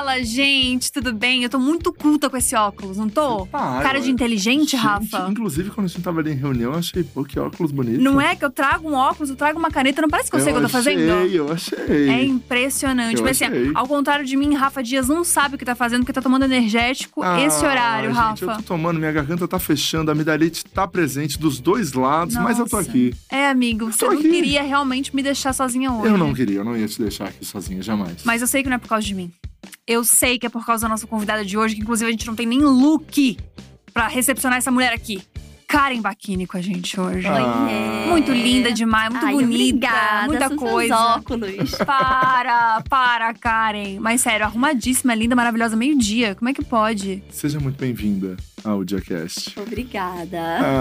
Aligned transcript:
Fala, 0.00 0.24
gente, 0.24 0.90
tudo 0.90 1.12
bem? 1.12 1.42
Eu 1.42 1.50
tô 1.50 1.58
muito 1.58 1.92
culta 1.92 2.30
com 2.30 2.36
esse 2.38 2.56
óculos, 2.56 2.96
não 2.96 3.06
tô? 3.06 3.44
Para, 3.44 3.82
Cara 3.82 4.00
de 4.00 4.10
inteligente, 4.10 4.70
Gente, 4.70 4.76
Rafa. 4.76 5.28
Inclusive, 5.30 5.68
quando 5.68 5.84
a 5.84 5.88
gente 5.90 6.00
tava 6.00 6.20
ali 6.20 6.30
em 6.32 6.36
reunião, 6.36 6.72
eu 6.72 6.78
achei, 6.78 7.04
pô, 7.04 7.22
que 7.22 7.38
óculos 7.38 7.70
bonito. 7.70 8.00
Não 8.00 8.18
é 8.18 8.34
que 8.34 8.42
eu 8.42 8.48
trago 8.50 8.88
um 8.88 8.94
óculos, 8.94 9.28
eu 9.28 9.36
trago 9.36 9.58
uma 9.58 9.70
caneta, 9.70 10.00
não 10.00 10.08
parece 10.08 10.30
que 10.30 10.36
eu, 10.36 10.40
sei 10.40 10.52
o 10.52 10.56
que 10.56 10.58
eu 10.60 10.62
tô 10.62 10.70
fazendo? 10.70 11.12
achei, 11.12 11.38
Eu 11.38 11.52
achei, 11.52 12.08
É 12.08 12.24
impressionante. 12.24 13.18
Eu 13.18 13.24
Mas 13.24 13.42
assim, 13.42 13.52
achei. 13.52 13.72
ao 13.74 13.86
contrário 13.86 14.24
de 14.24 14.34
mim, 14.38 14.54
Rafa 14.54 14.82
Dias 14.82 15.06
não 15.06 15.22
sabe 15.22 15.56
o 15.56 15.58
que 15.58 15.66
tá 15.66 15.74
fazendo, 15.74 16.00
porque 16.00 16.14
tá 16.14 16.22
tomando 16.22 16.46
energético 16.46 17.22
Ah, 17.22 17.38
esse 17.42 17.62
horário, 17.62 18.08
gente, 18.08 18.16
Rafa. 18.18 18.44
Eu 18.46 18.56
tô 18.56 18.62
tomando, 18.62 18.98
minha 18.98 19.12
garganta 19.12 19.46
tá 19.46 19.58
fechando, 19.58 20.10
a 20.10 20.14
amidalite 20.14 20.64
tá 20.64 20.88
presente 20.88 21.38
dos 21.38 21.60
dois 21.60 21.92
lados, 21.92 22.36
mas 22.36 22.58
eu 22.58 22.66
tô 22.66 22.78
Nossa. 22.78 22.88
aqui. 22.88 23.12
É, 23.30 23.50
amigo, 23.50 23.92
você 23.92 24.06
não 24.06 24.14
aqui. 24.14 24.30
queria 24.30 24.62
realmente 24.62 25.14
me 25.14 25.22
deixar 25.22 25.52
sozinha 25.52 25.92
hoje. 25.92 26.08
Eu 26.10 26.16
não 26.16 26.32
queria, 26.32 26.60
eu 26.60 26.64
não 26.64 26.74
ia 26.74 26.88
te 26.88 26.98
deixar 26.98 27.26
aqui 27.26 27.44
sozinha, 27.44 27.82
jamais. 27.82 28.24
Mas 28.24 28.40
eu 28.40 28.46
sei 28.46 28.62
que 28.62 28.70
não 28.70 28.76
é 28.76 28.78
por 28.78 28.88
causa 28.88 29.06
de 29.06 29.14
mim. 29.14 29.30
Eu 29.90 30.04
sei 30.04 30.38
que 30.38 30.46
é 30.46 30.48
por 30.48 30.64
causa 30.64 30.82
da 30.82 30.88
nossa 30.88 31.04
convidada 31.04 31.44
de 31.44 31.58
hoje, 31.58 31.74
que 31.74 31.80
inclusive 31.82 32.06
a 32.08 32.12
gente 32.12 32.24
não 32.26 32.36
tem 32.36 32.46
nem 32.46 32.60
look 32.60 33.36
pra 33.92 34.06
recepcionar 34.06 34.58
essa 34.58 34.70
mulher 34.70 34.92
aqui. 34.92 35.20
Karen 35.66 36.00
Bakini 36.00 36.46
com 36.48 36.56
a 36.56 36.60
gente 36.60 36.98
hoje. 37.00 37.26
Ah. 37.28 38.04
Muito 38.08 38.32
linda 38.32 38.72
demais, 38.72 39.10
muito 39.10 39.24
Ai, 39.26 39.32
bonita, 39.32 39.86
obrigada, 39.86 40.26
muita 40.26 40.48
são 40.48 40.58
seus 40.58 40.70
coisa. 40.70 40.96
óculos. 40.96 41.70
Para, 41.86 42.82
para, 42.88 43.34
Karen. 43.34 43.98
Mas 44.00 44.20
sério, 44.20 44.46
arrumadíssima, 44.46 45.14
linda, 45.14 45.34
maravilhosa, 45.36 45.76
meio-dia. 45.76 46.34
Como 46.36 46.48
é 46.48 46.52
que 46.54 46.64
pode? 46.64 47.22
Seja 47.30 47.58
muito 47.60 47.78
bem-vinda 47.78 48.36
ao 48.64 48.84
Diacast. 48.84 49.54
Obrigada. 49.60 50.38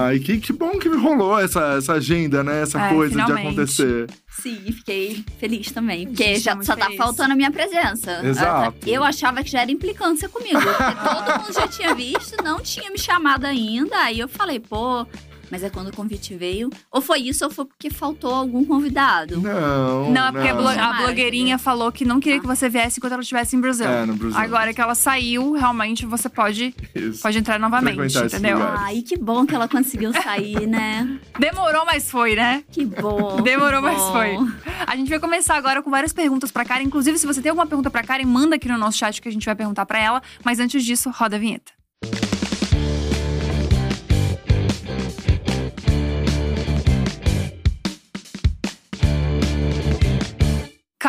Ah, 0.07 0.13
e 0.15 0.19
que, 0.19 0.39
que 0.39 0.51
bom 0.53 0.71
que 0.79 0.87
rolou 0.89 1.39
essa, 1.39 1.77
essa 1.77 1.93
agenda, 1.93 2.43
né? 2.43 2.63
Essa 2.63 2.79
É, 2.87 2.89
coisa 2.93 3.11
finalmente. 3.11 3.41
de 3.41 3.47
acontecer. 3.47 4.07
Sim, 4.41 4.71
fiquei 4.71 5.23
feliz 5.39 5.71
também. 5.71 6.07
Porque 6.07 6.35
gente 6.35 6.43
tá 6.43 6.55
já, 6.55 6.61
só 6.63 6.75
tá 6.75 6.85
feliz. 6.85 6.97
faltando 6.97 7.33
a 7.33 7.35
minha 7.35 7.51
presença. 7.51 8.21
Exato. 8.23 8.77
Eu 8.87 9.03
achava 9.03 9.43
que 9.43 9.49
já 9.51 9.61
era 9.61 9.71
implicância 9.71 10.29
comigo. 10.29 10.59
Porque 10.59 10.95
todo 11.09 11.39
mundo 11.41 11.53
já 11.53 11.67
tinha 11.67 11.93
visto, 11.95 12.41
não 12.43 12.59
tinha 12.59 12.89
me 12.89 12.97
chamado 12.97 13.45
ainda. 13.45 13.97
Aí 13.97 14.19
eu 14.19 14.27
falei, 14.27 14.59
pô. 14.59 15.05
Mas 15.51 15.63
é 15.63 15.69
quando 15.69 15.87
o 15.89 15.95
convite 15.95 16.35
veio. 16.35 16.69
Ou 16.91 17.01
foi 17.01 17.19
isso, 17.19 17.43
ou 17.45 17.51
foi 17.51 17.65
porque 17.65 17.89
faltou 17.89 18.33
algum 18.33 18.63
convidado. 18.65 19.39
Não, 19.41 20.11
Não, 20.11 20.27
é 20.27 20.31
porque 20.31 20.47
a, 20.47 20.53
blo- 20.53 20.67
a 20.67 20.93
blogueirinha 20.93 21.57
falou 21.57 21.91
que 21.91 22.05
não 22.05 22.19
queria 22.19 22.39
que 22.39 22.45
você 22.47 22.69
viesse 22.69 22.99
enquanto 22.99 23.13
ela 23.13 23.21
estivesse 23.21 23.55
em 23.55 23.59
Brasil. 23.61 23.87
É, 23.87 24.05
no 24.05 24.15
Brasil. 24.15 24.37
Agora 24.39 24.73
que 24.73 24.81
ela 24.81 24.95
saiu, 24.95 25.53
realmente 25.53 26.05
você 26.05 26.29
pode, 26.29 26.73
Isso. 26.93 27.21
pode 27.21 27.37
entrar 27.37 27.59
novamente, 27.59 28.17
entendeu? 28.17 28.57
Ai, 28.61 29.01
que 29.01 29.17
bom 29.17 29.45
que 29.45 29.55
ela 29.55 29.67
conseguiu 29.67 30.11
sair, 30.13 30.67
né? 30.67 31.19
Demorou, 31.39 31.85
mas 31.85 32.09
foi, 32.09 32.35
né? 32.35 32.63
Que 32.71 32.85
bom. 32.85 33.41
Demorou, 33.41 33.81
que 33.81 33.87
mas 33.87 33.97
bom. 33.97 34.11
foi. 34.11 34.37
A 34.85 34.95
gente 34.95 35.09
vai 35.09 35.19
começar 35.19 35.55
agora 35.55 35.81
com 35.81 35.89
várias 35.89 36.13
perguntas 36.13 36.51
pra 36.51 36.63
Karen. 36.65 36.83
Inclusive, 36.83 37.17
se 37.17 37.25
você 37.27 37.41
tem 37.41 37.49
alguma 37.49 37.65
pergunta 37.67 37.89
pra 37.89 38.03
Karen, 38.03 38.25
manda 38.25 38.55
aqui 38.55 38.67
no 38.67 38.77
nosso 38.77 38.97
chat 38.97 39.21
que 39.21 39.27
a 39.27 39.31
gente 39.31 39.45
vai 39.45 39.55
perguntar 39.55 39.85
pra 39.85 39.99
ela. 39.99 40.21
Mas 40.43 40.59
antes 40.59 40.83
disso, 40.83 41.09
roda 41.09 41.35
a 41.35 41.39
vinheta. 41.39 41.71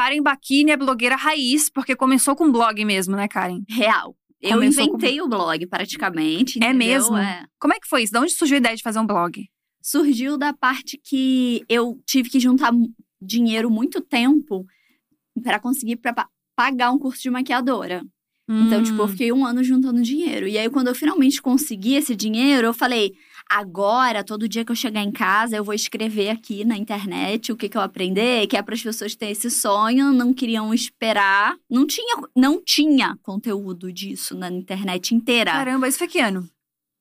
Karen 0.01 0.23
Bakini 0.23 0.70
é 0.70 0.77
blogueira 0.79 1.15
raiz, 1.15 1.69
porque 1.69 1.95
começou 1.95 2.34
com 2.34 2.51
blog 2.51 2.83
mesmo, 2.87 3.15
né, 3.17 3.29
Karen? 3.29 3.61
Real. 3.69 4.17
Eu 4.41 4.53
Começou 4.55 4.84
inventei 4.84 5.20
o 5.20 5.29
blog, 5.29 5.67
praticamente. 5.67 6.59
É 6.59 6.69
entendeu? 6.70 6.79
mesmo? 6.79 7.19
É. 7.19 7.45
Como 7.59 7.75
é 7.75 7.79
que 7.79 7.87
foi 7.87 8.03
isso? 8.05 8.12
De 8.15 8.19
onde 8.19 8.33
surgiu 8.33 8.55
a 8.57 8.59
ideia 8.61 8.77
de 8.77 8.83
fazer 8.83 8.98
um 8.98 9.07
blog? 9.07 9.45
surgiu 9.83 10.39
da 10.39 10.53
parte 10.55 10.98
que 11.03 11.62
eu 11.69 11.98
tive 12.07 12.29
que 12.31 12.39
juntar 12.41 12.70
dinheiro 13.20 13.70
muito 13.70 14.01
tempo 14.01 14.65
para 15.42 15.59
conseguir 15.61 15.97
pra 15.97 16.12
pa- 16.14 16.29
pagar 16.57 16.91
um 16.92 16.98
curso 16.98 17.20
de 17.23 17.31
maquiadora. 17.31 18.03
Então, 18.48 18.81
Hum. 18.81 18.83
tipo, 18.83 19.01
eu 19.03 19.09
fiquei 19.09 19.33
um 19.33 19.45
ano 19.47 19.62
juntando 19.62 20.03
dinheiro. 20.03 20.48
E 20.48 20.59
aí, 20.59 20.69
quando 20.69 20.89
eu 20.89 20.95
finalmente 20.95 21.41
consegui 21.41 21.95
esse 21.95 22.17
dinheiro, 22.17 22.67
eu 22.67 22.75
falei: 22.75 23.12
agora, 23.51 24.23
todo 24.23 24.48
dia 24.48 24.65
que 24.65 24.70
eu 24.70 24.77
chegar 24.77 25.03
em 25.03 25.11
casa, 25.11 25.57
eu 25.57 25.64
vou 25.64 25.74
escrever 25.74 26.30
aqui 26.30 26.64
na 26.64 26.77
internet 26.77 27.51
o 27.51 27.57
que, 27.57 27.69
que 27.69 27.77
eu 27.77 27.80
aprender, 27.83 28.47
que 28.47 28.57
é 28.57 28.63
para 28.63 28.74
as 28.74 28.83
pessoas 28.83 29.14
terem 29.17 29.33
esse 29.33 29.51
sonho, 29.51 30.13
não 30.13 30.33
queriam 30.33 30.73
esperar. 30.73 31.57
Não 31.69 31.86
tinha, 31.86 32.17
não 32.36 32.63
tinha 32.64 33.17
conteúdo 33.23 33.92
disso 33.92 34.36
na 34.36 34.48
internet 34.51 35.14
inteira. 35.14 35.51
Caramba, 35.51 35.89
isso 35.89 35.98
foi 35.98 36.07
que 36.08 36.20
ano? 36.20 36.48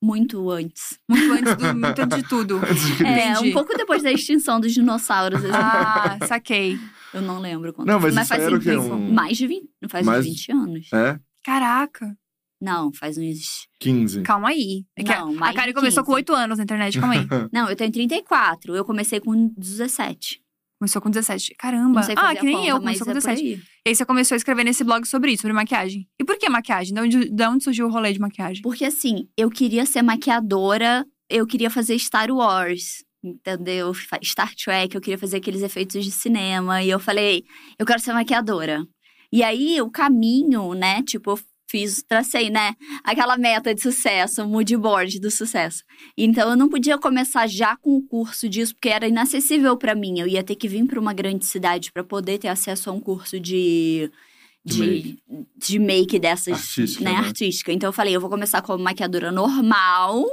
Muito 0.01 0.49
antes. 0.49 0.97
Muito 1.09 1.31
antes, 1.33 1.55
do, 1.55 1.75
muito 1.75 2.01
antes 2.01 2.17
de 2.17 2.23
tudo. 2.29 2.59
De. 2.97 3.05
É, 3.05 3.31
Entendi. 3.31 3.49
um 3.49 3.53
pouco 3.53 3.75
depois 3.77 4.01
da 4.01 4.11
extinção 4.11 4.59
dos 4.59 4.73
dinossauros. 4.73 5.43
assim. 5.43 5.53
Ah, 5.53 6.17
saquei. 6.25 6.79
Eu 7.13 7.21
não 7.21 7.39
lembro 7.39 7.73
quando. 7.73 7.87
Não, 7.89 7.99
mas 7.99 8.15
isso 8.15 8.25
faz 8.25 8.41
era 8.43 8.55
o 8.55 8.59
tempo. 8.59 8.81
quê? 8.83 8.91
Um- 8.93 9.11
Mais 9.13 9.37
de 9.37 9.45
20. 9.45 9.69
Não 9.81 9.89
faz 9.89 10.05
Mais- 10.05 10.25
uns 10.25 10.29
20 10.31 10.51
anos. 10.53 10.89
É? 10.93 11.19
Caraca. 11.43 12.15
Não, 12.61 12.91
faz 12.93 13.17
uns. 13.17 13.67
15. 13.79 14.21
Calma 14.23 14.49
aí. 14.49 14.83
É 14.97 15.01
a- 15.13 15.19
Não, 15.21 15.29
a 15.29 15.33
mais 15.33 15.55
Karen 15.55 15.73
começou 15.73 16.03
15. 16.03 16.05
com 16.05 16.13
8 16.13 16.33
anos 16.33 16.57
na 16.57 16.63
internet, 16.63 16.99
calma 16.99 17.13
aí. 17.15 17.19
Não, 17.53 17.69
eu 17.69 17.75
tenho 17.75 17.91
34. 17.91 18.75
Eu 18.75 18.83
comecei 18.83 19.19
com 19.19 19.53
17. 19.57 20.41
Começou 20.79 21.01
com 21.01 21.09
17. 21.09 21.55
Caramba. 21.57 21.99
Não 21.99 22.03
sei 22.03 22.15
fazer 22.15 22.27
ah, 22.27 22.31
a 22.31 22.35
que 22.35 22.45
nem 22.45 22.55
conta, 22.55 22.67
eu, 22.67 22.79
começou 22.79 23.05
com 23.05 23.11
é 23.11 23.15
por 23.15 23.21
17. 23.21 23.41
aí. 23.41 23.61
E 23.85 23.89
aí 23.89 23.95
você 23.95 24.05
começou 24.05 24.35
a 24.35 24.37
escrever 24.37 24.63
nesse 24.63 24.83
blog 24.83 25.05
sobre 25.05 25.31
isso, 25.31 25.41
sobre 25.41 25.53
maquiagem. 25.53 26.07
E 26.19 26.23
por 26.23 26.37
que 26.37 26.47
maquiagem? 26.49 26.93
De 26.93 27.01
onde, 27.01 27.29
de 27.29 27.47
onde 27.47 27.63
surgiu 27.63 27.87
o 27.87 27.91
rolê 27.91 28.13
de 28.13 28.19
maquiagem? 28.19 28.61
Porque 28.61 28.85
assim, 28.85 29.27
eu 29.37 29.49
queria 29.49 29.85
ser 29.85 30.01
maquiadora, 30.01 31.05
eu 31.29 31.45
queria 31.45 31.69
fazer 31.69 31.97
Star 31.99 32.29
Wars. 32.31 33.03
Entendeu? 33.21 33.91
Star 34.23 34.53
Trek, 34.55 34.95
eu 34.95 35.01
queria 35.01 35.17
fazer 35.17 35.37
aqueles 35.37 35.61
efeitos 35.61 36.05
de 36.05 36.11
cinema. 36.11 36.81
E 36.81 36.89
eu 36.89 36.99
falei, 36.99 37.43
eu 37.77 37.85
quero 37.85 37.99
ser 37.99 38.13
maquiadora. 38.13 38.85
E 39.31 39.43
aí, 39.43 39.81
o 39.81 39.91
caminho, 39.91 40.73
né? 40.73 41.03
Tipo, 41.03 41.31
eu 41.31 41.39
fiz, 41.69 42.01
tracei, 42.07 42.49
né? 42.49 42.73
Aquela 43.03 43.37
meta 43.37 43.73
de 43.75 43.81
sucesso, 43.81 44.43
o 44.43 44.47
mood 44.47 44.75
board 44.77 45.19
do 45.19 45.29
sucesso. 45.29 45.83
Então, 46.17 46.49
eu 46.49 46.55
não 46.55 46.67
podia 46.67 46.97
começar 46.97 47.47
já 47.47 47.77
com 47.77 47.97
o 47.97 48.01
curso 48.01 48.49
disso, 48.49 48.73
porque 48.73 48.89
era 48.89 49.07
inacessível 49.07 49.77
pra 49.77 49.93
mim. 49.95 50.19
Eu 50.19 50.27
ia 50.27 50.43
ter 50.43 50.55
que 50.55 50.67
vir 50.67 50.85
pra 50.85 50.99
uma 50.99 51.13
grande 51.13 51.45
cidade 51.45 51.91
pra 51.91 52.03
poder 52.03 52.37
ter 52.39 52.47
acesso 52.47 52.89
a 52.89 52.93
um 52.93 52.99
curso 52.99 53.39
de. 53.39 54.11
De 54.65 55.01
De, 55.01 55.17
de 55.57 55.79
make 55.79 56.19
dessas, 56.19 56.53
Artística, 56.57 57.03
né, 57.03 57.11
né? 57.13 57.17
artística. 57.17 57.71
Então 57.71 57.87
eu 57.87 57.93
falei, 57.93 58.13
eu 58.13 58.19
vou 58.19 58.29
começar 58.29 58.61
como 58.61 58.83
maquiadora 58.83 59.31
normal, 59.31 60.25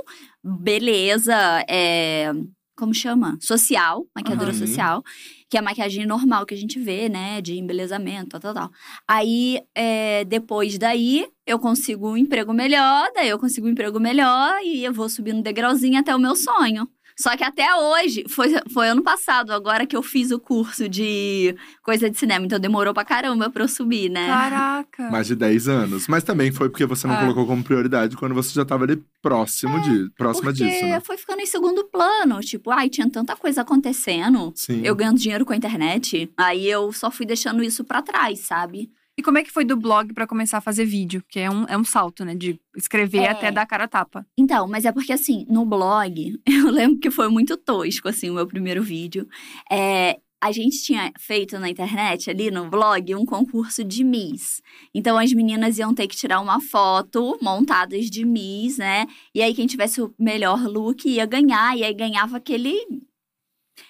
beleza, 0.42 1.32
é, 1.68 2.32
como 2.76 2.92
chama? 2.92 3.38
Social, 3.40 4.04
maquiadora 4.14 4.50
Aham. 4.50 4.58
social, 4.58 5.02
que 5.48 5.56
é 5.56 5.60
a 5.60 5.62
maquiagem 5.62 6.06
normal 6.06 6.44
que 6.44 6.54
a 6.54 6.56
gente 6.56 6.78
vê, 6.78 7.08
né, 7.08 7.40
de 7.40 7.58
embelezamento, 7.58 8.30
tal, 8.30 8.40
tal, 8.40 8.54
tal. 8.54 8.70
Aí, 9.06 9.60
é, 9.74 10.24
depois 10.24 10.78
daí, 10.78 11.26
eu 11.46 11.58
consigo 11.58 12.10
um 12.10 12.16
emprego 12.16 12.52
melhor, 12.52 13.10
daí 13.14 13.28
eu 13.28 13.38
consigo 13.38 13.66
um 13.66 13.70
emprego 13.70 14.00
melhor 14.00 14.60
e 14.62 14.84
eu 14.84 14.92
vou 14.92 15.08
subindo 15.08 15.42
degrauzinho 15.42 15.98
até 15.98 16.14
o 16.14 16.18
meu 16.18 16.34
sonho. 16.34 16.88
Só 17.18 17.36
que 17.36 17.42
até 17.42 17.74
hoje, 17.74 18.24
foi, 18.28 18.48
foi 18.72 18.88
ano 18.88 19.02
passado, 19.02 19.50
agora 19.52 19.86
que 19.86 19.96
eu 19.96 20.02
fiz 20.02 20.30
o 20.30 20.38
curso 20.38 20.88
de 20.88 21.56
coisa 21.82 22.10
de 22.10 22.18
cinema, 22.18 22.44
então 22.44 22.58
demorou 22.58 22.92
pra 22.92 23.04
caramba 23.04 23.48
pra 23.48 23.64
eu 23.64 23.68
subir, 23.68 24.10
né? 24.10 24.26
Caraca. 24.26 25.10
Mais 25.10 25.26
de 25.26 25.34
10 25.34 25.66
anos. 25.68 26.06
Mas 26.08 26.22
também 26.22 26.52
foi 26.52 26.68
porque 26.68 26.84
você 26.84 27.06
não 27.06 27.14
Ah. 27.14 27.20
colocou 27.20 27.46
como 27.46 27.64
prioridade 27.64 28.16
quando 28.16 28.34
você 28.34 28.52
já 28.52 28.64
tava 28.64 28.84
ali 28.84 29.02
próximo 29.22 29.80
de, 29.80 30.10
próxima 30.16 30.52
Porque 30.52 30.64
disso, 30.64 30.84
né? 30.84 31.00
foi 31.00 31.16
ficando 31.16 31.40
em 31.40 31.46
segundo 31.46 31.84
plano. 31.84 32.40
Tipo, 32.40 32.70
ai, 32.70 32.88
tinha 32.90 33.08
tanta 33.10 33.34
coisa 33.34 33.62
acontecendo. 33.62 34.52
Sim. 34.54 34.82
Eu 34.84 34.94
ganhando 34.94 35.18
dinheiro 35.18 35.44
com 35.46 35.52
a 35.52 35.56
internet. 35.56 36.30
Aí 36.36 36.68
eu 36.68 36.92
só 36.92 37.10
fui 37.10 37.24
deixando 37.24 37.62
isso 37.62 37.82
pra 37.84 38.02
trás, 38.02 38.40
sabe? 38.40 38.90
E 39.18 39.22
como 39.22 39.38
é 39.38 39.42
que 39.42 39.50
foi 39.50 39.64
do 39.64 39.76
blog 39.76 40.12
pra 40.12 40.26
começar 40.26 40.58
a 40.58 40.60
fazer 40.60 40.84
vídeo? 40.84 41.22
Que 41.28 41.40
é 41.40 41.50
um, 41.50 41.64
é 41.64 41.76
um 41.76 41.84
salto, 41.84 42.24
né? 42.24 42.34
De 42.34 42.60
escrever 42.76 43.22
É. 43.22 43.28
até 43.30 43.50
dar 43.50 43.64
cara 43.66 43.84
a 43.84 43.88
tapa. 43.88 44.26
Então, 44.38 44.68
mas 44.68 44.84
é 44.84 44.92
porque 44.92 45.12
assim, 45.12 45.46
no 45.48 45.64
blog, 45.64 46.38
eu 46.46 46.70
lembro 46.70 46.98
que 46.98 47.10
foi 47.10 47.28
muito 47.28 47.56
tosco, 47.56 48.08
assim, 48.08 48.28
o 48.28 48.34
meu 48.34 48.46
primeiro 48.46 48.82
vídeo. 48.82 49.26
É, 49.72 50.18
a 50.38 50.52
gente 50.52 50.82
tinha 50.82 51.10
feito 51.18 51.58
na 51.58 51.70
internet, 51.70 52.28
ali 52.28 52.50
no 52.50 52.68
blog, 52.68 53.14
um 53.14 53.24
concurso 53.24 53.82
de 53.82 54.04
Miss. 54.04 54.60
Então, 54.94 55.16
as 55.16 55.32
meninas 55.32 55.78
iam 55.78 55.94
ter 55.94 56.06
que 56.06 56.14
tirar 56.14 56.40
uma 56.40 56.60
foto 56.60 57.38
montadas 57.40 58.10
de 58.10 58.22
Miss, 58.24 58.76
né? 58.76 59.06
E 59.34 59.40
aí, 59.40 59.54
quem 59.54 59.66
tivesse 59.66 60.02
o 60.02 60.14
melhor 60.18 60.62
look 60.68 61.08
ia 61.08 61.24
ganhar. 61.24 61.74
E 61.76 61.82
aí, 61.84 61.94
ganhava 61.94 62.36
aquele... 62.36 62.76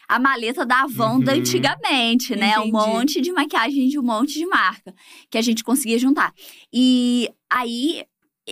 A 0.09 0.19
maleta 0.19 0.65
da 0.65 0.83
Avon 0.83 1.21
da 1.21 1.33
Uhum. 1.33 1.39
antigamente, 1.41 2.37
né? 2.37 2.59
Um 2.59 2.67
Entendi. 2.67 2.73
monte 2.73 3.21
de 3.21 3.33
maquiagem 3.33 3.89
de 3.89 3.99
um 3.99 4.03
monte 4.03 4.35
de 4.35 4.47
marca. 4.47 4.95
Que 5.31 5.39
a 5.39 5.43
gente 5.43 5.65
conseguia 5.65 5.99
juntar. 5.99 6.33
E 6.73 7.29
aí, 7.51 8.05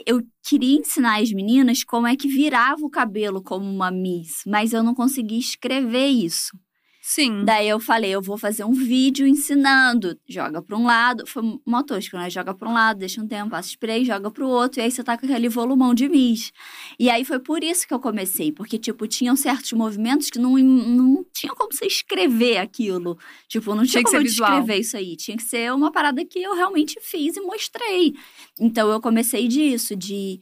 eu 0.06 0.20
queria 0.42 0.76
ensinar 0.78 1.20
as 1.22 1.30
meninas 1.32 1.84
como 1.84 2.06
é 2.06 2.16
que 2.16 2.26
virava 2.26 2.84
o 2.84 2.90
cabelo 2.90 3.42
como 3.42 3.64
uma 3.64 3.90
Miss, 3.90 4.42
mas 4.46 4.72
eu 4.72 4.82
não 4.82 4.94
conseguia 4.94 5.38
escrever 5.38 6.08
isso. 6.08 6.58
Sim. 7.06 7.44
Daí 7.44 7.68
eu 7.68 7.78
falei, 7.78 8.12
eu 8.14 8.22
vou 8.22 8.38
fazer 8.38 8.64
um 8.64 8.72
vídeo 8.72 9.26
ensinando. 9.26 10.18
Joga 10.26 10.62
pra 10.62 10.74
um 10.74 10.86
lado. 10.86 11.26
Foi 11.26 11.42
mó 11.66 11.82
tosco, 11.82 12.16
né? 12.16 12.30
Joga 12.30 12.54
pra 12.54 12.66
um 12.66 12.72
lado, 12.72 12.98
deixa 12.98 13.20
um 13.20 13.28
tempo, 13.28 13.50
passa 13.50 13.68
spray, 13.68 14.06
joga 14.06 14.30
pro 14.30 14.48
outro. 14.48 14.80
E 14.80 14.84
aí 14.84 14.90
você 14.90 15.04
tá 15.04 15.18
com 15.18 15.26
aquele 15.26 15.50
volumão 15.50 15.92
de 15.92 16.08
mis. 16.08 16.50
E 16.98 17.10
aí 17.10 17.22
foi 17.22 17.38
por 17.38 17.62
isso 17.62 17.86
que 17.86 17.92
eu 17.92 18.00
comecei. 18.00 18.50
Porque, 18.50 18.78
tipo, 18.78 19.06
tinham 19.06 19.36
certos 19.36 19.70
movimentos 19.74 20.30
que 20.30 20.38
não, 20.38 20.56
não 20.56 21.22
tinha 21.34 21.52
como 21.54 21.70
você 21.74 21.84
escrever 21.84 22.56
aquilo. 22.56 23.18
Tipo, 23.48 23.74
não 23.74 23.84
tinha, 23.84 24.02
Tinha 24.02 24.04
como 24.04 24.16
eu 24.16 24.22
descrever 24.22 24.78
isso 24.80 24.96
aí. 24.96 25.14
Tinha 25.14 25.36
que 25.36 25.42
ser 25.42 25.74
uma 25.74 25.92
parada 25.92 26.24
que 26.24 26.38
eu 26.42 26.54
realmente 26.54 26.98
fiz 27.02 27.36
e 27.36 27.40
mostrei. 27.42 28.14
Então 28.58 28.90
eu 28.90 28.98
comecei 28.98 29.46
disso, 29.46 29.94
de 29.94 30.40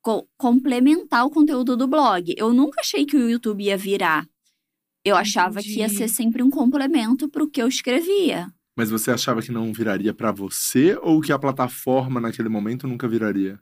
co- 0.00 0.26
complementar 0.38 1.26
o 1.26 1.30
conteúdo 1.30 1.76
do 1.76 1.86
blog. 1.86 2.34
Eu 2.38 2.54
nunca 2.54 2.80
achei 2.80 3.04
que 3.04 3.18
o 3.18 3.28
YouTube 3.28 3.64
ia 3.64 3.76
virar. 3.76 4.26
Eu 5.04 5.16
achava 5.16 5.60
que 5.60 5.78
ia 5.78 5.86
Entendi. 5.86 5.98
ser 5.98 6.08
sempre 6.08 6.42
um 6.42 6.50
complemento 6.50 7.28
pro 7.28 7.48
que 7.48 7.62
eu 7.62 7.68
escrevia. 7.68 8.46
Mas 8.76 8.90
você 8.90 9.10
achava 9.10 9.42
que 9.42 9.50
não 9.50 9.72
viraria 9.72 10.12
pra 10.14 10.30
você 10.30 10.96
ou 11.02 11.20
que 11.20 11.32
a 11.32 11.38
plataforma 11.38 12.20
naquele 12.20 12.48
momento 12.48 12.86
nunca 12.86 13.08
viraria? 13.08 13.58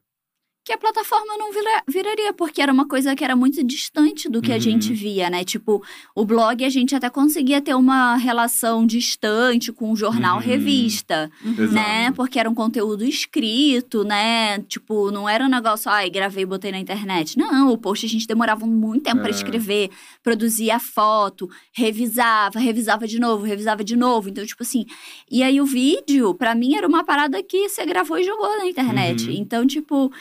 Que 0.69 0.75
a 0.75 0.77
plataforma 0.77 1.35
não 1.39 1.51
vira- 1.51 1.83
viraria, 1.89 2.31
porque 2.35 2.61
era 2.61 2.71
uma 2.71 2.87
coisa 2.87 3.17
que 3.17 3.25
era 3.25 3.35
muito 3.35 3.65
distante 3.65 4.29
do 4.29 4.43
que 4.43 4.53
a 4.53 4.57
Uhum. 4.57 4.61
gente 4.61 4.93
via, 4.93 5.31
né? 5.31 5.43
Tipo, 5.43 5.83
o 6.15 6.27
blog 6.27 6.63
a 6.63 6.69
gente 6.69 6.95
até 6.95 7.09
conseguia 7.09 7.59
ter 7.63 7.75
uma 7.75 8.17
relação 8.17 8.85
distante 8.87 9.73
com 9.73 9.91
o 9.91 9.97
jornal 9.97 10.37
Uhum. 10.37 10.43
revista. 10.43 11.31
Uhum. 11.43 11.53
né? 11.73 12.01
Exato. 12.03 12.17
Porque 12.17 12.39
era 12.39 12.51
um 12.51 12.55
conteúdo 12.55 13.03
escrito, 13.03 14.05
né? 14.05 14.59
Tipo, 14.69 15.11
não 15.11 15.27
era 15.27 15.43
um 15.43 15.49
negócio, 15.49 15.91
ai, 15.91 16.11
gravei 16.11 16.43
e 16.43 16.47
botei 16.47 16.71
na 16.71 16.79
internet. 16.79 17.39
Não, 17.39 17.73
o 17.73 17.79
post 17.79 18.05
a 18.05 18.09
gente 18.09 18.27
demorava 18.27 18.67
muito 18.67 19.05
tempo 19.05 19.21
pra 19.23 19.29
É. 19.29 19.31
escrever, 19.31 19.89
produzia 20.23 20.77
a 20.77 20.79
foto, 20.79 21.49
revisava, 21.73 22.59
revisava 22.59 23.07
de 23.07 23.19
novo, 23.19 23.43
revisava 23.47 23.83
de 23.83 23.97
novo. 23.97 24.29
Então, 24.29 24.45
tipo 24.45 24.63
assim. 24.63 24.85
E 25.31 25.43
aí 25.43 25.63
o 25.63 25.65
vídeo, 25.65 26.35
pra 26.35 26.55
mim, 26.55 26.75
era 26.75 26.87
uma 26.87 27.05
parada 27.05 27.43
que 27.43 27.71
você 27.71 27.87
gravou 27.87 28.19
e 28.19 28.25
jogou 28.25 28.55
na 28.59 28.67
internet. 28.67 29.29
Uhum. 29.31 29.33
Então, 29.35 29.67
tipo. 29.67 30.13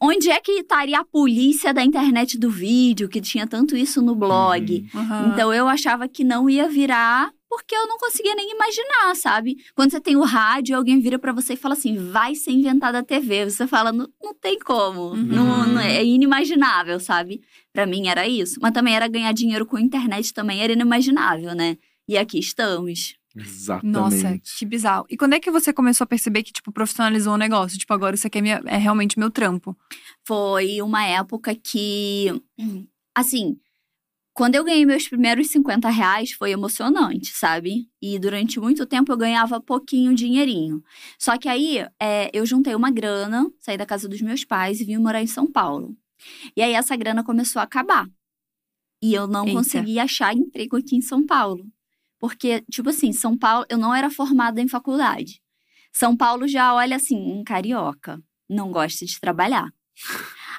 Onde 0.00 0.30
é 0.30 0.40
que 0.40 0.52
estaria 0.52 0.98
a 0.98 1.04
polícia 1.04 1.72
da 1.72 1.82
internet 1.82 2.38
do 2.38 2.50
vídeo, 2.50 3.08
que 3.08 3.20
tinha 3.20 3.46
tanto 3.46 3.76
isso 3.76 4.02
no 4.02 4.14
blog? 4.14 4.86
Uhum. 4.94 5.00
Uhum. 5.00 5.28
Então 5.32 5.54
eu 5.54 5.68
achava 5.68 6.06
que 6.08 6.22
não 6.24 6.50
ia 6.50 6.68
virar 6.68 7.30
porque 7.48 7.74
eu 7.74 7.86
não 7.88 7.98
conseguia 7.98 8.34
nem 8.34 8.52
imaginar, 8.52 9.16
sabe? 9.16 9.56
Quando 9.74 9.90
você 9.90 10.00
tem 10.00 10.14
o 10.16 10.22
rádio, 10.22 10.76
alguém 10.76 11.00
vira 11.00 11.18
pra 11.18 11.32
você 11.32 11.54
e 11.54 11.56
fala 11.56 11.74
assim: 11.74 11.96
vai 11.96 12.34
ser 12.34 12.52
inventada 12.52 12.98
a 12.98 13.02
TV. 13.02 13.48
Você 13.50 13.66
fala, 13.66 13.90
não, 13.92 14.08
não 14.22 14.34
tem 14.34 14.58
como. 14.58 15.10
Uhum. 15.10 15.16
Não, 15.16 15.66
não- 15.66 15.80
é 15.80 16.04
inimaginável, 16.04 17.00
sabe? 17.00 17.40
Pra 17.72 17.86
mim 17.86 18.06
era 18.08 18.26
isso. 18.28 18.58
Mas 18.62 18.72
também 18.72 18.94
era 18.94 19.08
ganhar 19.08 19.32
dinheiro 19.32 19.66
com 19.66 19.76
a 19.76 19.80
internet, 19.80 20.32
também 20.34 20.60
era 20.62 20.72
inimaginável, 20.72 21.54
né? 21.54 21.76
E 22.08 22.16
aqui 22.18 22.38
estamos. 22.38 23.14
Exatamente. 23.36 24.22
Nossa, 24.22 24.38
que 24.58 24.66
bizarro. 24.66 25.06
E 25.08 25.16
quando 25.16 25.34
é 25.34 25.40
que 25.40 25.50
você 25.50 25.72
começou 25.72 26.04
a 26.04 26.08
perceber 26.08 26.42
que, 26.42 26.52
tipo, 26.52 26.72
profissionalizou 26.72 27.34
o 27.34 27.38
negócio? 27.38 27.78
Tipo, 27.78 27.94
agora 27.94 28.14
isso 28.14 28.26
aqui 28.26 28.38
é, 28.38 28.42
minha- 28.42 28.62
é 28.66 28.76
realmente 28.76 29.18
meu 29.18 29.30
trampo. 29.30 29.76
Foi 30.26 30.82
uma 30.82 31.04
época 31.04 31.54
que, 31.54 32.26
assim, 33.14 33.56
quando 34.32 34.54
eu 34.56 34.64
ganhei 34.64 34.84
meus 34.84 35.06
primeiros 35.06 35.48
50 35.48 35.88
reais, 35.90 36.32
foi 36.32 36.50
emocionante, 36.50 37.32
sabe? 37.32 37.88
E 38.02 38.18
durante 38.18 38.58
muito 38.58 38.84
tempo 38.86 39.12
eu 39.12 39.16
ganhava 39.16 39.60
pouquinho 39.60 40.14
dinheirinho. 40.14 40.82
Só 41.18 41.36
que 41.38 41.48
aí 41.48 41.86
é, 42.00 42.30
eu 42.32 42.44
juntei 42.46 42.74
uma 42.74 42.90
grana, 42.90 43.48
saí 43.60 43.76
da 43.76 43.86
casa 43.86 44.08
dos 44.08 44.20
meus 44.20 44.44
pais 44.44 44.80
e 44.80 44.84
vim 44.84 44.96
morar 44.98 45.22
em 45.22 45.26
São 45.26 45.46
Paulo. 45.50 45.96
E 46.56 46.62
aí 46.62 46.72
essa 46.72 46.96
grana 46.96 47.22
começou 47.24 47.60
a 47.60 47.64
acabar. 47.64 48.08
E 49.02 49.14
eu 49.14 49.26
não 49.26 49.46
Eita. 49.46 49.56
consegui 49.58 49.98
achar 49.98 50.34
emprego 50.36 50.76
aqui 50.76 50.96
em 50.96 51.00
São 51.00 51.24
Paulo. 51.24 51.66
Porque, 52.20 52.62
tipo 52.70 52.90
assim, 52.90 53.12
São 53.12 53.36
Paulo, 53.36 53.66
eu 53.70 53.78
não 53.78 53.94
era 53.94 54.10
formada 54.10 54.60
em 54.60 54.68
faculdade. 54.68 55.42
São 55.92 56.16
Paulo 56.16 56.46
já 56.46 56.74
olha 56.74 56.96
assim, 56.96 57.16
um 57.16 57.42
carioca, 57.42 58.22
não 58.48 58.70
gosta 58.70 59.04
de 59.06 59.18
trabalhar. 59.18 59.72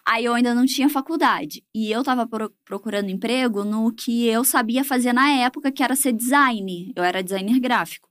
Aí 0.06 0.26
eu 0.26 0.34
ainda 0.34 0.54
não 0.54 0.66
tinha 0.66 0.90
faculdade. 0.90 1.64
E 1.74 1.92
eu 1.92 2.04
tava 2.04 2.28
pro- 2.28 2.54
procurando 2.66 3.10
emprego 3.10 3.64
no 3.64 3.94
que 3.94 4.26
eu 4.26 4.44
sabia 4.44 4.84
fazer 4.84 5.14
na 5.14 5.30
época, 5.32 5.72
que 5.72 5.84
era 5.84 5.96
ser 5.96 6.12
design. 6.14 6.92
Eu 6.96 7.04
era 7.04 7.24
designer 7.24 7.60
gráfico. 7.60 8.10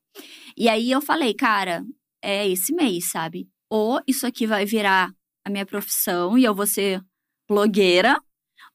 E 0.56 0.68
aí 0.68 0.90
eu 0.90 1.00
falei, 1.00 1.34
cara, 1.34 1.84
é 2.22 2.48
esse 2.48 2.72
mês, 2.74 3.10
sabe? 3.10 3.48
Ou 3.68 4.00
isso 4.06 4.26
aqui 4.26 4.46
vai 4.46 4.64
virar 4.64 5.12
a 5.44 5.50
minha 5.50 5.66
profissão 5.66 6.36
e 6.38 6.44
eu 6.44 6.54
vou 6.54 6.66
ser 6.66 7.02
blogueira, 7.48 8.20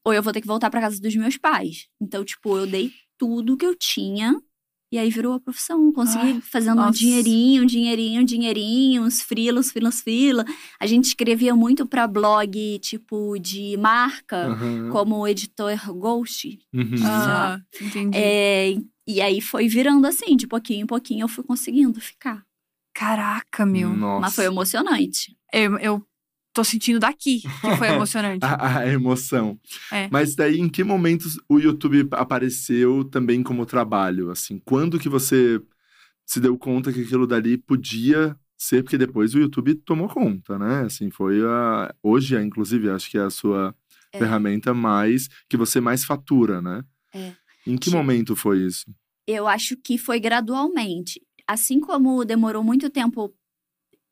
ou 0.04 0.12
eu 0.14 0.22
vou 0.22 0.32
ter 0.32 0.40
que 0.40 0.46
voltar 0.46 0.70
pra 0.70 0.80
casa 0.80 1.00
dos 1.00 1.14
meus 1.16 1.36
pais. 1.36 1.88
Então, 2.00 2.24
tipo, 2.24 2.56
eu 2.56 2.66
dei 2.66 2.92
tudo 3.18 3.56
que 3.56 3.66
eu 3.66 3.74
tinha 3.76 4.34
e 4.90 4.98
aí 4.98 5.10
virou 5.10 5.34
a 5.34 5.40
profissão. 5.40 5.92
Consegui 5.92 6.32
Ai, 6.34 6.40
fazendo 6.40 6.80
um 6.80 6.86
nossa. 6.86 6.98
dinheirinho, 6.98 7.66
dinheirinho, 7.66 8.24
dinheirinho, 8.24 9.02
uns 9.02 9.20
frilos, 9.20 9.70
frilos, 9.70 10.00
fila. 10.00 10.44
A 10.80 10.86
gente 10.86 11.06
escrevia 11.06 11.54
muito 11.54 11.86
pra 11.86 12.06
blog, 12.06 12.78
tipo, 12.80 13.38
de 13.38 13.76
marca, 13.76 14.48
Aham. 14.48 14.90
como 14.90 15.16
o 15.18 15.28
editor 15.28 15.76
Ghost. 15.94 16.58
Uhum. 16.72 16.94
Ah, 17.04 17.60
entendi. 17.80 18.16
É, 18.16 18.76
e 19.06 19.20
aí 19.20 19.40
foi 19.40 19.68
virando 19.68 20.06
assim, 20.06 20.36
de 20.36 20.46
pouquinho 20.46 20.82
em 20.84 20.86
pouquinho 20.86 21.24
eu 21.24 21.28
fui 21.28 21.44
conseguindo 21.44 22.00
ficar. 22.00 22.44
Caraca, 22.94 23.66
meu. 23.66 23.90
Nossa. 23.90 24.20
Mas 24.20 24.34
foi 24.34 24.44
emocionante. 24.46 25.36
Eu, 25.52 25.78
eu 25.78 26.06
tô 26.56 26.64
sentindo 26.64 26.98
daqui 26.98 27.40
que 27.42 27.76
foi 27.76 27.88
emocionante. 27.94 28.44
A, 28.44 28.78
a 28.78 28.88
emoção. 28.90 29.60
É. 29.92 30.08
Mas 30.10 30.34
daí, 30.34 30.58
em 30.58 30.68
que 30.68 30.82
momentos 30.82 31.38
o 31.48 31.58
YouTube 31.58 32.08
apareceu 32.12 33.04
também 33.04 33.42
como 33.42 33.66
trabalho? 33.66 34.30
Assim, 34.30 34.58
quando 34.64 34.98
que 34.98 35.08
você 35.08 35.60
se 36.24 36.40
deu 36.40 36.56
conta 36.58 36.92
que 36.92 37.02
aquilo 37.02 37.26
dali 37.26 37.58
podia 37.58 38.34
ser? 38.56 38.82
Porque 38.82 38.96
depois 38.98 39.34
o 39.34 39.38
YouTube 39.38 39.74
tomou 39.74 40.08
conta, 40.08 40.58
né? 40.58 40.80
Assim, 40.86 41.10
foi 41.10 41.40
a... 41.44 41.94
Hoje, 42.02 42.34
é, 42.36 42.42
inclusive, 42.42 42.88
acho 42.90 43.10
que 43.10 43.18
é 43.18 43.22
a 43.22 43.30
sua 43.30 43.74
É. 44.12 44.18
ferramenta 44.18 44.72
mais... 44.72 45.28
Que 45.48 45.56
você 45.58 45.80
mais 45.80 46.04
fatura, 46.04 46.62
né? 46.62 46.82
É. 47.14 47.32
Em 47.66 47.76
que 47.76 47.90
Tipo- 47.90 47.96
momento 47.98 48.34
foi 48.34 48.60
isso? 48.66 48.86
Eu 49.26 49.46
acho 49.46 49.76
que 49.76 49.98
foi 49.98 50.18
gradualmente. 50.18 51.20
Assim 51.46 51.80
como 51.80 52.24
demorou 52.24 52.62
muito 52.64 52.88
tempo. 52.90 53.32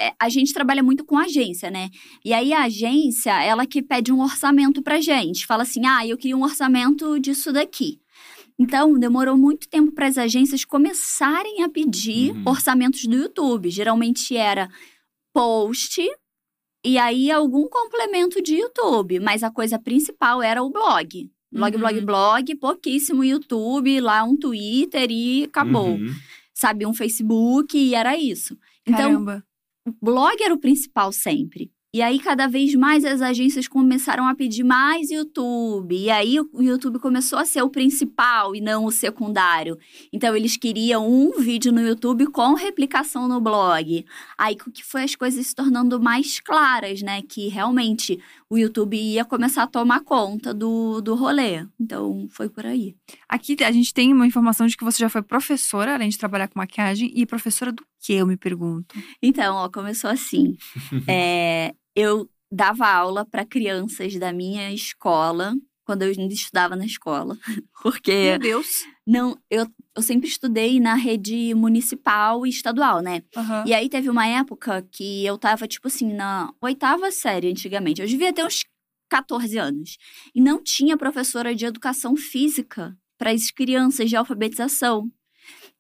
É, 0.01 0.13
a 0.21 0.29
gente 0.29 0.53
trabalha 0.53 0.83
muito 0.83 1.05
com 1.05 1.17
agência, 1.17 1.71
né? 1.71 1.89
E 2.25 2.33
aí 2.33 2.53
a 2.53 2.65
agência, 2.65 3.31
ela 3.43 3.67
que 3.67 3.83
pede 3.83 4.13
um 4.13 4.21
orçamento 4.21 4.83
pra 4.83 5.01
gente. 5.01 5.47
Fala 5.47 5.63
assim: 5.63 5.87
ah, 5.87 6.07
eu 6.07 6.17
queria 6.17 6.37
um 6.37 6.43
orçamento 6.43 7.19
disso 7.21 7.53
daqui. 7.53 8.01
Então, 8.59 8.97
demorou 8.99 9.37
muito 9.37 9.69
tempo 9.69 9.91
para 9.93 10.07
as 10.07 10.17
agências 10.17 10.65
começarem 10.65 11.63
a 11.65 11.69
pedir 11.69 12.31
Uhum. 12.33 12.43
orçamentos 12.47 13.05
do 13.05 13.17
YouTube. 13.17 13.69
Geralmente 13.71 14.37
era 14.37 14.69
post 15.33 16.01
e 16.85 16.99
aí 16.99 17.31
algum 17.31 17.67
complemento 17.69 18.43
de 18.43 18.57
YouTube, 18.57 19.19
mas 19.21 19.43
a 19.43 19.51
coisa 19.51 19.79
principal 19.79 20.43
era 20.43 20.63
o 20.63 20.71
blog. 20.71 21.31
Blog, 21.53 21.75
Uhum. 21.75 21.81
blog, 21.81 22.01
blog, 22.03 22.55
pouquíssimo 22.57 23.25
YouTube, 23.25 24.01
lá 24.01 24.23
um 24.25 24.37
Twitter 24.37 25.09
e 25.11 25.45
acabou. 25.45 25.91
Uhum. 25.95 26.13
Sabe, 26.53 26.87
um 26.87 26.95
Facebook 26.95 27.77
e 27.77 27.95
era 27.95 28.17
isso. 28.17 28.57
Então, 28.87 29.11
Caramba. 29.13 29.45
O 29.87 29.93
blog 30.03 30.43
era 30.43 30.55
o 30.55 30.59
principal 30.59 31.13
sempre. 31.13 31.71
E 31.95 32.03
aí, 32.03 32.19
cada 32.19 32.49
vez 32.49 32.75
mais, 32.75 33.05
as 33.05 33.23
agências 33.23 33.69
começaram 33.69 34.27
a 34.27 34.35
pedir 34.35 34.65
mais 34.65 35.13
YouTube. 35.13 35.95
E 35.95 36.11
aí, 36.11 36.41
o 36.41 36.61
YouTube 36.61 36.99
começou 36.99 37.39
a 37.39 37.45
ser 37.45 37.63
o 37.63 37.71
principal 37.71 38.53
e 38.57 38.61
não 38.61 38.85
o 38.85 38.91
secundário. 38.91 39.79
Então, 40.13 40.35
eles 40.35 40.57
queriam 40.57 41.09
um 41.09 41.39
vídeo 41.39 41.71
no 41.71 41.81
YouTube 41.81 42.27
com 42.33 42.55
replicação 42.55 43.29
no 43.29 43.41
blog. 43.41 44.05
Aí, 44.37 44.57
que 44.57 44.85
foi 44.85 45.05
as 45.05 45.15
coisas 45.15 45.47
se 45.47 45.55
tornando 45.55 46.01
mais 46.01 46.41
claras, 46.41 47.01
né? 47.01 47.23
Que 47.23 47.47
realmente 47.47 48.19
o 48.51 48.59
YouTube 48.59 48.97
ia 48.97 49.25
começar 49.25 49.63
a 49.63 49.69
tomar 49.69 50.01
conta 50.01 50.53
do, 50.53 51.01
do 51.01 51.15
rolê. 51.15 51.65
Então, 51.79 52.27
foi 52.29 52.49
por 52.49 52.67
aí. 52.67 52.97
Aqui 53.29 53.57
a 53.63 53.71
gente 53.71 53.95
tem 53.95 54.13
uma 54.13 54.27
informação 54.27 54.67
de 54.67 54.77
que 54.77 54.83
você 54.83 54.99
já 54.99 55.09
foi 55.09 55.23
professora, 55.23 55.95
além 55.95 56.09
de 56.09 56.19
trabalhar 56.19 56.49
com 56.49 56.59
maquiagem, 56.59 57.13
e 57.15 57.25
professora 57.25 57.71
do 57.71 57.85
que, 58.05 58.15
eu 58.15 58.27
me 58.27 58.37
pergunto? 58.37 58.95
Então, 59.23 59.57
ó, 59.57 59.69
começou 59.69 60.11
assim. 60.11 60.57
É, 61.09 61.75
eu 61.95 62.29
dava 62.51 62.87
aula 62.87 63.25
para 63.25 63.45
crianças 63.45 64.17
da 64.17 64.33
minha 64.33 64.73
escola, 64.73 65.55
quando 65.85 66.03
eu 66.03 66.09
ainda 66.09 66.33
estudava 66.33 66.77
na 66.77 66.85
escola. 66.85 67.37
Porque 67.83 68.31
Meu 68.31 68.39
Deus. 68.39 68.85
não, 69.07 69.39
eu, 69.51 69.67
eu 69.97 70.03
sempre 70.03 70.29
estudei 70.29 70.81
na 70.81 70.95
rede 70.95 71.55
municipal 71.55 72.47
e 72.47 72.51
estadual, 72.51 73.01
né? 73.01 73.23
Aham. 73.37 73.65
E 73.67 73.75
aí 73.75 73.89
teve 73.89 74.09
uma 74.09 74.27
época 74.27 74.87
que 74.91 75.25
eu 75.25 75.39
tava, 75.39 75.67
tipo 75.67 75.89
assim, 75.89 76.13
na 76.13 76.53
oitava 76.61 77.11
série 77.11 77.51
antigamente. 77.51 78.01
Eu 78.01 78.09
devia 78.09 78.33
ter 78.33 78.45
uns 78.45 78.65
14 79.11 79.59
anos. 79.59 79.97
E 80.35 80.41
não 80.41 80.63
tinha 80.63 80.97
professora 80.97 81.55
de 81.55 81.67
educação 81.67 82.17
física 82.17 82.97
para 83.19 83.31
as 83.31 83.51
crianças 83.51 84.11
de 84.11 84.17
alfabetização. 84.17 85.11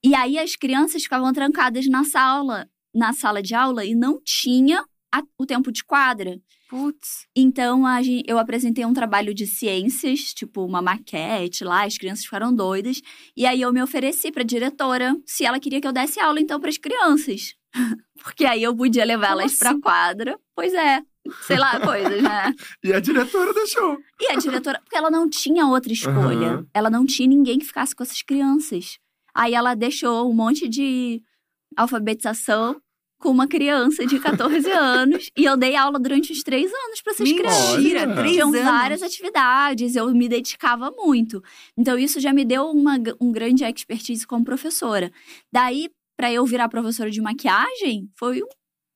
E 0.04 0.14
aí 0.14 0.38
as 0.38 0.54
crianças 0.54 1.02
ficavam 1.02 1.32
trancadas 1.32 1.86
na 1.88 2.04
sala, 2.04 2.68
na 2.94 3.12
sala 3.14 3.42
de 3.42 3.54
aula 3.54 3.84
e 3.84 3.94
não 3.94 4.20
tinha 4.22 4.84
a- 5.12 5.22
o 5.38 5.46
tempo 5.46 5.72
de 5.72 5.82
quadra. 5.82 6.38
Putz. 6.68 7.26
Então, 7.36 7.86
a 7.86 8.00
eu 8.26 8.38
apresentei 8.38 8.84
um 8.84 8.92
trabalho 8.92 9.32
de 9.32 9.46
ciências, 9.46 10.34
tipo 10.34 10.64
uma 10.64 10.82
maquete 10.82 11.62
lá, 11.64 11.84
as 11.84 11.96
crianças 11.96 12.24
ficaram 12.24 12.52
doidas. 12.54 13.00
E 13.36 13.46
aí 13.46 13.60
eu 13.60 13.72
me 13.72 13.82
ofereci 13.82 14.30
pra 14.32 14.42
diretora 14.42 15.16
se 15.24 15.44
ela 15.44 15.60
queria 15.60 15.80
que 15.80 15.86
eu 15.86 15.92
desse 15.92 16.18
aula, 16.20 16.40
então, 16.40 16.58
pras 16.60 16.76
crianças. 16.76 17.54
Porque 18.22 18.44
aí 18.44 18.62
eu 18.62 18.74
podia 18.76 19.04
levar 19.04 19.28
Como 19.30 19.40
elas 19.42 19.56
pra 19.58 19.70
assim? 19.70 19.80
quadra. 19.80 20.38
Pois 20.54 20.72
é, 20.74 21.02
sei 21.46 21.58
lá, 21.58 21.78
coisas, 21.80 22.22
né? 22.22 22.52
E 22.84 22.92
a 22.92 23.00
diretora 23.00 23.52
deixou. 23.54 23.98
E 24.20 24.32
a 24.32 24.36
diretora, 24.36 24.80
porque 24.82 24.96
ela 24.96 25.10
não 25.10 25.28
tinha 25.28 25.66
outra 25.66 25.92
escolha. 25.92 26.48
Aham. 26.54 26.66
Ela 26.74 26.90
não 26.90 27.04
tinha 27.06 27.28
ninguém 27.28 27.58
que 27.58 27.64
ficasse 27.66 27.94
com 27.94 28.02
essas 28.02 28.22
crianças. 28.22 28.98
Aí 29.34 29.54
ela 29.54 29.74
deixou 29.74 30.30
um 30.30 30.34
monte 30.34 30.68
de 30.68 31.22
alfabetização 31.76 32.80
com 33.18 33.30
uma 33.30 33.48
criança 33.48 34.06
de 34.06 34.18
14 34.18 34.68
anos. 34.70 35.30
E 35.36 35.44
eu 35.44 35.56
dei 35.56 35.74
aula 35.76 35.98
durante 35.98 36.30
os 36.32 36.42
três 36.42 36.70
anos 36.72 37.00
para 37.02 37.12
essas 37.14 37.32
crianças. 37.32 37.76
Mentira, 37.76 38.14
três 38.14 38.32
Tinham 38.32 38.48
anos. 38.48 38.60
várias 38.62 39.02
atividades, 39.02 39.96
eu 39.96 40.12
me 40.14 40.28
dedicava 40.28 40.90
muito. 40.90 41.42
Então, 41.76 41.98
isso 41.98 42.20
já 42.20 42.32
me 42.32 42.44
deu 42.44 42.66
uma, 42.70 42.96
um 43.20 43.32
grande 43.32 43.64
expertise 43.64 44.26
como 44.26 44.44
professora. 44.44 45.10
Daí, 45.52 45.88
para 46.16 46.32
eu 46.32 46.44
virar 46.44 46.68
professora 46.68 47.10
de 47.10 47.20
maquiagem, 47.20 48.08
foi 48.16 48.42
um 48.42 48.46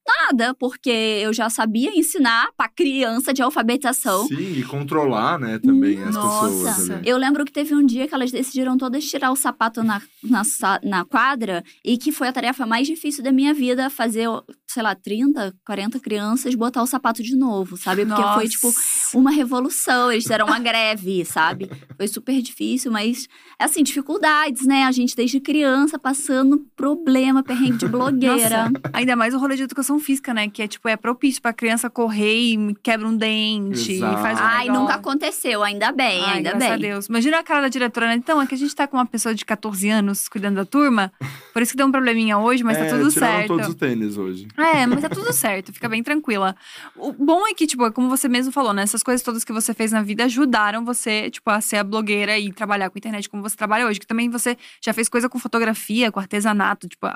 nada, 0.09 0.55
porque 0.55 0.91
eu 0.91 1.33
já 1.33 1.50
sabia 1.50 1.97
ensinar 1.97 2.49
para 2.57 2.69
criança 2.69 3.33
de 3.33 3.43
alfabetização. 3.43 4.27
Sim, 4.27 4.59
e 4.59 4.62
controlar, 4.65 5.38
né, 5.38 5.59
também 5.59 6.03
as 6.03 6.15
Nossa. 6.15 6.49
pessoas 6.49 6.91
ali. 6.91 7.09
Eu 7.09 7.17
lembro 7.19 7.45
que 7.45 7.53
teve 7.53 7.75
um 7.75 7.85
dia 7.85 8.09
que 8.09 8.15
elas 8.15 8.31
decidiram 8.31 8.77
todas 8.77 9.05
tirar 9.05 9.31
o 9.31 9.37
sapato 9.37 9.83
na, 9.83 10.00
na, 10.23 10.43
na 10.83 11.05
quadra 11.05 11.62
e 11.85 11.97
que 11.99 12.12
foi 12.12 12.29
a 12.29 12.33
tarefa 12.33 12.65
mais 12.67 12.87
difícil 12.87 13.23
da 13.23 13.33
minha 13.33 13.53
vida 13.53 13.91
fazer, 13.91 14.27
sei 14.67 14.83
lá, 14.83 14.95
30, 14.95 15.55
40 15.65 16.00
crianças 16.00 16.55
botar 16.55 16.83
o 16.83 16.87
sapato 16.87 17.23
de 17.23 17.37
novo, 17.37 17.77
sabe? 17.77 18.05
Porque 18.07 18.23
foi, 18.23 18.45
Nossa. 18.45 18.49
tipo, 18.49 18.73
uma 19.15 19.31
revolução. 19.31 20.11
Eles 20.11 20.25
fizeram 20.25 20.47
uma 20.47 20.59
greve, 20.59 21.25
sabe? 21.25 21.71
Foi 21.97 22.09
super 22.09 22.41
difícil, 22.41 22.91
mas, 22.91 23.27
assim, 23.59 23.83
dificuldades, 23.83 24.67
né? 24.67 24.85
A 24.85 24.93
gente 24.93 25.15
desde 25.17 25.41
criança 25.41 25.99
passando 25.99 26.67
problema, 26.77 27.43
perrengue 27.43 27.79
de 27.79 27.87
blogueira. 27.88 28.71
Ainda 28.93 29.17
mais 29.17 29.35
o 29.35 29.38
rolê 29.38 29.57
de 29.57 29.62
educação 29.62 29.98
física, 30.00 30.33
né? 30.35 30.49
Que 30.49 30.62
é 30.62 30.69
tipo, 30.69 30.88
é 30.88 30.97
propício 30.97 31.40
pra 31.40 31.52
criança 31.52 31.88
correr 31.90 32.38
e 32.38 32.75
quebra 32.83 33.07
um 33.07 33.17
dente, 33.17 33.93
Exato. 33.93 34.23
faz 34.23 34.38
um 34.38 34.43
Ai, 34.43 34.64
negócio. 34.64 34.81
nunca 34.83 34.95
aconteceu, 34.95 35.62
ainda 35.62 35.93
bem, 35.93 36.23
Ai, 36.25 36.37
ainda 36.38 36.50
graças 36.50 36.69
bem. 36.69 36.73
a 36.73 36.76
Deus. 36.76 37.07
Imagina 37.07 37.38
a 37.38 37.43
cara 37.43 37.62
da 37.62 37.69
diretora, 37.69 38.07
né? 38.09 38.14
Então, 38.14 38.40
é 38.40 38.47
que 38.47 38.55
a 38.55 38.59
gente 38.59 38.75
tá 38.75 38.87
com 38.87 38.97
uma 38.97 39.07
pessoa 39.07 39.35
de 39.35 39.45
14 39.45 39.88
anos 39.88 40.28
cuidando 40.28 40.57
da 40.57 40.64
turma, 40.64 41.12
por 41.52 41.62
isso 41.62 41.73
que 41.73 41.76
deu 41.76 41.87
um 41.87 41.93
probleminha 41.93 42.38
hoje, 42.38 42.62
mas 42.64 42.76
é, 42.76 42.85
tá 42.85 42.97
tudo 42.97 43.11
tiraram 43.11 43.37
certo. 43.37 43.49
todos 43.49 43.69
os 43.69 43.75
tênis 43.75 44.17
hoje. 44.17 44.49
É, 44.57 44.87
mas 44.87 45.00
tá 45.00 45.09
tudo 45.11 45.33
certo, 45.33 45.73
fica 45.73 45.88
bem 45.88 46.02
tranquila. 46.02 46.55
O 46.97 47.12
bom 47.12 47.47
é 47.47 47.55
que, 47.55 47.67
tipo, 47.67 47.90
como 47.93 48.09
você 48.09 48.28
mesmo 48.28 48.52
falou, 48.52 48.73
né? 48.73 48.83
Essas 48.83 49.02
coisas 49.02 49.23
todas 49.23 49.45
que 49.45 49.52
você 49.52 49.73
fez 49.75 49.93
na 49.93 50.02
vida 50.02 50.25
ajudaram 50.25 50.85
você, 50.85 51.31
tipo, 51.31 51.50
a 51.50 51.61
ser 51.61 51.76
a 51.76 51.85
blogueira 51.85 52.38
e 52.38 52.52
trabalhar 52.52 52.90
com 52.90 52.99
internet 52.99 53.28
como 53.28 53.43
você 53.43 53.57
trabalha 53.57 53.87
hoje. 53.87 54.00
Que 54.00 54.07
também 54.07 54.28
você 54.28 54.57
já 54.83 54.93
fez 54.93 55.09
coisa 55.09 55.28
com 55.28 55.38
fotografia, 55.38 56.11
com 56.12 56.21
artesanato, 56.21 56.88
tipo. 56.88 57.07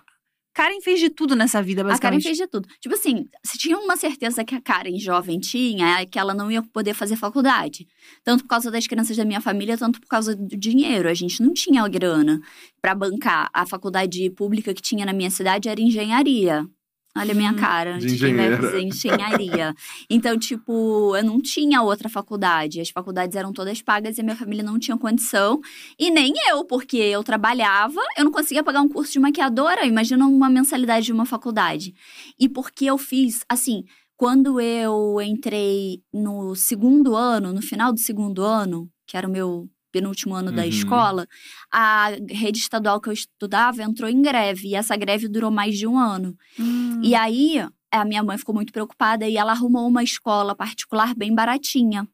Karen 0.54 0.80
fez 0.80 1.00
de 1.00 1.08
tudo 1.08 1.34
nessa 1.34 1.62
vida, 1.62 1.80
A 1.80 1.84
Karen 1.84 1.92
basicamente. 1.94 2.22
fez 2.24 2.36
de 2.36 2.46
tudo. 2.46 2.68
Tipo 2.80 2.94
assim, 2.94 3.26
se 3.44 3.56
tinha 3.56 3.78
uma 3.78 3.96
certeza 3.96 4.44
que 4.44 4.54
a 4.54 4.60
Karen 4.60 4.98
jovem 4.98 5.38
tinha, 5.40 6.00
é 6.00 6.06
que 6.06 6.18
ela 6.18 6.34
não 6.34 6.50
ia 6.50 6.62
poder 6.62 6.94
fazer 6.94 7.16
faculdade. 7.16 7.86
Tanto 8.22 8.44
por 8.44 8.50
causa 8.50 8.70
das 8.70 8.86
crianças 8.86 9.16
da 9.16 9.24
minha 9.24 9.40
família, 9.40 9.78
tanto 9.78 10.00
por 10.00 10.08
causa 10.08 10.36
do 10.36 10.56
dinheiro. 10.56 11.08
A 11.08 11.14
gente 11.14 11.42
não 11.42 11.52
tinha 11.54 11.86
grana 11.88 12.40
pra 12.80 12.94
bancar. 12.94 13.48
A 13.52 13.64
faculdade 13.66 14.28
pública 14.30 14.74
que 14.74 14.82
tinha 14.82 15.06
na 15.06 15.12
minha 15.12 15.30
cidade 15.30 15.68
era 15.68 15.80
engenharia. 15.80 16.66
Olha 17.16 17.32
a 17.32 17.34
minha 17.34 17.52
Hum, 17.52 17.56
cara, 17.56 17.98
de 17.98 18.06
de 18.06 18.18
quem 18.18 18.34
vai 18.34 18.46
engenheira. 18.46 18.56
fazer 18.56 18.80
engenharia. 18.80 19.74
então, 20.08 20.38
tipo, 20.38 21.14
eu 21.14 21.22
não 21.22 21.40
tinha 21.42 21.82
outra 21.82 22.08
faculdade. 22.08 22.80
As 22.80 22.88
faculdades 22.88 23.36
eram 23.36 23.52
todas 23.52 23.82
pagas 23.82 24.16
e 24.16 24.20
a 24.22 24.24
minha 24.24 24.36
família 24.36 24.64
não 24.64 24.78
tinha 24.78 24.96
condição. 24.96 25.60
E 25.98 26.10
nem 26.10 26.32
eu, 26.48 26.64
porque 26.64 26.96
eu 26.96 27.22
trabalhava, 27.22 28.00
eu 28.16 28.24
não 28.24 28.32
conseguia 28.32 28.64
pagar 28.64 28.80
um 28.80 28.88
curso 28.88 29.12
de 29.12 29.18
maquiadora. 29.20 29.84
Imagina 29.84 30.26
uma 30.26 30.48
mensalidade 30.48 31.04
de 31.06 31.12
uma 31.12 31.26
faculdade. 31.26 31.94
E 32.38 32.48
porque 32.48 32.86
eu 32.86 32.96
fiz, 32.96 33.44
assim, 33.46 33.84
quando 34.16 34.58
eu 34.58 35.20
entrei 35.20 36.00
no 36.12 36.54
segundo 36.54 37.14
ano, 37.14 37.52
no 37.52 37.60
final 37.60 37.92
do 37.92 38.00
segundo 38.00 38.42
ano, 38.42 38.88
que 39.06 39.16
era 39.18 39.28
o 39.28 39.30
meu 39.30 39.68
penúltimo 39.92 40.34
ano 40.34 40.50
da 40.50 40.62
Uhum. 40.62 40.68
escola, 40.68 41.26
a 41.72 42.08
rede 42.28 42.58
estadual 42.58 43.00
que 43.00 43.08
eu 43.08 43.12
estudava 43.12 43.82
entrou 43.82 44.08
em 44.10 44.20
greve. 44.22 44.68
E 44.68 44.74
essa 44.74 44.96
greve 44.96 45.28
durou 45.28 45.50
mais 45.50 45.78
de 45.78 45.86
um 45.86 45.98
ano. 45.98 46.34
Hum. 46.58 47.00
E 47.02 47.14
aí, 47.14 47.64
a 47.90 48.04
minha 48.04 48.22
mãe 48.22 48.38
ficou 48.38 48.54
muito 48.54 48.72
preocupada 48.72 49.28
e 49.28 49.36
ela 49.36 49.52
arrumou 49.52 49.86
uma 49.86 50.02
escola 50.02 50.54
particular 50.56 51.14
bem 51.14 51.34
baratinha. 51.34 52.08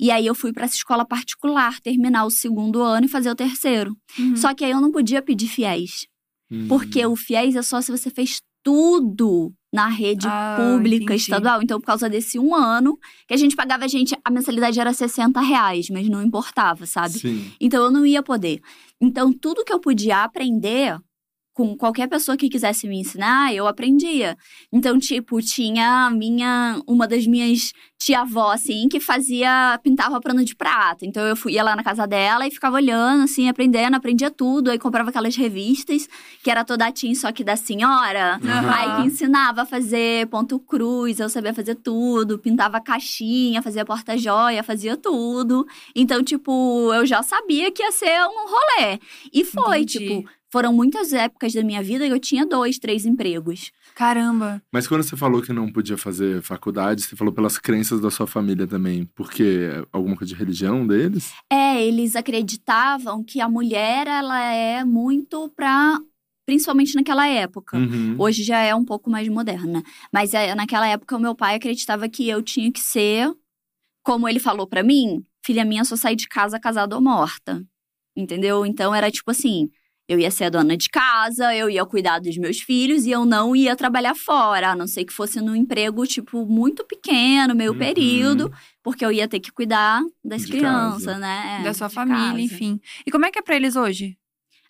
E 0.00 0.10
aí 0.10 0.26
eu 0.26 0.34
fui 0.34 0.50
para 0.52 0.64
essa 0.64 0.76
escola 0.76 1.04
particular 1.04 1.78
terminar 1.80 2.24
o 2.24 2.30
segundo 2.30 2.80
ano 2.80 3.04
e 3.04 3.08
fazer 3.08 3.30
o 3.30 3.34
terceiro. 3.34 3.94
Uhum. 4.18 4.34
Só 4.34 4.54
que 4.54 4.64
aí 4.64 4.70
eu 4.70 4.80
não 4.80 4.90
podia 4.90 5.20
pedir 5.20 5.46
fiéis, 5.48 6.06
Hum. 6.50 6.66
porque 6.66 7.04
o 7.04 7.14
fiéis 7.14 7.54
é 7.54 7.60
só 7.60 7.78
se 7.82 7.90
você 7.92 8.08
fez 8.08 8.40
tudo 8.72 9.50
na 9.72 9.88
rede 9.88 10.26
Ah, 10.28 10.54
pública 10.58 11.04
entendi. 11.14 11.22
estadual. 11.22 11.62
Então, 11.62 11.80
por 11.80 11.86
causa 11.86 12.08
desse 12.08 12.38
um 12.38 12.54
ano, 12.54 12.98
que 13.26 13.32
a 13.34 13.36
gente 13.36 13.56
pagava, 13.56 13.84
a 13.84 13.88
gente, 13.88 14.14
a 14.24 14.30
mensalidade 14.30 14.78
era 14.78 14.92
60 14.92 15.40
reais, 15.40 15.88
mas 15.90 16.06
não 16.08 16.22
importava, 16.22 16.84
sabe? 16.86 17.18
Sim. 17.18 17.50
Então 17.60 17.82
eu 17.84 17.90
não 17.90 18.04
ia 18.04 18.22
poder. 18.22 18.60
Então 19.00 19.32
tudo 19.32 19.64
que 19.64 19.72
eu 19.72 19.80
podia 19.80 20.22
aprender 20.22 20.98
com 21.54 21.76
qualquer 21.76 22.08
pessoa 22.08 22.36
que 22.36 22.48
quisesse 22.48 22.86
me 22.86 23.00
ensinar, 23.00 23.52
eu 23.52 23.66
aprendia. 23.66 24.36
Então, 24.72 24.96
tipo, 24.98 25.40
tinha 25.42 26.08
minha 26.10 26.80
uma 26.86 27.06
das 27.08 27.26
minhas 27.26 27.72
tia-avó 27.98 28.52
assim 28.52 28.88
que 28.88 29.00
fazia 29.00 29.78
pintava 29.82 30.20
pano 30.20 30.44
de 30.44 30.54
prata. 30.54 31.04
Então 31.04 31.26
eu 31.26 31.34
fui, 31.34 31.54
ia 31.54 31.62
lá 31.62 31.74
na 31.74 31.82
casa 31.82 32.06
dela 32.06 32.46
e 32.46 32.50
ficava 32.50 32.76
olhando 32.76 33.24
assim, 33.24 33.48
aprendendo, 33.48 33.96
aprendia 33.96 34.30
tudo, 34.30 34.70
aí 34.70 34.78
comprava 34.78 35.10
aquelas 35.10 35.34
revistas 35.34 36.08
que 36.42 36.50
era 36.50 36.64
toda 36.64 36.86
a 36.86 36.92
teen 36.92 37.14
só 37.14 37.32
que 37.32 37.42
da 37.42 37.56
senhora. 37.56 38.40
Aham. 38.42 38.70
Aí 38.70 39.02
que 39.02 39.08
ensinava 39.08 39.62
a 39.62 39.66
fazer 39.66 40.28
ponto 40.28 40.58
cruz, 40.60 41.18
eu 41.18 41.28
sabia 41.28 41.52
fazer 41.52 41.74
tudo, 41.74 42.38
pintava 42.38 42.80
caixinha, 42.80 43.60
fazia 43.60 43.84
porta-joia, 43.84 44.62
fazia 44.62 44.96
tudo. 44.96 45.66
Então, 45.94 46.22
tipo, 46.22 46.92
eu 46.94 47.04
já 47.04 47.22
sabia 47.22 47.70
que 47.72 47.82
ia 47.82 47.90
ser 47.90 48.20
um 48.22 48.48
rolê. 48.48 49.00
E 49.32 49.44
foi, 49.44 49.80
Entendi. 49.80 49.98
tipo, 49.98 50.30
foram 50.50 50.72
muitas 50.72 51.12
épocas 51.12 51.52
da 51.52 51.62
minha 51.62 51.82
vida 51.82 52.06
que 52.06 52.12
eu 52.12 52.20
tinha 52.20 52.46
dois, 52.46 52.78
três 52.78 53.04
empregos. 53.04 53.70
Caramba. 53.98 54.62
Mas 54.72 54.86
quando 54.86 55.02
você 55.02 55.16
falou 55.16 55.42
que 55.42 55.52
não 55.52 55.72
podia 55.72 55.98
fazer 55.98 56.40
faculdade, 56.40 57.02
você 57.02 57.16
falou 57.16 57.34
pelas 57.34 57.58
crenças 57.58 58.00
da 58.00 58.12
sua 58.12 58.28
família 58.28 58.64
também. 58.64 59.04
Porque 59.06 59.70
alguma 59.92 60.16
coisa 60.16 60.32
de 60.32 60.38
religião 60.38 60.86
deles? 60.86 61.32
É, 61.52 61.84
eles 61.84 62.14
acreditavam 62.14 63.24
que 63.24 63.40
a 63.40 63.48
mulher, 63.48 64.06
ela 64.06 64.40
é 64.40 64.84
muito 64.84 65.48
pra. 65.48 65.98
Principalmente 66.46 66.94
naquela 66.94 67.26
época. 67.26 67.76
Uhum. 67.76 68.14
Hoje 68.16 68.44
já 68.44 68.60
é 68.60 68.72
um 68.72 68.84
pouco 68.84 69.10
mais 69.10 69.28
moderna. 69.28 69.82
Mas 70.12 70.32
é, 70.32 70.54
naquela 70.54 70.86
época, 70.86 71.16
o 71.16 71.20
meu 71.20 71.34
pai 71.34 71.56
acreditava 71.56 72.08
que 72.08 72.28
eu 72.28 72.40
tinha 72.40 72.70
que 72.70 72.80
ser, 72.80 73.28
como 74.04 74.28
ele 74.28 74.38
falou 74.38 74.68
pra 74.68 74.84
mim, 74.84 75.26
filha 75.44 75.64
minha 75.64 75.84
só 75.84 75.96
sair 75.96 76.14
de 76.14 76.28
casa 76.28 76.60
casada 76.60 76.94
ou 76.94 77.02
morta. 77.02 77.66
Entendeu? 78.16 78.64
Então 78.64 78.94
era 78.94 79.10
tipo 79.10 79.32
assim: 79.32 79.68
eu 80.08 80.18
ia 80.18 80.30
ser 80.30 80.44
a 80.44 80.50
dona 80.50 80.76
de 80.76 80.88
casa, 80.88 81.54
eu 81.54 81.68
ia 81.68 81.84
cuidar 81.84 82.18
dos 82.18 82.36
meus 82.38 82.58
filhos 82.60 83.04
e 83.04 83.10
eu 83.10 83.24
não 83.26 83.54
ia 83.54 83.76
trabalhar 83.76 84.14
fora, 84.14 84.70
a 84.70 84.76
não 84.76 84.86
ser 84.86 85.04
que 85.04 85.12
fosse 85.12 85.40
num 85.40 85.54
emprego, 85.54 86.06
tipo, 86.06 86.46
muito 86.46 86.84
pequeno, 86.84 87.54
meio 87.54 87.72
Uhum. 87.72 87.78
período, 87.78 88.50
porque 88.82 89.04
eu 89.04 89.12
ia 89.12 89.28
ter 89.28 89.38
que 89.40 89.52
cuidar 89.52 90.02
das 90.24 90.42
De 90.44 90.52
crianças, 90.52 91.04
casa. 91.04 91.18
né? 91.18 91.60
da 91.62 91.74
sua 91.74 91.88
de 91.88 91.94
família, 91.94 92.30
casa. 92.30 92.40
enfim. 92.42 92.80
E 93.06 93.10
como 93.10 93.26
é 93.26 93.30
que 93.30 93.38
é 93.38 93.42
pra 93.42 93.54
eles 93.56 93.76
hoje? 93.76 94.16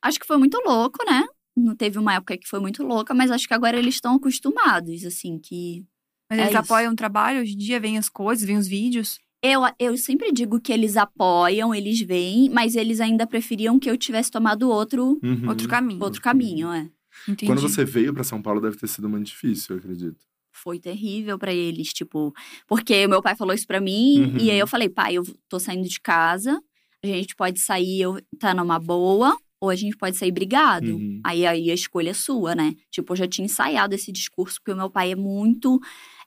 Acho 0.03 0.19
que 0.19 0.27
foi 0.27 0.37
muito 0.39 0.59
louco, 0.67 0.99
né? 1.09 1.25
Não 1.57 1.75
teve 1.75 1.99
uma 1.99 2.15
época 2.15 2.37
que 2.37 2.47
foi 2.49 2.61
muito 2.61 2.83
louca, 2.85 3.13
mas 3.15 3.31
acho 3.31 3.47
que 3.49 3.55
agora 3.55 3.77
eles 3.79 3.95
estão 3.95 4.15
acostumados, 4.15 5.05
assim, 5.05 5.39
que. 5.39 5.85
Mas 6.31 6.39
É 6.39 6.43
eles 6.43 6.51
isso. 6.55 6.59
apoiam 6.59 6.93
o 6.93 6.97
trabalho 6.97 7.41
hoje 7.41 7.55
em 7.55 7.57
dia, 7.59 7.81
veem 7.81 7.97
as 7.99 8.09
coisas, 8.09 8.45
veem 8.45 8.59
os 8.59 8.69
vídeos. 8.69 9.19
Eu, 9.43 9.63
eu 9.79 9.97
sempre 9.97 10.33
digo 10.33 10.61
que 10.61 10.73
eles 10.73 10.97
apoiam, 10.97 11.73
eles 11.75 12.01
vêm, 12.01 12.49
mas 12.51 12.75
eles 12.75 13.01
ainda 13.01 13.27
preferiam 13.27 13.79
que 13.79 13.89
eu 13.89 13.97
tivesse 13.97 14.31
tomado 14.31 14.69
outro, 14.69 15.19
Uhum. 15.23 15.49
Outro 15.49 15.69
caminho. 15.69 16.03
outro 16.03 16.21
caminho, 16.21 16.73
é. 16.73 16.89
Entendi. 17.29 17.47
Quando 17.47 17.61
você 17.61 17.85
veio 17.85 18.13
pra 18.13 18.25
São 18.25 18.43
Paulo, 18.43 18.61
deve 18.61 18.77
ter 18.77 18.89
sido 18.89 19.09
muito 19.09 19.27
difícil, 19.27 19.77
eu 19.77 19.81
acredito. 19.81 20.17
Foi 20.53 20.79
terrível 20.81 21.39
pra 21.39 21.53
eles, 21.55 21.89
tipo, 21.93 22.33
porque 22.67 23.07
meu 23.07 23.23
pai 23.23 23.37
falou 23.37 23.55
isso 23.55 23.67
pra 23.67 23.81
mim, 23.81 24.23
Uhum. 24.23 24.39
e 24.39 24.51
aí 24.51 24.59
eu 24.59 24.67
falei, 24.67 24.89
pai, 24.89 25.15
eu 25.15 25.23
tô 25.49 25.61
saindo 25.61 25.89
de 25.89 26.01
casa, 26.01 26.61
a 27.03 27.07
gente 27.07 27.37
pode 27.37 27.61
sair, 27.61 28.01
eu 28.01 28.21
tá 28.41 28.53
numa 28.53 28.79
boa, 28.81 29.37
ou 29.61 29.71
a 29.71 29.77
gente 29.77 29.97
pode 29.97 30.17
sair 30.17 30.33
brigado. 30.33 30.97
Uhum. 30.97 31.21
Aí, 31.25 31.47
aí 31.47 31.71
a 31.71 31.75
escolha 31.75 32.11
é 32.11 32.15
sua, 32.15 32.57
né? 32.57 32.75
Tipo, 32.91 33.13
eu 33.13 33.17
já 33.19 33.27
tinha 33.29 33.45
ensaiado 33.45 33.95
esse 33.95 34.11
discurso, 34.11 34.59
porque 34.61 34.73
o 34.73 34.77
meu 34.77 34.91
pai 34.91 35.13
é 35.13 35.17
muito. 35.17 35.79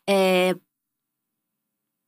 é, 0.09 0.55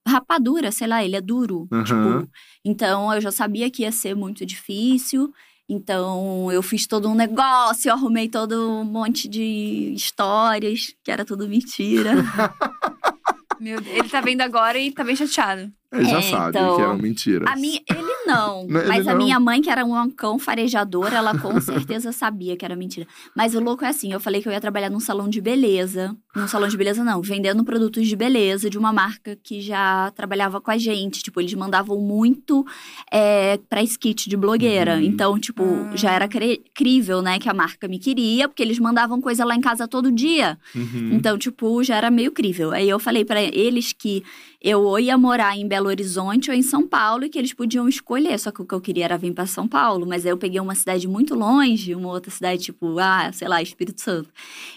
rapadura, 0.08 0.72
sei 0.72 0.88
lá, 0.88 1.04
ele 1.04 1.16
é 1.16 1.22
duro. 1.22 1.68
Aham. 1.72 1.84
Tipo, 1.84 2.32
então 2.64 3.14
eu 3.14 3.22
já 3.22 3.32
sabia 3.32 3.70
que 3.70 3.84
ia 3.84 3.92
ser 3.92 4.16
muito 4.16 4.46
difícil. 4.46 5.34
Então 5.68 6.52
eu 6.52 6.62
fiz 6.62 6.86
todo 6.86 7.10
um 7.10 7.16
negócio, 7.16 7.90
eu 7.90 7.94
arrumei 7.94 8.28
todo 8.28 8.82
um 8.82 8.84
monte 8.84 9.28
de 9.28 9.94
histórias, 9.96 10.94
que 11.04 11.10
era 11.12 11.24
tudo 11.24 11.48
mentira. 11.48 12.12
Meu 13.60 13.80
Deus, 13.80 13.96
ele 13.96 14.10
tá 14.10 14.20
vendo 14.20 14.42
agora 14.42 14.78
e 14.78 14.92
tá 14.92 15.04
bem 15.04 15.16
chateado. 15.16 15.72
Ele 15.94 16.06
já 16.06 16.18
É, 16.18 16.22
sabe 16.24 16.58
então, 16.58 16.76
que 16.76 16.82
eram 16.82 16.98
mentiras. 16.98 17.50
A 17.52 17.56
minha, 17.56 17.80
ele 17.90 18.02
não. 18.02 18.14
Não, 18.68 18.80
ele 18.80 18.88
mas 18.88 19.06
a 19.08 19.12
não. 19.12 19.18
minha 19.24 19.38
mãe, 19.40 19.62
que 19.62 19.70
era 19.70 19.84
um 19.86 20.10
cão 20.10 20.40
farejador, 20.40 21.14
ela 21.14 21.38
com 21.38 21.60
certeza 21.62 22.12
sabia 22.14 22.56
que 22.56 22.64
era 22.64 22.74
mentira. 22.76 23.06
Mas 23.36 23.54
o 23.54 23.60
louco 23.60 23.84
é 23.84 23.90
assim: 23.90 24.12
eu 24.14 24.20
falei 24.20 24.42
que 24.42 24.48
eu 24.48 24.54
ia 24.54 24.62
trabalhar 24.62 24.90
num 24.90 25.00
salão 25.00 25.28
de 25.30 25.42
beleza. 25.42 26.16
Num 26.36 26.48
salão 26.48 26.68
de 26.68 26.76
beleza, 26.78 27.04
não, 27.04 27.22
vendendo 27.22 27.64
produtos 27.64 28.08
de 28.08 28.16
beleza 28.16 28.70
de 28.70 28.78
uma 28.78 28.92
marca 28.94 29.38
que 29.44 29.62
já 29.62 30.10
trabalhava 30.16 30.60
com 30.62 30.72
a 30.72 30.78
gente. 30.78 31.22
Tipo, 31.22 31.42
eles 31.42 31.54
mandavam 31.54 32.00
muito 32.00 32.66
é, 33.12 33.58
pra 33.70 33.84
skit 33.84 34.30
de 34.30 34.38
blogueira. 34.38 34.96
Uhum. 34.96 35.02
Então, 35.02 35.38
tipo, 35.40 35.64
Ah. 35.64 35.96
já 35.96 36.12
era 36.12 36.28
cre- 36.28 36.64
crível, 36.74 37.22
né, 37.22 37.38
que 37.40 37.50
a 37.50 37.54
marca 37.54 37.88
me 37.88 38.00
queria, 38.00 38.48
porque 38.48 38.64
eles 38.64 38.80
mandavam 38.80 39.22
coisa 39.22 39.44
lá 39.46 39.54
em 39.56 39.62
casa 39.62 39.88
todo 39.88 40.12
dia. 40.12 40.58
Uhum. 40.74 41.10
Então, 41.14 41.38
tipo, 41.38 41.84
já 41.84 41.98
era 41.98 42.10
meio 42.10 42.32
crível. 42.32 42.72
Aí 42.72 42.90
eu 42.90 42.98
falei 43.00 43.26
pra 43.26 43.42
eles 43.44 43.94
que 43.94 44.24
eu 44.64 44.82
ou 44.82 44.98
ia 44.98 45.18
morar 45.18 45.58
em 45.58 45.68
Belo 45.68 45.88
Horizonte 45.90 46.50
ou 46.50 46.56
em 46.56 46.62
São 46.62 46.88
Paulo 46.88 47.26
e 47.26 47.30
que 47.30 47.38
eles 47.38 47.54
podiam 47.54 47.88
escolher. 47.88 48.40
Só 48.40 48.50
que 48.50 48.62
o 48.62 48.66
que 48.66 48.74
eu 48.74 48.80
queria 48.80 49.04
era 49.04 49.18
vir 49.18 49.34
pra 49.34 49.46
São 49.46 49.68
Paulo. 49.68 50.08
Mas 50.08 50.26
aí 50.26 50.32
eu 50.32 50.38
peguei 50.38 50.60
uma 50.62 50.74
cidade 50.74 51.06
muito 51.08 51.36
longe, 51.36 51.94
uma 51.94 52.10
outra 52.10 52.32
cidade, 52.32 52.64
tipo, 52.64 52.98
ah, 52.98 53.30
sei 53.34 53.48
lá, 53.50 53.62
Espírito 53.62 54.02
Santo. 54.02 54.30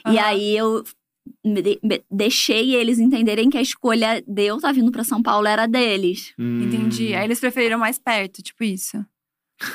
E 0.04 0.18
Aham. 0.18 0.26
aí 0.26 0.56
eu 0.56 0.82
deixei 2.10 2.74
eles 2.74 2.98
entenderem 2.98 3.48
que 3.48 3.58
a 3.58 3.62
escolha 3.62 4.22
de 4.26 4.42
eu 4.44 4.56
estar 4.56 4.72
vindo 4.72 4.90
pra 4.90 5.04
São 5.04 5.22
Paulo 5.22 5.46
era 5.46 5.66
deles. 5.66 6.34
Hum. 6.38 6.62
Entendi. 6.64 7.14
Aí 7.14 7.24
eles 7.24 7.38
preferiram 7.38 7.78
mais 7.78 7.98
perto, 7.98 8.42
tipo 8.42 8.64
isso. 8.64 9.04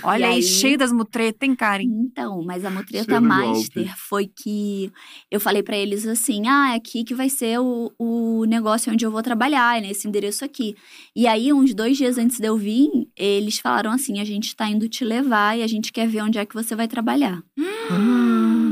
Olha 0.03 0.21
E 0.21 0.23
aí, 0.25 0.33
aí- 0.35 0.43
cheio 0.43 0.77
das 0.77 0.91
mutretas, 0.91 1.47
hein, 1.49 1.55
Karen? 1.55 1.83
Então, 1.85 2.43
mas 2.45 2.63
a 2.63 2.69
mutreta 2.69 3.19
master 3.19 3.83
golpe. 3.85 3.91
foi 3.97 4.27
que 4.27 4.91
eu 5.31 5.39
falei 5.39 5.63
pra 5.63 5.75
eles 5.75 6.05
assim: 6.05 6.47
ah, 6.47 6.73
é 6.73 6.75
aqui 6.75 7.03
que 7.03 7.15
vai 7.15 7.29
ser 7.29 7.59
o, 7.59 7.91
o 7.97 8.45
negócio 8.45 8.93
onde 8.93 9.03
eu 9.05 9.09
vou 9.11 9.23
trabalhar, 9.23 9.77
é 9.77 9.81
nesse 9.81 10.07
endereço 10.07 10.45
aqui. 10.45 10.75
E 11.15 11.25
aí, 11.25 11.51
uns 11.51 11.73
dois 11.73 11.97
dias 11.97 12.17
antes 12.19 12.39
de 12.39 12.45
eu 12.47 12.55
vir, 12.57 12.89
eles 13.17 13.57
falaram 13.57 13.91
assim: 13.91 14.19
a 14.19 14.23
gente 14.25 14.55
tá 14.55 14.67
indo 14.69 14.87
te 14.87 15.03
levar 15.03 15.57
e 15.57 15.63
a 15.63 15.67
gente 15.67 15.91
quer 15.91 16.07
ver 16.07 16.21
onde 16.21 16.37
é 16.37 16.45
que 16.45 16.53
você 16.53 16.75
vai 16.75 16.87
trabalhar. 16.87 17.41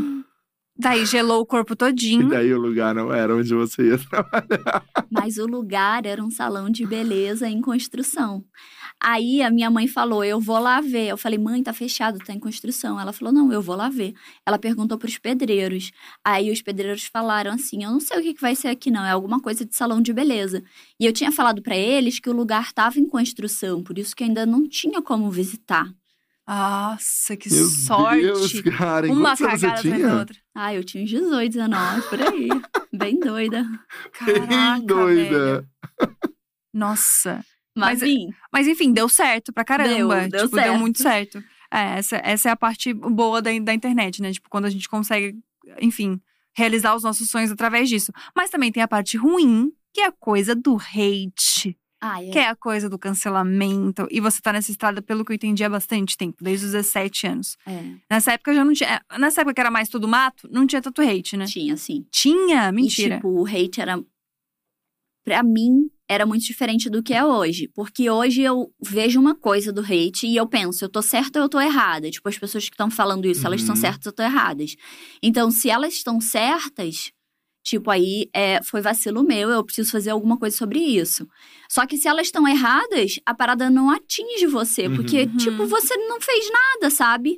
Daí 0.81 1.05
gelou 1.05 1.41
o 1.41 1.45
corpo 1.45 1.73
E 1.73 1.75
todinho. 1.75 2.29
daí 2.29 2.53
o 2.53 2.57
lugar 2.57 2.95
não 2.95 3.11
era 3.13 3.35
onde 3.35 3.53
você 3.53 3.89
ia 3.89 3.97
trabalhar. 3.97 4.81
Mas 5.11 5.37
o 5.37 5.45
lugar 5.45 6.05
era 6.05 6.23
um 6.23 6.31
salão 6.31 6.69
de 6.69 6.85
beleza 6.85 7.49
em 7.49 7.59
construção. 7.59 8.45
Aí 9.01 9.41
a 9.41 9.49
minha 9.49 9.69
mãe 9.69 9.87
falou: 9.87 10.23
Eu 10.23 10.39
vou 10.41 10.59
lá 10.59 10.81
ver. 10.81 11.07
Eu 11.07 11.17
falei: 11.17 11.39
Mãe, 11.39 11.63
tá 11.63 11.71
fechado, 11.73 12.19
tá 12.19 12.33
em 12.33 12.39
construção. 12.39 12.99
Ela 12.99 13.13
falou: 13.13 13.33
Não, 13.33 13.51
eu 13.53 13.61
vou 13.61 13.75
lá 13.75 13.87
ver. 13.89 14.13
Ela 14.45 14.59
perguntou 14.59 14.97
pros 14.97 15.17
pedreiros. 15.17 15.91
Aí 16.23 16.51
os 16.51 16.61
pedreiros 16.61 17.05
falaram 17.05 17.51
assim: 17.53 17.83
Eu 17.83 17.91
não 17.91 17.99
sei 17.99 18.19
o 18.19 18.21
que 18.21 18.33
que 18.33 18.41
vai 18.41 18.55
ser 18.55 18.67
aqui, 18.67 18.91
não. 18.91 19.05
É 19.05 19.11
alguma 19.11 19.39
coisa 19.39 19.65
de 19.65 19.75
salão 19.75 20.01
de 20.01 20.11
beleza. 20.11 20.63
E 20.99 21.05
eu 21.05 21.13
tinha 21.13 21.31
falado 21.31 21.61
pra 21.61 21.77
eles 21.77 22.19
que 22.19 22.29
o 22.29 22.33
lugar 22.33 22.73
tava 22.73 22.99
em 22.99 23.07
construção, 23.07 23.81
por 23.83 23.97
isso 23.97 24.15
que 24.15 24.23
ainda 24.23 24.45
não 24.45 24.67
tinha 24.67 25.01
como 25.01 25.31
visitar. 25.31 25.87
Nossa, 26.47 27.37
que 27.37 27.47
Meu 27.53 27.65
sorte. 27.67 28.21
Deus, 28.23 28.61
cara. 28.75 29.07
Uma 29.11 29.37
cagada 29.37 29.57
você 29.59 29.65
atrás 29.67 29.83
da 29.83 29.91
tinha? 29.95 30.13
outra. 30.15 30.37
Ah, 30.55 30.73
eu 30.73 30.83
tinha 30.83 31.03
uns 31.03 31.09
18, 31.11 31.53
19, 31.53 32.01
por 32.09 32.21
aí. 32.21 32.49
Bem 32.91 33.19
doida. 33.19 33.63
Caraca, 34.13 34.47
Bem 34.77 34.85
doida. 34.85 35.29
velho. 35.61 35.69
Nossa. 36.73 37.45
Mas, 37.79 37.99
Mas- 37.99 38.09
enfim, 38.09 38.29
Mas 38.51 38.67
enfim, 38.67 38.91
deu 38.93 39.07
certo 39.09 39.51
pra 39.53 39.63
caramba. 39.63 40.21
Deu, 40.21 40.29
deu 40.29 40.43
tipo, 40.45 40.55
deu 40.55 40.63
certo. 40.65 40.79
muito 40.79 41.01
certo. 41.01 41.43
É, 41.71 41.99
essa, 41.99 42.17
essa 42.23 42.49
é 42.49 42.51
a 42.51 42.55
parte 42.55 42.93
boa 42.93 43.41
da, 43.41 43.51
da 43.59 43.73
internet, 43.73 44.21
né? 44.21 44.31
Tipo, 44.31 44.49
quando 44.49 44.65
a 44.65 44.69
gente 44.69 44.89
consegue, 44.89 45.37
enfim, 45.79 46.19
realizar 46.55 46.95
os 46.95 47.03
nossos 47.03 47.29
sonhos 47.29 47.51
através 47.51 47.87
disso. 47.89 48.11
Mas 48.35 48.49
também 48.49 48.71
tem 48.71 48.81
a 48.83 48.87
parte 48.87 49.15
ruim, 49.17 49.71
que 49.93 50.01
é 50.01 50.07
a 50.07 50.11
coisa 50.11 50.55
do 50.55 50.75
hate. 50.77 51.77
ah, 52.01 52.23
é. 52.23 52.29
Que 52.31 52.39
é 52.39 52.47
a 52.47 52.55
coisa 52.55 52.89
do 52.89 52.97
cancelamento. 52.97 54.07
E 54.09 54.19
você 54.19 54.41
tá 54.41 54.51
nessa 54.51 54.71
estrada, 54.71 54.99
pelo 55.01 55.23
que 55.23 55.31
eu 55.31 55.35
entendi, 55.35 55.63
há 55.63 55.69
bastante 55.69 56.17
tempo, 56.17 56.43
desde 56.43 56.65
os 56.65 56.71
17 56.71 57.27
anos. 57.27 57.55
é, 57.67 57.93
Nessa 58.09 58.33
época 58.33 58.53
já 58.55 58.65
não 58.65 58.73
tinha. 58.73 58.89
é, 59.11 59.17
Nessa 59.19 59.41
época 59.41 59.53
que 59.53 59.61
era 59.61 59.69
mais 59.71 59.89
tudo 59.89 60.07
mato, 60.07 60.49
não 60.51 60.65
tinha 60.65 60.81
tanto 60.81 61.01
hate, 61.03 61.37
né? 61.37 61.45
tinha, 61.45 61.77
sim. 61.77 62.03
Tinha? 62.11 62.71
Mentira. 62.71 63.13
E, 63.15 63.17
tipo, 63.17 63.29
o 63.29 63.45
hate 63.45 63.79
era. 63.79 64.03
Pra 65.23 65.43
mim, 65.43 65.89
era 66.09 66.25
muito 66.25 66.43
diferente 66.43 66.89
do 66.89 67.03
que 67.03 67.13
é 67.13 67.23
hoje. 67.23 67.67
Porque 67.75 68.09
hoje 68.09 68.41
eu 68.41 68.73
vejo 68.81 69.19
uma 69.19 69.35
coisa 69.35 69.71
do 69.71 69.81
hate 69.81 70.25
e 70.25 70.35
eu 70.35 70.47
penso, 70.47 70.83
eu 70.83 70.89
tô 70.89 71.01
certa 71.01 71.39
ou 71.39 71.45
eu 71.45 71.49
tô 71.49 71.61
errada? 71.61 72.09
Tipo, 72.09 72.27
as 72.27 72.37
pessoas 72.37 72.67
que 72.67 72.73
estão 72.73 72.89
falando 72.89 73.25
isso, 73.27 73.45
elas 73.45 73.61
estão 73.61 73.75
Uhum. 73.75 73.81
certas 73.81 74.07
ou 74.07 74.09
estão 74.09 74.25
erradas? 74.25 74.75
Então, 75.21 75.51
se 75.51 75.69
elas 75.69 75.93
estão 75.93 76.19
certas. 76.19 77.11
Tipo, 77.61 77.91
aí 77.91 78.29
é, 78.33 78.63
foi 78.63 78.81
vacilo 78.81 79.21
meu, 79.21 79.49
eu 79.49 79.63
preciso 79.63 79.91
fazer 79.91 80.09
alguma 80.09 80.37
coisa 80.37 80.55
sobre 80.57 80.79
isso. 80.79 81.27
Só 81.69 81.85
que 81.85 81.97
se 81.97 82.07
elas 82.07 82.27
estão 82.27 82.47
erradas, 82.47 83.19
a 83.25 83.33
parada 83.35 83.69
não 83.69 83.91
atinge 83.91 84.47
você, 84.47 84.89
porque, 84.89 85.23
Uhum. 85.25 85.37
tipo, 85.37 85.65
você 85.67 85.95
não 86.07 86.19
fez 86.19 86.45
nada, 86.49 86.89
sabe? 86.89 87.37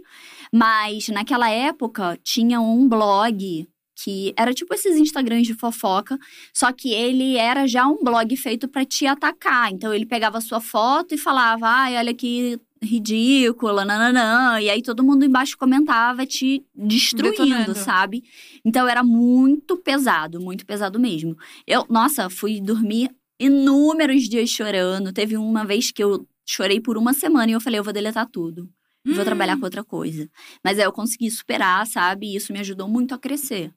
Mas 0.53 1.09
naquela 1.09 1.49
época 1.49 2.17
tinha 2.23 2.61
um 2.61 2.87
blog 2.87 3.67
que 4.03 4.33
era 4.35 4.53
tipo 4.53 4.73
esses 4.73 4.97
Instagrams 4.97 5.45
de 5.47 5.53
fofoca, 5.53 6.17
só 6.53 6.71
que 6.71 6.91
ele 6.91 7.37
era 7.37 7.67
já 7.67 7.87
um 7.87 8.03
blog 8.03 8.35
feito 8.35 8.67
pra 8.67 8.83
te 8.83 9.05
atacar. 9.05 9.71
Então 9.71 9.93
ele 9.93 10.05
pegava 10.05 10.37
a 10.39 10.41
sua 10.41 10.59
foto 10.59 11.13
e 11.13 11.17
falava: 11.17 11.67
"Ai, 11.67 11.97
olha 11.97 12.13
que 12.13 12.59
ridícula, 12.81 13.85
nananã". 13.85 14.59
E 14.59 14.69
aí 14.69 14.81
todo 14.81 15.03
mundo 15.03 15.23
embaixo 15.25 15.57
comentava 15.57 16.25
te 16.25 16.63
destruindo, 16.75 17.45
Detonando. 17.45 17.75
sabe? 17.75 18.23
Então 18.65 18.87
era 18.87 19.03
muito 19.03 19.77
pesado, 19.77 20.39
muito 20.39 20.65
pesado 20.65 20.99
mesmo. 20.99 21.37
Eu, 21.67 21.85
nossa, 21.89 22.29
fui 22.29 22.59
dormir 22.59 23.11
inúmeros 23.39 24.27
dias 24.27 24.49
chorando. 24.49 25.13
Teve 25.13 25.37
uma 25.37 25.63
vez 25.65 25.91
que 25.91 26.03
eu 26.03 26.27
chorei 26.45 26.79
por 26.79 26.97
uma 26.97 27.13
semana 27.13 27.51
e 27.51 27.53
eu 27.53 27.61
falei: 27.61 27.79
"Eu 27.79 27.83
vou 27.83 27.93
deletar 27.93 28.27
tudo" 28.27 28.69
vou 29.03 29.25
trabalhar 29.25 29.57
com 29.57 29.65
outra 29.65 29.83
coisa. 29.83 30.29
Mas 30.63 30.77
aí 30.77 30.85
eu 30.85 30.91
consegui 30.91 31.31
superar, 31.31 31.87
sabe? 31.87 32.27
E 32.27 32.35
isso 32.35 32.53
me 32.53 32.59
ajudou 32.59 32.87
muito 32.87 33.15
a 33.15 33.17
crescer. 33.17 33.73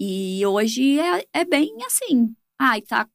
E 0.00 0.46
hoje 0.46 0.98
é, 0.98 1.26
é 1.30 1.44
bem 1.44 1.76
assim. 1.84 2.34
Ai, 2.58 2.80
tá. 2.80 3.06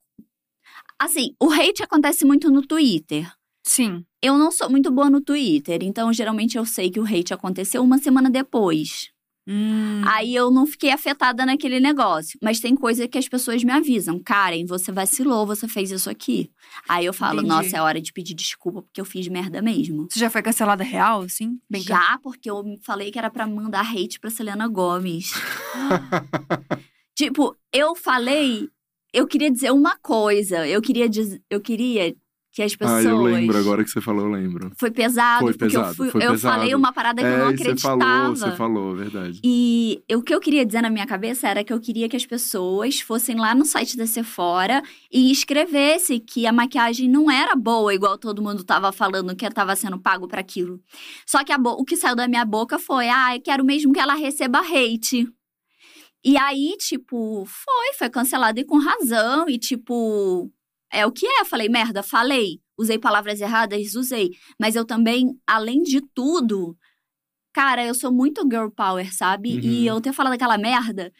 Assim, 0.99 1.35
o 1.41 1.51
hate 1.51 1.81
acontece 1.81 2.23
muito 2.23 2.51
no 2.51 2.61
Twitter. 2.61 3.27
Sim. 3.65 4.05
Eu 4.21 4.37
não 4.37 4.51
sou 4.51 4.69
muito 4.69 4.91
boa 4.91 5.09
no 5.09 5.19
Twitter, 5.19 5.79
então 5.81 6.13
geralmente 6.13 6.57
eu 6.57 6.65
sei 6.65 6.91
que 6.91 6.99
o 6.99 7.03
hate 7.03 7.33
aconteceu 7.33 7.83
uma 7.83 7.97
semana 7.97 8.29
depois. 8.29 9.11
Hum. 9.47 10.01
Aí 10.07 10.33
eu 10.33 10.49
não 10.49 10.65
fiquei 10.65 10.89
afetada 10.91 11.45
naquele 11.45 11.79
negócio. 11.79 12.39
Mas 12.41 12.59
tem 12.59 12.75
coisa 12.75 13.07
que 13.07 13.17
as 13.17 13.27
pessoas 13.29 13.63
me 13.63 13.71
avisam. 13.71 14.19
Karen, 14.19 14.65
você 14.65 14.91
vacilou, 14.91 15.45
você 15.45 15.67
fez 15.67 15.91
isso 15.91 16.09
aqui. 16.09 16.49
Aí 16.89 17.05
eu 17.05 17.13
falo, 17.13 17.39
Entendi. 17.41 17.49
nossa, 17.49 17.77
é 17.77 17.81
hora 17.81 18.01
de 18.01 18.11
pedir 18.11 18.33
desculpa 18.33 18.81
porque 18.81 18.99
eu 18.99 19.05
fiz 19.05 19.27
merda 19.27 19.61
mesmo. 19.61 20.07
Você 20.09 20.19
já 20.19 20.29
foi 20.29 20.41
cancelada 20.41 20.83
real, 20.83 21.21
assim? 21.21 21.59
Bem 21.69 21.83
can- 21.83 21.93
Já, 21.95 22.19
porque 22.23 22.49
eu 22.49 22.63
falei 22.83 23.11
que 23.11 23.19
era 23.19 23.29
pra 23.29 23.45
mandar 23.45 23.81
hate 23.85 24.19
pra 24.19 24.29
Selena 24.31 24.67
Gomes. 24.67 25.31
tipo, 27.15 27.55
eu 27.71 27.95
falei, 27.95 28.67
eu 29.13 29.27
queria 29.27 29.51
dizer 29.51 29.71
uma 29.71 29.95
coisa. 29.97 30.67
Eu 30.67 30.81
queria 30.81 31.07
dizer, 31.07 31.41
eu 31.49 31.61
queria 31.61 32.15
que 32.55 32.63
as 32.63 32.73
pessoas 32.73 33.05
Ah, 33.05 33.09
eu 33.09 33.21
lembro 33.21 33.57
agora 33.57 33.83
que 33.83 33.89
você 33.89 33.99
falou, 33.99 34.27
eu 34.27 34.31
lembro. 34.31 34.71
Foi 34.77 34.89
pesado, 34.89 35.43
Foi 35.43 35.51
porque 35.51 35.65
pesado, 35.65 35.89
eu 35.89 35.93
fui, 35.93 36.09
foi 36.09 36.25
eu 36.25 36.31
pesado. 36.31 36.55
falei 36.55 36.73
uma 36.73 36.93
parada 36.93 37.21
que 37.21 37.27
eu 37.27 37.37
não 37.37 37.49
é, 37.49 37.53
e 37.53 37.57
você 37.57 37.63
acreditava. 37.63 37.99
falou, 37.99 38.35
você 38.35 38.51
falou, 38.51 38.95
verdade. 38.95 39.41
E 39.43 40.01
o 40.13 40.21
que 40.21 40.33
eu 40.33 40.39
queria 40.39 40.65
dizer 40.65 40.81
na 40.81 40.89
minha 40.89 41.05
cabeça 41.05 41.49
era 41.49 41.65
que 41.65 41.73
eu 41.73 41.81
queria 41.81 42.07
que 42.07 42.15
as 42.15 42.25
pessoas 42.25 43.01
fossem 43.01 43.35
lá 43.35 43.53
no 43.53 43.65
site 43.65 43.97
da 43.97 44.07
Sephora 44.07 44.81
e 45.11 45.33
escrevesse 45.33 46.17
que 46.17 46.47
a 46.47 46.53
maquiagem 46.53 47.09
não 47.09 47.29
era 47.29 47.57
boa, 47.57 47.93
igual 47.93 48.17
todo 48.17 48.41
mundo 48.41 48.63
tava 48.63 48.89
falando 48.93 49.35
que 49.35 49.49
tava 49.49 49.75
sendo 49.75 49.99
pago 49.99 50.25
para 50.25 50.39
aquilo. 50.39 50.79
Só 51.27 51.43
que 51.43 51.51
o 51.53 51.83
que 51.83 51.97
saiu 51.97 52.15
da 52.15 52.25
minha 52.25 52.45
boca 52.45 52.79
foi: 52.79 53.09
ah, 53.09 53.35
eu 53.35 53.41
quero 53.41 53.65
mesmo 53.65 53.91
que 53.91 53.99
ela 53.99 54.13
receba 54.13 54.59
hate. 54.59 55.27
E 56.23 56.37
aí, 56.37 56.75
tipo, 56.79 57.45
foi, 57.45 57.93
foi 57.99 58.09
cancelado 58.09 58.59
e 58.59 58.63
com 58.63 58.79
razão. 58.79 59.47
E, 59.47 59.59
tipo, 59.59 60.51
é 60.99 61.05
o 61.05 61.11
que 61.11 61.25
é. 61.25 61.41
Eu 61.41 61.45
falei, 61.45 61.69
merda, 61.69 62.01
falei. 62.03 62.59
Usei 62.77 62.97
palavras 62.99 63.39
erradas, 63.41 63.95
usei. 63.95 64.31
Mas 64.59 64.75
eu 64.75 64.85
também, 64.85 65.37
além 65.47 65.81
de 65.83 66.01
tudo, 66.13 66.75
cara, 67.53 67.85
eu 67.85 67.93
sou 67.95 68.11
muito 68.11 68.41
girl 68.49 68.67
power, 68.69 69.13
sabe? 69.15 69.53
Uhum. 69.53 69.59
E 69.61 69.87
eu 69.87 70.01
ter 70.01 70.13
falado 70.13 70.33
aquela 70.33 70.57
merda 70.57 71.11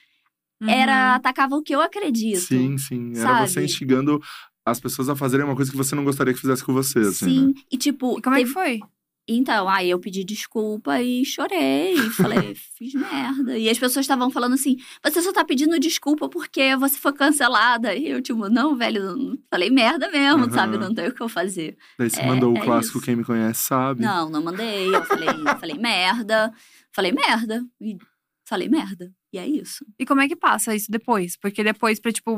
Uhum. 0.62 0.70
era 0.70 1.16
atacava 1.16 1.56
o 1.56 1.62
que 1.62 1.76
eu 1.76 1.82
acredito. 1.82 2.40
Sim, 2.40 2.78
sim. 2.78 3.12
Era 3.12 3.22
sabe? 3.22 3.50
você 3.50 3.66
instigando 3.66 4.22
as 4.66 4.80
pessoas 4.80 5.10
a 5.10 5.16
fazerem 5.16 5.46
uma 5.46 5.56
coisa 5.56 5.70
que 5.70 5.78
você 5.78 5.94
não 5.96 6.04
gostaria 6.06 6.34
que 6.34 6.40
fizesse 6.40 6.64
com 6.64 6.74
você, 6.74 7.00
assim, 7.00 7.26
Sim. 7.26 7.48
né? 7.48 7.54
E 7.72 7.78
tipo, 7.78 8.18
E 8.18 8.22
como 8.22 8.36
é 8.36 8.40
teve- 8.40 8.50
que 8.50 8.54
foi? 8.54 8.80
Então, 9.28 9.68
aí 9.68 9.90
eu 9.90 10.00
pedi 10.00 10.24
desculpa 10.24 11.02
e 11.02 11.26
chorei. 11.26 11.94
E 11.96 12.10
falei, 12.12 12.54
fiz 12.78 12.94
merda. 12.94 13.58
E 13.58 13.70
as 13.70 13.80
pessoas 13.80 14.04
estavam 14.04 14.30
falando 14.30 14.54
assim: 14.54 14.78
você 15.04 15.22
só 15.22 15.34
tá 15.34 15.44
pedindo 15.44 15.80
desculpa 15.80 16.30
porque 16.30 16.76
você 16.76 16.98
foi 16.98 17.12
cancelada. 17.14 17.96
E 17.96 18.08
eu, 18.10 18.22
tipo, 18.22 18.48
não, 18.50 18.76
velho, 18.76 19.02
eu 19.02 19.40
falei 19.50 19.70
merda 19.72 20.10
mesmo, 20.12 20.44
Aham. 20.44 20.52
sabe? 20.52 20.78
Não 20.78 20.94
tem 20.94 21.08
o 21.08 21.14
que 21.14 21.22
eu 21.22 21.30
fazer. 21.30 21.76
Daí 21.98 22.10
você 22.10 22.22
É, 22.22 22.28
mandou 22.28 22.54
o 22.54 22.58
é 22.58 22.62
clássico 22.62 22.98
isso. 22.98 23.06
Quem 23.06 23.16
Me 23.16 23.24
Conhece 23.24 23.64
Sabe. 23.64 24.02
Não, 24.02 24.30
não 24.30 24.44
mandei. 24.44 24.94
Eu 24.96 25.04
falei, 25.06 25.30
falei 25.60 25.78
merda. 25.78 26.54
Falei 26.92 27.12
merda. 27.12 27.66
E 27.82 27.98
Falei, 28.48 28.70
merda. 28.70 29.12
E 29.34 29.40
é 29.40 29.48
isso. 29.48 29.84
E 29.98 30.06
como 30.06 30.22
é 30.22 30.28
que 30.28 30.36
passa 30.36 30.76
isso 30.76 30.92
depois? 30.92 31.36
Porque 31.36 31.64
depois, 31.64 32.00
pra, 32.00 32.12
tipo, 32.12 32.38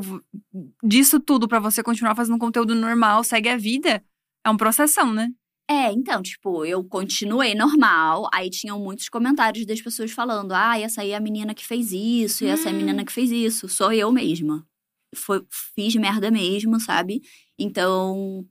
disso 0.82 1.20
tudo, 1.20 1.46
pra 1.46 1.60
você 1.60 1.82
continuar 1.82 2.14
fazendo 2.14 2.38
conteúdo 2.38 2.74
normal, 2.74 3.22
segue 3.22 3.50
a 3.50 3.58
vida, 3.58 4.02
é 4.42 4.48
um 4.48 4.56
processão, 4.56 5.12
né? 5.12 5.28
É, 5.70 5.92
então, 5.92 6.22
tipo, 6.22 6.64
eu 6.64 6.82
continuei 6.82 7.54
normal. 7.54 8.28
Aí 8.32 8.48
tinham 8.48 8.80
muitos 8.80 9.08
comentários 9.08 9.66
das 9.66 9.82
pessoas 9.82 10.10
falando: 10.10 10.52
ah, 10.52 10.78
essa 10.80 11.02
aí 11.02 11.10
é 11.10 11.16
a 11.16 11.20
menina 11.20 11.54
que 11.54 11.66
fez 11.66 11.92
isso, 11.92 12.44
e 12.44 12.48
essa 12.48 12.68
é 12.68 12.72
a 12.72 12.74
menina 12.74 13.04
que 13.04 13.12
fez 13.12 13.30
isso. 13.30 13.68
Sou 13.68 13.92
eu 13.92 14.10
mesma. 14.10 14.66
Foi, 15.14 15.44
fiz 15.74 15.94
merda 15.96 16.30
mesmo, 16.30 16.80
sabe? 16.80 17.20
Então, 17.58 18.46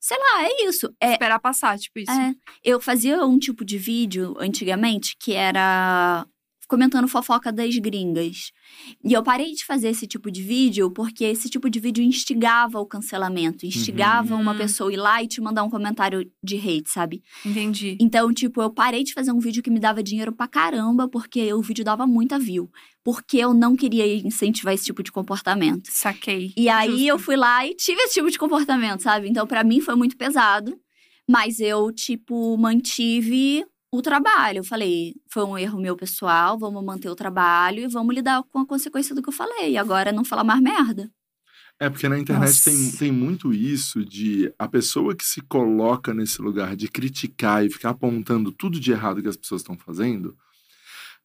sei 0.00 0.16
lá, 0.18 0.44
é 0.44 0.64
isso. 0.68 0.92
É, 1.00 1.12
Esperar 1.12 1.38
passar, 1.38 1.78
tipo 1.78 1.98
isso. 2.00 2.10
é, 2.10 2.34
eu 2.64 2.80
fazia 2.80 3.24
um 3.24 3.38
tipo 3.38 3.64
de 3.64 3.78
vídeo 3.78 4.34
antigamente 4.38 5.16
que 5.18 5.32
era 5.34 6.26
comentando 6.68 7.06
fofoca 7.08 7.52
das 7.52 7.76
gringas. 7.78 8.50
E 9.04 9.12
eu 9.12 9.22
parei 9.22 9.52
de 9.52 9.64
fazer 9.64 9.88
esse 9.88 10.06
tipo 10.06 10.30
de 10.30 10.42
vídeo 10.42 10.90
porque 10.90 11.24
esse 11.24 11.48
tipo 11.48 11.70
de 11.70 11.78
vídeo 11.78 12.02
instigava 12.02 12.80
o 12.80 12.86
cancelamento, 12.86 13.64
instigava 13.64 14.34
uma 14.34 14.52
Uhum. 14.52 14.58
pessoa 14.58 14.92
ir 14.92 14.96
lá 14.96 15.22
e 15.22 15.28
te 15.28 15.40
mandar 15.40 15.62
um 15.64 15.70
comentário 15.70 16.30
de 16.42 16.56
hate, 16.56 16.90
sabe? 16.90 17.22
Entendi. 17.44 17.96
Então, 18.00 18.32
tipo, 18.32 18.60
eu 18.60 18.70
parei 18.70 19.04
de 19.04 19.12
fazer 19.14 19.32
um 19.32 19.38
vídeo 19.38 19.62
que 19.62 19.70
me 19.70 19.78
dava 19.78 20.02
dinheiro 20.02 20.32
pra 20.32 20.48
caramba 20.48 21.08
porque 21.08 21.52
o 21.52 21.62
vídeo 21.62 21.84
dava 21.84 22.06
muita 22.06 22.38
view. 22.38 22.70
Porque 23.04 23.36
eu 23.38 23.54
não 23.54 23.76
queria 23.76 24.04
incentivar 24.16 24.74
esse 24.74 24.84
tipo 24.86 25.00
de 25.02 25.12
comportamento. 25.12 25.88
Saquei. 25.92 26.52
E 26.56 26.68
aí 26.68 26.90
Justo. 26.90 27.06
eu 27.06 27.18
fui 27.20 27.36
lá 27.36 27.64
e 27.64 27.74
tive 27.74 28.00
esse 28.02 28.14
tipo 28.14 28.28
de 28.28 28.36
comportamento, 28.38 29.00
sabe? 29.02 29.28
Então, 29.28 29.46
pra 29.46 29.62
mim 29.62 29.80
foi 29.80 29.94
muito 29.94 30.16
pesado. 30.16 30.76
Mas 31.28 31.60
eu, 31.60 31.92
tipo, 31.92 32.56
mantive 32.56 33.64
o 33.98 34.02
trabalho. 34.02 34.58
Eu 34.58 34.64
falei, 34.64 35.14
foi 35.32 35.44
um 35.44 35.56
erro 35.58 35.80
meu 35.80 35.96
pessoal, 35.96 36.58
vamos 36.58 36.84
manter 36.84 37.08
o 37.08 37.14
trabalho 37.16 37.80
e 37.80 37.88
vamos 37.88 38.14
lidar 38.14 38.42
com 38.50 38.60
a 38.60 38.66
consequência 38.66 39.14
do 39.14 39.22
que 39.22 39.28
eu 39.28 39.32
falei. 39.32 39.76
Agora 39.76 40.12
não 40.12 40.24
falar 40.24 40.44
mais 40.44 40.60
merda. 40.60 41.10
É 41.78 41.90
porque 41.90 42.08
na 42.08 42.18
internet 42.18 42.62
tem, 42.64 42.74
Nossa. 42.74 42.98
tem 42.98 43.12
muito 43.12 43.52
isso 43.52 44.02
de 44.04 44.50
a 44.58 44.66
pessoa 44.66 45.14
que 45.14 45.24
se 45.24 45.42
coloca 45.42 46.14
nesse 46.14 46.40
lugar 46.40 46.74
de 46.74 46.88
criticar 46.88 47.64
e 47.66 47.70
ficar 47.70 47.90
apontando 47.90 48.50
tudo 48.50 48.80
de 48.80 48.92
errado 48.92 49.20
que 49.20 49.28
as 49.28 49.36
pessoas 49.36 49.60
estão 49.60 49.76
fazendo. 49.76 50.34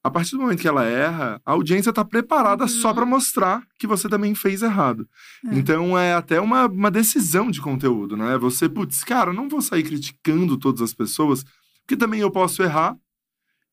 A 0.03 0.09
partir 0.09 0.31
do 0.31 0.41
momento 0.41 0.59
que 0.59 0.67
ela 0.67 0.83
erra, 0.83 1.39
a 1.45 1.51
audiência 1.51 1.93
tá 1.93 2.03
preparada 2.03 2.63
Uhum. 2.63 2.69
só 2.69 2.91
pra 2.93 3.05
mostrar 3.05 3.63
que 3.77 3.85
você 3.85 4.09
também 4.09 4.33
fez 4.33 4.61
errado. 4.63 5.07
É. 5.47 5.55
Então 5.57 5.97
é 5.97 6.15
até 6.15 6.41
uma, 6.41 6.65
uma 6.65 6.89
decisão 6.91 7.51
de 7.51 7.61
conteúdo, 7.61 8.17
né? 8.17 8.35
Você, 8.39 8.67
putz, 8.67 9.03
cara, 9.03 9.29
eu 9.29 9.33
não 9.35 9.47
vou 9.47 9.61
sair 9.61 9.83
criticando 9.83 10.57
todas 10.57 10.81
as 10.81 10.93
pessoas, 10.93 11.45
porque 11.91 11.97
também 11.97 12.21
eu 12.21 12.31
posso 12.31 12.63
errar 12.63 12.97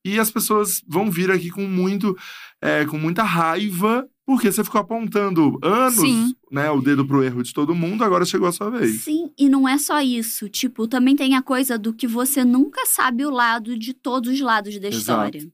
e 0.05 0.19
as 0.19 0.29
pessoas 0.29 0.83
vão 0.89 1.09
vir 1.09 1.31
aqui 1.31 1.51
com 1.51 1.63
muito, 1.69 2.17
é, 2.61 2.85
com 2.85 2.99
muita 2.99 3.23
raiva, 3.23 4.09
porque 4.27 4.51
você 4.51 4.65
ficou 4.65 4.81
apontando 4.81 5.57
anos, 5.63 6.01
Sim. 6.01 6.35
né, 6.51 6.69
o 6.69 6.81
dedo 6.81 7.07
pro 7.07 7.23
erro 7.23 7.45
de 7.45 7.55
todo 7.55 7.77
mundo, 7.77 8.03
agora 8.03 8.25
chegou 8.25 8.49
a 8.49 8.53
sua 8.53 8.71
vez. 8.71 9.03
Sim, 9.03 9.31
e 9.39 9.49
não 9.49 9.69
é 9.69 9.79
só 9.79 10.01
isso. 10.01 10.49
Tipo, 10.49 10.89
também 10.89 11.15
tem 11.15 11.37
a 11.37 11.43
coisa 11.43 11.79
do 11.79 11.95
que 11.95 12.09
você 12.09 12.45
nunca 12.45 12.87
sabe 12.87 13.25
o 13.25 13.31
lado 13.31 13.79
de 13.79 13.95
todos 13.95 14.33
os 14.33 14.41
lados 14.41 14.77
da 14.81 14.89
Exato. 14.89 14.99
história. 14.99 15.53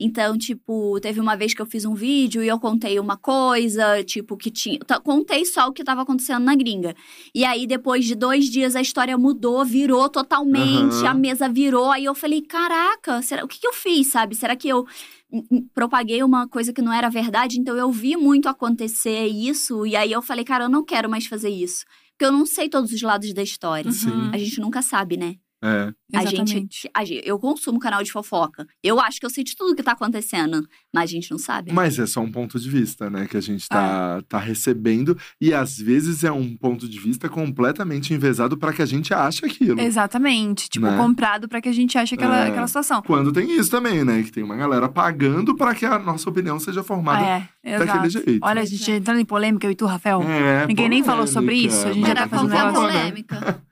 Então, 0.00 0.38
tipo, 0.38 0.98
teve 0.98 1.20
uma 1.20 1.36
vez 1.36 1.52
que 1.52 1.60
eu 1.60 1.66
fiz 1.66 1.84
um 1.84 1.94
vídeo 1.94 2.42
e 2.42 2.48
eu 2.48 2.58
contei 2.58 2.98
uma 2.98 3.18
coisa, 3.18 4.02
tipo, 4.02 4.34
que 4.34 4.50
tinha. 4.50 4.78
Contei 5.04 5.44
só 5.44 5.68
o 5.68 5.72
que 5.72 5.84
tava 5.84 6.00
acontecendo 6.00 6.42
na 6.42 6.54
gringa. 6.54 6.94
E 7.34 7.44
aí, 7.44 7.66
depois 7.66 8.06
de 8.06 8.14
dois 8.14 8.46
dias, 8.46 8.74
a 8.74 8.80
história 8.80 9.18
mudou, 9.18 9.62
virou 9.62 10.08
totalmente, 10.08 10.94
Aham. 10.94 11.08
a 11.08 11.14
mesa 11.14 11.48
virou. 11.50 11.90
Aí 11.90 12.06
eu 12.06 12.14
falei, 12.14 12.40
caraca, 12.40 13.20
será, 13.20 13.44
o 13.44 13.48
que, 13.48 13.60
que 13.60 13.66
eu 13.66 13.74
fiz, 13.74 14.06
sabe? 14.06 14.34
Será 14.34 14.56
que 14.56 14.68
eu 14.68 14.86
hum, 15.30 15.44
hum, 15.50 15.68
propaguei 15.74 16.22
uma 16.22 16.48
coisa 16.48 16.72
que 16.72 16.80
não 16.80 16.92
era 16.92 17.10
verdade? 17.10 17.60
Então 17.60 17.76
eu 17.76 17.92
vi 17.92 18.16
muito 18.16 18.48
acontecer 18.48 19.26
isso. 19.26 19.84
E 19.84 19.94
aí 19.94 20.10
eu 20.10 20.22
falei, 20.22 20.46
cara, 20.46 20.64
eu 20.64 20.70
não 20.70 20.82
quero 20.82 21.10
mais 21.10 21.26
fazer 21.26 21.50
isso. 21.50 21.84
Porque 22.12 22.24
eu 22.24 22.32
não 22.32 22.46
sei 22.46 22.70
todos 22.70 22.90
os 22.90 23.02
lados 23.02 23.34
da 23.34 23.42
história. 23.42 23.90
Uhum. 23.90 24.30
A 24.32 24.38
gente 24.38 24.60
nunca 24.60 24.80
sabe, 24.80 25.18
né? 25.18 25.36
É. 25.62 25.92
A 26.14 26.22
Exatamente. 26.22 26.50
gente, 26.50 26.90
a 26.94 27.04
gente- 27.04 27.22
eu 27.28 27.38
consumo 27.38 27.78
canal 27.78 28.02
de 28.02 28.10
fofoca. 28.10 28.66
Eu 28.82 28.98
acho 28.98 29.20
que 29.20 29.26
eu 29.26 29.30
sei 29.30 29.44
de 29.44 29.54
tudo 29.54 29.76
que 29.76 29.82
tá 29.82 29.92
acontecendo, 29.92 30.66
mas 30.92 31.04
a 31.10 31.12
gente 31.12 31.30
não 31.30 31.38
sabe. 31.38 31.70
Mas 31.72 31.98
é 31.98 32.06
só 32.06 32.20
um 32.20 32.32
ponto 32.32 32.58
de 32.58 32.68
vista, 32.68 33.08
né, 33.10 33.26
que 33.26 33.36
a 33.36 33.40
gente 33.40 33.66
É. 33.70 33.74
tá, 33.74 34.22
tá 34.28 34.38
recebendo. 34.38 35.16
E 35.40 35.52
às 35.54 35.78
vezes 35.78 36.24
é 36.24 36.32
um 36.32 36.56
ponto 36.56 36.88
de 36.88 36.98
vista 36.98 37.28
completamente 37.28 38.12
envezado 38.14 38.56
para 38.56 38.72
que 38.72 38.80
a 38.82 38.86
gente 38.86 39.12
ache 39.12 39.44
aquilo. 39.44 39.78
Exatamente. 39.80 40.68
Tipo, 40.70 40.86
Né? 40.86 40.96
comprado 40.96 41.46
pra 41.48 41.60
que 41.60 41.68
a 41.68 41.72
gente 41.72 41.96
ache 41.98 42.14
aquela, 42.14 42.38
É. 42.46 42.48
aquela 42.48 42.66
situação. 42.66 43.02
Quando 43.02 43.30
tem 43.32 43.50
isso 43.58 43.70
também, 43.70 44.02
né? 44.04 44.22
Que 44.22 44.32
tem 44.32 44.42
uma 44.42 44.56
galera 44.56 44.88
pagando 44.88 45.54
para 45.56 45.74
que 45.74 45.84
a 45.84 45.98
nossa 45.98 46.28
opinião 46.28 46.58
seja 46.58 46.82
formada 46.82 47.48
É, 47.62 47.78
daquele 47.78 48.08
jeito. 48.10 48.40
Olha, 48.42 48.62
a 48.62 48.64
gente 48.64 48.90
entrando 48.90 49.20
em 49.20 49.24
polêmica, 49.26 49.66
eu 49.66 49.70
e 49.70 49.74
tu, 49.74 49.84
Rafael. 49.86 50.22
É, 50.22 50.66
Ninguém 50.66 50.88
nem 50.88 51.04
falou 51.04 51.26
sobre 51.26 51.50
polêmica, 51.54 51.74
isso, 51.74 51.86
a 51.86 51.92
gente 51.92 52.00
mas 52.00 52.08
já 52.08 52.14
tá 52.14 52.22
é 52.24 52.28
fazendo 52.28 52.50
qualquer 52.50 53.12
negócio, 53.12 53.60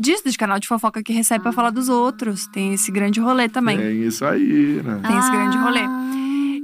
Diz 0.00 0.22
de 0.22 0.38
canal 0.38 0.60
de 0.60 0.68
fofoca 0.68 1.02
que 1.02 1.12
recebe 1.12 1.42
pra 1.42 1.52
falar 1.52 1.70
dos 1.70 1.88
outros. 1.88 2.46
Tem 2.46 2.72
esse 2.74 2.90
grande 2.92 3.18
rolê 3.18 3.48
também. 3.48 3.76
Tem 3.76 4.02
isso 4.04 4.24
aí, 4.24 4.80
né? 4.82 5.00
Tem 5.06 5.18
esse 5.18 5.30
grande 5.30 5.56
rolê. 5.56 5.80
Ah. 5.80 6.18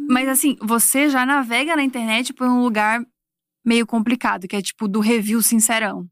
Mas 0.09 0.29
assim, 0.29 0.57
você 0.61 1.09
já 1.09 1.27
navega 1.27 1.75
na 1.75 1.83
internet 1.83 2.33
por 2.33 2.47
um 2.47 2.62
lugar 2.62 3.05
meio 3.64 3.87
complicado, 3.87 4.47
que 4.47 4.55
é 4.55 4.62
tipo 4.62 4.87
do 4.87 5.01
review 5.01 5.42
sincerão, 5.42 6.07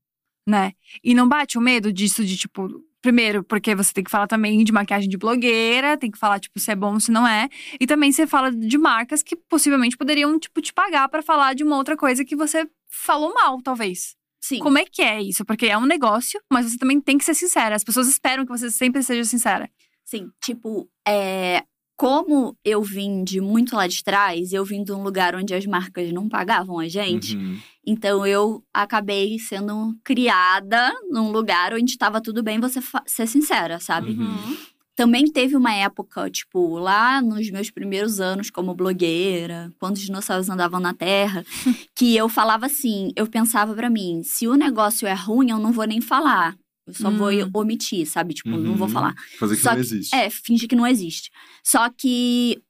né? 0.48 0.72
E 1.04 1.14
não 1.14 1.28
bate 1.28 1.58
o 1.58 1.60
medo 1.60 1.92
disso 1.92 2.24
de 2.24 2.36
tipo. 2.36 2.68
Primeiro, 3.00 3.42
porque 3.42 3.74
você 3.74 3.92
tem 3.92 4.04
que 4.04 4.10
falar 4.10 4.28
também 4.28 4.62
de 4.62 4.70
maquiagem 4.70 5.08
de 5.08 5.18
blogueira, 5.18 5.98
tem 5.98 6.08
que 6.08 6.16
falar, 6.16 6.38
tipo, 6.38 6.60
se 6.60 6.70
é 6.70 6.76
bom, 6.76 7.00
se 7.00 7.10
não 7.10 7.26
é. 7.26 7.48
E 7.80 7.84
também 7.84 8.12
você 8.12 8.28
fala 8.28 8.52
de 8.52 8.78
marcas 8.78 9.24
que 9.24 9.34
possivelmente 9.34 9.96
poderiam, 9.96 10.38
tipo, 10.38 10.60
te 10.60 10.72
pagar 10.72 11.08
pra 11.08 11.20
falar 11.20 11.52
de 11.52 11.64
uma 11.64 11.76
outra 11.76 11.96
coisa 11.96 12.24
que 12.24 12.36
você 12.36 12.64
falou 12.88 13.34
mal, 13.34 13.60
talvez. 13.60 14.14
Sim. 14.42 14.58
Como 14.58 14.76
é 14.76 14.84
que 14.84 15.00
é 15.02 15.22
isso? 15.22 15.44
Porque 15.44 15.66
é 15.66 15.78
um 15.78 15.86
negócio, 15.86 16.40
mas 16.52 16.66
você 16.70 16.76
também 16.76 17.00
tem 17.00 17.16
que 17.16 17.24
ser 17.24 17.34
sincera. 17.34 17.76
As 17.76 17.84
pessoas 17.84 18.08
esperam 18.08 18.44
que 18.44 18.50
você 18.50 18.70
sempre 18.70 19.02
seja 19.02 19.22
sincera. 19.24 19.70
Sim, 20.04 20.28
tipo, 20.42 20.88
é, 21.06 21.62
como 21.96 22.56
eu 22.64 22.82
vim 22.82 23.22
de 23.22 23.40
muito 23.40 23.76
lá 23.76 23.86
de 23.86 24.02
trás, 24.02 24.52
eu 24.52 24.64
vim 24.64 24.82
de 24.82 24.90
um 24.92 25.02
lugar 25.02 25.36
onde 25.36 25.54
as 25.54 25.64
marcas 25.64 26.12
não 26.12 26.28
pagavam 26.28 26.80
a 26.80 26.88
gente, 26.88 27.36
Uhum. 27.36 27.56
então 27.86 28.26
eu 28.26 28.64
acabei 28.74 29.38
sendo 29.38 29.94
criada 30.02 30.92
num 31.10 31.30
lugar 31.30 31.72
onde 31.74 31.92
estava 31.92 32.20
tudo 32.20 32.42
bem 32.42 32.58
você 32.58 32.80
fa- 32.80 33.04
ser 33.06 33.28
sincera, 33.28 33.78
sabe? 33.78 34.10
Uhum. 34.12 34.56
Também 34.94 35.24
teve 35.26 35.56
uma 35.56 35.72
época, 35.74 36.28
tipo, 36.30 36.76
lá 36.78 37.22
nos 37.22 37.50
meus 37.50 37.70
primeiros 37.70 38.20
anos 38.20 38.50
como 38.50 38.74
blogueira, 38.74 39.72
quando 39.78 39.96
os 39.96 40.02
dinossauros 40.02 40.50
andavam 40.50 40.78
na 40.80 40.92
Terra, 40.92 41.44
que 41.96 42.14
eu 42.14 42.28
falava 42.28 42.66
assim, 42.66 43.10
eu 43.16 43.26
pensava 43.26 43.74
pra 43.74 43.88
mim, 43.88 44.22
se 44.22 44.46
o 44.46 44.54
negócio 44.54 45.08
é 45.08 45.14
ruim, 45.14 45.50
eu 45.50 45.58
não 45.58 45.72
vou 45.72 45.84
nem 45.86 46.00
falar. 46.00 46.54
Eu 46.86 46.92
só 46.94 47.10
vou 47.10 47.30
Hum. 47.30 47.50
omitir, 47.54 48.06
sabe? 48.06 48.34
Tipo, 48.34 48.50
não 48.50 48.74
vou 48.76 48.86
Uhum. 48.86 48.92
falar. 48.92 49.14
Fazer 49.38 49.56
que 49.56 49.62
Só 49.62 49.68
não 49.70 49.76
que- 49.76 49.82
existe. 49.82 50.14
É, 50.14 50.28
fingir 50.28 50.68
que 50.68 50.76
não 50.76 50.86
existe. 50.86 51.30
Só 51.64 51.88
que 51.88 52.60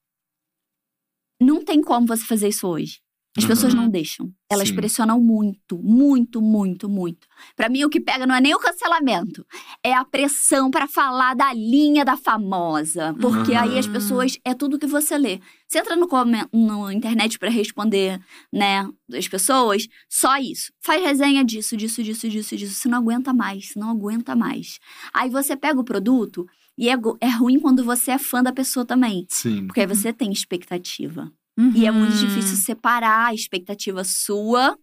não 1.41 1.65
tem 1.65 1.83
como 1.83 2.07
você 2.07 2.25
fazer 2.25 2.49
isso 2.49 2.69
hoje. 2.69 3.01
As 3.37 3.45
Uhum. 3.45 3.49
pessoas 3.49 3.73
não 3.73 3.89
deixam. 3.89 4.31
Elas 4.51 4.69
Sim. 4.69 4.75
pressionam 4.77 5.19
muito, 5.19 5.79
muito, 5.83 6.43
muito, 6.43 6.87
muito. 6.87 7.27
Pra 7.57 7.71
mim, 7.71 7.83
o 7.83 7.89
que 7.89 7.99
pega 7.99 8.27
não 8.27 8.35
é 8.35 8.41
nem 8.43 8.55
o 8.55 8.59
cancelamento, 8.59 9.47
é 9.83 9.95
a 9.95 10.05
pressão 10.05 10.71
pra 10.71 10.87
falar 10.87 11.35
da 11.35 11.51
linha 11.55 12.05
da 12.05 12.15
famosa. 12.15 13.15
Porque 13.19 13.55
aí 13.55 13.79
as 13.79 13.87
Uhum. 13.87 13.93
pessoas 13.93 14.39
é 14.45 14.53
tudo 14.53 14.79
que 14.79 14.87
você 14.87 15.17
lê. 15.17 15.41
Você 15.67 15.79
entra 15.79 15.97
no, 15.97 16.07
no 16.53 16.93
internet 16.93 17.39
pra 17.39 17.49
responder, 17.49 18.21
né, 18.53 18.87
as 19.15 19.27
pessoas, 19.27 19.89
só 20.11 20.37
isso. 20.37 20.71
Faz 20.83 21.03
resenha 21.03 21.43
disso, 21.43 21.75
disso, 21.75 22.03
disso, 22.03 22.29
disso, 22.29 22.55
disso. 22.55 22.75
Você 22.75 22.89
não 22.89 22.99
aguenta 22.99 23.33
mais, 23.33 23.69
você 23.69 23.79
não 23.81 23.89
aguenta 23.89 24.37
mais. 24.37 24.79
Aí 25.15 25.31
você 25.31 25.57
pega 25.57 25.81
o 25.81 25.85
produto 25.85 26.47
e 26.77 26.91
é, 26.91 26.95
é 27.21 27.29
ruim 27.31 27.59
quando 27.59 27.83
você 27.83 28.11
é 28.11 28.19
fã 28.19 28.43
da 28.43 28.53
pessoa 28.53 28.85
também. 28.85 29.25
Sim. 29.31 29.67
Porque 29.67 29.81
aí 29.81 29.87
você 29.87 30.13
tem 30.13 30.31
expectativa. 30.31 31.33
E 31.75 31.87
é 31.87 31.91
muito 31.91 32.13
Uhum. 32.15 32.19
difícil 32.19 32.57
separar 32.57 33.27
a 33.29 33.35
expectativa 33.35 34.03
sua 34.05 34.77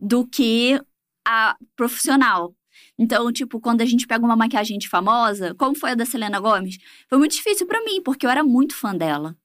do 0.00 0.26
que 0.26 0.80
a 1.26 1.56
profissional. 1.76 2.54
Então, 2.98 3.30
tipo, 3.32 3.60
quando 3.60 3.80
a 3.82 3.84
gente 3.86 4.06
pega 4.06 4.24
uma 4.24 4.36
maquiagem 4.36 4.78
de 4.78 4.88
famosa, 4.88 5.54
como 5.54 5.76
foi 5.76 5.90
a 5.90 5.94
da 5.94 6.04
Selena 6.06 6.40
Gomes, 6.40 6.78
foi 7.08 7.18
muito 7.18 7.32
difícil 7.34 7.66
pra 7.66 7.82
mim, 7.84 8.02
porque 8.02 8.24
eu 8.26 8.30
era 8.30 8.42
muito 8.44 8.74
fã 8.74 8.94
dela. 8.94 9.36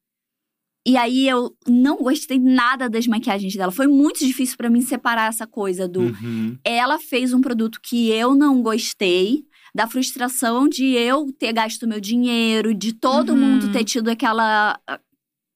E 0.86 0.96
aí 0.96 1.28
eu 1.28 1.54
não 1.68 1.98
gostei 1.98 2.40
nada 2.40 2.90
das 2.90 3.06
maquiagens 3.08 3.54
dela. 3.56 3.72
Foi 3.72 3.88
muito 3.88 4.20
difícil 4.20 4.56
pra 4.56 4.70
mim 4.70 4.82
separar 4.82 5.28
essa 5.28 5.46
coisa 5.46 5.88
do 5.88 6.02
Uhum. 6.02 6.58
ela 6.64 6.98
fez 6.98 7.34
um 7.34 7.42
produto 7.42 7.80
que 7.84 8.10
eu 8.10 8.34
não 8.34 8.62
gostei, 8.62 9.44
da 9.76 9.86
frustração 9.88 10.68
de 10.68 10.86
eu 10.94 11.32
ter 11.38 11.52
gasto 11.54 11.86
meu 11.88 12.00
dinheiro, 12.00 12.74
de 12.74 12.94
todo 12.94 13.34
Uhum. 13.34 13.38
mundo 13.40 13.70
ter 13.70 13.84
tido 13.84 14.08
aquela 14.10 14.80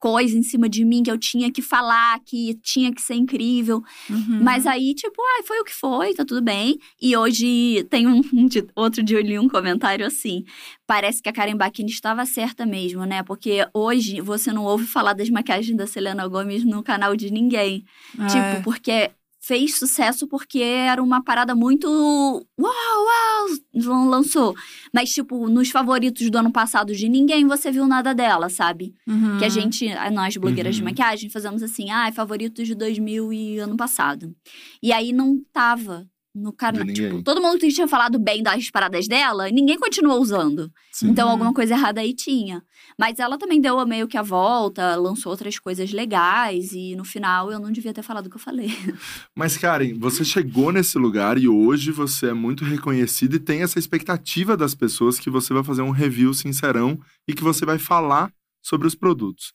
coisa 0.02 0.36
em 0.36 0.42
cima 0.42 0.68
de 0.68 0.84
mim 0.84 1.04
que 1.04 1.12
eu 1.12 1.18
tinha 1.18 1.52
que 1.52 1.62
falar, 1.62 2.20
que 2.26 2.56
tinha 2.56 2.92
que 2.92 3.00
ser 3.02 3.14
incrível. 3.14 3.84
Uhum. 4.10 4.42
Mas 4.42 4.66
aí, 4.66 4.96
tipo, 4.96 5.22
ai, 5.38 5.44
foi 5.44 5.60
o 5.60 5.64
que 5.64 5.74
foi, 5.74 6.16
tá 6.16 6.26
tudo 6.26 6.42
bem. 6.42 6.80
E 7.00 7.16
hoje 7.16 7.86
tem 7.90 8.08
um, 8.08 8.20
um 8.34 8.48
de- 8.50 8.68
outro 8.76 9.04
dia 9.04 9.18
eu 9.20 9.22
li 9.22 9.38
um 9.38 9.48
comentário 9.48 10.04
assim. 10.06 10.44
Parece 10.88 11.22
que 11.22 11.30
a 11.30 11.32
Karen 11.32 11.56
Bakini 11.56 11.92
estava 11.92 12.26
certa 12.26 12.66
mesmo, 12.66 13.06
né? 13.06 13.22
Porque 13.22 13.64
hoje 13.74 14.20
você 14.22 14.52
não 14.52 14.66
ouve 14.66 14.88
falar 14.88 15.14
das 15.14 15.30
maquiagens 15.30 15.78
da 15.78 15.86
Selena 15.86 16.28
Gomez 16.28 16.66
no 16.66 16.82
canal 16.82 17.16
de 17.16 17.32
ninguém. 17.32 17.86
É. 18.20 18.26
Tipo, 18.26 18.64
porque 18.64 19.12
fez 19.44 19.78
sucesso 19.78 20.28
porque 20.28 20.60
era 20.60 21.02
uma 21.02 21.24
parada 21.24 21.56
muito. 21.56 21.88
Uau, 21.90 22.46
uau! 22.60 23.48
lan- 23.74 24.06
Lançou. 24.10 24.54
Mas, 24.94 25.12
tipo, 25.12 25.50
nos 25.50 25.70
favoritos 25.72 26.30
do 26.30 26.38
ano 26.38 26.52
passado 26.52 26.94
de 26.96 27.10
ninguém 27.10 27.46
você 27.48 27.72
viu 27.72 27.88
nada 27.88 28.14
dela, 28.14 28.50
sabe? 28.50 28.94
Uhum. 29.08 29.38
Que 29.40 29.46
a 29.46 29.50
gente, 29.50 29.88
a- 29.92 30.12
nós 30.12 30.38
blogueiras 30.38 30.76
de 30.76 30.82
Uhum. 30.82 30.90
maquiagem, 30.90 31.30
fazemos 31.30 31.64
assim, 31.64 31.90
ah, 31.90 32.12
favoritos 32.14 32.68
de 32.68 32.76
2000 32.76 33.34
e 33.34 33.58
ano 33.58 33.76
passado. 33.76 34.34
E 34.82 34.94
aí 34.94 35.12
não 35.12 35.40
tava 35.52 36.06
no 36.34 36.54
canal. 36.54 36.86
De 36.86 36.94
Tipo, 36.94 37.22
todo 37.24 37.42
mundo 37.42 37.58
que 37.60 37.68
tinha 37.70 37.88
falado 37.88 38.18
bem 38.18 38.42
das 38.42 38.70
paradas 38.70 39.06
dela, 39.08 39.50
ninguém 39.50 39.78
continuou 39.78 40.22
usando. 40.22 40.72
Sim. 40.92 41.10
Então 41.10 41.26
Uhum. 41.26 41.32
alguma 41.34 41.54
coisa 41.54 41.74
errada 41.74 42.00
aí 42.00 42.14
tinha. 42.14 42.64
Mas 43.02 43.18
ela 43.18 43.36
também 43.36 43.60
deu 43.60 43.84
meio 43.88 44.08
que 44.08 44.16
a 44.16 44.22
volta, 44.22 44.96
lançou 44.96 45.32
outras 45.32 45.58
coisas 45.58 45.92
legais 45.92 46.72
e 46.72 46.96
no 46.96 47.04
final 47.04 47.52
eu 47.52 47.60
não 47.60 47.72
devia 47.72 47.92
ter 47.92 48.04
falado 48.04 48.28
o 48.28 48.30
que 48.30 48.36
eu 48.36 48.40
falei. 48.40 48.70
Mas, 49.36 49.58
Karen, 49.58 49.98
você 49.98 50.24
chegou 50.24 50.72
nesse 50.72 51.00
lugar 51.00 51.40
e 51.40 51.48
hoje 51.48 51.90
você 51.92 52.28
é 52.28 52.34
muito 52.36 52.64
reconhecida 52.64 53.38
e 53.38 53.40
tem 53.40 53.64
essa 53.64 53.80
expectativa 53.80 54.56
das 54.56 54.76
pessoas 54.76 55.18
que 55.20 55.32
você 55.32 55.52
vai 55.52 55.64
fazer 55.64 55.82
um 55.82 55.90
review 55.90 56.32
sincerão 56.32 57.00
e 57.28 57.34
que 57.34 57.44
você 57.44 57.66
vai 57.66 57.80
falar 57.80 58.32
sobre 58.62 58.86
os 58.86 58.94
produtos. 58.94 59.52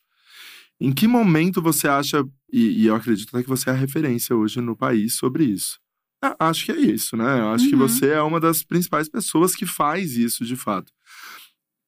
Em 0.77 0.91
que 0.91 1.07
momento 1.07 1.61
você 1.61 1.87
acha, 1.87 2.25
e, 2.51 2.83
e 2.83 2.85
eu 2.87 2.95
acredito 2.95 3.29
até 3.29 3.43
que 3.43 3.49
você 3.49 3.69
é 3.69 3.73
a 3.73 3.77
referência 3.77 4.35
hoje 4.35 4.59
no 4.59 4.75
país 4.75 5.13
sobre 5.15 5.45
isso? 5.45 5.79
Ah, 6.21 6.35
acho 6.49 6.65
que 6.65 6.71
é 6.73 6.79
isso, 6.81 7.15
né? 7.15 7.39
Eu 7.39 7.49
acho 7.51 7.69
que 7.69 7.75
Uhum. 7.75 7.87
você 7.87 8.09
é 8.09 8.21
uma 8.21 8.41
das 8.41 8.61
principais 8.61 9.07
pessoas 9.07 9.55
que 9.55 9.65
faz 9.65 10.17
isso 10.17 10.43
de 10.43 10.57
fato. 10.57 10.91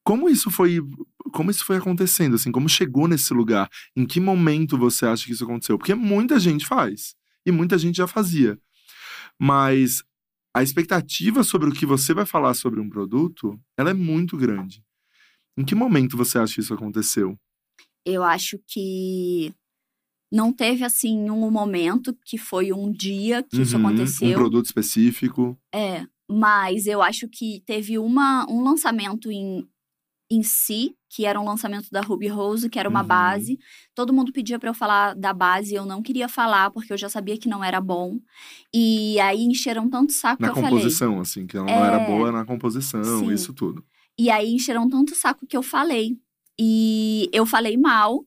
Como 0.05 0.29
isso 0.29 0.49
foi, 0.49 0.79
como 1.29 1.51
isso 1.51 1.65
foi 1.65 1.77
acontecendo, 1.77 2.35
assim, 2.35 2.51
como 2.51 2.67
chegou 2.69 3.07
nesse 3.07 3.33
lugar? 3.33 3.69
Em 3.95 4.05
que 4.05 4.19
momento 4.19 4.77
você 4.77 5.05
acha 5.05 5.25
que 5.25 5.31
isso 5.31 5.43
aconteceu? 5.43 5.77
Porque 5.77 5.95
muita 5.95 6.39
gente 6.39 6.65
faz 6.65 7.15
e 7.45 7.51
muita 7.51 7.77
gente 7.77 7.97
já 7.97 8.07
fazia. 8.07 8.57
Mas 9.39 10.03
a 10.55 10.63
expectativa 10.63 11.43
sobre 11.43 11.69
o 11.69 11.73
que 11.73 11.85
você 11.85 12.13
vai 12.13 12.25
falar 12.25 12.53
sobre 12.53 12.79
um 12.79 12.89
produto, 12.89 13.59
ela 13.77 13.91
é 13.91 13.93
muito 13.93 14.35
grande. 14.37 14.83
Em 15.57 15.63
que 15.63 15.75
momento 15.75 16.17
você 16.17 16.39
acha 16.39 16.55
que 16.55 16.61
isso 16.61 16.73
aconteceu? 16.73 17.37
Eu 18.05 18.23
acho 18.23 18.57
que 18.67 19.53
não 20.31 20.53
teve 20.53 20.83
assim 20.83 21.29
um 21.29 21.49
momento 21.51 22.15
que 22.25 22.37
foi 22.37 22.71
um 22.71 22.91
dia 22.91 23.43
que 23.43 23.61
isso 23.61 23.77
Uhum, 23.77 23.87
aconteceu. 23.87 24.29
Um 24.29 24.33
produto 24.33 24.65
específico. 24.65 25.57
É, 25.73 26.05
mas 26.29 26.85
eu 26.85 27.01
acho 27.01 27.27
que 27.27 27.61
teve 27.65 27.97
uma, 27.97 28.45
um 28.49 28.63
lançamento 28.63 29.31
em, 29.31 29.67
em 30.31 30.43
si, 30.43 30.95
que 31.09 31.25
era 31.25 31.39
um 31.39 31.45
lançamento 31.45 31.87
da 31.91 32.01
Ruby 32.01 32.27
Rose, 32.27 32.69
que 32.69 32.77
era 32.77 32.87
uma 32.87 33.01
Uhum. 33.01 33.07
base. 33.07 33.59
Todo 33.95 34.13
mundo 34.13 34.31
pedia 34.31 34.59
pra 34.59 34.69
eu 34.69 34.73
falar 34.73 35.15
da 35.15 35.33
base, 35.33 35.73
eu 35.73 35.85
não 35.85 36.01
queria 36.03 36.29
falar, 36.29 36.69
porque 36.71 36.93
eu 36.93 36.97
já 36.97 37.09
sabia 37.09 37.37
que 37.37 37.49
não 37.49 37.63
era 37.63 37.81
bom. 37.81 38.19
E 38.73 39.19
aí 39.19 39.41
encheram 39.43 39.89
tanto 39.89 40.13
saco 40.13 40.41
Na 40.41 40.49
que 40.49 40.57
eu 40.59 40.61
falei. 40.61 40.77
composição, 40.77 41.19
assim, 41.19 41.47
que 41.47 41.57
ela 41.57 41.65
não 41.65 41.83
era 41.85 41.97
É. 42.01 42.05
boa 42.05 42.31
na 42.31 42.45
composição, 42.45 43.03
Sim. 43.03 43.31
isso 43.33 43.53
tudo. 43.53 43.83
E 44.17 44.29
aí 44.29 44.53
encheram 44.53 44.87
tanto 44.87 45.15
saco 45.15 45.47
que 45.47 45.57
eu 45.57 45.63
falei. 45.63 46.17
E 46.59 47.29
eu 47.33 47.45
falei 47.45 47.77
mal. 47.77 48.23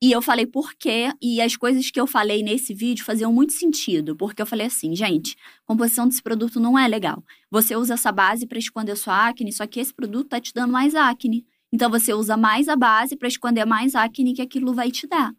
E 0.00 0.12
eu 0.12 0.22
falei 0.22 0.46
por 0.46 0.74
quê. 0.74 1.12
E 1.20 1.40
as 1.40 1.56
coisas 1.56 1.90
que 1.90 2.00
eu 2.00 2.06
falei 2.06 2.42
nesse 2.42 2.72
vídeo 2.72 3.04
faziam 3.04 3.32
muito 3.32 3.52
sentido. 3.52 4.14
Porque 4.16 4.40
eu 4.40 4.46
falei 4.46 4.66
assim, 4.66 4.94
gente, 4.94 5.36
composição 5.66 6.06
desse 6.06 6.22
produto 6.22 6.60
não 6.60 6.78
é 6.78 6.86
legal. 6.86 7.24
Você 7.50 7.74
usa 7.74 7.94
essa 7.94 8.12
base 8.12 8.46
pra 8.46 8.58
esconder 8.58 8.96
sua 8.96 9.28
acne, 9.28 9.52
só 9.52 9.66
que 9.66 9.80
esse 9.80 9.92
produto 9.92 10.28
tá 10.28 10.40
te 10.40 10.52
dando 10.54 10.72
mais 10.72 10.94
acne. 10.94 11.44
Então 11.72 11.90
você 11.90 12.14
usa 12.14 12.36
mais 12.36 12.68
a 12.68 12.76
base 12.76 13.16
pra 13.16 13.28
esconder 13.28 13.64
mais 13.66 13.94
acne 13.94 14.34
que 14.34 14.42
aquilo 14.42 14.72
vai 14.72 14.90
te 14.90 15.06
dar. 15.06 15.32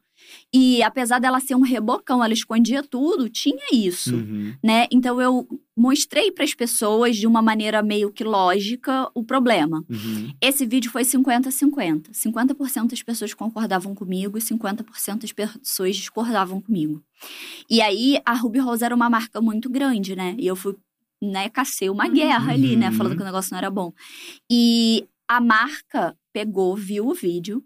E 0.53 0.81
apesar 0.83 1.19
dela 1.19 1.39
ser 1.39 1.55
um 1.55 1.61
rebocão, 1.61 2.23
ela 2.23 2.33
escondia 2.33 2.81
tudo, 2.83 3.29
tinha 3.29 3.63
isso 3.71 4.15
Uhum. 4.15 4.53
né? 4.63 4.87
Então 4.91 5.21
eu 5.21 5.47
mostrei 5.77 6.31
para 6.31 6.43
as 6.43 6.53
pessoas 6.53 7.15
de 7.15 7.25
uma 7.25 7.41
maneira 7.41 7.81
meio 7.81 8.11
que 8.11 8.23
lógica 8.23 9.09
o 9.15 9.23
problema. 9.23 9.83
Uhum. 9.89 10.33
Esse 10.41 10.65
vídeo 10.65 10.91
foi 10.91 11.03
50-50. 11.03 12.11
50% 12.11 12.89
das 12.89 13.01
pessoas 13.03 13.33
concordavam 13.33 13.95
comigo 13.95 14.37
e 14.37 14.41
50% 14.41 15.21
das 15.21 15.31
pessoas 15.31 15.95
discordavam 15.95 16.61
comigo. 16.61 17.01
E 17.69 17.81
aí 17.81 18.19
a 18.25 18.33
Ruby 18.33 18.59
Rose 18.59 18.83
era 18.83 18.95
uma 18.95 19.09
marca 19.09 19.39
muito 19.41 19.69
grande, 19.69 20.15
né? 20.15 20.35
E 20.37 20.47
eu 20.47 20.55
fui, 20.55 20.75
né, 21.21 21.49
cacei 21.49 21.89
uma 21.89 22.07
guerra 22.07 22.51
ali, 22.53 22.75
né, 22.75 22.89
Uhum. 22.89 22.93
falando 22.95 23.15
que 23.15 23.21
o 23.21 23.25
negócio 23.25 23.51
não 23.51 23.57
era 23.57 23.69
bom. 23.69 23.93
E 24.51 25.05
a 25.27 25.39
marca 25.39 26.15
pegou, 26.33 26.75
viu 26.75 27.07
o 27.07 27.13
vídeo 27.13 27.63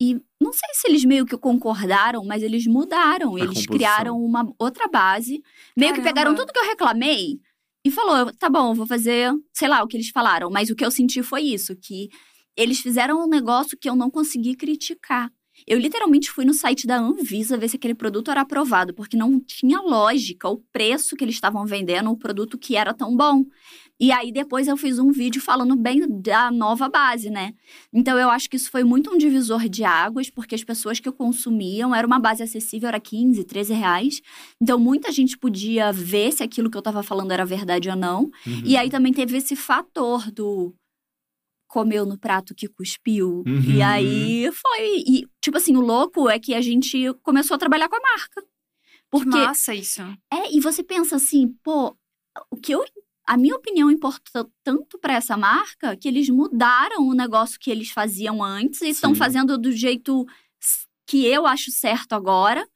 e 0.00 0.20
não 0.40 0.52
sei 0.52 0.68
se 0.72 0.88
eles 0.88 1.04
meio 1.04 1.26
que 1.26 1.36
concordaram, 1.36 2.24
mas 2.24 2.42
eles 2.42 2.66
mudaram. 2.66 3.36
A 3.36 3.40
eles 3.40 3.48
composição. 3.48 3.76
criaram 3.76 4.24
uma 4.24 4.50
outra 4.58 4.88
base. 4.88 5.42
Meio 5.76 5.92
que 5.92 6.00
Caramba. 6.00 6.02
pegaram 6.02 6.34
tudo 6.34 6.52
que 6.52 6.58
eu 6.58 6.68
reclamei 6.68 7.38
e 7.84 7.90
falou: 7.90 8.32
tá 8.34 8.48
bom, 8.48 8.74
vou 8.74 8.86
fazer, 8.86 9.30
sei 9.52 9.68
lá, 9.68 9.82
o 9.82 9.86
que 9.86 9.96
eles 9.96 10.08
falaram. 10.08 10.50
Mas 10.50 10.70
o 10.70 10.74
que 10.74 10.84
eu 10.84 10.90
senti 10.90 11.22
foi 11.22 11.42
isso: 11.42 11.76
que 11.76 12.08
eles 12.56 12.80
fizeram 12.80 13.22
um 13.22 13.28
negócio 13.28 13.76
que 13.78 13.88
eu 13.88 13.94
não 13.94 14.10
consegui 14.10 14.54
criticar. 14.56 15.30
Eu 15.66 15.78
literalmente 15.78 16.30
fui 16.30 16.44
no 16.44 16.54
site 16.54 16.86
da 16.86 16.96
Anvisa 16.96 17.58
ver 17.58 17.68
se 17.68 17.76
aquele 17.76 17.94
produto 17.94 18.30
era 18.30 18.40
aprovado, 18.40 18.94
porque 18.94 19.16
não 19.16 19.38
tinha 19.38 19.78
lógica 19.80 20.48
o 20.48 20.58
preço 20.72 21.14
que 21.16 21.22
eles 21.22 21.34
estavam 21.34 21.66
vendendo 21.66 22.10
o 22.10 22.16
produto 22.16 22.56
que 22.56 22.76
era 22.76 22.94
tão 22.94 23.14
bom. 23.14 23.44
E 24.00 24.10
aí 24.10 24.32
depois 24.32 24.66
eu 24.66 24.76
fiz 24.76 24.98
um 24.98 25.12
vídeo 25.12 25.42
falando 25.42 25.76
bem 25.76 26.00
da 26.20 26.50
nova 26.50 26.88
base, 26.88 27.28
né? 27.28 27.52
Então 27.92 28.18
eu 28.18 28.30
acho 28.30 28.48
que 28.48 28.56
isso 28.56 28.70
foi 28.70 28.82
muito 28.82 29.12
um 29.12 29.18
divisor 29.18 29.68
de 29.68 29.84
águas, 29.84 30.30
porque 30.30 30.54
as 30.54 30.64
pessoas 30.64 30.98
que 30.98 31.12
consumiam 31.12 31.94
era 31.94 32.06
uma 32.06 32.18
base 32.18 32.42
acessível, 32.42 32.88
era 32.88 32.98
15, 32.98 33.44
13 33.44 33.74
reais. 33.74 34.22
Então 34.60 34.78
muita 34.78 35.12
gente 35.12 35.36
podia 35.36 35.92
ver 35.92 36.32
se 36.32 36.42
aquilo 36.42 36.70
que 36.70 36.78
eu 36.78 36.82
tava 36.82 37.02
falando 37.02 37.32
era 37.32 37.44
verdade 37.44 37.90
ou 37.90 37.96
não. 37.96 38.22
Uhum. 38.46 38.62
E 38.64 38.76
aí 38.76 38.88
também 38.88 39.12
teve 39.12 39.36
esse 39.36 39.54
fator 39.54 40.30
do 40.30 40.74
comeu 41.70 42.04
no 42.04 42.18
prato 42.18 42.54
que 42.54 42.68
cuspiu. 42.68 43.44
Uhum. 43.46 43.60
E 43.76 43.80
aí 43.80 44.50
foi. 44.50 45.04
E, 45.06 45.26
tipo 45.40 45.56
assim, 45.56 45.76
o 45.76 45.80
louco 45.80 46.28
é 46.28 46.38
que 46.38 46.52
a 46.52 46.60
gente 46.60 47.14
começou 47.22 47.54
a 47.54 47.58
trabalhar 47.58 47.88
com 47.88 47.96
a 47.96 48.00
marca. 48.00 48.42
Que 48.42 48.48
Porque. 49.10 49.28
massa 49.28 49.74
isso. 49.74 50.02
É, 50.32 50.52
e 50.52 50.60
você 50.60 50.82
pensa 50.82 51.16
assim, 51.16 51.54
pô, 51.62 51.96
o 52.50 52.56
que 52.56 52.72
eu. 52.72 52.84
A 53.30 53.36
minha 53.36 53.54
opinião 53.54 53.88
importa 53.88 54.44
tanto 54.64 54.98
pra 54.98 55.14
essa 55.14 55.36
marca 55.36 55.96
que 55.96 56.08
eles 56.08 56.28
mudaram 56.28 57.06
o 57.06 57.14
negócio 57.14 57.60
que 57.60 57.70
eles 57.70 57.88
faziam 57.90 58.42
antes 58.42 58.82
e 58.82 58.88
estão 58.88 59.14
fazendo 59.14 59.56
do 59.56 59.70
jeito 59.70 60.26
que 61.06 61.24
eu 61.26 61.46
acho 61.46 61.70
certo 61.70 62.14
agora. 62.14 62.66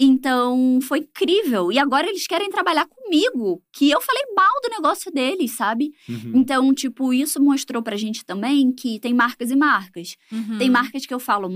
Então, 0.00 0.78
foi 0.80 1.00
incrível. 1.00 1.70
E 1.70 1.78
agora 1.78 2.08
eles 2.08 2.26
querem 2.26 2.48
trabalhar 2.48 2.86
comigo, 2.86 3.62
que 3.70 3.90
eu 3.90 4.00
falei 4.00 4.22
mal 4.34 4.54
do 4.62 4.70
negócio 4.70 5.12
deles, 5.12 5.54
sabe? 5.54 5.92
Uhum. 6.08 6.32
Então, 6.36 6.72
tipo, 6.72 7.12
isso 7.12 7.38
mostrou 7.42 7.82
pra 7.82 7.94
gente 7.98 8.24
também 8.24 8.72
que 8.72 8.98
tem 9.00 9.12
marcas 9.12 9.50
e 9.50 9.56
marcas. 9.56 10.16
Uhum. 10.32 10.56
Tem 10.56 10.70
marcas 10.70 11.04
que 11.04 11.12
eu 11.12 11.20
falo, 11.20 11.52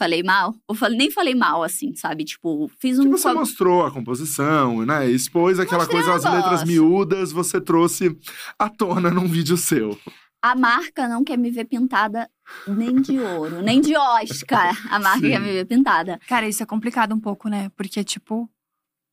falei 0.00 0.22
mal, 0.22 0.54
ou 0.66 0.74
falei, 0.74 0.96
nem 0.96 1.10
falei 1.10 1.34
mal, 1.34 1.62
assim, 1.62 1.94
sabe? 1.94 2.24
Tipo, 2.24 2.70
fiz 2.78 2.98
um. 2.98 3.02
Tipo, 3.02 3.18
você 3.18 3.28
co- 3.28 3.34
mostrou 3.38 3.84
a 3.84 3.90
composição, 3.90 4.86
né? 4.86 5.10
Expôs 5.10 5.60
aquela 5.60 5.84
Mostrei 5.84 6.02
coisa, 6.02 6.14
as 6.28 6.34
letras 6.34 6.64
miúdas, 6.64 7.30
você 7.32 7.60
trouxe 7.60 8.16
à 8.58 8.70
tona 8.70 9.10
num 9.10 9.28
vídeo 9.28 9.58
seu. 9.58 9.98
A 10.42 10.56
marca 10.56 11.06
não 11.06 11.22
quer 11.22 11.36
me 11.36 11.50
ver 11.50 11.66
pintada 11.66 12.26
nem 12.66 12.98
de 13.02 13.18
ouro, 13.20 13.60
nem 13.60 13.78
de 13.78 13.94
Oscar. 13.94 14.74
A 14.90 14.98
marca 14.98 15.20
Sim. 15.20 15.30
quer 15.32 15.38
me 15.40 15.52
ver 15.52 15.66
pintada. 15.66 16.18
Cara, 16.26 16.48
isso 16.48 16.62
é 16.62 16.66
complicado 16.66 17.14
um 17.14 17.20
pouco, 17.20 17.50
né? 17.50 17.70
Porque, 17.76 18.02
tipo, 18.02 18.48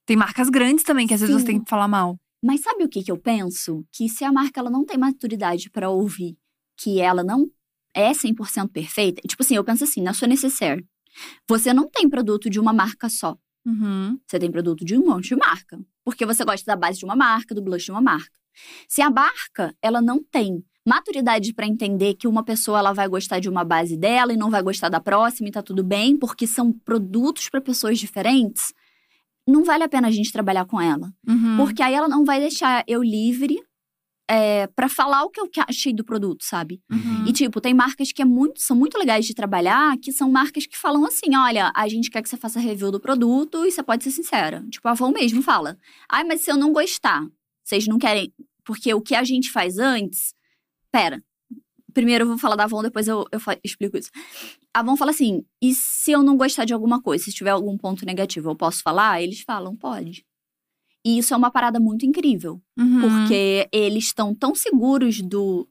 tem 0.06 0.16
marcas 0.16 0.50
grandes 0.50 0.86
também 0.86 1.06
que 1.06 1.14
às 1.14 1.20
vezes 1.20 1.36
Sim. 1.36 1.42
você 1.42 1.48
tem 1.48 1.60
que 1.62 1.70
falar 1.70 1.90
mal. 1.90 2.16
Mas 2.42 2.62
sabe 2.62 2.86
o 2.86 2.88
que, 2.88 3.04
que 3.04 3.12
eu 3.12 3.18
penso? 3.18 3.84
Que 3.92 4.08
se 4.08 4.24
a 4.24 4.32
marca 4.32 4.62
ela 4.62 4.70
não 4.70 4.86
tem 4.86 4.98
maturidade 4.98 5.70
pra 5.70 5.90
ouvir 5.90 6.38
que 6.80 7.02
ela 7.02 7.24
não 7.24 7.46
é 7.98 8.12
100% 8.12 8.70
perfeita, 8.70 9.22
tipo 9.28 9.42
assim, 9.44 9.56
eu 9.56 9.64
penso 9.64 9.84
assim, 9.84 10.02
na 10.02 10.14
sua 10.14 10.28
necessaire, 10.28 10.86
você 11.50 11.74
não 11.74 11.90
tem 11.90 12.08
produto 12.08 12.50
de 12.50 12.60
uma 12.60 12.72
marca 12.72 13.10
só. 13.10 13.36
Uhum. 13.66 14.18
Você 14.26 14.40
tem 14.40 14.52
produto 14.52 14.86
de 14.86 14.98
um 14.98 15.06
monte 15.06 15.30
de 15.30 15.36
marca. 15.36 15.80
Porque 16.06 16.26
você 16.26 16.46
gosta 16.46 16.66
da 16.66 16.76
base 16.76 17.00
de 17.00 17.06
uma 17.06 17.16
marca, 17.16 17.54
do 17.54 17.62
blush 17.62 17.86
de 17.86 17.92
uma 17.92 18.02
marca. 18.02 18.32
Se 18.88 19.02
a 19.02 19.10
marca, 19.10 19.76
ela 19.82 20.02
não 20.02 20.24
tem 20.24 20.64
maturidade 20.88 21.54
pra 21.54 21.68
entender 21.68 22.14
que 22.14 22.28
uma 22.28 22.44
pessoa 22.44 22.80
ela 22.80 22.94
vai 22.94 23.10
gostar 23.10 23.40
de 23.40 23.50
uma 23.50 23.66
base 23.66 23.98
dela 23.98 24.32
e 24.32 24.38
não 24.38 24.50
vai 24.50 24.64
gostar 24.64 24.88
da 24.88 25.02
próxima 25.02 25.50
e 25.50 25.52
tá 25.52 25.62
tudo 25.62 25.84
bem, 25.84 26.18
porque 26.18 26.48
são 26.48 26.72
produtos 26.72 27.50
pra 27.50 27.60
pessoas 27.60 28.00
diferentes, 28.00 28.74
não 29.46 29.66
vale 29.66 29.84
a 29.84 29.90
pena 29.90 30.08
a 30.08 30.12
gente 30.12 30.32
trabalhar 30.32 30.66
com 30.66 30.80
ela. 30.80 31.12
Uhum. 31.28 31.58
Porque 31.58 31.84
aí 31.84 31.94
ela 31.94 32.08
não 32.08 32.24
vai 32.24 32.40
deixar 32.40 32.86
eu 32.88 33.04
livre 33.04 33.60
é, 34.30 34.68
para 34.68 34.90
falar 34.90 35.24
o 35.24 35.30
que 35.30 35.40
eu 35.40 35.50
achei 35.68 35.94
do 35.94 36.04
produto, 36.04 36.44
sabe? 36.44 36.82
Uhum. 36.92 37.26
E, 37.26 37.32
tipo, 37.32 37.62
tem 37.62 37.74
marcas 37.74 38.12
que 38.12 38.22
é 38.22 38.26
muito, 38.26 38.62
são 38.62 38.76
muito 38.76 38.98
legais 38.98 39.26
de 39.26 39.34
trabalhar, 39.34 39.98
que 39.98 40.12
são 40.12 40.30
marcas 40.30 40.66
que 40.66 40.78
falam 40.78 41.06
assim: 41.06 41.36
olha, 41.36 41.72
a 41.74 41.88
gente 41.88 42.10
quer 42.10 42.22
que 42.22 42.30
você 42.30 42.38
faça 42.38 42.60
review 42.60 42.92
do 42.92 43.00
produto 43.00 43.66
e 43.66 43.72
você 43.72 43.82
pode 43.82 44.04
ser 44.04 44.12
sincera. 44.12 44.66
Tipo, 44.70 44.88
a 44.88 44.92
Avon 44.92 45.12
mesmo 45.12 45.42
fala. 45.42 45.78
Ai, 46.10 46.24
mas 46.26 46.42
se 46.42 46.52
eu 46.52 46.58
não 46.58 46.74
gostar, 46.74 47.26
vocês 47.64 47.88
não 47.88 47.98
querem. 47.98 48.34
Porque 48.66 48.94
o 48.94 49.02
que 49.02 49.16
a 49.16 49.24
gente 49.24 49.50
faz 49.50 49.78
antes. 49.78 50.34
Pera. 50.92 51.24
Primeiro 51.94 52.26
eu 52.26 52.28
vou 52.28 52.38
falar 52.38 52.56
da 52.56 52.66
Avon, 52.66 52.84
depois 52.84 53.08
eu, 53.08 53.26
eu 53.32 53.40
explico 53.64 53.98
isso. 53.98 54.12
A 54.74 54.82
Avon 54.82 54.98
fala 54.98 55.12
assim: 55.12 55.44
e 55.62 55.74
se 55.74 56.12
eu 56.12 56.22
não 56.22 56.36
gostar 56.36 56.66
de 56.66 56.74
alguma 56.74 57.02
coisa, 57.02 57.24
se 57.24 57.32
tiver 57.32 57.52
algum 57.52 57.78
ponto 57.78 58.06
negativo, 58.06 58.52
eu 58.52 58.56
posso 58.56 58.84
falar? 58.84 59.22
Eles 59.22 59.40
falam, 59.42 59.76
pode. 59.76 60.26
E 61.08 61.20
isso 61.20 61.34
é 61.34 61.38
uma 61.38 61.50
parada 61.50 61.80
muito 61.80 62.06
incrível. 62.06 62.62
Uhum. 62.78 63.00
Porque 63.00 63.70
eles 63.72 64.08
estão 64.08 64.36
tão 64.36 64.54
seguros 64.54 65.22
do, 65.22 65.66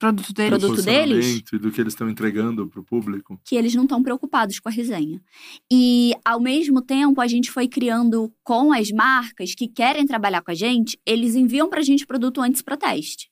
produto 0.00 0.32
dele. 0.32 0.50
Do 0.50 0.58
produto 0.58 0.82
deles? 0.82 1.42
E 1.52 1.58
do 1.58 1.70
que 1.70 1.80
eles 1.80 1.92
estão 1.92 2.10
entregando 2.10 2.66
pro 2.66 2.82
público. 2.82 3.40
que 3.44 3.54
eles 3.54 3.72
não 3.76 3.84
estão 3.84 4.02
preocupados 4.02 4.58
com 4.58 4.68
a 4.68 4.72
resenha. 4.72 5.22
E, 5.70 6.12
ao 6.24 6.40
mesmo 6.40 6.82
tempo, 6.82 7.20
a 7.20 7.28
gente 7.28 7.52
foi 7.52 7.68
criando 7.68 8.34
com 8.42 8.72
as 8.72 8.90
marcas 8.90 9.54
que 9.54 9.68
querem 9.68 10.04
trabalhar 10.04 10.42
com 10.42 10.50
a 10.50 10.54
gente, 10.54 10.98
eles 11.06 11.36
enviam 11.36 11.70
pra 11.70 11.80
gente 11.80 12.04
produto 12.04 12.40
antes 12.40 12.60
para 12.60 12.76
teste. 12.76 13.30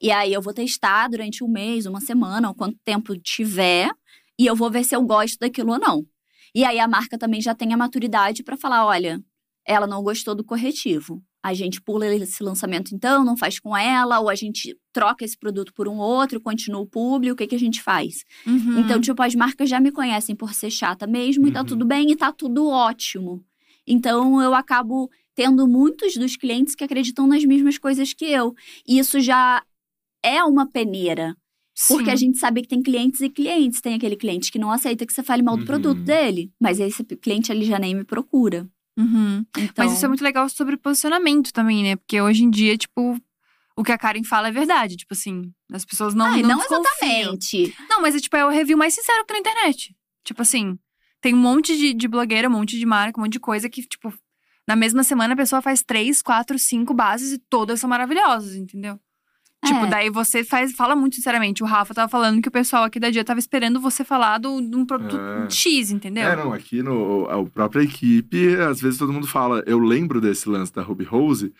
E 0.00 0.12
aí 0.12 0.32
eu 0.32 0.40
vou 0.40 0.54
testar 0.54 1.08
durante 1.08 1.42
um 1.42 1.48
mês, 1.48 1.86
uma 1.86 2.00
semana, 2.00 2.46
ou 2.46 2.54
quanto 2.54 2.78
tempo 2.84 3.18
tiver, 3.18 3.90
e 4.38 4.46
eu 4.46 4.54
vou 4.54 4.70
ver 4.70 4.84
se 4.84 4.94
eu 4.94 5.02
gosto 5.02 5.36
daquilo 5.40 5.72
ou 5.72 5.80
não. 5.80 6.06
E 6.54 6.64
aí 6.64 6.78
a 6.78 6.86
marca 6.86 7.18
também 7.18 7.40
já 7.40 7.56
tem 7.56 7.74
a 7.74 7.76
maturidade 7.76 8.44
para 8.44 8.56
falar, 8.56 8.86
olha, 8.86 9.20
ela 9.66 9.86
não 9.86 10.02
gostou 10.02 10.34
do 10.34 10.44
corretivo. 10.44 11.22
A 11.42 11.54
gente 11.54 11.80
pula 11.80 12.06
esse 12.14 12.42
lançamento 12.42 12.94
então, 12.94 13.24
não 13.24 13.36
faz 13.36 13.58
com 13.60 13.76
ela, 13.76 14.18
ou 14.20 14.28
a 14.28 14.34
gente 14.34 14.76
troca 14.92 15.24
esse 15.24 15.36
produto 15.38 15.72
por 15.74 15.86
um 15.88 15.96
outro, 15.98 16.40
continua 16.40 16.80
o 16.80 16.86
publi, 16.86 17.30
o 17.30 17.36
que, 17.36 17.46
que 17.46 17.54
a 17.54 17.58
gente 17.58 17.82
faz? 17.82 18.24
Uhum. 18.46 18.80
Então, 18.80 19.00
tipo, 19.00 19.22
as 19.22 19.34
marcas 19.34 19.68
já 19.68 19.78
me 19.80 19.92
conhecem 19.92 20.34
por 20.34 20.52
ser 20.54 20.70
chata 20.70 21.06
mesmo, 21.06 21.46
e 21.46 21.52
tá 21.52 21.60
Uhum. 21.60 21.66
tudo 21.66 21.84
bem, 21.84 22.10
e 22.10 22.16
tá 22.16 22.32
tudo 22.32 22.66
ótimo. 22.68 23.44
Então, 23.86 24.40
eu 24.42 24.54
acabo 24.54 25.08
tendo 25.34 25.68
muitos 25.68 26.14
dos 26.14 26.36
clientes 26.36 26.74
que 26.74 26.82
acreditam 26.82 27.26
nas 27.26 27.44
mesmas 27.44 27.78
coisas 27.78 28.12
que 28.12 28.24
eu. 28.24 28.54
E 28.86 28.98
isso 28.98 29.20
já 29.20 29.62
é 30.24 30.42
uma 30.42 30.66
peneira. 30.68 31.36
Porque 31.88 32.06
Sim. 32.06 32.10
a 32.10 32.16
gente 32.16 32.38
sabe 32.38 32.62
que 32.62 32.68
tem 32.68 32.82
clientes 32.82 33.20
e 33.20 33.28
clientes. 33.28 33.80
Tem 33.82 33.94
aquele 33.94 34.16
cliente 34.16 34.50
que 34.50 34.58
não 34.58 34.70
aceita 34.72 35.04
que 35.06 35.12
você 35.12 35.22
fale 35.22 35.42
mal 35.42 35.56
do 35.56 35.60
Uhum. 35.60 35.66
produto 35.66 36.02
dele. 36.02 36.50
Mas 36.58 36.80
esse 36.80 37.04
cliente 37.04 37.52
ele 37.52 37.66
já 37.66 37.78
nem 37.78 37.94
me 37.94 38.02
procura. 38.02 38.66
Uhum. 38.96 39.44
Então, 39.58 39.84
Mas 39.84 39.92
isso 39.92 40.04
é 40.04 40.08
muito 40.08 40.24
legal 40.24 40.48
sobre 40.48 40.76
posicionamento 40.76 41.52
também, 41.52 41.82
né? 41.82 41.96
Porque 41.96 42.20
hoje 42.20 42.44
em 42.44 42.50
dia, 42.50 42.76
tipo, 42.78 43.20
o 43.76 43.84
que 43.84 43.92
a 43.92 43.98
Karen 43.98 44.24
fala 44.24 44.48
é 44.48 44.52
verdade. 44.52 44.96
Tipo 44.96 45.12
assim, 45.12 45.52
as 45.72 45.84
pessoas 45.84 46.14
não. 46.14 46.26
Ai, 46.26 46.42
não, 46.42 46.58
não 46.58 46.64
exatamente. 46.64 47.74
Não, 47.90 48.00
mas 48.00 48.14
é 48.14 48.20
tipo, 48.20 48.36
é 48.36 48.44
o 48.44 48.50
review 48.50 48.78
mais 48.78 48.94
sincero 48.94 49.24
que 49.24 49.34
tem 49.34 49.42
na 49.42 49.50
internet. 49.50 49.94
Tipo 50.24 50.42
assim, 50.42 50.78
tem 51.20 51.34
um 51.34 51.38
monte 51.38 51.76
de, 51.76 51.92
de 51.92 52.08
blogueira, 52.08 52.48
um 52.48 52.52
monte 52.52 52.78
de 52.78 52.86
marca, 52.86 53.20
um 53.20 53.24
monte 53.24 53.34
de 53.34 53.40
coisa 53.40 53.68
que, 53.68 53.82
tipo, 53.82 54.12
na 54.66 54.74
mesma 54.74 55.04
semana 55.04 55.34
a 55.34 55.36
pessoa 55.36 55.60
faz 55.60 55.82
três, 55.82 56.22
quatro, 56.22 56.58
cinco 56.58 56.94
bases 56.94 57.32
e 57.32 57.38
todas 57.38 57.78
são 57.78 57.88
maravilhosas, 57.88 58.54
entendeu? 58.56 58.98
Tipo, 59.66 59.84
É. 59.84 59.88
daí 59.90 60.10
você 60.10 60.42
faz, 60.44 60.72
fala 60.72 60.94
muito 60.96 61.16
sinceramente. 61.16 61.62
O 61.62 61.66
Rafa 61.66 61.92
tava 61.94 62.08
falando 62.08 62.40
que 62.40 62.48
o 62.48 62.52
pessoal 62.52 62.84
aqui 62.84 62.98
da 63.00 63.10
Dia 63.10 63.24
tava 63.24 63.38
esperando 63.40 63.80
você 63.80 64.04
falar 64.04 64.38
do, 64.38 64.60
de 64.60 64.76
um 64.76 64.84
produto 64.86 65.16
É. 65.18 65.50
X, 65.50 65.90
entendeu? 65.90 66.24
É, 66.24 66.36
não, 66.36 66.52
aqui 66.52 66.82
no 66.82 67.26
a 67.28 67.44
própria 67.44 67.82
equipe, 67.82 68.54
às 68.56 68.80
vezes 68.80 68.98
todo 68.98 69.12
mundo 69.12 69.26
fala, 69.26 69.62
eu 69.66 69.78
lembro 69.78 70.20
desse 70.20 70.48
lance 70.48 70.72
da 70.72 70.82
Ruby 70.82 71.04
Rose, 71.04 71.52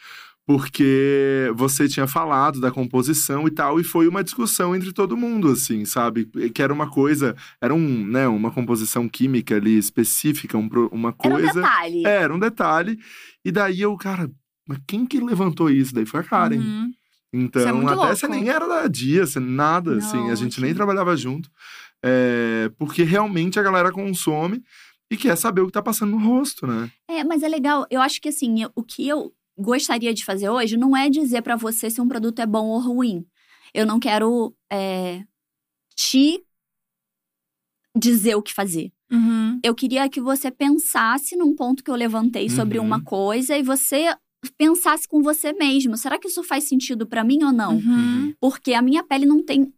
porque 0.47 1.51
você 1.57 1.89
tinha 1.89 2.07
falado 2.07 2.61
da 2.61 2.71
composição 2.71 3.49
e 3.49 3.51
tal, 3.51 3.81
e 3.81 3.85
foi 3.85 4.07
uma 4.07 4.23
discussão 4.23 4.77
entre 4.77 4.93
todo 4.93 5.17
mundo, 5.17 5.49
assim, 5.51 5.85
sabe? 5.85 6.27
Que 6.55 6.63
era 6.63 6.73
uma 6.73 6.89
coisa, 6.89 7.35
era 7.61 7.75
um, 7.75 8.07
né, 8.07 8.29
uma 8.29 8.51
composição 8.53 9.09
química 9.09 9.57
ali 9.57 9.77
específica, 9.77 10.57
um 10.57 10.69
uma 10.93 11.15
Era 11.23 11.35
um 11.35 11.39
coisa. 11.39 11.53
detalhe. 11.55 12.07
É, 12.07 12.23
era 12.23 12.35
um 12.35 12.39
detalhe. 12.39 12.99
E 13.45 13.51
daí 13.51 13.81
eu, 13.81 13.97
cara, 13.97 14.31
mas 14.69 14.79
quem 14.87 15.05
que 15.05 15.19
levantou 15.21 15.69
isso? 15.69 15.93
Daí 15.93 16.07
foi 16.07 16.21
a 16.21 16.25
Karen. 16.25 16.59
Uhum. 16.59 16.91
Então, 17.33 17.63
é 17.63 17.85
até 17.85 17.95
louco. 17.95 18.17
você 18.17 18.29
nem 18.29 18.49
era 18.49 18.67
da 18.67 18.87
dia, 18.87 19.27
você 19.27 19.39
nada, 19.41 19.91
Não, 19.93 19.99
assim, 19.99 20.31
a 20.31 20.35
gente 20.35 20.61
nem 20.61 20.75
trabalhava 20.75 21.17
junto. 21.17 21.51
É, 22.05 22.71
porque 22.79 23.03
realmente 23.03 23.59
a 23.59 23.63
galera 23.63 23.91
consome 23.93 24.63
e 25.11 25.17
quer 25.17 25.37
saber 25.37 25.61
o 25.61 25.67
que 25.67 25.73
tá 25.73 25.83
passando 25.83 26.13
no 26.13 26.19
rosto, 26.19 26.67
né? 26.67 26.91
É, 27.09 27.25
mas 27.25 27.43
é 27.43 27.49
legal. 27.49 27.87
Eu 27.91 28.01
acho 28.01 28.21
que 28.21 28.29
assim, 28.29 28.63
eu- 28.63 28.71
o 28.75 28.83
que 28.83 29.07
eu 29.09 29.33
gostaria 29.59 30.13
de 30.15 30.25
fazer 30.25 30.49
hoje 30.49 30.77
não 30.77 30.97
é 30.97 31.09
dizer 31.11 31.43
pra 31.43 31.57
você 31.57 31.89
se 31.91 32.01
um 32.01 32.09
produto 32.09 32.41
é 32.41 32.47
bom 32.47 32.67
ou 32.67 32.81
ruim. 32.81 33.25
Eu 33.75 33.85
não 33.87 33.99
quero 33.99 34.55
é, 34.71 35.23
te 35.95 36.43
dizer 37.97 38.35
o 38.35 38.43
que 38.43 38.53
fazer. 38.53 38.93
Uhum. 39.11 39.61
Eu 39.63 39.75
queria 39.75 40.09
que 40.09 40.21
você 40.21 40.51
pensasse 40.51 41.37
num 41.37 41.55
ponto 41.55 41.83
que 41.83 41.91
eu 41.91 41.95
levantei 41.95 42.49
sobre 42.51 42.79
Uhum. 42.79 42.85
uma 42.85 43.03
coisa 43.03 43.57
e 43.57 43.63
você 43.63 44.15
pensasse 44.57 45.07
com 45.09 45.23
você 45.23 45.53
mesmo. 45.53 45.97
Será 45.97 46.19
que 46.19 46.29
isso 46.29 46.43
faz 46.43 46.65
sentido 46.69 47.07
pra 47.07 47.25
mim 47.25 47.43
ou 47.43 47.53
não? 47.53 47.77
Uhum. 47.77 48.35
Porque 48.41 48.73
a 48.75 48.83
minha 48.83 49.03
pele 49.03 49.27
não 49.27 49.43
tem. 49.45 49.73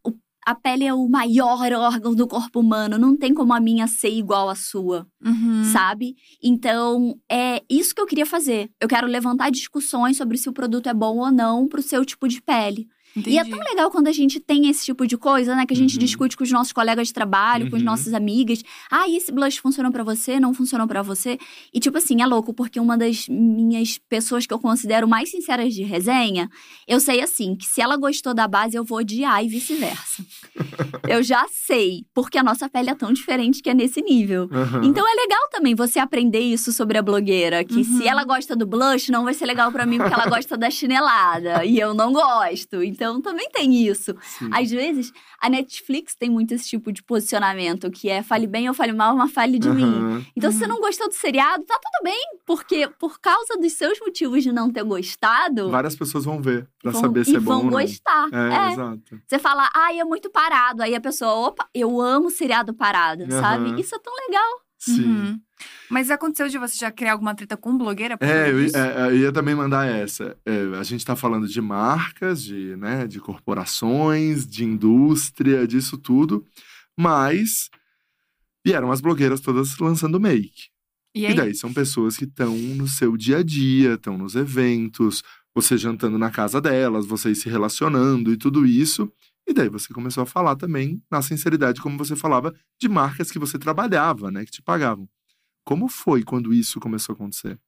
A 0.46 0.54
pele 0.54 0.84
é 0.84 0.94
o 0.94 1.06
maior 1.08 1.70
órgão 1.72 2.14
do 2.14 2.26
corpo 2.26 2.60
humano. 2.60 2.96
Não 2.96 3.14
tem 3.16 3.34
como 3.34 3.52
a 3.52 3.60
minha 3.60 3.86
ser 3.86 4.08
igual 4.10 4.48
à 4.48 4.54
sua 4.54 5.06
Uhum. 5.22 5.64
sabe? 5.64 6.14
Então, 6.42 7.18
é 7.30 7.62
isso 7.68 7.94
que 7.94 8.00
eu 8.00 8.06
queria 8.06 8.24
fazer. 8.24 8.70
Eu 8.80 8.88
quero 8.88 9.06
levantar 9.06 9.50
discussões 9.50 10.16
sobre 10.16 10.38
se 10.38 10.48
o 10.48 10.52
produto 10.52 10.88
é 10.88 10.94
bom 10.94 11.18
ou 11.18 11.30
não 11.30 11.68
pro 11.68 11.82
seu 11.82 12.02
tipo 12.04 12.26
de 12.26 12.40
pele. 12.40 12.88
Entendi. 13.16 13.36
E 13.36 13.38
é 13.38 13.44
tão 13.44 13.58
legal 13.58 13.90
quando 13.90 14.06
a 14.08 14.12
gente 14.12 14.38
tem 14.38 14.68
esse 14.68 14.84
tipo 14.84 15.06
de 15.06 15.16
coisa, 15.16 15.54
né? 15.56 15.66
Que 15.66 15.74
a 15.74 15.76
gente 15.76 15.94
Uhum. 15.94 15.98
discute 15.98 16.36
com 16.36 16.44
os 16.44 16.50
nossos 16.52 16.72
colegas 16.72 17.08
de 17.08 17.14
trabalho, 17.14 17.68
com 17.68 17.76
as 17.76 17.82
Uhum. 17.82 17.86
nossas 17.86 18.14
amigas. 18.14 18.62
Ah, 18.90 19.08
esse 19.08 19.32
blush 19.32 19.58
funcionou 19.58 19.90
pra 19.90 20.04
você? 20.04 20.38
Não 20.38 20.54
funcionou 20.54 20.86
pra 20.86 21.02
você? 21.02 21.38
E, 21.74 21.80
tipo 21.80 21.98
assim, 21.98 22.22
é 22.22 22.26
louco, 22.26 22.52
porque 22.54 22.78
uma 22.78 22.96
das 22.96 23.26
minhas 23.28 23.98
pessoas 24.08 24.46
que 24.46 24.54
eu 24.54 24.58
considero 24.58 25.08
mais 25.08 25.30
sinceras 25.30 25.74
de 25.74 25.82
resenha, 25.82 26.48
eu 26.86 27.00
sei, 27.00 27.20
assim, 27.20 27.56
que 27.56 27.66
se 27.66 27.80
ela 27.80 27.96
gostou 27.96 28.32
da 28.34 28.46
base, 28.46 28.76
eu 28.76 28.84
vou 28.84 28.98
odiar 28.98 29.44
e 29.44 29.48
vice-versa. 29.48 30.24
eu 31.08 31.22
já 31.22 31.44
sei, 31.50 32.04
porque 32.14 32.38
a 32.38 32.42
nossa 32.42 32.68
pele 32.68 32.90
é 32.90 32.94
tão 32.94 33.12
diferente 33.12 33.62
que 33.62 33.70
é 33.70 33.74
nesse 33.74 34.00
nível. 34.02 34.48
Aham. 34.52 34.82
Então 34.84 35.06
é 35.06 35.14
legal 35.14 35.48
também 35.50 35.74
você 35.74 35.98
aprender 35.98 36.40
isso 36.40 36.72
sobre 36.72 36.98
a 36.98 37.02
blogueira. 37.02 37.64
Que 37.64 37.78
Uhum. 37.78 37.84
se 37.84 38.06
ela 38.06 38.24
gosta 38.24 38.54
do 38.54 38.66
blush, 38.66 39.10
não 39.10 39.24
vai 39.24 39.34
ser 39.34 39.46
legal 39.46 39.72
pra 39.72 39.84
mim 39.86 39.98
porque 39.98 40.14
ela 40.14 40.26
gosta 40.26 40.56
da 40.56 40.70
chinelada. 40.70 41.64
e 41.64 41.78
eu 41.78 41.94
não 41.94 42.12
gosto. 42.12 42.82
Então 42.98 43.22
também 43.22 43.48
tem 43.50 43.72
isso. 43.86 44.12
Sim. 44.22 44.50
Às 44.52 44.68
vezes, 44.72 45.12
a 45.40 45.48
Netflix 45.48 46.16
tem 46.16 46.28
muito 46.28 46.52
esse 46.52 46.68
tipo 46.68 46.90
de 46.90 47.00
posicionamento, 47.00 47.88
que 47.92 48.08
é 48.08 48.24
fale 48.24 48.44
bem 48.48 48.66
ou 48.68 48.74
fale 48.74 48.92
mal, 48.92 49.14
mas 49.16 49.30
fale 49.30 49.56
de 49.56 49.68
mim. 49.70 49.84
Aham. 49.84 50.26
Então, 50.36 50.50
se 50.50 50.58
você 50.58 50.64
Uhum. 50.64 50.70
não 50.70 50.80
gostou 50.80 51.06
do 51.08 51.14
seriado, 51.14 51.62
tá 51.64 51.78
tudo 51.80 52.02
bem. 52.02 52.20
Porque 52.44 52.88
por 52.98 53.20
causa 53.20 53.56
dos 53.56 53.72
seus 53.72 54.00
motivos 54.00 54.42
de 54.42 54.50
não 54.50 54.68
ter 54.72 54.82
gostado, 54.82 55.70
Várias 55.70 55.94
pessoas 55.94 56.24
vão 56.24 56.42
ver 56.42 56.68
pra 56.82 56.90
vão, 56.90 57.00
saber 57.00 57.24
se 57.24 57.36
é 57.36 57.40
bom 57.40 57.50
vão 57.52 57.64
ou 57.66 57.70
não. 57.70 57.80
gostar. 57.80 58.28
É, 58.32 58.54
É. 58.68 58.72
exato. 58.72 59.22
Você 59.28 59.38
fala, 59.38 59.70
ai, 59.72 60.00
é 60.00 60.04
muito 60.04 60.28
parado. 60.28 60.82
Aí 60.82 60.92
a 60.96 61.00
pessoa, 61.00 61.30
opa, 61.48 61.68
eu 61.72 62.00
amo 62.00 62.30
seriado 62.30 62.74
parado, 62.74 63.22
Aham. 63.22 63.30
sabe? 63.40 63.80
Isso 63.80 63.94
é 63.94 63.98
tão 64.00 64.12
legal. 64.26 64.50
Sim. 64.76 65.40
Mas 65.90 66.10
aconteceu 66.10 66.48
de 66.48 66.58
você 66.58 66.76
já 66.76 66.90
criar 66.90 67.12
alguma 67.12 67.34
treta 67.34 67.56
com 67.56 67.76
blogueira? 67.76 68.16
É, 68.20 68.50
eu, 68.50 68.58
é, 68.58 69.10
eu 69.10 69.16
ia 69.18 69.32
também 69.32 69.54
mandar 69.54 69.86
essa. 69.86 70.36
É, 70.44 70.78
a 70.78 70.82
gente 70.82 71.04
tá 71.04 71.16
falando 71.16 71.48
de 71.48 71.60
marcas, 71.60 72.42
de, 72.42 72.76
né, 72.76 73.06
de 73.06 73.20
corporações, 73.20 74.46
de 74.46 74.64
indústria, 74.64 75.66
disso 75.66 75.96
tudo. 75.96 76.44
Mas 76.96 77.70
vieram 78.64 78.90
as 78.90 79.00
blogueiras 79.00 79.40
todas 79.40 79.78
lançando 79.78 80.20
make. 80.20 80.68
E 81.14 81.22
E 81.22 81.26
aí? 81.26 81.34
daí 81.34 81.54
são 81.54 81.72
pessoas 81.72 82.16
que 82.16 82.24
estão 82.24 82.54
no 82.54 82.86
seu 82.86 83.16
dia 83.16 83.38
a 83.38 83.42
dia, 83.42 83.94
estão 83.94 84.18
nos 84.18 84.34
eventos, 84.34 85.22
você 85.54 85.76
jantando 85.76 86.18
na 86.18 86.30
casa 86.30 86.60
delas, 86.60 87.06
vocês 87.06 87.40
se 87.40 87.48
relacionando 87.48 88.32
e 88.32 88.36
tudo 88.36 88.66
isso. 88.66 89.10
E 89.48 89.54
daí 89.54 89.68
você 89.70 89.92
começou 89.94 90.22
a 90.22 90.26
falar 90.26 90.56
também, 90.56 91.02
na 91.10 91.22
sinceridade, 91.22 91.80
como 91.80 91.96
você 91.96 92.14
falava, 92.14 92.54
de 92.78 92.88
marcas 92.88 93.30
que 93.30 93.38
você 93.38 93.58
trabalhava, 93.58 94.30
né? 94.30 94.44
Que 94.44 94.50
te 94.50 94.62
pagavam. 94.62 95.08
Como 95.68 95.86
foi 95.86 96.24
quando 96.24 96.54
isso 96.54 96.80
começou 96.80 97.12
a 97.12 97.16
acontecer? 97.16 97.60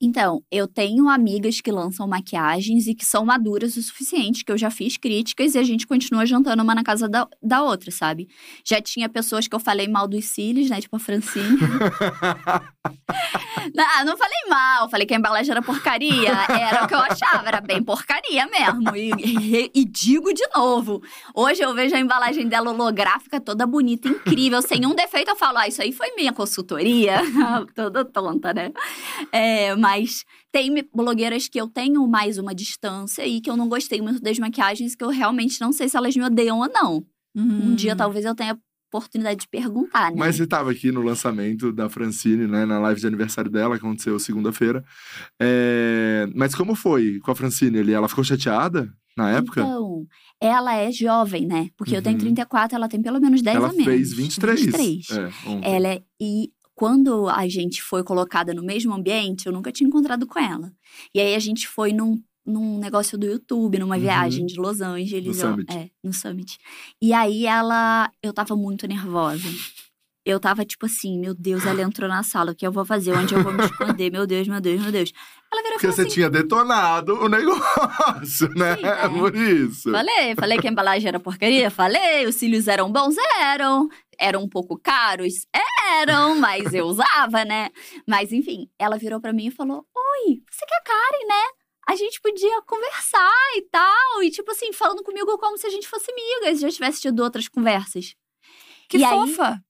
Então, 0.00 0.42
eu 0.50 0.68
tenho 0.68 1.08
amigas 1.08 1.60
que 1.60 1.72
lançam 1.72 2.06
maquiagens 2.06 2.86
e 2.86 2.94
que 2.94 3.04
são 3.04 3.24
maduras 3.24 3.76
o 3.76 3.82
suficiente, 3.82 4.44
que 4.44 4.52
eu 4.52 4.58
já 4.58 4.70
fiz 4.70 4.96
críticas 4.98 5.54
e 5.54 5.58
a 5.58 5.62
gente 5.62 5.86
continua 5.86 6.26
jantando 6.26 6.62
uma 6.62 6.74
na 6.74 6.84
casa 6.84 7.08
da, 7.08 7.26
da 7.42 7.62
outra, 7.62 7.90
sabe? 7.90 8.28
Já 8.64 8.80
tinha 8.80 9.08
pessoas 9.08 9.48
que 9.48 9.54
eu 9.54 9.60
falei 9.60 9.88
mal 9.88 10.06
dos 10.06 10.26
cílios, 10.26 10.68
né? 10.68 10.80
Tipo 10.80 10.96
a 10.96 10.98
Francine. 10.98 11.56
não, 13.74 14.04
não 14.04 14.16
falei 14.16 14.38
mal, 14.48 14.88
falei 14.90 15.06
que 15.06 15.14
a 15.14 15.16
embalagem 15.16 15.50
era 15.50 15.62
porcaria. 15.62 16.30
Era 16.30 16.84
o 16.84 16.88
que 16.88 16.94
eu 16.94 16.98
achava, 16.98 17.46
era 17.48 17.60
bem 17.60 17.82
porcaria 17.82 18.46
mesmo. 18.46 18.94
E, 18.94 19.10
e- 19.12 19.70
e 19.74 19.84
digo 19.84 20.32
de 20.32 20.46
novo: 20.54 21.02
hoje 21.34 21.62
eu 21.62 21.74
vejo 21.74 21.94
a 21.94 21.98
embalagem 22.00 22.48
dela 22.48 22.70
holográfica 22.70 23.40
toda 23.40 23.66
bonita, 23.66 24.08
incrível, 24.08 24.60
sem 24.62 24.84
um 24.86 24.94
defeito. 24.94 25.30
Eu 25.30 25.36
falo, 25.36 25.58
ah, 25.58 25.68
isso 25.68 25.82
aí 25.82 25.92
foi 25.92 26.14
minha 26.14 26.32
consultoria. 26.32 27.20
toda 27.74 28.04
tonta, 28.04 28.52
né? 28.52 28.72
É, 29.32 29.74
Mas 29.86 30.24
tem 30.50 30.74
blogueiras 30.94 31.48
que 31.48 31.60
eu 31.60 31.68
tenho 31.68 32.06
mais 32.08 32.38
uma 32.38 32.54
distância 32.54 33.26
e 33.26 33.40
que 33.40 33.48
eu 33.48 33.56
não 33.56 33.68
gostei 33.68 34.00
muito 34.02 34.20
das 34.20 34.38
maquiagens, 34.38 34.94
que 34.96 35.04
eu 35.04 35.10
realmente 35.10 35.60
não 35.60 35.72
sei 35.72 35.88
se 35.88 35.96
elas 35.96 36.14
me 36.16 36.22
odeiam 36.24 36.58
ou 36.58 36.68
não. 36.68 37.04
Um 37.34 37.74
dia 37.74 37.92
Hum. 37.92 37.96
talvez 37.96 38.24
eu 38.24 38.34
tenha 38.34 38.58
oportunidade 38.92 39.40
de 39.40 39.48
perguntar, 39.48 40.10
né? 40.10 40.16
Mas 40.18 40.36
você 40.36 40.44
estava 40.44 40.70
aqui 40.70 40.90
no 40.90 41.02
lançamento 41.02 41.70
da 41.72 41.88
Francine, 41.90 42.46
né? 42.46 42.64
Na 42.64 42.78
live 42.78 43.00
de 43.00 43.06
aniversário 43.06 43.50
dela, 43.50 43.78
que 43.78 43.84
aconteceu 43.84 44.18
segunda-feira. 44.18 44.82
É, 45.40 46.26
Mas 46.34 46.54
como 46.54 46.74
foi 46.74 47.18
com 47.20 47.30
a 47.30 47.34
Francine 47.34 47.78
ali? 47.78 47.92
Ela 47.92 48.08
ficou 48.08 48.24
chateada 48.24 48.92
na 49.16 49.30
época? 49.32 49.60
Então, 49.60 50.06
ela 50.40 50.74
é 50.76 50.90
jovem, 50.92 51.46
né? 51.46 51.68
Porque 51.76 51.96
eu 51.96 52.02
tenho 52.02 52.14
Uhum. 52.16 52.20
34, 52.20 52.76
ela 52.76 52.88
tem 52.88 53.00
pelo 53.02 53.20
menos 53.20 53.42
10 53.42 53.56
ela 53.56 53.68
a 53.68 53.72
menos. 53.72 53.84
fez 53.84 54.12
23. 54.12 54.60
23. 54.60 55.10
É, 55.10 55.48
ontem. 55.48 55.74
Ela 55.74 55.88
é. 55.88 56.02
E 56.20 56.50
quando 56.76 57.26
a 57.28 57.48
gente 57.48 57.82
foi 57.82 58.04
colocada 58.04 58.52
no 58.54 58.62
mesmo 58.62 58.92
ambiente, 58.94 59.46
eu 59.46 59.52
nunca 59.52 59.72
tinha 59.72 59.88
encontrado 59.88 60.26
com 60.26 60.38
ela. 60.38 60.70
E 61.14 61.18
aí 61.18 61.34
a 61.34 61.38
gente 61.38 61.66
foi 61.66 61.90
num, 61.92 62.22
num 62.44 62.78
negócio 62.78 63.16
do 63.16 63.26
YouTube, 63.26 63.78
numa 63.78 63.94
Uhum. 63.96 64.00
viagem 64.02 64.44
de 64.46 64.56
Los 64.60 64.80
Angeles. 64.82 65.38
No 65.38 65.44
ó, 65.48 65.50
Summit. 65.52 65.72
É, 65.74 65.90
no 66.04 66.12
Summit. 66.12 66.58
E 67.00 67.12
aí 67.14 67.46
ela. 67.46 68.10
Eu 68.22 68.32
tava 68.32 68.54
muito 68.54 68.86
nervosa. 68.86 69.48
Eu 70.26 70.40
tava 70.40 70.64
tipo 70.64 70.86
assim, 70.86 71.20
meu 71.20 71.32
Deus, 71.32 71.64
ela 71.64 71.80
entrou 71.82 72.08
na 72.08 72.20
sala, 72.24 72.50
o 72.50 72.54
que 72.54 72.66
eu 72.66 72.72
vou 72.72 72.84
fazer? 72.84 73.12
Onde 73.16 73.32
eu 73.32 73.44
vou 73.44 73.52
me 73.52 73.64
esconder? 73.64 74.10
Meu 74.10 74.26
Deus, 74.26 74.48
meu 74.48 74.60
Deus, 74.60 74.82
meu 74.82 74.90
Deus. 74.90 75.12
Ela 75.52 75.62
virou 75.62 75.74
Porque 75.78 75.86
você 75.92 76.02
assim. 76.02 76.10
tinha 76.10 76.28
detonado 76.28 77.14
o 77.14 77.28
negócio, 77.28 78.48
né? 78.56 78.76
Sim, 78.76 78.84
é. 78.86 79.06
Por 79.08 79.36
isso. 79.36 79.92
Falei, 79.92 80.34
falei 80.34 80.58
que 80.58 80.66
a 80.66 80.70
embalagem 80.70 81.06
era 81.06 81.20
porcaria, 81.20 81.70
falei, 81.70 82.26
os 82.26 82.34
cílios 82.34 82.66
eram 82.66 82.90
bons, 82.90 83.14
eram. 83.40 83.88
Eram 84.18 84.42
um 84.42 84.48
pouco 84.48 84.76
caros, 84.78 85.46
eram, 86.00 86.36
mas 86.40 86.72
eu 86.72 86.86
usava, 86.86 87.44
né? 87.44 87.68
Mas 88.08 88.32
enfim, 88.32 88.66
ela 88.78 88.96
virou 88.96 89.20
pra 89.20 89.30
mim 89.32 89.48
e 89.48 89.50
falou: 89.50 89.86
Oi, 89.94 90.40
você 90.50 90.64
quer 90.66 90.82
Karen, 90.82 91.26
né? 91.28 91.44
A 91.86 91.94
gente 91.94 92.18
podia 92.22 92.62
conversar 92.62 93.30
e 93.58 93.62
tal. 93.70 94.22
E 94.24 94.30
tipo 94.30 94.50
assim, 94.50 94.72
falando 94.72 95.02
comigo 95.04 95.36
como 95.38 95.58
se 95.58 95.66
a 95.66 95.70
gente 95.70 95.86
fosse 95.86 96.10
amigas, 96.10 96.60
já 96.60 96.70
tivesse 96.70 97.02
tido 97.02 97.22
outras 97.22 97.46
conversas. 97.46 98.14
Que 98.88 98.96
E 98.98 99.04
aí- 99.04 99.10
fofa. 99.34 99.62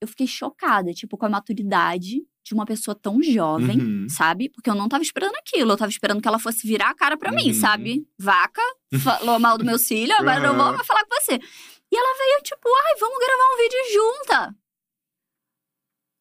Eu 0.00 0.06
fiquei 0.08 0.26
chocada, 0.26 0.92
tipo, 0.92 1.16
com 1.18 1.26
a 1.26 1.28
maturidade 1.28 2.22
de 2.44 2.54
uma 2.54 2.64
pessoa 2.64 2.94
tão 2.94 3.20
jovem, 3.22 3.78
Uhum. 3.80 4.06
sabe? 4.08 4.48
Porque 4.48 4.70
eu 4.70 4.74
não 4.74 4.88
tava 4.88 5.02
esperando 5.02 5.34
aquilo. 5.36 5.72
Eu 5.72 5.76
tava 5.76 5.90
esperando 5.90 6.22
que 6.22 6.28
ela 6.28 6.38
fosse 6.38 6.66
virar 6.66 6.90
a 6.90 6.94
cara 6.94 7.16
pra 7.16 7.32
mim, 7.32 7.48
Uhum. 7.48 7.54
sabe? 7.54 8.06
Vaca, 8.18 8.62
falou 9.32 9.38
mal 9.38 9.58
do 9.58 9.64
meu 9.64 9.78
filho, 9.78 10.14
agora 10.14 10.46
eu 10.46 10.54
vou 10.54 10.84
falar 10.84 11.04
com 11.04 11.14
você. 11.20 11.34
E 11.34 11.96
ela 11.96 12.18
veio, 12.18 12.42
tipo, 12.42 12.68
ai, 12.68 12.96
vamos 13.00 13.18
gravar 13.18 13.54
um 13.54 13.56
vídeo 13.56 13.78
junta. 13.92 14.56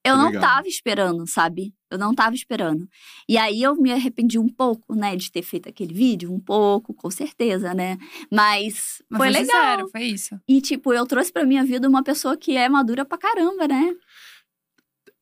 Eu 0.05 0.13
Que 0.13 0.17
não 0.21 0.25
legal. 0.27 0.41
tava 0.41 0.67
esperando, 0.67 1.27
sabe? 1.27 1.73
Eu 1.89 1.97
não 1.97 2.13
tava 2.13 2.35
esperando. 2.35 2.87
E 3.27 3.37
aí 3.37 3.63
eu 3.63 3.75
me 3.75 3.91
arrependi 3.91 4.37
um 4.37 4.49
pouco, 4.49 4.93
né, 4.93 5.15
de 5.15 5.31
ter 5.31 5.41
feito 5.41 5.69
aquele 5.69 5.93
vídeo, 5.93 6.33
um 6.33 6.39
pouco, 6.39 6.93
com 6.93 7.09
certeza, 7.09 7.73
né? 7.73 7.97
Mas, 8.31 9.01
Mas 9.09 9.17
foi 9.17 9.17
foi 9.17 9.29
legal. 9.29 9.45
sincero, 9.45 9.89
foi 9.89 10.03
isso. 10.03 10.39
E, 10.47 10.61
tipo, 10.61 10.93
eu 10.93 11.05
trouxe 11.05 11.31
pra 11.31 11.45
minha 11.45 11.63
vida 11.63 11.87
uma 11.87 12.03
pessoa 12.03 12.35
que 12.35 12.57
é 12.57 12.67
madura 12.67 13.05
pra 13.05 13.17
caramba, 13.17 13.67
né? 13.67 13.95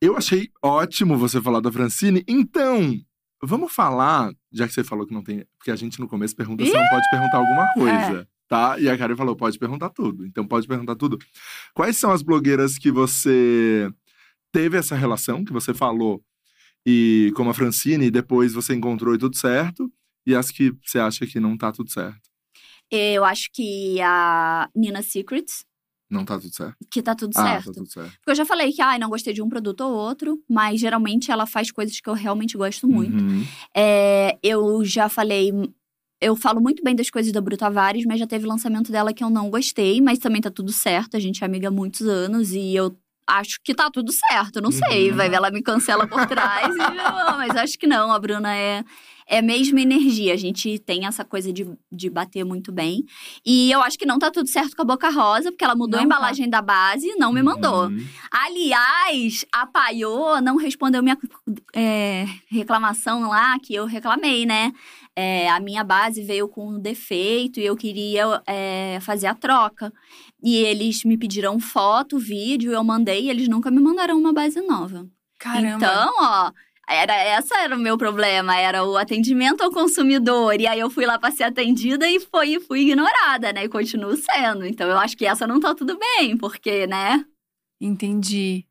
Eu 0.01 0.17
achei 0.17 0.49
ótimo 0.61 1.17
você 1.17 1.41
falar 1.41 1.59
da 1.59 1.71
Francine. 1.71 2.23
Então, 2.27 2.99
vamos 3.41 3.73
falar, 3.73 4.31
já 4.51 4.67
que 4.67 4.73
você 4.73 4.83
falou 4.83 5.05
que 5.05 5.13
não 5.13 5.23
tem. 5.23 5.45
Porque 5.57 5.71
a 5.71 5.75
gente 5.75 5.99
no 5.99 6.07
começo 6.07 6.35
pergunta 6.35 6.65
se 6.65 6.73
não 6.73 6.89
pode 6.89 7.09
perguntar 7.09 7.37
alguma 7.37 7.73
coisa. 7.73 8.27
Tá? 8.47 8.79
E 8.79 8.87
a 8.87 8.97
Karen 8.97 9.15
falou: 9.15 9.35
pode 9.35 9.57
perguntar 9.57 9.89
tudo. 9.89 10.25
Então, 10.25 10.45
pode 10.45 10.67
perguntar 10.67 10.95
tudo. 10.95 11.17
Quais 11.73 11.97
são 11.97 12.11
as 12.11 12.21
blogueiras 12.21 12.77
que 12.77 12.91
você 12.91 13.91
teve 14.51 14.77
essa 14.77 14.95
relação, 14.95 15.43
que 15.43 15.51
você 15.51 15.73
falou, 15.73 16.23
e 16.85 17.31
como 17.35 17.49
a 17.49 17.53
Francine, 17.53 18.05
e 18.05 18.11
depois 18.11 18.53
você 18.53 18.73
encontrou 18.75 19.15
e 19.15 19.17
tudo 19.17 19.35
certo, 19.35 19.91
e 20.25 20.35
as 20.35 20.51
que 20.51 20.71
você 20.83 20.99
acha 20.99 21.25
que 21.25 21.39
não 21.39 21.57
tá 21.57 21.71
tudo 21.71 21.89
certo? 21.91 22.21
Eu 22.91 23.23
acho 23.25 23.49
que 23.53 23.99
a 24.01 24.69
Nina 24.75 25.01
Secrets, 25.01 25.65
Não 26.09 26.23
tá 26.23 26.37
tudo 26.39 26.53
certo? 26.53 26.75
que 26.91 27.01
tá 27.01 27.15
tudo 27.15 27.31
Ah, 27.35 27.43
certo. 27.43 27.65
tá 27.65 27.71
tudo 27.73 27.91
certo. 27.91 28.11
Porque 28.17 28.31
eu 28.31 28.35
já 28.35 28.45
falei 28.45 28.71
que, 28.71 28.81
ai, 28.81 28.99
não 28.99 29.09
gostei 29.09 29.33
de 29.33 29.41
um 29.41 29.49
produto 29.49 29.81
ou 29.81 29.91
outro, 29.93 30.39
mas 30.49 30.79
geralmente 30.79 31.31
ela 31.31 31.45
faz 31.47 31.71
coisas 31.71 31.99
que 31.99 32.07
eu 32.09 32.13
realmente 32.13 32.55
gosto 32.55 32.87
muito. 32.87 33.23
Uhum. 33.23 33.43
É, 33.75 34.37
eu 34.43 34.83
já 34.85 35.09
falei. 35.09 35.51
Eu 36.21 36.35
falo 36.35 36.61
muito 36.61 36.81
bem 36.83 36.95
das 36.95 37.09
coisas 37.09 37.31
da 37.33 37.41
Bru 37.41 37.57
Tavares, 37.57 38.05
mas 38.05 38.19
já 38.19 38.25
teve 38.27 38.47
lançamento 38.47 38.91
dela 38.91 39.13
que 39.13 39.23
eu 39.23 39.29
não 39.29 39.49
gostei, 39.49 39.99
mas 39.99 40.17
também 40.19 40.41
tá 40.41 40.49
tudo 40.49 40.71
certo. 40.71 41.17
A 41.17 41.19
gente 41.19 41.43
é 41.43 41.45
amiga 41.45 41.67
há 41.67 41.71
muitos 41.71 42.01
anos 42.07 42.53
e 42.53 42.73
eu 42.75 42.95
acho 43.27 43.59
que 43.63 43.73
tá 43.73 43.89
tudo 43.91 44.11
certo. 44.11 44.61
Não 44.61 44.71
sei, 44.71 45.09
Uhum. 45.11 45.17
vai 45.17 45.29
ver, 45.29 45.35
ela 45.37 45.51
me 45.51 45.61
cancela 45.61 46.07
por 46.07 46.25
trás, 46.27 46.73
e, 46.75 46.77
mas 47.37 47.55
acho 47.55 47.77
que 47.77 47.87
não. 47.87 48.11
A 48.11 48.19
Bruna 48.19 48.55
é. 48.55 48.83
É 49.27 49.41
mesmo 49.41 49.79
energia, 49.79 50.35
a 50.35 50.37
gente 50.37 50.77
tem 50.77 51.07
essa 51.07 51.25
coisa 51.25 51.51
de, 51.51 51.67
de 51.91 52.11
bater 52.11 52.45
muito 52.45 52.71
bem. 52.71 53.03
E 53.43 53.71
eu 53.71 53.81
acho 53.81 53.97
que 53.97 54.05
não 54.05 54.19
tá 54.19 54.29
tudo 54.29 54.47
certo 54.47 54.75
com 54.75 54.83
a 54.83 54.85
Boca 54.85 55.09
Rosa, 55.09 55.51
porque 55.51 55.63
ela 55.63 55.73
mudou 55.75 55.99
a 55.99 56.03
Não 56.03 56.07
tá. 56.09 56.15
embalagem 56.15 56.47
da 56.47 56.61
base 56.61 57.07
e 57.07 57.15
não 57.15 57.33
me 57.33 57.41
mandou. 57.41 57.85
Uhum. 57.87 58.05
Aliás, 58.31 59.43
a 59.51 59.65
Paiô 59.65 60.39
não 60.41 60.57
respondeu 60.57 61.01
minha 61.01 61.17
é, 61.73 62.25
reclamação 62.47 63.27
lá, 63.27 63.57
que 63.59 63.73
eu 63.73 63.85
reclamei, 63.87 64.45
né? 64.45 64.71
É, 65.15 65.49
a 65.49 65.59
minha 65.59 65.83
base 65.83 66.21
veio 66.21 66.47
com 66.47 66.67
um 66.75 66.79
defeito 66.79 67.59
e 67.59 67.65
eu 67.65 67.75
queria 67.75 68.41
é, 68.45 68.99
fazer 69.01 69.27
a 69.27 69.33
troca. 69.33 69.91
E 70.45 70.57
eles 70.57 71.03
me 71.03 71.17
pediram 71.17 71.59
foto, 71.59 72.19
vídeo, 72.19 72.71
eu 72.71 72.83
mandei 72.83 73.23
e 73.23 73.29
eles 73.31 73.47
nunca 73.47 73.71
me 73.71 73.79
mandaram 73.79 74.15
uma 74.15 74.31
base 74.31 74.61
nova. 74.61 75.09
Caramba. 75.39 75.77
Então, 75.77 76.13
ó, 76.19 76.51
era 76.87 77.15
essa 77.15 77.57
era 77.57 77.75
o 77.75 77.79
meu 77.79 77.97
problema, 77.97 78.55
era 78.55 78.83
o 78.85 78.95
atendimento 78.95 79.61
ao 79.61 79.71
consumidor. 79.71 80.61
E 80.61 80.67
aí 80.67 80.79
eu 80.79 80.89
fui 80.91 81.03
lá 81.03 81.17
para 81.17 81.31
ser 81.31 81.45
atendida 81.45 82.07
e 82.07 82.19
foi, 82.19 82.59
fui 82.59 82.81
ignorada, 82.81 83.51
né? 83.51 83.63
E 83.63 83.69
continuo 83.69 84.15
sendo. 84.15 84.67
Então 84.67 84.87
eu 84.87 84.99
acho 84.99 85.17
que 85.17 85.25
essa 85.25 85.47
não 85.47 85.59
tá 85.59 85.73
tudo 85.73 85.97
bem, 85.97 86.37
porque, 86.37 86.85
né? 86.85 87.25
Entendi. 87.81 88.67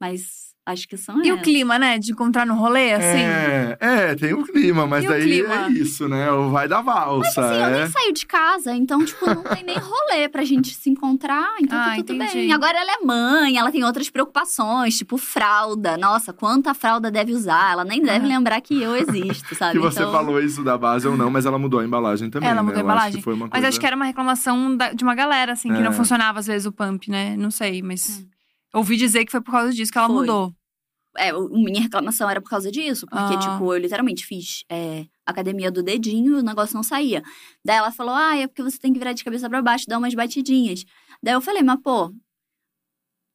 Mas 0.00 0.45
acho 0.66 0.88
que 0.88 0.96
são 0.96 1.24
E 1.24 1.30
o 1.30 1.34
essas. 1.34 1.42
clima, 1.44 1.78
né? 1.78 1.98
De 1.98 2.10
encontrar 2.12 2.44
no 2.44 2.54
rolê, 2.56 2.92
assim? 2.92 3.06
É, 3.22 3.78
é, 3.80 4.14
tem 4.16 4.34
o 4.34 4.42
clima, 4.44 4.86
mas 4.86 5.04
E 5.04 5.06
o 5.06 5.10
daí 5.10 5.22
clima? 5.22 5.54
é 5.66 5.70
isso, 5.70 6.08
né? 6.08 6.30
O 6.32 6.50
vai 6.50 6.66
da 6.68 6.82
valsa. 6.82 7.40
Assim, 7.46 7.54
eu 7.60 7.64
é. 7.66 7.78
nem 7.78 7.86
saio 7.86 8.12
de 8.12 8.26
casa, 8.26 8.74
então, 8.74 9.04
tipo, 9.04 9.24
não 9.26 9.42
tem 9.44 9.62
nem 9.64 9.78
rolê 9.78 10.28
pra 10.28 10.44
gente 10.44 10.74
se 10.74 10.90
encontrar, 10.90 11.54
então 11.60 11.78
Ah, 11.78 11.90
tá 11.90 11.96
tudo 11.96 12.14
entendi. 12.14 12.32
bem. 12.34 12.52
Agora 12.52 12.76
ela 12.78 12.92
é 13.00 13.04
mãe, 13.04 13.56
ela 13.56 13.70
tem 13.70 13.84
outras 13.84 14.10
preocupações, 14.10 14.98
tipo 14.98 15.16
fralda. 15.16 15.96
Nossa, 15.96 16.32
quanta 16.32 16.74
fralda 16.74 17.10
deve 17.10 17.32
usar? 17.32 17.72
Ela 17.72 17.84
nem 17.84 18.02
deve 18.02 18.24
Ah. 18.26 18.28
lembrar 18.28 18.60
que 18.60 18.82
eu 18.82 18.96
existo, 18.96 19.54
sabe? 19.56 19.72
Que 19.72 19.78
você 19.78 20.00
então, 20.00 20.12
falou 20.12 20.40
isso 20.42 20.64
da 20.64 20.76
base 20.76 21.06
ou 21.06 21.16
não, 21.16 21.30
mas 21.30 21.46
ela 21.46 21.58
mudou 21.58 21.80
a 21.80 21.84
embalagem 21.84 22.28
também. 22.28 22.48
Ela 22.48 22.56
né? 22.56 22.62
mudou 22.62 22.78
a 22.78 22.82
Eu 22.82 22.88
acho 22.90 22.94
embalagem. 23.18 23.22
uma 23.26 23.36
Mas 23.46 23.50
coisa... 23.50 23.68
acho 23.68 23.80
que 23.80 23.86
era 23.86 23.96
uma 23.96 24.04
reclamação 24.04 24.76
da- 24.76 24.92
de 24.92 25.04
uma 25.04 25.14
galera, 25.14 25.52
assim, 25.52 25.68
que 25.72 25.78
É. 25.78 25.82
não 25.82 25.92
funcionava 25.92 26.38
às 26.40 26.46
vezes 26.46 26.66
o 26.66 26.72
pump, 26.72 27.08
né? 27.10 27.36
Não 27.38 27.50
sei, 27.50 27.82
mas. 27.82 28.24
Ouvi 28.74 28.96
dizer 28.96 29.24
que 29.24 29.30
foi 29.32 29.40
por 29.40 29.52
causa 29.52 29.72
disso 29.72 29.90
que 29.92 29.98
ela 29.98 30.06
Foi. 30.08 30.16
mudou. 30.16 30.54
É, 31.18 31.32
minha 31.32 31.80
reclamação 31.80 32.28
era 32.28 32.42
por 32.42 32.50
causa 32.50 32.70
disso, 32.70 33.06
porque, 33.06 33.34
Ah. 33.34 33.38
tipo, 33.38 33.72
eu 33.72 33.78
literalmente 33.78 34.26
fiz 34.26 34.64
é, 34.70 35.06
academia 35.24 35.70
do 35.70 35.82
dedinho 35.82 36.36
e 36.36 36.40
o 36.40 36.42
negócio 36.42 36.74
não 36.76 36.82
saía. 36.82 37.22
Daí 37.64 37.76
ela 37.78 37.90
falou, 37.90 38.14
ah, 38.14 38.36
é 38.36 38.46
porque 38.46 38.62
você 38.62 38.78
tem 38.78 38.92
que 38.92 38.98
virar 38.98 39.14
de 39.14 39.24
cabeça 39.24 39.48
pra 39.48 39.62
baixo, 39.62 39.86
dar 39.88 39.96
umas 39.96 40.12
batidinhas. 40.14 40.84
Daí 41.22 41.32
eu 41.34 41.40
falei, 41.40 41.62
mas 41.62 41.80
pô, 41.82 42.12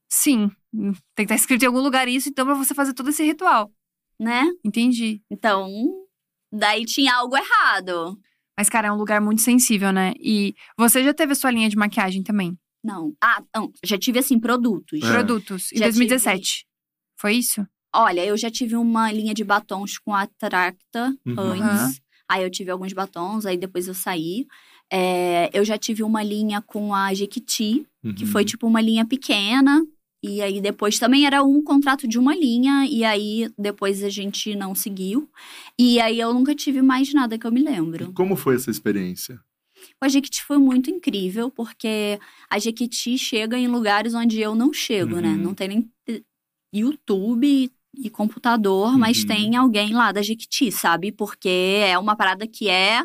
Sim. 0.10 0.52
Tem 0.74 0.94
que 1.16 1.22
estar 1.24 1.36
escrito 1.36 1.64
em 1.64 1.68
algum 1.68 1.80
lugar 1.82 2.08
isso, 2.08 2.30
então, 2.30 2.46
pra 2.46 2.54
você 2.56 2.74
fazer 2.74 2.94
todo 2.94 3.10
esse 3.10 3.24
ritual. 3.24 3.72
né? 4.20 4.44
Entendi. 4.64 5.20
Então, 5.32 5.68
daí 6.54 6.86
tinha 6.86 7.16
algo 7.16 7.36
errado. 7.36 8.20
Mas, 8.56 8.70
cara, 8.70 8.90
é 8.90 8.92
um 8.92 8.98
lugar 8.98 9.20
muito 9.20 9.42
sensível, 9.42 9.92
né? 9.92 10.14
E 10.20 10.54
você 10.78 11.04
já 11.04 11.12
teve 11.14 11.32
a 11.32 11.36
sua 11.36 11.50
linha 11.50 11.68
de 11.68 11.76
maquiagem 11.76 12.22
também? 12.22 12.56
Não. 12.84 13.14
Ah, 13.22 13.44
não, 13.56 13.72
já 13.84 13.98
tive, 13.98 14.20
assim, 14.20 14.40
produtos. 14.40 15.02
É. 15.04 15.12
Produtos. 15.12 15.72
Em 15.72 15.78
Já 15.78 15.86
2017. 15.86 16.66
Foi 17.20 17.36
isso? 17.36 17.66
Olha, 17.94 18.26
eu 18.26 18.36
já 18.38 18.50
tive 18.50 18.76
uma 18.76 19.12
linha 19.12 19.34
de 19.34 19.44
batons 19.44 19.98
com 20.00 20.16
a 20.16 20.26
Tracta 20.26 21.16
Uhum. 21.26 21.36
antes. 21.38 21.62
Aham. 21.62 21.94
Aí 22.30 22.44
eu 22.44 22.50
tive 22.50 22.72
alguns 22.72 22.94
batons, 22.94 23.46
aí 23.46 23.58
depois 23.58 23.88
eu 23.88 23.94
saí. 23.94 24.48
É, 24.92 25.50
eu 25.54 25.64
já 25.66 25.78
tive 25.78 26.02
uma 26.02 26.24
linha 26.24 26.62
com 26.62 26.94
a 26.96 27.14
Jequiti, 27.14 27.86
que 28.16 28.24
Uhum. 28.24 28.32
foi 28.32 28.46
tipo 28.46 28.66
uma 28.66 28.80
linha 28.82 29.06
pequena. 29.06 29.86
E 30.24 30.42
aí 30.42 30.62
depois 30.62 30.98
também 31.00 31.26
era 31.26 31.44
um 31.44 31.62
contrato 31.64 32.08
de 32.08 32.18
uma 32.18 32.36
linha, 32.36 32.86
e 32.86 33.04
aí 33.04 33.52
depois 33.58 34.04
a 34.04 34.10
gente 34.10 34.56
não 34.56 34.74
seguiu. 34.74 35.30
E 35.78 36.00
aí 36.00 36.20
eu 36.20 36.34
nunca 36.34 36.56
tive 36.56 36.82
mais 36.82 37.14
nada 37.14 37.38
que 37.38 37.46
eu 37.46 37.52
me 37.52 37.62
lembro. 37.62 38.14
Como 38.14 38.36
foi 38.36 38.56
essa 38.56 38.70
experiência? 38.72 39.40
A 40.04 40.10
Jequiti 40.10 40.44
foi 40.44 40.58
muito 40.58 40.90
incrível, 40.90 41.52
porque 41.52 42.20
a 42.50 42.58
Jequiti 42.58 43.18
chega 43.20 43.58
em 43.58 43.68
lugares 43.68 44.16
onde 44.16 44.40
eu 44.42 44.56
não 44.56 44.74
chego, 44.74 45.20
né? 45.20 45.30
Uhum. 45.30 45.38
Não 45.38 45.54
tem 45.54 45.68
nem 45.68 45.92
eh, 46.10 46.24
YouTube 46.74 47.72
e 47.94 48.10
computador, 48.10 48.98
mas 48.98 49.20
Uhum. 49.22 49.28
tem 49.28 49.56
alguém 49.56 49.94
lá 49.94 50.12
da 50.12 50.22
Jequiti, 50.24 50.72
sabe? 50.72 51.12
Porque 51.12 51.50
é 51.86 52.00
uma 52.00 52.16
parada 52.16 52.48
que 52.48 52.68
é 52.68 53.04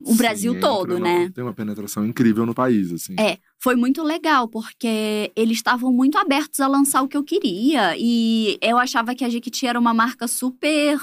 o 0.00 0.10
Sim, 0.10 0.16
Brasil 0.16 0.54
entra 0.54 0.68
todo, 0.68 0.98
né? 0.98 1.30
Tem 1.30 1.44
uma 1.44 1.54
penetração 1.54 2.04
incrível 2.04 2.44
no 2.44 2.54
país, 2.54 2.92
assim. 2.92 3.14
É, 3.18 3.38
foi 3.58 3.76
muito 3.76 4.02
legal, 4.02 4.48
porque 4.48 5.32
eles 5.34 5.58
estavam 5.58 5.92
muito 5.92 6.18
abertos 6.18 6.60
a 6.60 6.66
lançar 6.66 7.02
o 7.02 7.08
que 7.08 7.16
eu 7.16 7.24
queria. 7.24 7.94
E 7.96 8.58
eu 8.60 8.78
achava 8.78 9.14
que 9.14 9.24
a 9.24 9.28
Jequiti 9.28 9.66
era 9.66 9.78
uma 9.78 9.94
marca 9.94 10.26
super. 10.26 10.98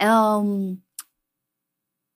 um, 0.00 0.76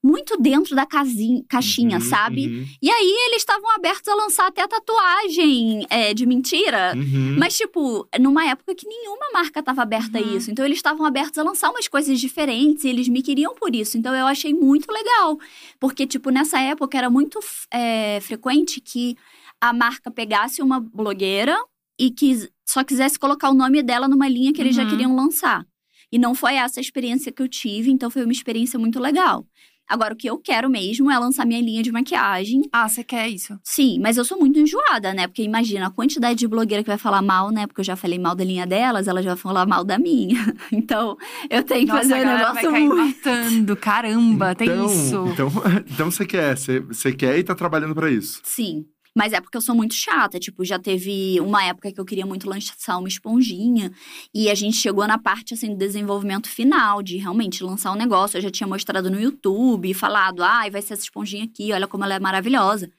muito 0.02 0.36
dentro 0.36 0.74
da 0.74 0.84
casinha, 0.84 1.44
caixinha, 1.48 1.98
Uhum, 1.98 2.04
sabe? 2.04 2.46
uhum, 2.48 2.66
E 2.82 2.90
aí 2.90 3.14
eles 3.28 3.42
estavam 3.42 3.70
abertos 3.70 4.08
a 4.08 4.14
lançar 4.16 4.46
até 4.48 4.66
tatuagem 4.66 5.86
é, 5.90 6.12
de 6.12 6.26
mentira. 6.26 6.92
uhum. 6.96 7.36
Mas, 7.38 7.56
tipo, 7.56 8.06
numa 8.20 8.44
época 8.46 8.74
que 8.74 8.86
nenhuma 8.86 9.30
marca 9.32 9.60
estava 9.60 9.82
aberta 9.82 10.18
a 10.18 10.20
Uhum. 10.20 10.36
isso. 10.36 10.50
Então, 10.50 10.64
eles 10.64 10.78
estavam 10.78 11.04
abertos 11.06 11.38
a 11.38 11.42
lançar 11.42 11.70
umas 11.70 11.86
coisas 11.88 12.18
diferentes 12.20 12.84
e 12.84 12.88
eles 12.88 13.08
me 13.08 13.22
queriam 13.22 13.54
por 13.54 13.74
isso. 13.74 13.96
Então, 13.96 14.14
eu 14.14 14.26
achei 14.26 14.52
muito 14.52 14.90
legal. 14.90 15.38
Porque, 15.78 16.06
tipo, 16.06 16.30
nessa 16.30 16.58
época 16.60 16.98
era 16.98 17.08
muito 17.08 17.38
é, 17.70 18.18
frequente 18.20 18.80
que 18.80 19.16
a 19.60 19.72
marca 19.72 20.10
pegasse 20.10 20.60
uma 20.62 20.80
blogueira 20.80 21.56
e 21.98 22.10
que 22.10 22.48
só 22.66 22.82
quisesse 22.82 23.18
colocar 23.18 23.50
o 23.50 23.54
nome 23.54 23.82
dela 23.82 24.08
numa 24.08 24.28
linha 24.28 24.52
que 24.52 24.60
eles 24.60 24.74
já 24.74 24.82
Uhum. 24.82 24.88
queriam 24.88 25.14
lançar. 25.14 25.64
E 26.10 26.18
não 26.18 26.34
foi 26.34 26.54
essa 26.56 26.80
a 26.80 26.82
experiência 26.82 27.32
que 27.32 27.40
eu 27.40 27.48
tive, 27.48 27.90
então 27.90 28.10
foi 28.10 28.22
uma 28.24 28.32
experiência 28.32 28.78
muito 28.78 28.98
legal. 29.00 29.46
Agora, 29.88 30.14
o 30.14 30.16
que 30.16 30.28
eu 30.28 30.38
quero 30.38 30.70
mesmo 30.70 31.10
é 31.10 31.18
lançar 31.18 31.44
minha 31.44 31.60
linha 31.60 31.82
de 31.82 31.92
maquiagem. 31.92 32.62
Ah, 32.72 32.88
você 32.88 33.04
quer 33.04 33.28
isso? 33.28 33.58
Sim, 33.62 33.98
mas 34.00 34.16
eu 34.16 34.24
sou 34.24 34.38
muito 34.38 34.58
enjoada, 34.58 35.12
né? 35.12 35.26
Porque 35.26 35.42
imagina 35.42 35.86
a 35.86 35.90
quantidade 35.90 36.38
de 36.38 36.48
blogueira 36.48 36.82
que 36.82 36.88
vai 36.88 36.98
falar 36.98 37.20
mal, 37.20 37.50
né? 37.50 37.66
Porque 37.66 37.80
eu 37.80 37.84
já 37.84 37.96
falei 37.96 38.18
mal 38.18 38.34
da 38.34 38.44
linha 38.44 38.66
delas, 38.66 39.06
elas 39.06 39.24
já 39.24 39.34
vão 39.34 39.42
falar 39.42 39.66
mal 39.66 39.84
da 39.84 39.98
minha. 39.98 40.40
Então, 40.72 41.16
eu 41.50 41.62
tenho 41.62 41.86
que 41.86 41.92
Nossa, 41.92 42.02
fazer 42.02 42.14
a 42.14 42.16
um 42.16 42.20
galera 42.20 42.52
vai 42.52 42.62
negócio 42.62 42.70
cair 42.70 42.88
muito. 42.88 43.28
matando. 43.28 43.76
Caramba, 43.76 44.54
tem 44.54 44.68
então, 44.68 44.86
isso. 44.86 45.24
Então, 45.28 45.48
então 45.86 46.10
você 46.10 46.24
quer, 46.24 46.56
você, 46.56 46.80
você 46.80 47.12
quer 47.12 47.38
e 47.38 47.42
tá 47.44 47.54
trabalhando 47.54 47.94
pra 47.94 48.10
isso. 48.10 48.40
Sim. 48.42 48.86
Mas 49.14 49.32
é 49.32 49.40
porque 49.40 49.56
eu 49.56 49.60
sou 49.60 49.74
muito 49.74 49.94
chata. 49.94 50.38
Tipo, 50.38 50.64
já 50.64 50.78
teve 50.78 51.38
uma 51.40 51.62
época 51.64 51.92
que 51.92 52.00
eu 52.00 52.04
queria 52.04 52.24
muito 52.24 52.48
lançar 52.48 52.96
uma 52.98 53.08
esponjinha. 53.08 53.92
E 54.34 54.50
a 54.50 54.54
gente 54.54 54.76
chegou 54.76 55.06
na 55.06 55.18
parte, 55.18 55.52
assim, 55.54 55.68
do 55.70 55.76
desenvolvimento 55.76 56.48
final, 56.48 57.02
de 57.02 57.18
realmente 57.18 57.62
lançar 57.62 57.92
um 57.92 57.96
negócio. 57.96 58.38
Eu 58.38 58.42
já 58.42 58.50
tinha 58.50 58.66
mostrado 58.66 59.10
no 59.10 59.20
YouTube, 59.20 59.92
falado, 59.94 60.42
ai, 60.42 60.70
vai 60.70 60.80
ser 60.80 60.94
essa 60.94 61.02
esponjinha 61.02 61.44
aqui, 61.44 61.72
olha 61.72 61.86
como 61.86 62.04
ela 62.04 62.14
é 62.14 62.20
maravilhosa. 62.20 62.90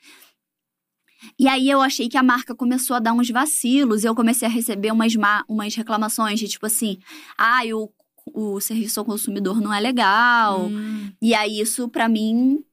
E 1.40 1.48
aí 1.48 1.70
eu 1.70 1.82
achei 1.82 2.10
que 2.10 2.18
a 2.18 2.24
marca 2.24 2.54
começou 2.54 2.96
a 2.96 3.00
dar 3.00 3.14
uns 3.14 3.30
vacilos. 3.30 4.04
E 4.04 4.08
eu 4.08 4.14
comecei 4.16 4.48
a 4.48 4.52
receber 4.52 4.92
umas, 4.92 5.16
ma- 5.16 5.44
umas 5.48 5.74
reclamações 5.74 6.40
de, 6.40 6.48
tipo 6.48 6.66
assim, 6.66 7.00
ai, 7.38 7.74
o, 7.74 7.90
o 8.34 8.60
serviço 8.60 9.00
ao 9.00 9.06
consumidor 9.06 9.60
não 9.60 9.74
é 9.74 9.80
legal. 9.80 10.68
Hum. 10.68 11.12
E 11.22 11.34
aí, 11.34 11.60
isso, 11.60 11.88
pra 11.90 12.08
mim, 12.08 12.64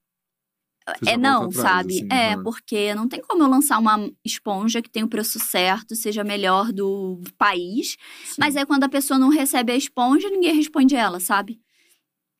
é 1.06 1.16
não, 1.16 1.44
atrás, 1.44 1.56
sabe? 1.56 1.94
assim, 1.94 2.06
é, 2.10 2.36
né? 2.36 2.42
porque 2.42 2.94
não 2.94 3.08
tem 3.08 3.20
como 3.20 3.42
eu 3.42 3.48
lançar 3.48 3.78
uma 3.78 4.10
esponja 4.24 4.80
que 4.82 4.90
tem 4.90 5.02
o 5.02 5.08
preço 5.08 5.38
certo, 5.38 5.94
seja 5.96 6.22
melhor 6.24 6.72
do 6.72 7.20
país. 7.38 7.96
Sim. 8.24 8.36
Mas 8.38 8.56
aí 8.56 8.66
quando 8.66 8.84
a 8.84 8.88
pessoa 8.88 9.18
não 9.18 9.28
recebe 9.28 9.72
a 9.72 9.76
esponja, 9.76 10.28
ninguém 10.28 10.54
responde 10.54 10.94
ela, 10.94 11.20
sabe? 11.20 11.60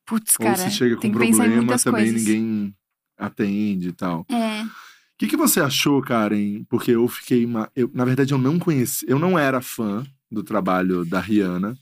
Putz, 0.05 0.35
Ou 0.39 0.45
cara. 0.45 0.57
se 0.57 0.71
chega 0.71 0.95
com 0.95 1.01
tem 1.01 1.11
problema, 1.11 1.77
também 1.77 2.05
coisas. 2.05 2.13
ninguém 2.23 2.75
atende 3.17 3.89
e 3.89 3.93
tal. 3.93 4.25
É. 4.29 4.63
O 4.63 4.69
que, 5.17 5.27
que 5.27 5.37
você 5.37 5.59
achou, 5.61 6.01
Karen? 6.01 6.63
Porque 6.67 6.91
eu 6.91 7.07
fiquei. 7.07 7.45
uma- 7.45 7.71
eu, 7.75 7.89
na 7.93 8.03
verdade, 8.03 8.33
eu 8.33 8.37
não 8.39 8.57
conheci. 8.57 9.05
Eu 9.07 9.19
não 9.19 9.37
era 9.37 9.61
fã 9.61 10.03
do 10.31 10.41
trabalho 10.43 11.05
da 11.05 11.19
Rihanna, 11.19 11.77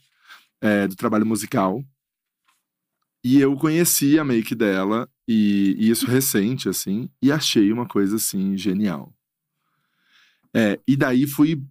é, 0.59 0.87
do 0.87 0.95
trabalho 0.95 1.25
musical. 1.25 1.81
E 3.23 3.39
eu 3.39 3.55
conheci 3.55 4.19
a 4.19 4.23
make 4.23 4.53
dela, 4.55 5.09
e, 5.29 5.77
e 5.79 5.91
isso 5.91 6.07
recente, 6.07 6.69
assim, 6.69 7.09
e 7.23 7.31
achei 7.31 7.71
uma 7.73 7.87
coisa, 7.87 8.17
assim, 8.17 8.57
genial. 8.57 9.13
É, 10.55 10.79
e 10.87 10.95
daí 10.97 11.27
fui, 11.27 11.61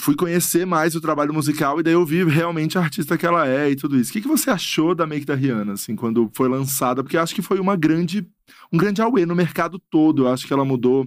fui 0.00 0.16
conhecer 0.16 0.66
mais 0.66 0.94
o 0.96 1.00
trabalho 1.00 1.32
musical, 1.32 1.78
e 1.78 1.82
daí 1.82 1.92
eu 1.94 2.04
vi 2.04 2.24
realmente 2.24 2.76
a 2.76 2.80
artista 2.80 3.16
que 3.16 3.24
ela 3.26 3.46
é 3.46 3.70
e 3.70 3.76
tudo 3.76 3.96
isso. 3.98 4.10
O 4.10 4.12
que, 4.14 4.20
que 4.22 4.28
você 4.28 4.50
achou 4.50 4.94
da 4.94 5.06
make 5.06 5.24
da 5.24 5.34
Rihanna, 5.34 5.74
assim, 5.74 5.94
quando 5.94 6.30
foi 6.34 6.48
lançada? 6.48 7.02
Porque 7.02 7.16
acho 7.16 7.34
que 7.34 7.42
foi 7.42 7.60
uma 7.60 7.76
grande 7.76 8.26
um 8.72 8.78
grande 8.78 9.00
auê 9.00 9.24
no 9.24 9.36
mercado 9.36 9.78
todo. 9.90 10.24
Eu 10.24 10.28
acho 10.32 10.44
que 10.46 10.52
ela 10.52 10.64
mudou, 10.64 11.06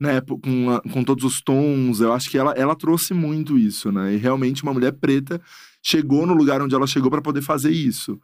né, 0.00 0.20
com, 0.20 0.70
a- 0.70 0.80
com 0.82 1.02
todos 1.04 1.24
os 1.24 1.40
tons. 1.40 2.00
Eu 2.00 2.12
acho 2.12 2.28
que 2.30 2.36
ela, 2.38 2.52
ela 2.52 2.76
trouxe 2.76 3.14
muito 3.14 3.58
isso, 3.58 3.90
né? 3.90 4.14
E 4.14 4.16
realmente 4.18 4.62
uma 4.62 4.72
mulher 4.74 4.92
preta 4.92 5.40
chegou 5.82 6.26
no 6.26 6.34
lugar 6.34 6.60
onde 6.62 6.74
ela 6.74 6.86
chegou 6.86 7.10
para 7.10 7.22
poder 7.22 7.42
fazer 7.42 7.70
isso. 7.70 8.20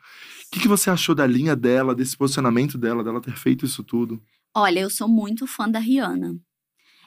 O 0.51 0.53
que, 0.53 0.61
que 0.63 0.69
você 0.69 0.91
achou 0.91 1.15
da 1.15 1.25
linha 1.25 1.55
dela, 1.55 1.95
desse 1.95 2.17
posicionamento 2.17 2.77
dela, 2.77 3.05
dela 3.05 3.21
ter 3.21 3.37
feito 3.37 3.65
isso 3.65 3.85
tudo? 3.85 4.21
Olha, 4.53 4.81
eu 4.81 4.91
sou 4.91 5.07
muito 5.07 5.47
fã 5.47 5.69
da 5.69 5.79
Rihanna. 5.79 6.37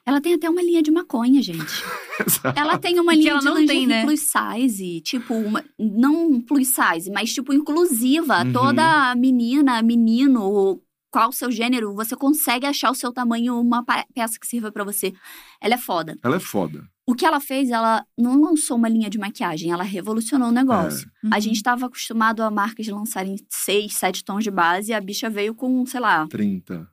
Ela 0.06 0.22
tem 0.22 0.34
até 0.34 0.50
uma 0.50 0.62
linha 0.62 0.82
de 0.82 0.90
maconha, 0.90 1.42
gente. 1.42 1.84
Ela 2.56 2.78
tem 2.78 3.00
uma 3.00 3.14
linha 3.14 3.32
ela 3.32 3.40
de 3.40 3.46
não 3.46 3.66
tem, 3.66 3.88
né? 3.88 4.04
plus 4.04 4.20
size, 4.20 5.02
tipo, 5.02 5.34
uma, 5.34 5.64
não 5.80 6.40
plus 6.42 6.68
size, 6.68 7.10
mas 7.10 7.34
tipo 7.34 7.52
inclusiva. 7.54 8.44
Uhum. 8.44 8.54
Toda 8.54 9.16
menina, 9.16 9.82
menino, 9.82 10.82
qual 11.10 11.30
o 11.30 11.34
seu 11.34 11.50
gênero, 11.50 11.96
você 11.96 12.16
consegue 12.16 12.66
achar 12.66 12.92
o 12.92 12.96
seu 12.96 13.12
tamanho, 13.12 13.60
uma 13.60 13.84
peça 14.14 14.40
que 14.40 14.46
sirva 14.46 14.72
pra 14.72 14.84
você. 14.84 15.14
Ela 15.60 15.74
é 15.76 15.78
foda. 15.78 16.18
ela 16.24 16.36
é 16.36 16.40
foda. 16.40 16.88
O 17.06 17.14
que 17.14 17.26
ela 17.26 17.40
fez, 17.42 17.70
ela 17.70 18.06
não 18.18 18.40
lançou 18.42 18.78
uma 18.78 18.88
linha 18.88 19.10
de 19.10 19.18
maquiagem, 19.18 19.72
ela 19.72 19.84
revolucionou 19.84 20.48
o 20.48 20.52
negócio. 20.54 21.12
A 21.32 21.36
Uhum. 21.36 21.42
gente 21.42 21.58
estava 21.58 21.86
acostumado 21.86 22.42
a 22.42 22.50
marcas 22.50 22.88
lançarem 22.88 23.36
seis, 23.50 23.96
sete 23.96 24.24
tons 24.24 24.44
de 24.44 24.50
base 24.52 24.92
e 24.92 24.94
a 24.94 25.02
bicha 25.02 25.30
veio 25.30 25.54
com, 25.54 25.86
sei 25.86 26.00
lá, 26.00 26.26
30. 26.28 26.88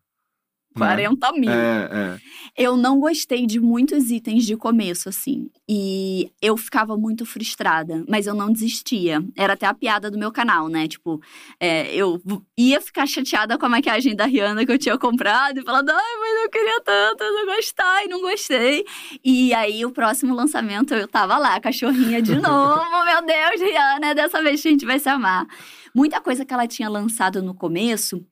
40 0.77 1.33
mil. 1.33 1.51
É, 1.51 1.89
é. 1.93 2.19
Eu 2.57 2.77
não 2.77 3.01
gostei 3.01 3.47
de 3.47 3.59
muitos 3.61 4.11
itens 4.11 4.45
de 4.45 4.57
começo, 4.57 5.09
assim. 5.09 5.51
E 5.69 6.31
eu 6.41 6.57
ficava 6.57 6.97
muito 6.97 7.27
frustrada, 7.27 8.05
mas 8.09 8.27
eu 8.27 8.35
não 8.35 8.53
desistia. 8.53 9.23
Era 9.37 9.55
até 9.55 9.67
a 9.67 9.75
piada 9.75 10.11
do 10.11 10.19
meu 10.19 10.31
canal, 10.31 10.69
né? 10.69 10.87
Tipo, 10.87 11.21
é, 11.59 11.93
eu 11.95 12.21
ia 12.57 12.81
ficar 12.81 13.07
chateada 13.07 13.59
com 13.59 13.67
a 13.67 13.69
maquiagem 13.69 14.15
da 14.15 14.27
Rihanna 14.27 14.65
que 14.65 14.73
eu 14.73 14.79
tinha 14.79 14.97
comprado 14.97 15.59
e 15.59 15.65
falando, 15.65 15.91
ai, 15.91 16.17
mas 16.21 16.45
eu 16.45 16.51
queria 16.51 16.81
tanto, 16.83 17.25
eu 17.25 17.33
não 17.35 17.55
gostar 17.55 18.05
e 18.05 18.09
não 18.09 18.21
gostei. 18.21 18.85
E 19.25 19.53
aí, 19.55 19.85
o 19.85 19.91
próximo 19.91 20.35
lançamento, 20.35 20.95
eu 20.95 21.09
tava 21.09 21.37
lá, 21.37 21.59
cachorrinha 21.61 22.23
de 22.23 22.37
novo, 22.41 23.05
meu 23.05 23.27
Deus, 23.27 23.61
Rihanna, 23.61 24.15
dessa 24.15 24.43
vez 24.43 24.65
a 24.65 24.69
gente 24.69 24.87
vai 24.87 24.99
se 24.99 25.09
amar. 25.09 25.47
Muita 25.95 26.21
coisa 26.21 26.45
que 26.45 26.55
ela 26.55 26.69
tinha 26.69 26.89
lançado 26.89 27.43
no 27.43 27.55
começo, 27.55 28.25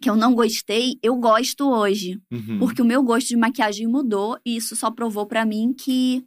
que 0.00 0.08
eu 0.08 0.16
não 0.16 0.34
gostei, 0.34 0.98
eu 1.02 1.14
gosto 1.16 1.68
hoje. 1.70 2.20
Uhum. 2.30 2.58
Porque 2.58 2.80
o 2.82 2.84
meu 2.84 3.02
gosto 3.02 3.28
de 3.28 3.36
maquiagem 3.36 3.86
mudou 3.86 4.38
e 4.44 4.56
isso 4.56 4.74
só 4.74 4.90
provou 4.90 5.26
pra 5.26 5.44
mim 5.44 5.72
que 5.72 6.24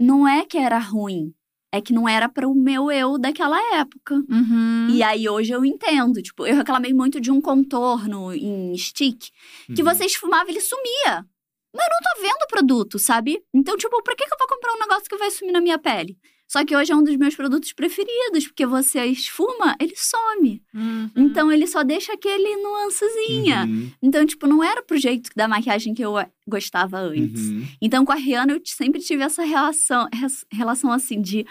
não 0.00 0.26
é 0.26 0.44
que 0.44 0.56
era 0.58 0.78
ruim, 0.78 1.32
é 1.72 1.80
que 1.80 1.92
não 1.92 2.08
era 2.08 2.28
para 2.28 2.48
o 2.48 2.54
meu 2.54 2.90
eu 2.90 3.18
daquela 3.18 3.58
época. 3.76 4.14
Uhum. 4.28 4.88
E 4.90 5.02
aí 5.02 5.28
hoje 5.28 5.52
eu 5.52 5.64
entendo, 5.64 6.22
tipo, 6.22 6.46
eu 6.46 6.56
reclamei 6.56 6.92
muito 6.92 7.20
de 7.20 7.30
um 7.30 7.40
contorno 7.40 8.32
em 8.32 8.76
stick 8.76 9.28
que 9.74 9.82
Uhum. 9.82 9.84
você 9.88 10.04
esfumava 10.06 10.48
e 10.50 10.52
ele 10.54 10.60
sumia. 10.60 11.24
Mas 11.72 11.86
eu 11.86 11.90
não 11.92 12.00
tô 12.14 12.20
vendo 12.22 12.42
o 12.42 12.48
produto, 12.48 12.98
sabe? 12.98 13.40
Então, 13.54 13.76
tipo, 13.76 14.02
pra 14.02 14.16
que 14.16 14.26
que 14.26 14.34
eu 14.34 14.38
vou 14.38 14.48
comprar 14.48 14.74
um 14.74 14.80
negócio 14.80 15.08
que 15.08 15.16
vai 15.16 15.30
sumir 15.30 15.52
na 15.52 15.60
minha 15.60 15.78
pele? 15.78 16.18
Só 16.50 16.64
que 16.64 16.74
hoje 16.74 16.90
é 16.90 16.96
um 16.96 17.04
dos 17.04 17.16
meus 17.16 17.36
produtos 17.36 17.72
preferidos, 17.72 18.48
porque 18.48 18.66
você 18.66 19.04
esfuma, 19.06 19.76
ele 19.78 19.94
some. 19.94 20.60
Uhum. 20.74 21.08
Então 21.14 21.52
ele 21.52 21.64
só 21.64 21.84
deixa 21.84 22.12
aquele 22.12 22.56
nuancezinha. 22.56 23.66
Uhum. 23.66 23.88
Então, 24.02 24.26
tipo, 24.26 24.48
não 24.48 24.64
era 24.64 24.82
pro 24.82 24.98
jeito 24.98 25.30
da 25.36 25.46
maquiagem 25.46 25.94
que 25.94 26.04
eu 26.04 26.18
eh, 26.18 26.28
gostava 26.48 26.98
antes. 26.98 27.50
Uhum. 27.50 27.68
Então, 27.80 28.04
com 28.04 28.10
a 28.10 28.16
Rihanna, 28.16 28.54
eu 28.54 28.60
sempre 28.64 29.00
tive 29.00 29.22
essa 29.22 29.44
relação, 29.44 30.08
relação 30.52 30.90
assim 30.90 31.22
de 31.22 31.46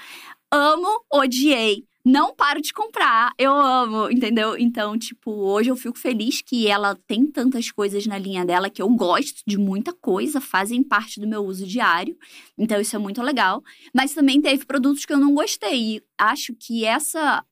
amo, 0.52 1.02
odiei. 1.10 1.86
Não 2.06 2.34
paro 2.34 2.62
de 2.62 2.72
comprar, 2.74 3.34
eu 3.38 3.52
amo, 3.54 4.10
entendeu? 4.10 4.58
Então, 4.58 4.98
tipo, 4.98 5.32
hoje 5.32 5.70
eu 5.70 5.76
fico 5.76 5.98
feliz 5.98 6.42
que 6.42 6.66
ela 6.68 6.96
tem 7.08 7.26
tantas 7.30 7.72
coisas 7.72 8.08
na 8.08 8.18
linha 8.18 8.46
dela 8.46 8.70
que 8.70 8.82
eu 8.82 8.90
gosto 8.90 9.42
de 9.46 9.58
muita 9.58 9.94
coisa, 9.94 10.40
fazem 10.40 10.82
parte 10.82 11.20
do 11.20 11.28
meu 11.28 11.44
uso 11.46 11.68
diário. 11.68 12.18
Então, 12.58 12.80
isso 12.80 12.96
é 12.96 13.00
muito 13.00 13.22
legal. 13.22 13.62
Mas 13.94 14.14
também 14.14 14.42
teve 14.42 14.66
produtos 14.66 15.06
que 15.06 15.12
eu 15.14 15.20
não 15.20 15.34
gostei. 15.34 15.98
E 15.98 16.04
acho 16.18 16.54
que 16.56 16.86
essa. 16.86 17.44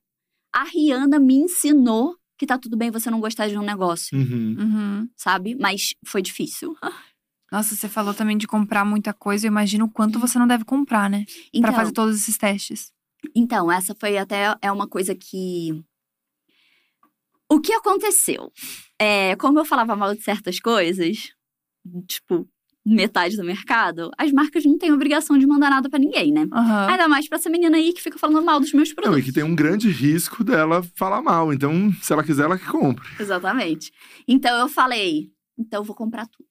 A 0.54 0.64
Rihanna 0.64 1.18
me 1.18 1.34
ensinou 1.34 2.16
que 2.38 2.46
tá 2.46 2.56
tudo 2.56 2.76
bem 2.76 2.90
você 2.90 3.10
não 3.10 3.20
gostar 3.20 3.48
de 3.48 3.58
um 3.58 3.62
negócio, 3.62 4.16
Uhum. 4.16 4.56
Uhum. 4.58 5.08
sabe? 5.16 5.54
Mas 5.56 5.94
foi 6.06 6.22
difícil. 6.22 6.74
Nossa, 7.52 7.74
você 7.74 7.88
falou 7.88 8.12
também 8.14 8.36
de 8.36 8.46
comprar 8.46 8.84
muita 8.84 9.12
coisa. 9.12 9.46
Eu 9.46 9.50
imagino 9.50 9.86
o 9.86 9.90
quanto 9.90 10.18
você 10.18 10.38
não 10.38 10.46
deve 10.46 10.64
comprar, 10.64 11.08
né? 11.10 11.24
Então, 11.52 11.62
Pra 11.70 11.72
fazer 11.72 11.92
todos 11.92 12.16
esses 12.16 12.36
testes. 12.38 12.92
Então, 13.34 13.70
essa 13.70 13.94
foi 13.98 14.16
até 14.18 14.54
é 14.62 14.70
uma 14.70 14.86
coisa 14.88 15.14
que. 15.14 15.70
O 17.50 17.60
que 17.60 17.72
aconteceu? 17.72 18.52
É, 18.98 19.34
como 19.36 19.58
eu 19.58 19.64
falava 19.64 19.96
mal 19.96 20.14
de 20.14 20.22
certas 20.22 20.60
coisas, 20.60 21.30
tipo, 22.06 22.46
metade 22.84 23.36
do 23.36 23.44
mercado, 23.44 24.10
as 24.18 24.30
marcas 24.32 24.64
não 24.64 24.76
têm 24.78 24.92
obrigação 24.92 25.38
de 25.38 25.46
mandar 25.46 25.70
nada 25.70 25.88
pra 25.88 25.98
ninguém, 25.98 26.30
né? 26.32 26.46
Aham. 26.52 26.88
Ainda 26.90 27.08
mais 27.08 27.28
pra 27.28 27.36
essa 27.38 27.48
menina 27.50 27.76
aí 27.76 27.92
que 27.92 28.02
fica 28.02 28.18
falando 28.18 28.44
mal 28.44 28.60
dos 28.60 28.72
meus 28.72 28.88
Não, 28.90 28.94
produtos. 28.96 29.20
e 29.20 29.22
que 29.24 29.32
tem 29.32 29.44
um 29.44 29.54
grande 29.54 29.88
risco 29.90 30.44
dela 30.44 30.82
falar 30.94 31.22
mal. 31.22 31.52
Então, 31.52 31.90
se 32.02 32.12
ela 32.12 32.24
quiser, 32.24 32.44
ela 32.44 32.58
que 32.58 32.66
compre. 32.66 33.06
Exatamente. 33.18 33.92
Então 34.26 34.58
eu 34.58 34.68
falei, 34.68 35.30
então 35.58 35.80
eu 35.80 35.84
vou 35.84 35.96
comprar 35.96 36.26
tudo. 36.26 36.47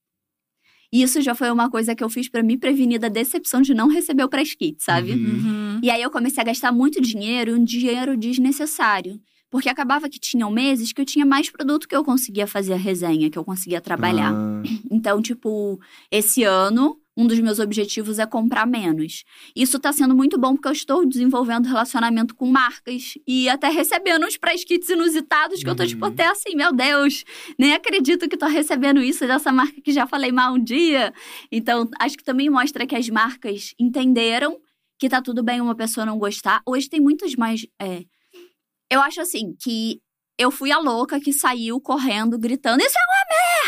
E 0.93 1.01
isso 1.03 1.21
já 1.21 1.35
foi 1.35 1.51
uma 1.51 1.69
coisa 1.69 1.93
que 1.95 2.03
eu 2.03 2.09
fiz 2.09 2.29
pra 2.29 2.41
me 2.41 2.57
prevenir 2.57 2.99
da 2.99 3.09
decepção 3.09 3.61
de 3.61 3.73
não 3.73 3.87
receber 3.89 4.23
o 4.23 4.29
press 4.29 4.55
kit, 4.55 4.81
sabe? 4.81 5.11
Uhum. 5.11 5.17
Uhum. 5.19 5.79
E 5.83 5.89
aí 5.89 6.01
eu 6.01 6.09
comecei 6.09 6.41
a 6.41 6.45
gastar 6.45 6.71
muito 6.71 7.01
dinheiro, 7.01 7.55
um 7.55 7.63
dinheiro 7.63 8.15
desnecessário. 8.17 9.19
Porque 9.49 9.69
acabava 9.69 10.09
que 10.09 10.19
tinham 10.19 10.51
meses 10.51 10.91
que 10.91 10.99
eu 10.99 11.05
tinha 11.05 11.25
mais 11.25 11.49
produto 11.49 11.87
que 11.87 11.95
eu 11.95 12.03
conseguia 12.03 12.45
fazer 12.45 12.73
a 12.73 12.77
resenha, 12.77 13.29
que 13.29 13.37
eu 13.37 13.45
conseguia 13.45 13.79
trabalhar. 13.79 14.33
Ah, 14.33 14.61
Então, 14.91 15.21
tipo, 15.21 15.79
esse 16.11 16.43
ano, 16.43 16.97
um 17.17 17.25
dos 17.25 17.39
meus 17.39 17.57
objetivos 17.57 18.19
é 18.19 18.25
comprar 18.27 18.67
menos. 18.67 19.23
Isso 19.55 19.79
tá 19.79 19.91
sendo 19.91 20.15
muito 20.15 20.37
bom 20.37 20.53
porque 20.53 20.67
eu 20.67 20.71
estou 20.71 21.03
desenvolvendo 21.05 21.65
relacionamento 21.65 22.35
com 22.35 22.45
marcas 22.45 23.15
e 23.27 23.49
até 23.49 23.69
recebendo 23.69 24.25
uns 24.25 24.37
press 24.37 24.63
kits 24.63 24.87
inusitados 24.89 25.63
que 25.63 25.69
eu 25.69 25.75
tô, 25.75 25.85
tipo, 25.85 26.05
Uhum. 26.05 26.11
até 26.11 26.27
assim, 26.27 26.55
meu 26.55 26.71
Deus, 26.71 27.23
nem 27.57 27.73
acredito 27.73 28.29
que 28.29 28.37
tô 28.37 28.45
recebendo 28.45 29.01
isso 29.01 29.25
dessa 29.25 29.51
marca 29.51 29.81
que 29.81 29.91
já 29.91 30.05
falei 30.05 30.31
mal 30.31 30.53
um 30.53 30.63
dia. 30.63 31.11
Então, 31.51 31.89
acho 31.99 32.15
que 32.15 32.23
também 32.23 32.49
mostra 32.49 32.85
que 32.85 32.95
as 32.95 33.09
marcas 33.09 33.73
entenderam 33.79 34.59
que 34.99 35.09
tá 35.09 35.21
tudo 35.21 35.41
bem 35.43 35.59
uma 35.59 35.75
pessoa 35.75 36.05
não 36.05 36.17
gostar. 36.19 36.61
Hoje 36.67 36.87
tem 36.89 36.99
muitas 37.01 37.35
mais. 37.35 37.65
é, 37.81 38.03
Eu 38.91 39.01
acho 39.01 39.21
assim 39.21 39.55
que 39.59 39.99
eu 40.39 40.51
fui 40.51 40.71
a 40.71 40.77
louca 40.77 41.19
que 41.19 41.33
saiu 41.33 41.81
correndo, 41.81 42.37
gritando: 42.37 42.79
Isso 42.81 42.95
é 42.95 43.01
uma 43.01 43.16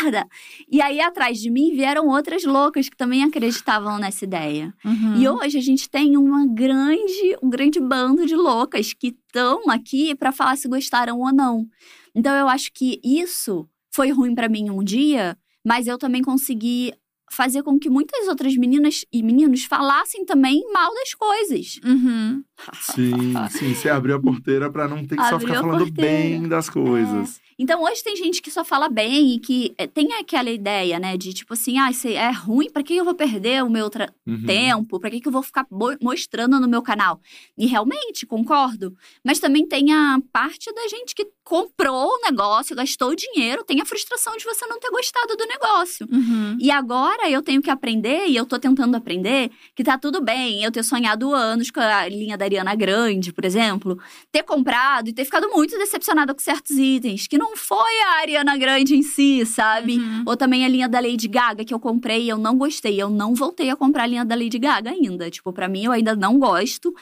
merda! 0.02 0.26
E 0.70 0.80
aí, 0.80 1.00
atrás 1.00 1.38
de 1.38 1.50
mim, 1.50 1.74
vieram 1.74 2.08
outras 2.08 2.44
loucas 2.44 2.88
que 2.88 2.96
também 2.96 3.22
acreditavam 3.22 3.98
nessa 3.98 4.24
ideia. 4.24 4.74
Uhum. 4.84 5.16
E 5.16 5.28
hoje 5.28 5.58
a 5.58 5.62
gente 5.62 5.88
tem 5.88 6.16
uma 6.16 6.46
grande, 6.46 7.36
um 7.42 7.50
grande 7.50 7.80
bando 7.80 8.26
de 8.26 8.34
loucas 8.34 8.92
que 8.92 9.08
estão 9.08 9.68
aqui 9.68 10.14
para 10.14 10.32
falar 10.32 10.56
se 10.56 10.68
gostaram 10.68 11.18
ou 11.18 11.32
não. 11.32 11.66
Então 12.14 12.34
eu 12.34 12.48
acho 12.48 12.70
que 12.72 13.00
isso 13.04 13.68
foi 13.92 14.10
ruim 14.10 14.34
para 14.34 14.48
mim 14.48 14.70
um 14.70 14.82
dia, 14.82 15.36
mas 15.64 15.86
eu 15.86 15.98
também 15.98 16.22
consegui 16.22 16.92
fazer 17.32 17.62
com 17.62 17.78
que 17.78 17.88
muitas 17.88 18.26
outras 18.26 18.56
meninas 18.56 19.04
e 19.12 19.22
meninos 19.22 19.64
falassem 19.64 20.24
também 20.24 20.60
mal 20.72 20.92
das 20.92 21.14
coisas. 21.14 21.78
Uhum. 21.84 22.42
sim, 22.80 23.12
sim. 23.50 23.72
Você 23.74 23.88
abriu 23.88 24.16
a 24.16 24.20
porteira 24.20 24.68
pra 24.70 24.88
não 24.88 25.06
ter 25.06 25.16
que 25.16 25.22
só 25.22 25.36
Abriu 25.36 25.46
ficar 25.48 25.60
a 25.60 25.62
falando 25.62 25.84
porteira. 25.86 26.10
bem 26.10 26.48
das 26.48 26.68
coisas. 26.68 27.40
Então 27.62 27.82
hoje 27.82 28.02
tem 28.02 28.16
gente 28.16 28.40
que 28.40 28.50
só 28.50 28.64
fala 28.64 28.88
bem 28.88 29.34
e 29.34 29.38
que 29.38 29.74
eh, 29.76 29.86
tem 29.86 30.14
aquela 30.14 30.48
ideia, 30.50 30.98
né, 30.98 31.16
de 31.16 31.34
tipo 31.34 31.52
assim, 31.52 31.78
ah, 31.78 31.90
isso 31.90 32.08
é 32.08 32.30
ruim, 32.30 32.70
pra 32.70 32.82
que 32.82 32.96
eu 32.96 33.04
vou 33.04 33.14
perder 33.14 33.62
o 33.62 33.68
meu 33.70 33.90
Uhum. 34.26 34.46
tempo? 34.46 34.98
Pra 34.98 35.10
que, 35.10 35.20
que 35.20 35.28
eu 35.28 35.32
vou 35.32 35.42
ficar 35.42 35.66
mo- 35.70 35.96
mostrando 36.00 36.58
no 36.58 36.66
meu 36.68 36.80
canal? 36.80 37.20
E 37.58 37.66
realmente, 37.66 38.24
concordo. 38.24 38.96
Mas 39.24 39.38
também 39.38 39.66
tem 39.66 39.92
a 39.92 40.18
parte 40.32 40.72
da 40.72 40.88
gente 40.88 41.14
que 41.14 41.26
comprou 41.44 42.08
o 42.08 42.20
negócio, 42.30 42.76
gastou 42.76 43.10
o 43.10 43.16
dinheiro, 43.16 43.64
tem 43.64 43.80
a 43.80 43.84
frustração 43.84 44.36
de 44.36 44.44
você 44.44 44.64
não 44.66 44.78
ter 44.78 44.88
gostado 44.90 45.36
do 45.36 45.44
negócio. 45.46 46.06
Uhum. 46.10 46.56
E 46.60 46.70
agora 46.70 47.28
eu 47.28 47.42
tenho 47.42 47.60
que 47.60 47.68
aprender, 47.70 48.26
e 48.28 48.36
eu 48.36 48.46
tô 48.46 48.58
tentando 48.58 48.94
aprender, 48.96 49.50
que 49.74 49.82
tá 49.84 49.98
tudo 49.98 50.20
bem 50.22 50.62
eu 50.62 50.70
ter 50.70 50.82
sonhado 50.84 51.34
anos 51.34 51.70
com 51.70 51.80
a 51.80 52.08
linha 52.08 52.38
da 52.38 52.44
Ariana 52.44 52.74
Grande, 52.76 53.32
por 53.32 53.44
exemplo, 53.44 53.98
ter 54.30 54.44
comprado 54.44 55.08
e 55.08 55.12
ter 55.12 55.24
ficado 55.24 55.48
muito 55.50 55.76
decepcionada 55.76 56.32
com 56.32 56.40
certos 56.40 56.78
itens, 56.78 57.26
que 57.26 57.36
não 57.36 57.49
foi 57.56 58.00
a 58.02 58.20
Ariana 58.20 58.56
Grande 58.56 58.96
em 58.96 59.02
si, 59.02 59.44
sabe? 59.46 59.98
Uhum. 59.98 60.24
Ou 60.26 60.36
também 60.36 60.64
a 60.64 60.68
linha 60.68 60.88
da 60.88 61.00
Lady 61.00 61.28
Gaga, 61.28 61.64
que 61.64 61.72
eu 61.72 61.80
comprei 61.80 62.24
e 62.24 62.28
eu 62.28 62.38
não 62.38 62.56
gostei. 62.56 63.00
Eu 63.00 63.08
não 63.08 63.34
voltei 63.34 63.70
a 63.70 63.76
comprar 63.76 64.04
a 64.04 64.06
linha 64.06 64.24
da 64.24 64.34
Lady 64.34 64.58
Gaga 64.58 64.90
ainda. 64.90 65.30
Tipo, 65.30 65.52
pra 65.52 65.68
mim, 65.68 65.84
eu 65.84 65.92
ainda 65.92 66.14
não 66.14 66.38
gosto. 66.38 66.92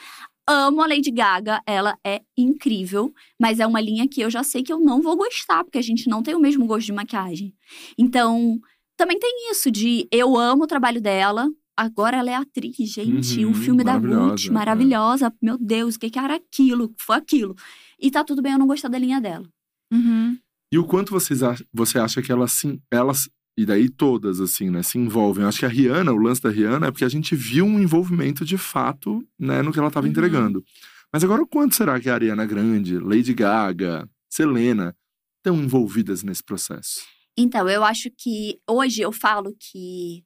Amo 0.47 0.81
a 0.81 0.87
Lady 0.87 1.11
Gaga, 1.11 1.61
ela 1.63 1.95
é 2.03 2.21
incrível, 2.35 3.13
mas 3.39 3.59
é 3.59 3.67
uma 3.67 3.79
linha 3.79 4.07
que 4.07 4.19
eu 4.19 4.31
já 4.31 4.43
sei 4.43 4.63
que 4.63 4.73
eu 4.73 4.79
não 4.79 4.99
vou 4.99 5.15
gostar, 5.15 5.63
porque 5.63 5.77
a 5.77 5.81
gente 5.81 6.09
não 6.09 6.23
tem 6.23 6.33
o 6.33 6.39
mesmo 6.39 6.65
gosto 6.65 6.87
de 6.87 6.93
maquiagem. 6.93 7.53
Então, 7.95 8.59
também 8.97 9.19
tem 9.19 9.51
isso 9.51 9.69
de 9.69 10.07
eu 10.11 10.35
amo 10.35 10.63
o 10.63 10.67
trabalho 10.67 10.99
dela. 10.99 11.47
Agora 11.77 12.17
ela 12.17 12.31
é 12.31 12.33
atriz, 12.33 12.75
gente. 12.75 13.45
Uhum, 13.45 13.51
o 13.51 13.53
filme 13.53 13.83
da 13.83 13.93
maravilhosa, 13.93 14.31
Gucci, 14.31 14.49
é. 14.49 14.51
maravilhosa. 14.51 15.33
Meu 15.41 15.57
Deus, 15.57 15.95
o 15.95 15.99
que, 15.99 16.09
que 16.09 16.19
era 16.19 16.35
aquilo? 16.35 16.93
Foi 16.97 17.15
aquilo. 17.15 17.55
E 17.97 18.11
tá 18.11 18.23
tudo 18.23 18.41
bem 18.41 18.53
eu 18.53 18.59
não 18.59 18.67
gostar 18.67 18.89
da 18.89 18.97
linha 18.97 19.21
dela. 19.21 19.47
Uhum. 19.91 20.37
E 20.71 20.77
o 20.77 20.83
quanto 20.85 21.11
vocês 21.11 21.39
você 21.73 21.97
acha 21.99 22.21
que 22.21 22.31
elas, 22.31 22.51
sim, 22.51 22.79
elas, 22.91 23.29
e 23.57 23.65
daí 23.65 23.89
todas, 23.89 24.39
assim, 24.39 24.69
né, 24.69 24.83
se 24.83 24.97
envolvem? 24.97 25.43
Eu 25.43 25.49
acho 25.49 25.59
que 25.59 25.65
a 25.65 25.69
Rihanna, 25.69 26.11
o 26.13 26.17
lance 26.17 26.41
da 26.41 26.49
Rihanna, 26.49 26.87
é 26.87 26.91
porque 26.91 27.05
a 27.05 27.09
gente 27.09 27.35
viu 27.35 27.65
um 27.65 27.79
envolvimento 27.81 28.45
de 28.45 28.57
fato, 28.57 29.25
né, 29.37 29.61
no 29.61 29.71
que 29.71 29.79
ela 29.79 29.87
estava 29.87 30.05
Uhum. 30.05 30.11
entregando. 30.11 30.63
Mas 31.11 31.23
agora, 31.23 31.41
o 31.41 31.47
quanto 31.47 31.75
será 31.75 31.99
que 31.99 32.09
a 32.09 32.13
Ariana 32.13 32.45
Grande, 32.45 32.99
Lady 32.99 33.33
Gaga, 33.33 34.07
Selena 34.31 34.95
estão 35.37 35.59
envolvidas 35.59 36.21
nesse 36.23 36.43
processo? 36.43 37.01
Então, 37.35 37.67
eu 37.67 37.83
acho 37.83 38.11
que 38.15 38.59
hoje 38.69 39.01
eu 39.01 39.11
falo 39.11 39.55
que 39.59 40.23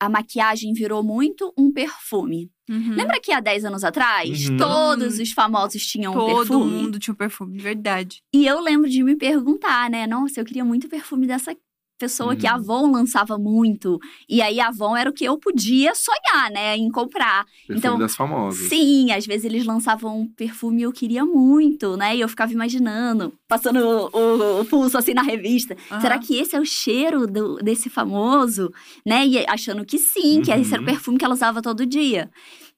a 0.00 0.08
maquiagem 0.08 0.72
virou 0.72 1.02
muito 1.02 1.52
um 1.58 1.72
perfume. 1.72 2.50
Uhum. 2.70 2.94
Lembra 2.94 3.20
que 3.20 3.32
há 3.32 3.40
10 3.40 3.64
anos 3.64 3.82
atrás, 3.82 4.48
Uhum. 4.48 4.56
todos 4.56 5.18
os 5.18 5.32
famosos 5.32 5.84
tinham 5.84 6.12
um 6.12 6.14
Todo 6.16 6.36
perfume? 6.46 6.70
mundo 6.72 6.98
tinha 7.00 7.12
um 7.12 7.16
perfume, 7.16 7.58
verdade. 7.58 8.22
E 8.32 8.46
eu 8.46 8.60
lembro 8.60 8.88
de 8.88 9.02
me 9.02 9.16
perguntar, 9.16 9.90
né? 9.90 10.06
Nossa, 10.06 10.40
eu 10.40 10.44
queria 10.44 10.64
muito 10.64 10.86
o 10.86 10.90
perfume 10.90 11.26
dessa 11.26 11.54
pessoa 12.00 12.34
que 12.34 12.46
a 12.46 12.54
Uhum. 12.56 12.60
Avon 12.60 12.90
lançava 12.92 13.38
muito. 13.38 13.98
E 14.28 14.40
aí 14.42 14.58
a 14.58 14.68
Avon 14.68 14.96
era 14.96 15.10
o 15.10 15.12
que 15.12 15.24
eu 15.24 15.38
podia 15.38 15.92
sonhar, 15.94 16.50
né? 16.50 16.76
Em 16.76 16.90
comprar. 16.90 17.44
Perfume 17.44 17.78
Então, 17.78 17.98
das 17.98 18.16
famosas. 18.16 18.68
Sim, 18.68 19.12
às 19.12 19.26
vezes 19.26 19.44
eles 19.44 19.64
lançavam 19.66 20.20
um 20.22 20.26
perfume 20.26 20.80
e 20.80 20.84
eu 20.84 20.92
queria 20.92 21.24
muito, 21.24 21.96
né? 21.96 22.16
E 22.16 22.20
eu 22.20 22.28
ficava 22.28 22.52
imaginando, 22.52 23.32
passando 23.46 23.78
o, 23.78 24.18
o- 24.18 24.60
o 24.62 24.64
pulso 24.64 24.96
assim 24.98 25.12
na 25.14 25.22
revista. 25.22 25.76
Aham. 25.90 26.00
Será 26.00 26.18
que 26.18 26.34
esse 26.36 26.56
é 26.56 26.60
o 26.60 26.64
cheiro 26.64 27.26
do- 27.26 27.56
desse 27.56 27.90
famoso? 27.90 28.72
Né? 29.06 29.26
E 29.26 29.44
achando 29.46 29.84
que 29.84 29.98
sim, 29.98 30.40
que 30.42 30.50
esse 30.50 30.72
era 30.72 30.80
o 30.82 30.84
Uhum. 30.86 30.90
perfume 30.92 31.18
que 31.18 31.24
ela 31.24 31.34
usava 31.34 31.60
todo 31.60 31.84
dia. 31.86 32.30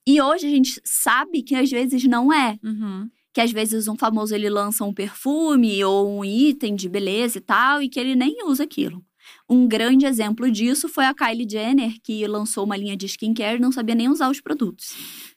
E 0.05 0.21
hoje 0.21 0.45
a 0.45 0.49
gente 0.49 0.81
sabe 0.83 1.41
que 1.41 1.55
às 1.55 1.71
vezes 1.71 2.03
não 2.03 2.31
é. 2.33 2.57
Uhum. 2.61 3.07
Que 3.33 3.41
às 3.41 3.51
vezes 3.51 3.87
um 3.87 3.95
famoso 3.97 4.35
ele 4.35 4.47
lança 4.49 4.83
um 4.83 4.93
perfume 4.93 5.83
ou 5.83 6.19
um 6.19 6.23
item 6.25 6.75
de 6.75 6.87
beleza 6.87 7.37
e 7.39 7.41
tal, 7.41 7.81
e 7.81 7.89
que 7.89 7.99
ele 7.99 8.13
nem 8.15 8.45
usa 8.45 8.63
aquilo. 8.63 9.01
Um 9.53 9.67
grande 9.67 10.05
exemplo 10.07 10.49
disso 10.49 10.89
foi 10.89 11.05
a 11.05 11.13
Kylie 11.13 11.47
Jenner, 11.47 11.93
que 12.03 12.25
lançou 12.25 12.63
uma 12.65 12.75
linha 12.75 12.97
de 12.97 13.05
skincare 13.05 13.57
e 13.57 13.61
não 13.61 13.71
sabia 13.71 13.93
nem 13.93 14.09
usar 14.09 14.27
os 14.31 14.41
produtos. 14.41 14.95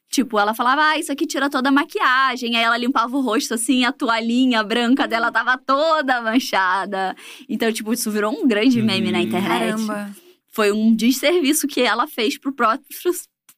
Tipo, 0.08 0.38
ela 0.38 0.54
falava, 0.54 0.82
ah, 0.82 0.98
isso 0.98 1.12
aqui 1.12 1.26
tira 1.26 1.50
toda 1.50 1.68
a 1.68 1.72
maquiagem. 1.72 2.56
Aí 2.56 2.62
ela 2.62 2.78
limpava 2.78 3.14
o 3.14 3.20
rosto 3.20 3.52
assim, 3.52 3.84
a 3.84 3.92
toalhinha 3.92 4.62
branca 4.62 5.06
dela 5.06 5.30
tava 5.30 5.58
toda 5.58 6.22
manchada. 6.22 7.14
Então, 7.46 7.70
tipo, 7.70 7.92
isso 7.92 8.10
virou 8.10 8.32
um 8.32 8.46
grande 8.48 8.80
meme 8.80 9.10
na 9.12 9.18
Uhum. 9.18 9.24
internet. 9.24 9.86
Caramba. 9.86 10.16
Foi 10.50 10.72
um 10.72 10.94
desserviço 10.96 11.66
que 11.66 11.82
ela 11.82 12.06
fez 12.06 12.38
pro 12.38 12.54
próprio 12.54 12.86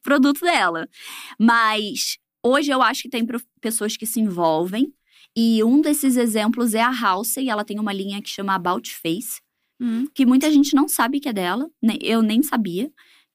produto 0.03 0.41
dela. 0.41 0.89
Mas 1.39 2.17
hoje 2.43 2.69
eu 2.69 2.81
acho 2.81 3.03
que 3.03 3.09
tem 3.09 3.25
pessoas 3.61 3.95
que 3.95 4.05
se 4.05 4.19
envolvem. 4.19 4.91
E 5.37 5.63
um 5.63 5.79
desses 5.79 6.17
exemplos 6.17 6.73
é 6.73 6.81
a 6.81 6.91
Halsey. 6.91 7.47
Ela 7.49 7.63
tem 7.63 7.79
uma 7.79 7.93
linha 7.93 8.21
que 8.21 8.29
chama 8.29 8.55
About 8.55 8.93
Face 8.93 9.39
Hum. 9.81 10.07
que 10.13 10.25
muita 10.25 10.51
gente 10.51 10.75
não 10.75 10.87
sabe 10.87 11.19
que 11.19 11.29
é 11.29 11.33
dela, 11.33 11.69
né? 11.81 11.95
eu 12.01 12.21
nem 12.21 12.41
sabia. 12.43 12.91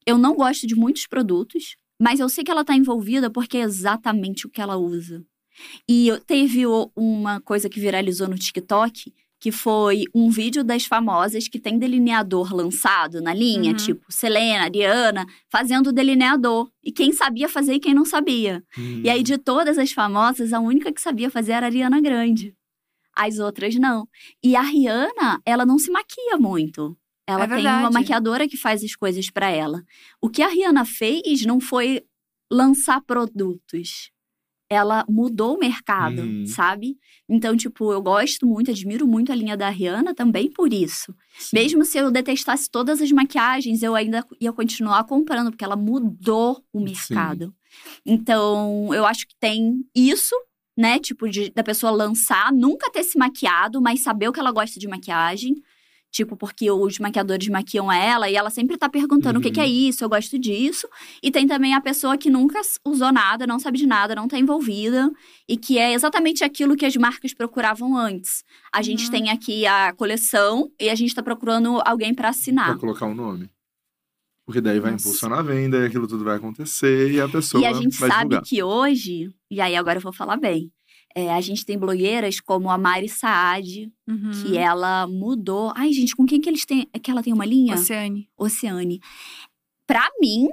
Eu 0.06 0.18
não 0.18 0.34
gosto 0.34 0.66
de 0.66 0.74
muitos 0.74 1.06
produtos, 1.06 1.76
mas 2.00 2.20
eu 2.20 2.28
sei 2.28 2.44
que 2.44 2.50
ela 2.50 2.64
tá 2.64 2.74
envolvida 2.76 3.30
porque 3.30 3.56
é 3.56 3.62
exatamente 3.62 4.46
o 4.46 4.50
que 4.50 4.60
ela 4.60 4.76
usa. 4.76 5.24
E 5.88 6.08
eu- 6.08 6.20
teve 6.20 6.64
uma 6.94 7.40
coisa 7.40 7.68
que 7.68 7.80
viralizou 7.80 8.28
no 8.28 8.36
TikTok, 8.36 9.14
que 9.40 9.52
foi 9.52 10.04
um 10.14 10.30
vídeo 10.30 10.64
das 10.64 10.84
famosas 10.86 11.48
que 11.48 11.58
tem 11.60 11.78
delineador 11.78 12.54
lançado 12.54 13.20
na 13.20 13.32
linha, 13.34 13.70
Uhum. 13.72 13.76
tipo 13.76 14.04
Selena, 14.10 14.64
Ariana, 14.64 15.26
fazendo 15.50 15.88
o 15.88 15.92
delineador. 15.92 16.70
E 16.82 16.90
quem 16.90 17.12
sabia 17.12 17.48
fazer 17.48 17.74
e 17.74 17.78
quem 17.80 17.92
não 17.94 18.04
sabia. 18.06 18.62
Hum. 18.78 19.02
E 19.04 19.10
aí, 19.10 19.22
de 19.22 19.36
todas 19.38 19.76
as 19.78 19.92
famosas, 19.92 20.52
a 20.52 20.60
única 20.60 20.90
que 20.92 21.00
sabia 21.00 21.30
fazer 21.30 21.52
era 21.52 21.66
a 21.66 21.68
Ariana 21.68 22.00
Grande. 22.00 22.54
As 23.16 23.38
outras 23.38 23.74
não. 23.76 24.08
E 24.42 24.56
a 24.56 24.62
Rihanna, 24.62 25.40
ela 25.44 25.64
não 25.64 25.78
se 25.78 25.90
maquia 25.90 26.36
muito. 26.38 26.96
Ela 27.26 27.44
É 27.44 27.48
tem 27.48 27.66
uma 27.66 27.90
maquiadora 27.90 28.46
que 28.48 28.56
faz 28.56 28.82
as 28.84 28.94
coisas 28.94 29.30
pra 29.30 29.48
ela. 29.48 29.82
O 30.20 30.28
que 30.28 30.42
a 30.42 30.48
Rihanna 30.48 30.84
fez 30.84 31.44
não 31.46 31.58
foi 31.60 32.02
lançar 32.52 33.00
produtos. 33.00 34.10
Ela 34.70 35.04
mudou 35.08 35.54
o 35.56 35.58
mercado, 35.58 36.22
Hum. 36.22 36.46
sabe? 36.46 36.96
Então, 37.28 37.56
tipo, 37.56 37.92
eu 37.92 38.02
gosto 38.02 38.46
muito, 38.46 38.70
admiro 38.70 39.06
muito 39.06 39.30
a 39.30 39.34
linha 39.34 39.56
da 39.56 39.68
Rihanna 39.68 40.14
também 40.14 40.50
por 40.50 40.72
isso. 40.72 41.14
Sim. 41.38 41.56
Mesmo 41.56 41.84
se 41.84 41.98
eu 41.98 42.10
detestasse 42.10 42.68
todas 42.70 43.00
as 43.00 43.12
maquiagens, 43.12 43.82
eu 43.82 43.94
ainda 43.94 44.26
ia 44.40 44.52
continuar 44.52 45.04
comprando, 45.04 45.50
porque 45.50 45.64
ela 45.64 45.76
mudou 45.76 46.62
o 46.72 46.78
Sim. 46.78 46.84
mercado. 46.84 47.54
Então, 48.04 48.92
eu 48.94 49.04
acho 49.06 49.26
que 49.26 49.34
tem 49.38 49.84
isso, 49.94 50.34
né? 50.76 50.98
Tipo, 50.98 51.28
de, 51.28 51.50
da 51.50 51.62
pessoa 51.62 51.90
lançar, 51.92 52.52
nunca 52.52 52.90
ter 52.90 53.02
se 53.04 53.18
maquiado, 53.18 53.80
mas 53.80 54.02
saber 54.02 54.28
o 54.28 54.32
que 54.32 54.40
ela 54.40 54.52
gosta 54.52 54.78
de 54.80 54.88
maquiagem. 54.88 55.54
Tipo, 56.10 56.36
porque 56.36 56.70
os 56.70 57.00
maquiadores 57.00 57.48
maquiam 57.48 57.90
ela 57.90 58.30
e 58.30 58.36
ela 58.36 58.48
sempre 58.48 58.76
tá 58.76 58.88
perguntando 58.88 59.40
o 59.40 59.42
que, 59.42 59.50
que 59.50 59.58
é 59.58 59.64
Uhum. 59.64 59.68
isso, 59.88 60.04
eu 60.04 60.08
gosto 60.08 60.38
disso. 60.38 60.86
E 61.20 61.28
tem 61.28 61.44
também 61.44 61.74
a 61.74 61.80
pessoa 61.80 62.16
que 62.16 62.30
nunca 62.30 62.60
usou 62.86 63.12
nada, 63.12 63.48
não 63.48 63.58
sabe 63.58 63.78
de 63.78 63.86
nada, 63.86 64.14
não 64.14 64.28
tá 64.28 64.38
envolvida. 64.38 65.10
E 65.48 65.56
que 65.56 65.76
é 65.76 65.92
exatamente 65.92 66.44
aquilo 66.44 66.76
que 66.76 66.86
as 66.86 66.94
marcas 66.94 67.34
procuravam 67.34 67.96
antes. 67.96 68.44
A 68.72 68.80
gente 68.80 69.06
Uhum. 69.06 69.10
tem 69.10 69.30
aqui 69.30 69.66
a 69.66 69.92
coleção 69.92 70.70
e 70.80 70.88
a 70.88 70.94
gente 70.94 71.12
tá 71.12 71.20
procurando 71.20 71.80
alguém 71.84 72.14
pra 72.14 72.22
Pra 72.24 72.30
assinar. 72.30 72.78
colocar 72.78 73.06
o 73.06 73.14
nome. 73.14 73.50
Porque 74.46 74.60
daí 74.60 74.78
vai 74.78 74.92
Nossa. 74.92 75.06
impulsionar 75.08 75.38
a 75.38 75.42
venda 75.42 75.78
e 75.78 75.86
aquilo 75.86 76.06
tudo 76.06 76.22
vai 76.24 76.36
acontecer 76.36 77.10
e 77.12 77.20
a 77.20 77.28
pessoa 77.28 77.62
E 77.62 77.66
a 77.66 77.72
gente 77.72 77.98
vai 77.98 78.10
sabe 78.10 78.22
divulgar. 78.30 78.42
que 78.42 78.62
hoje, 78.62 79.30
e 79.50 79.60
aí 79.60 79.74
agora 79.74 79.98
eu 79.98 80.02
vou 80.02 80.12
falar 80.12 80.36
bem, 80.36 80.70
é, 81.16 81.32
a 81.32 81.40
gente 81.40 81.64
tem 81.64 81.78
blogueiras 81.78 82.40
como 82.40 82.68
a 82.70 82.76
Mari 82.76 83.08
Saad, 83.08 83.90
Uhum. 84.08 84.30
que 84.42 84.58
ela 84.58 85.06
mudou. 85.06 85.72
Ai, 85.74 85.92
gente, 85.92 86.14
com 86.14 86.26
quem 86.26 86.40
que 86.40 86.48
eles 86.50 86.66
têm? 86.66 86.86
É 86.92 86.98
que 86.98 87.10
ela 87.10 87.22
tem 87.22 87.32
uma 87.32 87.46
linha? 87.46 87.74
Oceane. 87.74 88.28
Oceane. 88.36 89.00
Pra 89.86 90.08
mim, 90.20 90.48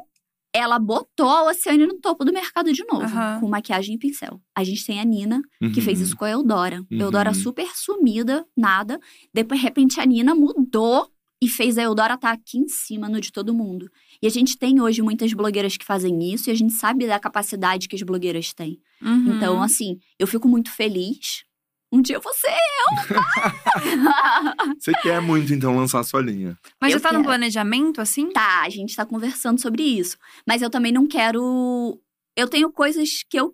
ela 0.54 0.78
botou 0.80 1.28
a 1.30 1.50
Oceane 1.50 1.86
no 1.88 2.00
topo 2.00 2.24
do 2.26 2.32
mercado 2.34 2.72
de 2.72 2.84
novo, 2.86 3.04
Aham. 3.04 3.40
com 3.40 3.48
maquiagem 3.50 3.96
e 3.96 3.98
pincel. 3.98 4.42
A 4.56 4.64
gente 4.64 4.86
tem 4.86 5.00
a 5.00 5.04
Nina, 5.06 5.42
que 5.60 5.66
Uhum. 5.66 5.82
fez 5.82 6.00
isso 6.00 6.16
com 6.16 6.26
a 6.26 6.30
Eudora. 6.32 6.80
Uhum. 6.92 7.00
Eudora 7.00 7.34
super 7.34 7.68
sumida, 7.76 8.46
nada. 8.56 9.00
Depois, 9.34 9.60
de 9.60 9.66
repente, 9.66 10.00
a 10.00 10.06
Nina 10.06 10.36
mudou 10.36 11.10
e 11.42 11.50
fez 11.50 11.78
a 11.78 11.84
Eudora 11.84 12.14
estar 12.14 12.32
aqui 12.32 12.60
em 12.60 12.68
cima 12.68 13.10
no 13.10 13.20
de 13.20 13.32
todo 13.32 13.54
mundo. 13.54 13.90
E 14.22 14.28
a 14.28 14.30
gente 14.30 14.58
tem 14.58 14.80
hoje 14.80 15.02
muitas 15.02 15.34
blogueiras 15.34 15.76
que 15.76 15.84
fazem 15.84 16.32
isso 16.32 16.50
e 16.50 16.52
a 16.52 16.56
gente 16.56 16.74
sabe 16.74 17.08
da 17.08 17.20
capacidade 17.20 17.88
que 17.88 17.96
as 17.96 18.04
blogueiras 18.04 18.54
têm. 18.54 18.80
Uhum. 19.02 19.36
Então, 19.36 19.62
assim, 19.62 20.00
eu 20.20 20.28
fico 20.28 20.48
muito 20.48 20.70
feliz. 20.70 21.44
Um 21.92 22.02
dia 22.02 22.16
eu 22.16 22.22
vou 22.22 22.32
ser 22.34 22.48
eu! 22.48 23.22
Você 24.80 24.94
quer 25.02 25.20
muito, 25.20 25.54
então, 25.54 25.76
lançar 25.76 26.00
a 26.00 26.04
sua 26.04 26.22
linha. 26.22 26.58
Mas 26.80 26.94
eu 26.94 27.00
já 27.00 27.04
tá 27.04 27.10
no 27.10 27.20
quero. 27.20 27.26
planejamento, 27.26 28.00
assim? 28.00 28.30
tá, 28.30 28.62
a 28.62 28.70
gente 28.70 28.96
tá 28.96 29.06
conversando 29.06 29.60
sobre 29.60 29.84
isso. 29.84 30.18
Mas 30.48 30.62
eu 30.62 30.70
também 30.70 30.92
não 30.92 31.06
quero. 31.06 32.00
Eu 32.36 32.48
tenho 32.48 32.72
coisas 32.72 33.24
que 33.30 33.38
eu 33.38 33.54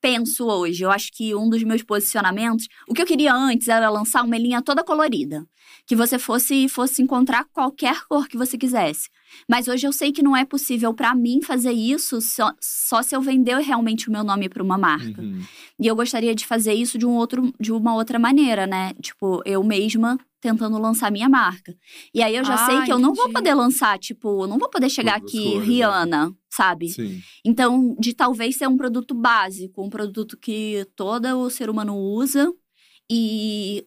penso 0.00 0.46
hoje. 0.46 0.82
Eu 0.82 0.90
acho 0.90 1.12
que 1.12 1.34
um 1.34 1.48
dos 1.48 1.62
meus 1.62 1.82
posicionamentos. 1.82 2.66
O 2.88 2.94
que 2.94 3.02
eu 3.02 3.06
queria 3.06 3.32
antes 3.32 3.68
era 3.68 3.88
lançar 3.88 4.24
uma 4.24 4.36
linha 4.36 4.62
toda 4.62 4.82
colorida. 4.82 5.46
Que 5.88 5.96
você 5.96 6.18
fosse, 6.18 6.68
fosse 6.68 7.00
encontrar 7.00 7.46
qualquer 7.46 8.04
cor 8.06 8.28
que 8.28 8.36
você 8.36 8.58
quisesse. 8.58 9.08
Mas 9.48 9.68
hoje 9.68 9.86
eu 9.86 9.92
sei 9.92 10.12
que 10.12 10.22
não 10.22 10.36
é 10.36 10.44
possível 10.44 10.92
pra 10.92 11.14
mim 11.14 11.40
fazer 11.42 11.72
isso 11.72 12.20
só, 12.20 12.52
só 12.60 13.02
se 13.02 13.16
eu 13.16 13.20
vender 13.22 13.56
realmente 13.58 14.08
o 14.08 14.12
meu 14.12 14.22
nome 14.22 14.48
pra 14.50 14.62
uma 14.62 14.76
marca. 14.76 15.20
Uhum. 15.22 15.40
E 15.80 15.86
eu 15.86 15.96
gostaria 15.96 16.34
de 16.34 16.46
fazer 16.46 16.74
isso 16.74 16.98
de, 16.98 17.06
um 17.06 17.14
outro, 17.16 17.52
de 17.58 17.72
uma 17.72 17.94
outra 17.94 18.18
maneira, 18.18 18.66
né? 18.66 18.92
Tipo, 19.00 19.40
eu 19.46 19.64
mesma 19.64 20.18
tentando 20.40 20.78
lançar 20.78 21.10
minha 21.10 21.28
marca. 21.28 21.74
E 22.14 22.22
aí 22.22 22.36
eu 22.36 22.44
já 22.44 22.54
Ah, 22.54 22.66
sei 22.66 22.82
que 22.82 22.92
eu 22.92 22.98
não 22.98 23.14
vou 23.14 23.24
entendi. 23.24 23.34
poder 23.34 23.54
lançar, 23.54 23.98
tipo, 23.98 24.44
eu 24.44 24.46
não 24.46 24.58
vou 24.58 24.68
poder 24.68 24.88
chegar 24.90 25.18
Todas 25.20 25.34
as 25.34 25.40
aqui, 25.40 25.52
cores, 25.52 25.68
Rihanna, 25.68 26.32
sabe? 26.50 26.88
Sim. 26.90 27.20
Então, 27.44 27.96
de 27.98 28.14
talvez 28.14 28.56
ser 28.56 28.68
um 28.68 28.76
produto 28.76 29.14
básico, 29.14 29.82
um 29.82 29.90
produto 29.90 30.36
que 30.36 30.86
todo 30.94 31.26
o 31.38 31.50
ser 31.50 31.68
humano 31.70 31.96
usa 31.96 32.52
e 33.10 33.84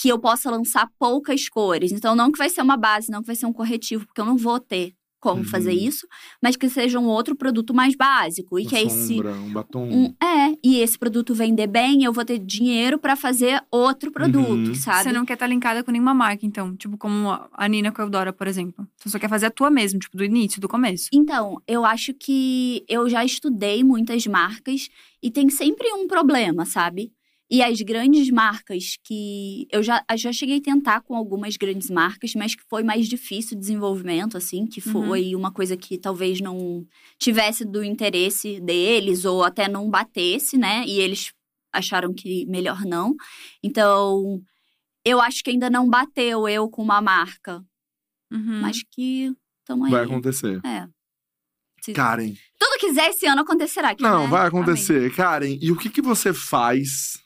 que 0.00 0.08
eu 0.08 0.18
possa 0.18 0.50
lançar 0.50 0.88
poucas 0.98 1.48
cores. 1.48 1.90
Então, 1.92 2.14
não 2.14 2.30
que 2.30 2.38
vai 2.38 2.50
ser 2.50 2.60
uma 2.62 2.76
base, 2.76 3.10
não 3.10 3.20
que 3.22 3.26
vai 3.28 3.36
ser 3.36 3.46
um 3.46 3.52
corretivo, 3.52 4.04
porque 4.06 4.20
eu 4.20 4.26
não 4.26 4.36
vou 4.36 4.60
ter 4.60 4.92
como 5.18 5.38
Uhum. 5.42 5.44
fazer 5.48 5.72
isso, 5.72 6.06
mas 6.40 6.54
que 6.54 6.68
seja 6.68 7.00
um 7.00 7.06
outro 7.06 7.34
produto 7.34 7.74
mais 7.74 7.96
básico. 7.96 8.58
E 8.60 8.62
Uma 8.62 8.70
que 8.70 8.90
se 8.90 9.14
sombra, 9.16 9.32
um 9.32 9.52
batom. 9.52 9.88
um- 9.90 10.14
é, 10.24 10.54
e 10.62 10.76
esse 10.78 10.96
produto 10.96 11.34
vender 11.34 11.66
bem, 11.66 12.04
eu 12.04 12.12
vou 12.12 12.24
ter 12.24 12.38
dinheiro 12.38 12.96
pra 12.98 13.16
fazer 13.16 13.60
outro 13.70 14.12
produto, 14.12 14.68
Uhum. 14.68 14.74
sabe? 14.74 15.04
Você 15.04 15.12
não 15.12 15.24
quer 15.24 15.32
estar 15.32 15.46
linkada 15.48 15.82
com 15.82 15.90
nenhuma 15.90 16.14
marca, 16.14 16.46
então. 16.46 16.76
Tipo, 16.76 16.96
como 16.96 17.30
a 17.50 17.68
Nina 17.68 17.90
com 17.90 18.02
a 18.02 18.04
Eudora, 18.04 18.32
por 18.32 18.46
exemplo. 18.46 18.86
Você 18.98 19.08
só 19.08 19.18
quer 19.18 19.28
fazer 19.30 19.46
a 19.46 19.50
tua 19.50 19.70
mesmo, 19.70 19.98
tipo, 19.98 20.16
do 20.16 20.22
início, 20.24 20.60
do 20.60 20.68
começo. 20.68 21.08
Então, 21.12 21.60
eu 21.66 21.84
acho 21.84 22.12
que 22.14 22.84
eu 22.86 23.08
já 23.08 23.24
estudei 23.24 23.82
muitas 23.82 24.26
marcas 24.28 24.88
e 25.20 25.28
tem 25.30 25.48
sempre 25.48 25.90
um 25.92 26.06
problema, 26.06 26.64
sabe? 26.66 27.10
E 27.48 27.62
as 27.62 27.80
grandes 27.80 28.28
marcas 28.30 28.96
que. 29.04 29.68
Eu 29.70 29.80
já, 29.82 30.04
eu 30.10 30.16
já 30.16 30.32
cheguei 30.32 30.58
a 30.58 30.60
tentar 30.60 31.00
com 31.02 31.14
algumas 31.14 31.56
grandes 31.56 31.88
marcas, 31.88 32.34
mas 32.34 32.54
que 32.56 32.62
foi 32.68 32.82
mais 32.82 33.06
difícil 33.08 33.56
o 33.56 33.60
desenvolvimento, 33.60 34.36
assim, 34.36 34.66
que 34.66 34.80
Uhum. 34.88 34.92
foi 34.92 35.34
uma 35.34 35.52
coisa 35.52 35.76
que 35.76 35.96
talvez 35.96 36.40
não 36.40 36.84
tivesse 37.20 37.64
do 37.64 37.84
interesse 37.84 38.60
deles, 38.60 39.24
ou 39.24 39.44
até 39.44 39.68
não 39.68 39.88
batesse, 39.88 40.58
né? 40.58 40.84
E 40.88 40.98
eles 40.98 41.32
acharam 41.72 42.12
que 42.12 42.44
melhor 42.46 42.80
não. 42.84 43.14
Então, 43.62 44.40
eu 45.04 45.20
acho 45.20 45.44
que 45.44 45.50
ainda 45.50 45.70
não 45.70 45.88
bateu 45.88 46.48
eu 46.48 46.68
com 46.68 46.82
uma 46.82 47.00
marca, 47.00 47.64
Uhum. 48.32 48.60
mas 48.60 48.82
que 48.90 49.32
estamos 49.60 49.86
aí. 49.86 49.92
Vai 49.92 50.04
acontecer. 50.04 50.60
É. 50.66 50.86
Se 51.80 51.92
Karen. 51.92 52.34
tudo 52.58 52.80
quiser 52.80 53.10
esse 53.10 53.24
ano 53.26 53.42
acontecerá 53.42 53.90
aqui, 53.90 54.02
Não, 54.02 54.24
né? 54.24 54.28
vai 54.30 54.48
acontecer. 54.48 55.14
Karen, 55.14 55.56
e 55.60 55.70
o 55.70 55.76
que, 55.76 55.88
que 55.88 56.02
você 56.02 56.34
faz 56.34 57.22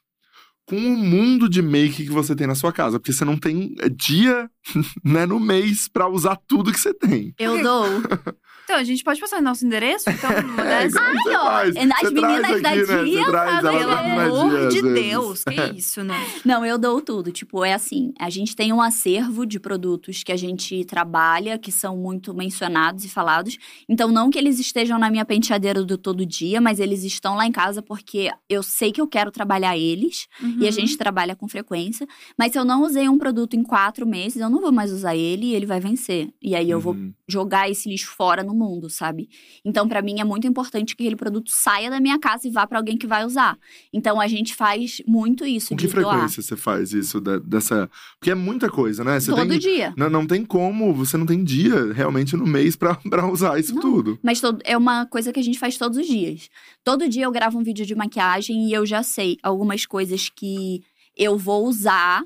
com 0.71 0.77
o 0.77 0.97
mundo 0.97 1.49
de 1.49 1.61
make 1.61 2.05
que 2.05 2.13
você 2.13 2.37
tem 2.37 2.47
na 2.47 2.55
sua 2.55 2.73
casa? 2.73 3.01
Porque 3.01 3.13
você 3.13 3.25
não 3.25 3.37
tem 3.37 3.75
dia 3.97 4.49
né, 5.05 5.27
no 5.27 5.41
mês 5.41 5.89
pra 5.89 6.09
usar 6.09 6.39
tudo 6.47 6.71
que 6.71 6.79
você 6.79 6.95
tem. 6.95 7.35
Eu 7.37 7.61
dou. 7.61 7.87
Então, 8.71 8.79
a 8.81 8.85
gente 8.85 9.03
pode 9.03 9.21
passar 9.21 9.41
o 9.41 9.43
nosso 9.43 9.67
endereço, 9.67 10.09
então, 10.09 10.31
numa 10.47 10.63
É, 10.73 10.87
igual 10.87 11.05
você 11.13 11.37
ó, 11.37 11.61
é 11.61 11.73
Você 11.73 12.11
meninas 12.15 12.41
traz 12.47 12.63
da 12.63 12.69
aqui, 12.71 12.87
né? 12.87 13.05
dia, 13.05 13.25
traz 13.27 13.61
Pelo 13.61 13.91
amor 13.91 14.69
de 14.69 14.81
vezes. 14.83 15.05
Deus, 15.11 15.45
que 15.45 15.61
isso, 15.77 16.05
né? 16.05 16.15
Não, 16.47 16.65
eu 16.65 16.79
dou 16.79 17.01
tudo. 17.01 17.33
Tipo, 17.33 17.65
é 17.65 17.73
assim, 17.75 18.13
a 18.17 18.31
gente 18.31 18.55
tem 18.55 18.73
um 18.73 18.81
acervo 18.81 19.45
de 19.45 19.59
produtos 19.59 20.23
que 20.23 20.31
a 20.31 20.37
gente 20.37 20.85
trabalha, 20.85 21.59
que 21.59 21.73
são 21.73 21.97
muito 21.97 22.33
mencionados 22.33 23.05
e 23.05 23.09
falados. 23.09 23.59
Então, 23.89 24.13
não 24.13 24.31
que 24.31 24.39
eles 24.39 24.61
estejam 24.61 25.01
na 25.01 25.11
minha 25.11 25.25
penteadeira 25.25 25.83
do 25.85 25.99
todo 25.99 26.25
dia, 26.25 26.61
mas 26.61 26.79
eles 26.79 27.03
estão 27.03 27.35
lá 27.35 27.47
em 27.47 27.53
casa 27.53 27.83
porque 27.83 28.31
eu 28.49 28.63
sei 28.63 28.93
que 28.93 29.01
eu 29.01 29.09
quero 29.09 29.33
trabalhar 29.33 29.77
eles. 29.77 30.29
E 30.41 30.45
a 30.63 30.67
Uhum. 30.67 30.71
gente 30.73 30.97
trabalha 30.97 31.35
com 31.35 31.49
frequência. 31.49 32.07
Mas 32.39 32.53
se 32.53 32.59
eu 32.59 32.65
não 32.65 32.85
usei 32.85 33.09
um 33.09 33.19
produto 33.19 33.55
em 33.57 33.65
quatro 33.65 34.07
meses, 34.07 34.41
eu 34.41 34.49
não 34.49 34.61
vou 34.61 34.71
mais 34.71 34.93
usar 34.93 35.17
ele 35.17 35.47
e 35.47 35.55
ele 35.57 35.67
vai 35.67 35.81
vencer. 35.81 36.29
E 36.41 36.55
aí 36.55 36.71
eu 36.71 36.79
vou 36.81 36.95
Uhum. 36.95 37.13
jogar 37.29 37.69
esse 37.69 37.89
lixo 37.89 38.13
fora 38.17 38.45
no 38.45 38.60
mundo, 38.61 38.89
sabe? 38.91 39.29
Então, 39.65 39.89
pra 39.89 40.01
mim 40.03 40.21
é 40.21 40.25
muito 40.25 40.47
importante 40.47 40.95
que 40.95 41.03
aquele 41.03 41.17
produto 41.17 41.51
saia 41.51 41.91
da 41.91 41.99
minha 42.01 42.19
casa 42.19 42.47
e 42.47 42.51
vá 42.51 42.67
pra 42.67 42.79
alguém 42.79 42.97
que 42.97 43.07
vai 43.07 43.25
usar. 43.25 43.59
Então, 43.93 44.21
a 44.21 44.29
gente 44.29 44.55
faz 44.55 45.01
muito 45.07 45.45
isso 45.45 45.71
Com 45.71 45.77
que 45.77 45.87
doar. 45.89 46.05
frequência 46.15 46.43
você 46.43 46.57
faz 46.57 46.93
isso 46.93 47.21
da- 47.21 47.39
dessa. 47.39 47.91
Porque 48.19 48.31
é 48.31 48.35
muita 48.35 48.69
coisa, 48.71 49.03
né? 49.03 49.19
Você 49.19 49.31
Todo 49.31 49.49
tem. 49.49 49.59
dia. 49.59 49.93
Não, 49.97 50.09
não 50.11 50.27
tem 50.27 50.45
como, 50.45 50.93
você 50.95 51.17
não 51.17 51.27
tem 51.27 51.43
dia 51.43 51.93
realmente 51.93 52.37
no 52.37 52.47
mês 52.47 52.77
pra, 52.77 52.95
pra 53.09 53.31
usar 53.31 53.59
isso 53.59 53.75
Não. 53.75 53.81
tudo. 53.83 54.19
Mas 54.23 54.41
todo- 54.41 54.61
é 54.65 54.77
uma 54.77 55.07
coisa 55.07 55.33
que 55.33 55.41
a 55.41 55.43
gente 55.45 55.59
faz 55.59 55.77
todos 55.79 55.99
os 55.99 56.07
dias. 56.07 56.49
Todo 56.85 57.09
dia 57.09 57.25
eu 57.25 57.33
gravo 57.33 57.59
um 57.59 57.63
vídeo 57.63 57.87
de 57.87 57.95
maquiagem 57.95 58.69
e 58.69 58.73
eu 58.73 58.85
já 58.87 59.03
sei 59.03 59.37
algumas 59.43 59.87
coisas 59.87 60.29
que 60.29 60.83
eu 61.17 61.37
vou 61.39 61.67
usar 61.67 62.23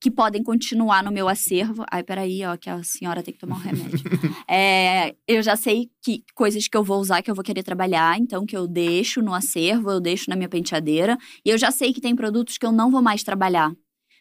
que 0.00 0.10
podem 0.10 0.42
continuar 0.42 1.02
no 1.02 1.10
meu 1.10 1.28
acervo. 1.28 1.84
Ai, 1.90 2.02
peraí, 2.02 2.44
ó, 2.44 2.56
que 2.56 2.70
a 2.70 2.82
senhora 2.82 3.22
tem 3.22 3.34
que 3.34 3.40
tomar 3.40 3.56
um 3.56 3.60
remédio. 3.60 3.98
É, 4.50 5.14
eu 5.26 5.42
já 5.42 5.56
sei 5.56 5.90
que 6.02 6.24
coisas 6.34 6.66
que 6.66 6.76
eu 6.76 6.82
vou 6.82 6.98
usar 6.98 7.20
que 7.20 7.30
eu 7.30 7.34
vou 7.34 7.44
querer 7.44 7.62
trabalhar, 7.62 8.18
então 8.18 8.46
que 8.46 8.56
eu 8.56 8.66
deixo 8.66 9.20
no 9.20 9.34
acervo, 9.34 9.90
eu 9.90 10.00
deixo 10.00 10.30
na 10.30 10.36
minha 10.36 10.48
penteadeira. 10.48 11.18
E 11.44 11.50
eu 11.50 11.58
já 11.58 11.70
sei 11.70 11.92
que 11.92 12.00
tem 12.00 12.16
produtos 12.16 12.56
que 12.56 12.64
eu 12.64 12.72
não 12.72 12.90
vou 12.90 13.02
mais 13.02 13.22
trabalhar. 13.22 13.72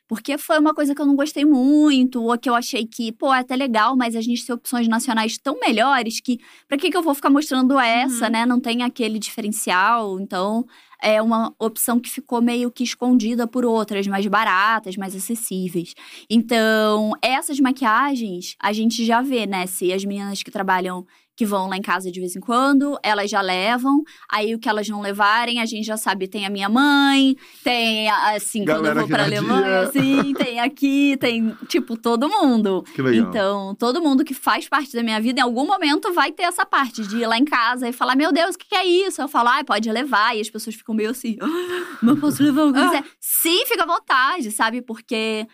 Porque 0.07 0.37
foi 0.37 0.57
uma 0.57 0.73
coisa 0.73 0.95
que 0.95 1.01
eu 1.01 1.05
não 1.05 1.15
gostei 1.15 1.43
muito, 1.43 2.23
ou 2.23 2.37
que 2.37 2.49
eu 2.49 2.55
achei 2.55 2.85
que, 2.85 3.11
pô, 3.11 3.33
é 3.33 3.39
até 3.39 3.55
legal, 3.55 3.95
mas 3.95 4.15
a 4.15 4.21
gente 4.21 4.45
tem 4.45 4.55
opções 4.55 4.87
nacionais 4.87 5.37
tão 5.37 5.59
melhores 5.59 6.21
que 6.21 6.37
pra 6.67 6.77
que, 6.77 6.89
que 6.89 6.95
eu 6.97 7.03
vou 7.03 7.13
ficar 7.13 7.29
mostrando 7.29 7.77
essa, 7.77 8.25
Uhum. 8.25 8.31
né? 8.31 8.45
Não 8.45 8.59
tem 8.59 8.83
aquele 8.83 9.19
diferencial. 9.19 10.19
Então, 10.19 10.65
é 11.03 11.21
uma 11.21 11.53
opção 11.59 11.99
que 11.99 12.09
ficou 12.09 12.41
meio 12.41 12.71
que 12.71 12.83
escondida 12.83 13.45
por 13.45 13.65
outras, 13.65 14.07
mais 14.07 14.25
baratas, 14.27 14.95
mais 14.95 15.15
acessíveis. 15.15 15.93
Então, 16.29 17.11
essas 17.21 17.59
maquiagens, 17.59 18.55
a 18.61 18.71
gente 18.73 19.05
já 19.05 19.21
vê, 19.21 19.45
né? 19.45 19.65
Se 19.67 19.91
as 19.91 20.03
meninas 20.05 20.41
que 20.41 20.51
trabalham, 20.51 21.05
que 21.37 21.45
vão 21.45 21.67
lá 21.69 21.77
em 21.77 21.81
casa 21.83 22.11
de 22.11 22.19
vez 22.19 22.35
em 22.35 22.39
quando, 22.39 22.97
elas 23.03 23.29
já 23.29 23.39
levam. 23.41 24.01
Aí, 24.27 24.55
o 24.55 24.59
que 24.59 24.67
elas 24.67 24.89
não 24.89 24.99
levarem, 25.01 25.61
a 25.61 25.65
gente 25.67 25.85
já 25.85 25.95
sabe, 25.95 26.27
tem 26.27 26.47
a 26.47 26.49
minha 26.49 26.67
mãe, 26.67 27.35
tem, 27.63 28.09
assim, 28.09 28.65
quando 28.65 28.81
Galera 28.81 28.95
eu 28.95 28.99
vou 29.01 29.07
pra 29.07 29.23
Alemanha, 29.23 29.61
dia. 29.61 29.79
assim, 29.81 30.33
tem 30.33 30.59
aqui, 30.59 31.15
tem, 31.17 31.55
tipo, 31.67 31.95
todo 31.95 32.27
mundo. 32.27 32.83
Que 32.95 33.03
legal. 33.03 33.29
Então, 33.29 33.75
todo 33.75 34.01
mundo 34.01 34.25
que 34.25 34.33
faz 34.33 34.67
parte 34.67 34.93
da 34.93 35.03
minha 35.03 35.21
vida, 35.21 35.39
em 35.39 35.43
algum 35.43 35.67
momento 35.67 36.11
vai 36.11 36.31
ter 36.31 36.43
essa 36.43 36.65
parte 36.65 37.05
de 37.05 37.17
ir 37.17 37.27
lá 37.27 37.37
em 37.37 37.45
casa 37.45 37.87
e 37.87 37.93
falar: 37.93 38.15
Meu 38.15 38.31
Deus, 38.31 38.55
o 38.55 38.57
que, 38.57 38.69
que 38.69 38.75
é 38.75 38.83
isso? 38.85 39.21
Eu 39.21 39.27
falo, 39.27 39.49
ah, 39.49 39.63
pode 39.63 39.91
levar. 39.91 40.35
E 40.35 40.41
as 40.41 40.49
pessoas 40.49 40.75
ficam 40.75 40.95
meio 40.95 41.11
assim: 41.11 41.37
"Ah, 41.39 41.97
Mas 42.01 42.19
posso 42.19 42.41
levar 42.41 42.63
o 42.65 42.73
que 42.73 42.81
quiser? 42.83 43.03
Sim, 43.19 43.63
fica 43.67 43.83
à 43.83 43.85
vontade, 43.85 44.49
sabe? 44.49 44.81
Porque 44.81 45.45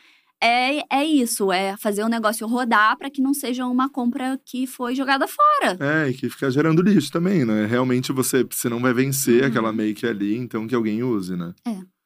é, 0.44 0.84
é 0.92 1.06
isso, 1.06 1.52
é 1.52 1.76
fazer 1.78 2.04
o 2.04 2.10
negócio 2.10 2.46
rodar 2.48 2.98
para 2.98 3.10
que 3.10 3.22
não 3.22 3.34
seja 3.34 3.66
uma 3.66 3.90
compra 3.90 4.40
que 4.46 4.68
foi 4.68 4.94
jogada 4.96 5.28
fora. 5.28 5.78
É, 5.80 6.10
e 6.10 6.14
que 6.14 6.30
fica 6.30 6.50
gerando 6.52 6.82
lixo 6.82 7.12
também, 7.12 7.46
né? 7.46 7.66
Realmente 7.66 8.12
você, 8.12 8.44
você 8.44 8.68
não 8.70 8.80
vai 8.82 8.94
vencer 8.94 9.42
Uhum. 9.44 9.48
aquela 9.48 9.72
make 9.74 10.06
ali, 10.06 10.36
então 10.38 10.68
que 10.68 10.76
alguém 10.76 11.02
use, 11.04 11.36
né? 11.36 11.54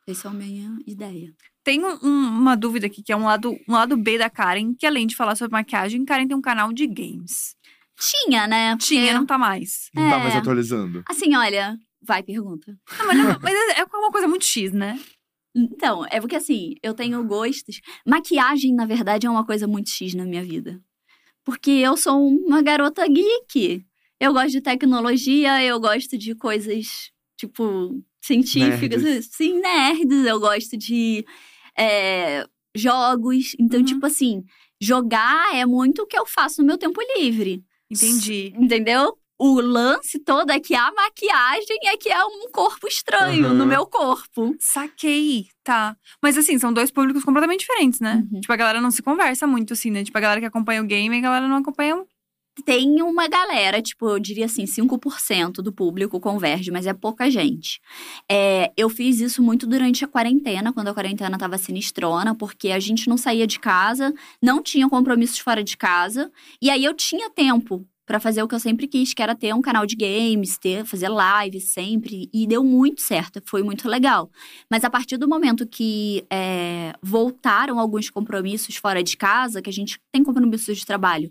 Essa 0.08 0.28
é 0.28 0.32
a 0.32 0.34
minha 0.34 0.78
ideia. 0.86 1.34
Tem 1.64 1.84
um- 1.84 1.98
um- 2.02 2.30
uma 2.30 2.56
dúvida 2.56 2.86
aqui, 2.88 3.04
que 3.04 3.12
é 3.12 3.18
um 3.18 3.26
lado, 3.26 3.52
um 3.68 3.74
lado 3.74 3.98
B 3.98 4.18
da 4.18 4.30
Karen, 4.30 4.74
que 4.74 4.86
além 4.86 5.06
de 5.06 5.16
falar 5.18 5.36
sobre 5.36 5.52
maquiagem, 5.52 6.06
Karen 6.06 6.26
tem 6.28 6.38
um 6.38 6.42
canal 6.42 6.72
de 6.72 6.88
games. 6.88 7.56
Tinha, 8.00 8.48
né? 8.48 8.72
Porque- 8.78 8.86
Tinha, 8.96 9.14
não 9.14 9.26
tá 9.26 9.38
mais. 9.38 9.90
Não 9.94 10.10
tá 10.10 10.18
É. 10.18 10.24
mais 10.24 10.36
atualizando. 10.36 11.04
Assim, 11.10 11.36
olha, 11.36 11.78
vai, 12.02 12.22
pergunta. 12.24 12.78
Não, 13.00 13.08
mas, 13.08 13.18
não- 13.18 13.40
mas 13.42 13.54
é 13.54 13.82
é 13.82 13.84
uma 13.86 14.12
coisa 14.12 14.28
muito 14.28 14.46
X, 14.46 14.72
né? 14.72 14.98
Então, 15.58 16.06
é 16.12 16.20
porque 16.22 16.36
assim, 16.36 16.76
eu 16.84 16.94
tenho 16.94 17.24
gostos. 17.26 17.82
Maquiagem, 18.06 18.76
na 18.76 18.86
verdade, 18.86 19.26
é 19.26 19.30
uma 19.30 19.46
coisa 19.46 19.66
muito 19.68 19.90
X 19.90 20.14
na 20.14 20.24
minha 20.26 20.44
vida. 20.44 20.80
Porque 21.44 21.72
eu 21.72 21.98
sou 21.98 22.28
uma 22.28 22.62
garota 22.62 23.08
geek. 23.08 23.84
Eu 24.20 24.34
gosto 24.34 24.52
de 24.52 24.62
tecnologia, 24.62 25.64
eu 25.64 25.80
gosto 25.80 26.18
de 26.18 26.36
coisas, 26.36 27.12
tipo, 27.38 28.00
científicas, 28.22 29.02
Nerds. 29.04 29.30
sim, 29.32 29.60
nerds. 29.60 30.26
Eu 30.26 30.40
gosto 30.40 30.78
de 30.78 31.26
é, 31.78 32.46
jogos. 32.76 33.56
Então, 33.60 33.80
Uhum. 33.80 33.86
tipo 33.86 34.06
assim, 34.06 34.44
jogar 34.80 35.56
é 35.56 35.66
muito 35.66 36.04
o 36.04 36.08
que 36.08 36.18
eu 36.18 36.26
faço 36.26 36.62
no 36.62 36.68
meu 36.68 36.78
tempo 36.78 37.00
livre. 37.18 37.64
Entendi. 37.90 38.54
Entendeu? 38.58 39.18
O 39.40 39.62
lance 39.62 40.18
todo 40.20 40.50
é 40.52 40.60
que 40.60 40.74
a 40.74 40.92
maquiagem 40.92 41.78
é 41.86 41.96
que 41.98 42.10
é 42.10 42.24
um 42.26 42.50
corpo 42.52 42.88
estranho 42.88 43.46
Aham. 43.46 43.54
no 43.54 43.66
meu 43.68 43.86
corpo. 43.86 44.56
Saquei, 44.60 45.48
tá. 45.64 45.96
Mas 46.24 46.38
assim, 46.38 46.58
são 46.58 46.74
dois 46.74 46.90
públicos 46.90 47.24
completamente 47.24 47.60
diferentes, 47.60 48.00
né? 48.00 48.26
Uhum. 48.32 48.42
Tipo, 48.42 48.54
a 48.54 48.58
galera 48.58 48.82
não 48.82 48.90
se 48.92 49.02
conversa 49.04 49.46
muito, 49.46 49.74
assim, 49.74 49.92
né? 49.92 50.04
Tipo, 50.04 50.18
a 50.18 50.22
galera 50.22 50.40
que 50.42 50.48
acompanha 50.48 50.82
o 50.82 50.86
game 50.86 51.16
e 51.16 51.20
a 51.20 51.22
galera 51.22 51.48
não 51.48 51.58
acompanha. 51.58 51.98
o- 51.98 52.08
Tem 52.66 53.04
uma 53.04 53.28
galera, 53.28 53.80
tipo, 53.84 54.10
eu 54.10 54.18
diria 54.20 54.46
assim, 54.46 54.66
5% 54.66 55.62
do 55.62 55.72
público 55.72 56.20
converge, 56.20 56.72
mas 56.72 56.88
é 56.88 56.94
pouca 56.94 57.30
gente. 57.30 57.80
É, 58.28 58.72
eu 58.76 58.90
fiz 58.90 59.20
isso 59.20 59.44
muito 59.44 59.68
durante 59.68 60.04
a 60.04 60.08
quarentena, 60.08 60.74
quando 60.74 60.88
a 60.88 60.94
quarentena 60.96 61.38
tava 61.38 61.60
sinistrona, 61.60 62.34
porque 62.34 62.72
a 62.72 62.80
gente 62.80 63.08
não 63.08 63.16
saía 63.18 63.46
de 63.46 63.60
casa, 63.60 64.12
não 64.42 64.64
tinha 64.64 64.90
compromissos 64.90 65.38
fora 65.38 65.64
de 65.64 65.78
casa, 65.78 66.32
e 66.60 66.72
aí 66.72 66.84
eu 66.84 66.96
tinha 66.96 67.30
tempo 67.30 67.86
pra 68.08 68.22
fazer 68.22 68.42
o 68.42 68.48
que 68.48 68.56
eu 68.56 68.60
sempre 68.60 68.88
quis, 68.88 69.14
que 69.14 69.22
era 69.22 69.36
ter 69.36 69.54
um 69.54 69.62
canal 69.62 69.86
de 69.86 69.96
games, 69.96 70.58
ter, 70.58 70.86
fazer 70.86 71.10
live 71.10 71.60
sempre, 71.60 72.30
e 72.34 72.48
deu 72.48 72.64
muito 72.64 73.02
certo, 73.02 73.42
foi 73.46 73.62
muito 73.62 73.88
legal. 73.88 74.32
Mas 74.72 74.86
a 74.86 74.90
partir 74.90 75.18
do 75.18 75.28
momento 75.28 75.68
que 75.68 76.26
é, 76.32 76.94
voltaram 77.04 77.78
alguns 77.78 78.10
compromissos 78.10 78.78
fora 78.78 79.04
de 79.04 79.18
casa, 79.18 79.62
que 79.62 79.70
a 79.70 79.74
gente 79.74 80.00
tem 80.10 80.24
compromissos 80.24 80.78
de 80.78 80.86
trabalho, 80.86 81.30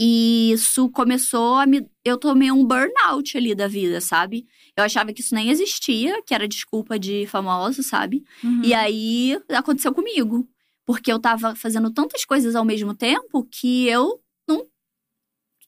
e 0.00 0.52
isso 0.52 0.88
começou 0.90 1.56
a 1.56 1.66
me. 1.66 1.86
Eu 2.04 2.16
tomei 2.16 2.50
um 2.52 2.64
burnout 2.64 3.36
ali 3.36 3.54
da 3.54 3.66
vida, 3.66 4.00
sabe? 4.00 4.46
Eu 4.76 4.84
achava 4.84 5.12
que 5.12 5.20
isso 5.20 5.34
nem 5.34 5.50
existia, 5.50 6.22
que 6.22 6.34
era 6.34 6.48
desculpa 6.48 6.98
de 6.98 7.26
famoso, 7.26 7.82
sabe? 7.82 8.24
Uhum. 8.42 8.62
E 8.64 8.72
aí 8.72 9.38
aconteceu 9.50 9.92
comigo. 9.92 10.48
Porque 10.84 11.12
eu 11.12 11.20
tava 11.20 11.54
fazendo 11.54 11.92
tantas 11.92 12.24
coisas 12.24 12.56
ao 12.56 12.64
mesmo 12.64 12.94
tempo 12.94 13.46
que 13.50 13.86
eu 13.86 14.20
não. 14.48 14.66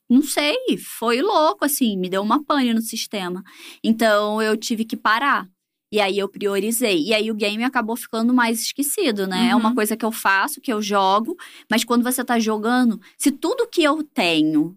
Não 0.09 0.23
sei, 0.23 0.57
foi 0.99 1.23
louco, 1.23 1.65
assim, 1.65 1.97
me 1.97 2.09
deu 2.09 2.23
uma 2.23 2.45
pane 2.45 2.75
no 2.75 2.81
sistema. 2.83 3.43
Então 3.83 4.41
eu 4.43 4.57
tive 4.57 4.85
que 4.85 4.97
parar. 4.97 5.47
E 5.93 6.01
aí 6.01 6.19
eu 6.19 6.29
priorizei. 6.29 7.05
E 7.05 7.15
aí 7.15 7.31
o 7.31 7.35
game 7.35 7.63
acabou 7.63 7.97
ficando 7.97 8.35
mais 8.35 8.61
esquecido, 8.61 9.27
né? 9.27 9.51
É 9.51 9.57
uma 9.57 9.69
Uhum. 9.69 9.75
coisa 9.77 9.97
que 9.97 10.05
eu 10.05 10.11
faço, 10.13 10.61
que 10.61 10.73
eu 10.73 10.83
jogo, 10.83 11.37
mas 11.71 11.85
quando 11.85 12.03
você 12.03 12.25
tá 12.25 12.39
jogando, 12.39 13.01
se 13.17 13.31
tudo 13.31 13.69
que 13.69 13.83
eu 13.83 14.03
tenho. 14.03 14.77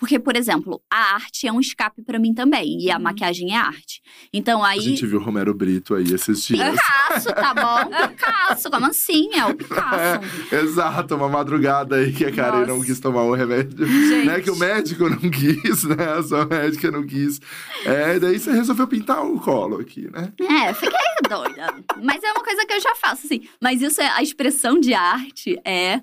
Porque, 0.00 0.18
por 0.18 0.34
exemplo, 0.34 0.80
a 0.90 1.14
arte 1.14 1.46
é 1.46 1.52
um 1.52 1.60
escape 1.60 2.02
pra 2.02 2.18
mim 2.18 2.32
também. 2.32 2.80
E 2.80 2.90
a 2.90 2.96
Uhum. 2.96 3.02
maquiagem 3.02 3.52
é 3.54 3.58
arte. 3.58 4.00
Então 4.32 4.64
aí. 4.64 4.78
A 4.78 4.82
gente 4.82 5.04
viu 5.06 5.20
o 5.20 5.22
Romero 5.22 5.52
Brito 5.52 5.94
aí 5.94 6.04
esses 6.12 6.42
dias. 6.42 6.70
Picasso, 6.74 7.28
tá 7.34 7.52
bom? 7.54 8.08
Picasso, 8.08 8.70
como 8.70 8.86
assim? 8.86 9.28
É 9.34 9.44
o 9.44 9.54
Picasso. 9.54 10.20
Exato, 10.50 11.14
uma 11.14 11.28
madrugada 11.28 11.96
aí 11.96 12.12
que 12.12 12.24
a 12.24 12.32
Karen 12.32 12.60
não 12.66 12.76
Nossa. 12.76 12.86
quis 12.86 12.98
tomar 12.98 13.24
o 13.24 13.34
remédio. 13.34 13.86
Gente. 13.86 14.26
Né, 14.26 14.40
que 14.40 14.50
o 14.50 14.56
médico 14.56 15.06
não 15.08 15.18
quis, 15.30 15.84
né? 15.84 16.12
A 16.18 16.22
sua 16.22 16.46
médica 16.46 16.90
não 16.90 17.06
quis. 17.06 17.38
É, 17.84 18.18
daí 18.18 18.38
você 18.38 18.52
resolveu 18.52 18.88
pintar 18.88 19.22
o 19.22 19.38
colo 19.38 19.80
aqui, 19.80 20.10
né? 20.10 20.32
É, 20.40 20.72
fiquei 20.72 20.98
doida. 21.28 21.74
Mas 22.02 22.22
é 22.24 22.32
uma 22.32 22.42
coisa 22.42 22.64
que 22.66 22.72
eu 22.72 22.80
já 22.80 22.94
faço, 22.94 23.26
assim. 23.26 23.42
Mas 23.60 23.82
isso 23.82 24.00
é 24.00 24.08
a 24.08 24.22
expressão 24.22 24.80
de 24.80 24.94
arte 24.94 25.60
é 25.62 26.00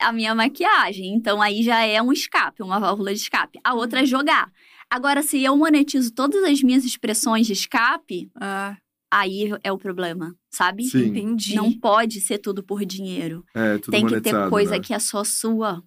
a 0.00 0.12
minha 0.12 0.34
maquiagem. 0.34 1.14
Então 1.14 1.40
aí 1.42 1.62
já 1.62 1.80
é 1.84 2.00
um 2.02 2.12
escape, 2.12 2.62
uma 2.62 2.78
válvula 2.80 3.12
de 3.14 3.20
escape. 3.20 3.58
A 3.64 3.74
outra 3.74 4.02
é 4.02 4.06
jogar. 4.06 4.50
Agora, 4.90 5.22
se 5.22 5.42
eu 5.42 5.56
monetizo 5.56 6.12
todas 6.12 6.44
as 6.44 6.62
minhas 6.62 6.84
expressões 6.84 7.46
de 7.46 7.52
escape, 7.54 8.30
Ah, 8.40 8.76
aí 9.10 9.50
é 9.64 9.72
o 9.72 9.78
problema, 9.78 10.34
sabe? 10.50 10.84
Sim. 10.84 11.06
entendi. 11.06 11.54
Não 11.56 11.72
pode 11.72 12.20
ser 12.20 12.38
tudo 12.38 12.62
por 12.62 12.84
dinheiro. 12.84 13.44
É, 13.54 13.78
tudo 13.78 13.90
Tem 13.92 14.06
que 14.06 14.20
ter 14.20 14.48
coisa 14.48 14.72
né? 14.72 14.80
que 14.80 14.94
é 14.94 14.98
só 14.98 15.24
sua. 15.24 15.82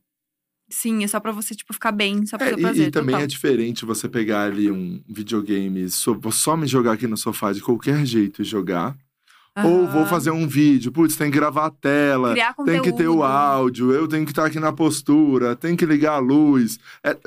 Sim, 0.72 1.04
é 1.04 1.08
só 1.08 1.20
pra 1.20 1.32
você, 1.32 1.56
tipo, 1.56 1.74
ficar 1.74 1.92
bem, 1.92 2.26
só 2.28 2.38
pra 2.38 2.48
É, 2.48 2.50
seu 2.50 2.60
e- 2.60 2.62
prazer. 2.62 2.88
e, 2.90 2.92
também 2.92 3.14
total. 3.14 3.24
é 3.24 3.28
diferente 3.28 3.86
você 3.86 4.08
pegar 4.08 4.44
ali 4.44 4.70
um 4.70 5.02
videogame, 5.08 5.90
só, 5.90 6.14
vou 6.14 6.32
só 6.32 6.56
me 6.56 6.68
jogar 6.68 6.92
aqui 6.92 7.08
no 7.08 7.18
sofá 7.18 7.52
de 7.52 7.60
qualquer 7.62 8.06
jeito 8.06 8.42
e 8.42 8.46
jogar. 8.46 8.96
Ou 9.66 9.88
vou 9.88 10.06
fazer 10.06 10.32
um 10.32 10.48
vídeo, 10.48 10.92
putz, 10.92 11.16
tem 11.16 11.30
que 11.32 11.38
gravar 11.38 11.66
a 11.68 11.72
tela, 11.72 12.32
Criar 12.32 12.54
tem 12.66 12.82
que 12.82 12.92
ter 12.92 13.08
o 13.08 13.24
áudio, 13.24 13.92
eu 13.92 14.08
tenho 14.08 14.26
que 14.26 14.32
estar 14.32 14.46
aqui 14.46 14.60
na 14.60 14.72
postura, 14.74 15.56
tem 15.56 15.76
que 15.76 15.86
ligar 15.86 16.14
a 16.14 16.20
luz. 16.20 16.78
É, 17.04 17.18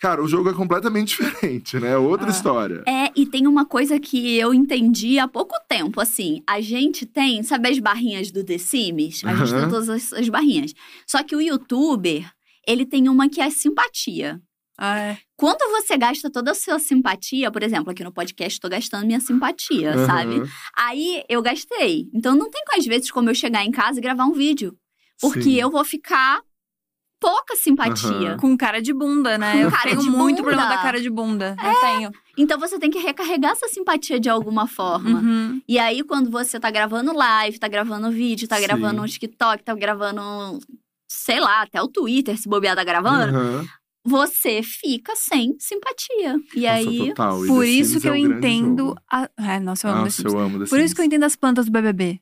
cara, 0.00 0.22
o 0.22 0.28
jogo 0.28 0.50
é 0.50 0.54
completamente 0.54 1.16
diferente, 1.22 1.78
né? 1.78 1.92
É 1.92 1.96
outra 1.98 2.26
Ah. 2.26 2.30
história. 2.30 2.82
É, 2.86 3.10
e 3.16 3.26
tem 3.26 3.46
uma 3.46 3.64
coisa 3.64 3.98
que 4.00 4.36
eu 4.36 4.52
entendi 4.54 5.18
há 5.18 5.26
pouco 5.28 5.54
tempo, 5.68 6.00
assim. 6.00 6.42
A 6.46 6.60
gente 6.60 7.04
tem, 7.06 7.42
sabe 7.42 7.68
as 7.68 7.78
barrinhas 7.78 8.30
do 8.30 8.42
The 8.44 8.58
Sims? 8.58 9.24
A 9.24 9.34
gente 9.34 9.52
tem 9.54 9.68
todas 9.68 9.88
as, 9.88 10.12
as 10.12 10.28
barrinhas. 10.28 10.72
Só 11.06 11.22
que 11.22 11.34
o 11.36 11.40
youtuber, 11.40 12.28
ele 12.66 12.84
tem 12.84 13.08
uma 13.08 13.28
que 13.28 13.40
é 13.40 13.48
simpatia. 13.50 14.40
Ah, 14.78 14.98
é. 14.98 15.18
Quando 15.36 15.58
você 15.70 15.96
gasta 15.96 16.30
toda 16.30 16.50
a 16.50 16.54
sua 16.54 16.78
simpatia, 16.78 17.50
por 17.50 17.62
exemplo, 17.62 17.90
aqui 17.90 18.04
no 18.04 18.12
podcast, 18.12 18.60
tô 18.60 18.68
gastando 18.68 19.06
minha 19.06 19.20
simpatia, 19.20 19.94
Aham. 19.94 20.06
sabe? 20.06 20.42
Aí 20.76 21.24
eu 21.28 21.40
gastei. 21.40 22.08
Então 22.14 22.34
não 22.34 22.50
tem 22.50 22.62
às 22.76 22.84
vezes 22.84 23.10
como 23.10 23.30
eu 23.30 23.34
chegar 23.34 23.64
em 23.64 23.70
casa 23.70 23.98
e 23.98 24.02
gravar 24.02 24.24
um 24.24 24.32
vídeo. 24.32 24.76
Porque 25.20 25.42
Sim. 25.42 25.54
eu 25.60 25.70
vou 25.70 25.82
ficar 25.84 26.42
pouca 27.18 27.56
simpatia. 27.56 28.32
Aham. 28.32 28.36
Com 28.36 28.56
cara 28.56 28.82
de 28.82 28.92
bunda, 28.92 29.38
né? 29.38 29.64
Eu 29.64 29.70
cara 29.70 29.84
tenho 29.90 30.02
de 30.02 30.10
muito 30.10 30.36
bunda. 30.36 30.42
problema 30.42 30.68
da 30.68 30.82
cara 30.82 31.00
de 31.00 31.08
bunda. 31.08 31.56
Eu 31.62 31.80
tenho. 31.80 32.12
Então 32.36 32.58
você 32.58 32.78
tem 32.78 32.90
que 32.90 32.98
recarregar 32.98 33.52
essa 33.52 33.68
simpatia 33.68 34.20
de 34.20 34.28
alguma 34.28 34.66
forma. 34.66 35.20
Uhum. 35.20 35.62
E 35.66 35.78
aí, 35.78 36.02
quando 36.04 36.30
você 36.30 36.60
tá 36.60 36.70
gravando 36.70 37.14
live, 37.14 37.58
tá 37.58 37.66
gravando 37.66 38.10
vídeo, 38.10 38.46
tá 38.46 38.56
Sim. 38.56 38.62
gravando 38.62 39.02
um 39.02 39.06
TikTok, 39.06 39.62
tá 39.64 39.74
gravando, 39.74 40.60
sei 41.10 41.40
lá, 41.40 41.62
até 41.62 41.80
o 41.80 41.88
Twitter, 41.88 42.36
se 42.38 42.46
bobear, 42.46 42.76
tá 42.76 42.84
gravando, 42.84 43.34
Aham. 43.34 43.66
Você 44.06 44.62
fica 44.62 45.14
sem 45.16 45.56
simpatia. 45.58 46.36
E 46.54 46.60
Nossa, 46.62 46.72
aí. 46.74 47.08
total. 47.08 47.44
E 47.44 47.48
Por 47.48 47.64
The 47.64 47.70
isso 47.70 47.90
Sims 47.90 48.02
que 48.02 48.08
é 48.08 48.10
eu 48.10 48.16
entendo. 48.16 48.94
A... 49.10 49.28
É, 49.38 49.60
nossa, 49.60 49.88
eu 49.88 49.92
amo 49.92 50.04
Nossa, 50.04 50.22
Sims. 50.22 50.32
eu 50.32 50.38
amo 50.38 50.58
Por 50.68 50.78
isso 50.80 50.94
que 50.94 51.00
eu 51.00 51.04
Sims. 51.04 51.06
entendo 51.06 51.24
as 51.24 51.36
plantas 51.36 51.66
do 51.66 51.72
BBB. 51.72 52.20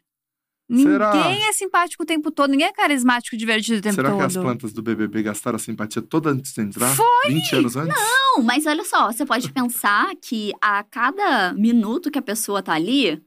Será? 0.74 1.12
Ninguém 1.14 1.45
é 1.47 1.53
simpático 1.53 2.03
o 2.05 2.07
tempo 2.07 2.30
todo, 2.30 2.51
ninguém 2.51 2.66
é 2.68 2.72
carismático, 2.72 3.37
divertido 3.37 3.78
o 3.78 3.82
tempo 3.82 3.97
Será 3.97 4.09
todo. 4.09 4.18
que 4.20 4.24
as 4.24 4.32
plantas 4.37 4.72
do 4.72 4.82
BBB 4.82 5.22
gastaram 5.22 5.57
a 5.57 5.59
simpatia 5.59 6.01
toda 6.01 6.30
antes 6.30 6.55
de 6.55 6.62
entrar? 6.62 6.89
Foi! 6.97 7.07
20 7.28 7.57
anos 7.57 7.76
antes? 7.76 7.95
Não, 7.95 8.43
mas 8.43 8.64
olha 8.64 8.82
só, 8.82 9.12
você 9.12 9.26
pode 9.26 9.53
pensar 9.53 10.11
que 10.22 10.53
a 10.62 10.82
cada 10.82 11.53
minuto 11.53 12.11
que 12.11 12.18
a 12.18 12.22
pessoa 12.22 12.62
tá 12.62 12.72
ali. 12.72 13.22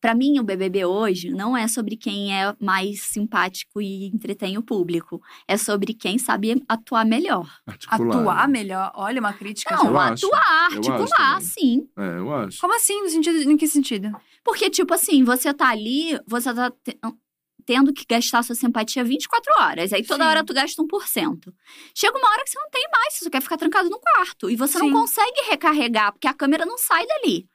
Pra 0.00 0.14
mim, 0.14 0.38
o 0.38 0.42
BBB 0.42 0.84
hoje 0.86 1.28
não 1.30 1.54
é 1.56 1.68
sobre 1.68 1.96
quem 1.96 2.34
é 2.34 2.54
mais 2.58 3.02
simpático 3.02 3.82
e 3.82 4.06
entretém 4.06 4.56
o 4.56 4.62
público. 4.62 5.20
É 5.46 5.56
sobre 5.56 5.92
quem 5.92 6.16
sabe 6.18 6.62
atuar 6.66 7.04
melhor. 7.04 7.50
Articular. 7.66 8.16
Atuar 8.18 8.48
melhor? 8.48 8.90
Olha, 8.94 9.20
uma 9.20 9.32
crítica. 9.34 9.76
Não, 9.76 9.98
acho. 9.98 10.26
atuar, 10.26 10.68
Eu 10.72 10.76
articular, 10.76 11.36
acho 11.36 11.46
sim. 11.46 11.88
É, 11.98 12.18
eu 12.18 12.34
acho. 12.34 12.60
Como 12.60 12.74
assim? 12.74 13.02
No 13.02 13.08
sentido, 13.10 13.38
em 13.50 13.56
que 13.56 13.66
sentido? 13.68 14.10
Porque, 14.42 14.70
tipo 14.70 14.94
assim, 14.94 15.22
você 15.22 15.52
tá 15.52 15.68
ali, 15.68 16.18
você 16.26 16.52
tá 16.54 16.70
te- 16.70 16.98
tendo 17.66 17.92
que 17.92 18.04
gastar 18.08 18.42
sua 18.42 18.54
simpatia 18.54 19.04
24 19.04 19.52
horas. 19.60 19.92
Aí 19.92 20.02
toda 20.02 20.24
Sim. 20.24 20.30
hora 20.30 20.42
tu 20.44 20.54
gasta 20.54 20.82
1%. 20.82 21.52
Chega 21.94 22.18
uma 22.18 22.28
hora 22.30 22.42
que 22.42 22.50
você 22.50 22.58
não 22.58 22.70
tem 22.70 22.82
mais, 22.90 23.14
você 23.14 23.24
só 23.24 23.30
quer 23.30 23.42
ficar 23.42 23.58
trancado 23.58 23.90
no 23.90 24.00
quarto. 24.00 24.48
E 24.50 24.56
você 24.56 24.78
Sim. 24.78 24.90
não 24.90 25.02
consegue 25.02 25.42
recarregar, 25.50 26.10
porque 26.12 26.26
a 26.26 26.32
câmera 26.34 26.64
não 26.64 26.78
sai 26.78 27.06
dali. 27.06 27.46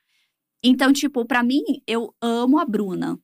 Então, 0.68 0.91
tipo, 0.93 1.26
pra 1.26 1.43
mim, 1.43 1.61
eu 1.88 2.13
amo 2.22 2.59
a 2.59 2.66
Bruna. 2.66 3.18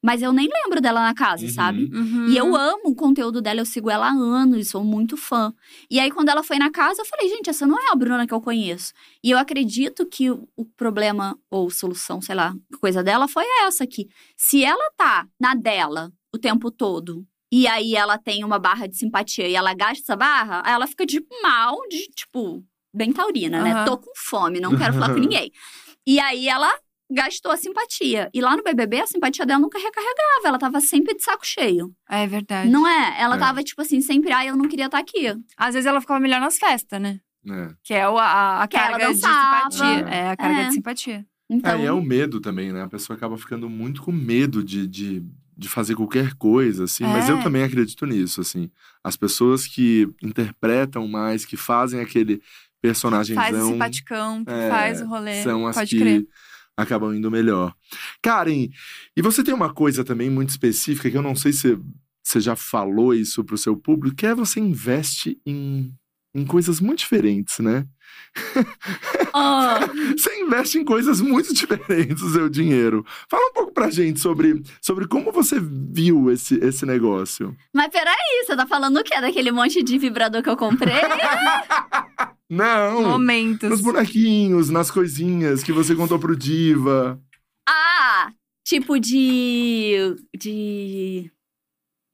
Mas 0.00 0.22
eu 0.22 0.32
nem 0.32 0.48
lembro 0.48 0.80
dela 0.80 1.02
na 1.02 1.12
casa, 1.12 1.42
Uhum. 1.44 1.50
sabe? 1.50 1.90
Uhum. 1.92 2.28
E 2.28 2.36
eu 2.36 2.54
amo 2.54 2.82
o 2.90 2.94
conteúdo 2.94 3.42
dela, 3.42 3.60
eu 3.60 3.66
sigo 3.66 3.90
ela 3.90 4.06
há 4.06 4.12
anos, 4.12 4.68
sou 4.68 4.84
muito 4.84 5.16
fã. 5.16 5.52
E 5.90 5.98
aí, 5.98 6.08
quando 6.08 6.28
ela 6.28 6.44
foi 6.44 6.56
na 6.56 6.70
casa, 6.70 7.02
eu 7.02 7.04
falei, 7.04 7.28
gente, 7.28 7.50
essa 7.50 7.66
não 7.66 7.76
é 7.76 7.90
a 7.90 7.96
Bruna 7.96 8.24
que 8.24 8.32
eu 8.32 8.40
conheço. 8.40 8.92
E 9.24 9.32
eu 9.32 9.38
acredito 9.38 10.06
que 10.06 10.30
o 10.30 10.64
problema, 10.76 11.36
ou 11.50 11.68
solução, 11.68 12.20
sei 12.20 12.36
lá, 12.36 12.54
coisa 12.80 13.02
dela 13.02 13.26
foi 13.26 13.44
essa 13.66 13.82
aqui. 13.82 14.06
Se 14.36 14.64
ela 14.64 14.88
tá 14.96 15.26
na 15.40 15.56
dela 15.56 16.12
o 16.32 16.38
tempo 16.38 16.70
todo, 16.70 17.26
e 17.50 17.66
aí 17.66 17.96
ela 17.96 18.16
tem 18.18 18.44
uma 18.44 18.58
barra 18.60 18.86
de 18.86 18.96
simpatia 18.96 19.48
e 19.48 19.56
ela 19.56 19.74
gasta 19.74 20.00
essa 20.04 20.14
barra, 20.16 20.62
aí 20.64 20.74
ela 20.74 20.86
fica 20.86 21.04
de 21.04 21.20
mal, 21.42 21.76
de 21.88 22.06
tipo, 22.14 22.62
bem 22.94 23.12
taurina, 23.12 23.62
né? 23.64 23.72
Aham. 23.72 23.84
Tô 23.84 23.98
com 23.98 24.12
fome, 24.14 24.60
não 24.60 24.76
quero 24.76 24.92
falar 24.94 25.12
com 25.12 25.18
ninguém. 25.18 25.50
E 26.08 26.18
aí 26.18 26.48
ela 26.48 26.70
gastou 27.10 27.52
a 27.52 27.56
simpatia. 27.56 28.30
E 28.32 28.40
lá 28.40 28.56
no 28.56 28.62
BBB, 28.62 29.00
a 29.00 29.06
simpatia 29.06 29.44
dela 29.44 29.60
nunca 29.60 29.78
recarregava. 29.78 30.46
Ela 30.48 30.58
tava 30.58 30.80
sempre 30.80 31.14
de 31.14 31.22
saco 31.22 31.46
cheio. 31.46 31.92
É 32.08 32.26
verdade. 32.26 32.70
Não 32.70 32.86
é? 32.88 33.20
Ela 33.20 33.36
É. 33.36 33.38
tava, 33.38 33.62
tipo 33.62 33.82
assim, 33.82 34.00
sempre, 34.00 34.32
ai, 34.32 34.48
eu 34.48 34.56
não 34.56 34.66
queria 34.68 34.86
estar 34.86 34.98
aqui. 34.98 35.26
Às 35.56 35.74
vezes 35.74 35.86
ela 35.86 36.00
ficava 36.00 36.18
melhor 36.20 36.40
nas 36.40 36.58
festas, 36.58 36.98
né? 37.00 37.20
É. 37.46 37.68
Que 37.84 37.92
é 37.94 38.08
o- 38.08 38.16
a, 38.18 38.62
a 38.62 38.68
carga 38.68 39.08
de 39.08 39.14
simpatia. 39.16 39.86
É, 40.08 40.30
a 40.30 40.36
carga 40.36 40.60
É. 40.62 40.68
de 40.68 40.74
simpatia. 40.74 41.26
Então, 41.50 41.72
É, 41.78 41.82
e 41.82 41.86
é 41.86 41.92
o 41.92 42.02
medo 42.02 42.40
também, 42.40 42.72
né? 42.72 42.82
A 42.82 42.88
pessoa 42.88 43.16
acaba 43.16 43.36
ficando 43.38 43.68
muito 43.68 44.02
com 44.02 44.12
medo 44.12 44.64
de, 44.64 44.86
de 44.86 45.22
de 45.60 45.68
fazer 45.68 45.96
qualquer 45.96 46.34
coisa, 46.34 46.84
assim, 46.84 47.02
mas 47.02 47.28
eu 47.28 47.36
É. 47.36 47.42
também 47.42 47.64
acredito 47.64 48.06
nisso, 48.06 48.40
assim. 48.40 48.70
As 49.02 49.16
pessoas 49.16 49.66
que 49.66 50.08
interpretam 50.22 51.08
mais, 51.08 51.44
que 51.44 51.56
fazem 51.56 51.98
aquele 52.00 52.40
personagemzão, 52.80 53.42
Faz 53.44 53.62
o 53.64 53.68
simpaticão, 53.72 54.44
que 54.44 54.50
é, 54.52 54.68
faz 54.68 55.00
o 55.00 55.06
rolê. 55.06 55.42
são 55.42 55.66
as 55.66 55.74
Pode 55.76 55.90
que 55.90 55.98
crer. 55.98 56.26
acabam 56.76 57.14
indo 57.14 57.30
melhor. 57.30 57.74
Karen, 58.22 58.68
e 59.16 59.22
você 59.22 59.42
tem 59.42 59.54
uma 59.54 59.72
coisa 59.72 60.04
também 60.04 60.30
muito 60.30 60.50
específica, 60.50 61.10
que 61.10 61.16
eu 61.16 61.22
não 61.22 61.34
sei 61.34 61.52
se 61.52 61.78
você 62.22 62.40
já 62.40 62.54
falou 62.54 63.14
isso 63.14 63.42
pro 63.42 63.56
seu 63.56 63.76
público, 63.76 64.16
que 64.16 64.26
é 64.26 64.34
você 64.34 64.60
investe 64.60 65.40
em, 65.46 65.92
em 66.34 66.44
coisas 66.44 66.80
muito 66.80 67.00
diferentes, 67.00 67.58
né? 67.58 67.86
Ah, 69.32 69.80
Você 70.16 70.40
investe 70.40 70.78
em 70.78 70.84
coisas 70.84 71.20
muito 71.20 71.52
diferentes 71.54 72.22
o 72.22 72.32
seu 72.32 72.48
dinheiro. 72.48 73.04
Fala 73.28 73.48
um 73.50 73.52
pouco 73.52 73.72
pra 73.72 73.90
gente 73.90 74.20
sobre, 74.20 74.62
sobre 74.80 75.06
como 75.06 75.32
você 75.32 75.58
viu 75.60 76.30
esse, 76.30 76.54
esse 76.56 76.84
negócio. 76.86 77.56
mas 77.74 77.88
peraí, 77.90 78.44
você 78.46 78.56
tá 78.56 78.66
falando 78.66 78.98
o 78.98 79.04
quê? 79.04 79.20
Daquele 79.20 79.50
monte 79.50 79.82
de 79.82 79.98
vibrador 79.98 80.42
que 80.42 80.50
eu 80.50 80.56
comprei? 80.56 80.94
Não! 82.50 83.02
Momentos. 83.02 83.68
Nos 83.68 83.80
bonequinhos, 83.80 84.70
nas 84.70 84.90
coisinhas 84.90 85.62
que 85.62 85.72
você 85.72 85.94
contou 85.94 86.18
pro 86.18 86.36
Diva. 86.36 87.20
ah, 87.68 88.30
tipo 88.64 88.98
de. 88.98 90.16
de. 90.36 91.30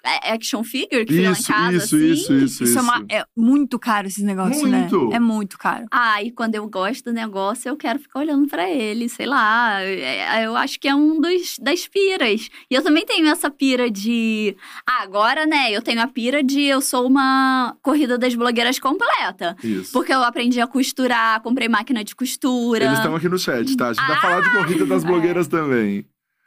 É, 0.05 0.33
Action 0.33 0.63
figure 0.63 1.05
que 1.05 1.15
fica 1.15 1.23
lá 1.23 1.29
em 1.31 1.33
Isso, 1.41 1.49
casa, 1.53 1.77
isso, 1.77 1.97
assim? 1.97 2.13
isso, 2.13 2.33
isso, 2.35 2.65
Isso 2.65 2.79
é, 2.79 2.83
uma- 2.83 3.05
é 3.11 3.25
muito 3.37 3.79
caro 3.79 4.07
esses 4.07 4.23
negócios, 4.23 4.63
Muito. 4.63 5.09
né? 5.09 5.17
É 5.17 5.21
muito 5.21 5.57
caro. 5.59 5.87
Ah, 5.91 6.23
e 6.23 6.31
quando 6.31 6.55
eu 6.55 6.69
gosto 6.69 7.05
do 7.05 7.13
negócio, 7.13 7.69
eu 7.69 7.77
quero 7.77 7.99
ficar 7.99 8.21
olhando 8.21 8.47
pra 8.49 8.69
ele, 8.69 9.09
sei 9.09 9.27
lá. 9.27 9.81
é- 9.83 10.45
Eu 10.45 10.57
acho 10.57 10.79
que 10.79 10.87
é 10.89 10.95
um 10.95 11.21
dos 11.21 11.57
das 11.59 11.87
piras. 11.89 12.49
E 12.71 12.75
eu 12.75 12.83
também 12.83 13.05
tenho 13.07 13.27
essa 13.29 13.51
pira 13.51 13.91
de. 13.91 14.57
Ah, 14.87 15.03
agora, 15.03 15.47
né? 15.47 15.71
Eu 15.73 15.81
tenho 15.81 16.01
a 16.03 16.07
pira 16.07 16.43
de 16.43 16.61
eu 16.63 16.81
sou 16.81 17.07
uma 17.07 17.77
corrida 17.83 18.19
das 18.19 18.35
blogueiras 18.35 18.79
completa. 18.79 19.57
Isso. 19.65 19.93
Porque 19.93 20.13
eu 20.13 20.23
aprendi 20.23 20.61
a 20.61 20.67
costurar, 20.67 21.41
comprei 21.41 21.69
máquina 21.69 22.05
de 22.05 22.15
costura. 22.15 22.85
Eles 22.85 22.99
estão 22.99 23.17
aqui 23.17 23.29
no 23.29 23.39
chat, 23.39 23.77
tá? 23.77 23.89
A 23.89 23.93
gente 23.93 24.07
vai 24.07 24.17
Ah! 24.17 24.21
falar 24.21 24.41
de 24.43 24.51
corrida 24.51 24.87
das 24.87 25.03
É. 25.03 25.07
blogueiras 25.07 25.49
também. 25.49 26.05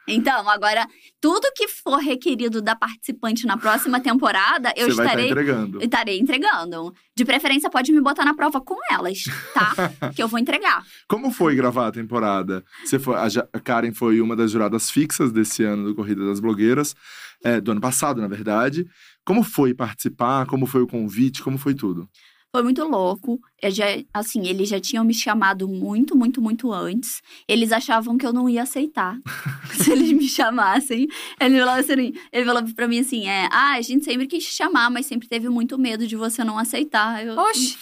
Então, 0.08 0.48
agora, 0.48 0.86
tudo 1.20 1.52
que 1.54 1.68
for 1.68 1.98
requerido 1.98 2.62
da 2.62 2.74
participante 2.74 3.46
na 3.46 3.56
próxima 3.56 4.00
temporada, 4.00 4.72
eu 4.76 4.86
você 4.86 4.94
vai 4.94 5.06
estar 5.06 5.20
estarei. 5.20 5.26
entregando. 5.26 5.82
Estarei 5.82 6.18
entregando. 6.18 6.94
De 7.16 7.24
preferência, 7.24 7.68
pode 7.68 7.92
me 7.92 8.00
botar 8.00 8.24
na 8.24 8.34
prova 8.34 8.60
com 8.60 8.76
elas, 8.90 9.24
tá? 9.52 9.74
que 10.14 10.22
eu 10.22 10.28
vou 10.28 10.38
entregar. 10.38 10.84
Como 11.08 11.30
foi 11.30 11.54
gravar 11.54 11.88
a 11.88 11.92
temporada? 11.92 12.64
Você 12.84 12.98
foi, 12.98 13.16
a 13.16 13.60
Karen 13.60 13.92
foi 13.92 14.20
uma 14.20 14.34
das 14.34 14.50
juradas 14.50 14.90
fixas 14.90 15.30
desse 15.30 15.62
ano 15.62 15.84
do 15.84 15.94
Corrida 15.94 16.24
das 16.24 16.40
Blogueiras, 16.40 16.96
é, 17.44 17.60
do 17.60 17.72
ano 17.72 17.80
passado, 17.80 18.20
na 18.20 18.28
verdade. 18.28 18.86
Como 19.24 19.42
foi 19.42 19.74
participar? 19.74 20.46
Como 20.46 20.64
foi 20.64 20.82
o 20.82 20.86
convite? 20.86 21.42
Como 21.42 21.58
foi 21.58 21.74
tudo? 21.74 22.08
Foi 22.58 22.64
muito 22.64 22.82
louco. 22.82 23.40
Eu 23.62 23.70
já, 23.70 23.84
assim, 24.12 24.44
eles 24.48 24.68
já 24.68 24.80
tinham 24.80 25.04
me 25.04 25.14
chamado 25.14 25.68
muito, 25.68 26.16
muito, 26.16 26.42
muito 26.42 26.72
antes. 26.72 27.22
Eles 27.46 27.70
achavam 27.70 28.18
que 28.18 28.26
eu 28.26 28.32
não 28.32 28.48
ia 28.48 28.64
aceitar. 28.64 29.16
se 29.80 29.92
eles 29.92 30.10
me 30.10 30.28
chamassem. 30.28 31.06
Ele 31.38 31.56
falou, 31.60 31.74
assim, 31.74 32.12
ele 32.32 32.44
falou 32.44 32.64
pra 32.74 32.88
mim 32.88 32.98
assim: 32.98 33.28
é, 33.28 33.48
ah, 33.52 33.74
a 33.74 33.80
gente 33.80 34.04
sempre 34.04 34.26
quis 34.26 34.44
te 34.44 34.52
chamar, 34.52 34.90
mas 34.90 35.06
sempre 35.06 35.28
teve 35.28 35.48
muito 35.48 35.78
medo 35.78 36.04
de 36.04 36.16
você 36.16 36.42
não 36.42 36.58
aceitar. 36.58 37.24
Eu, 37.24 37.38
Oxi. 37.38 37.78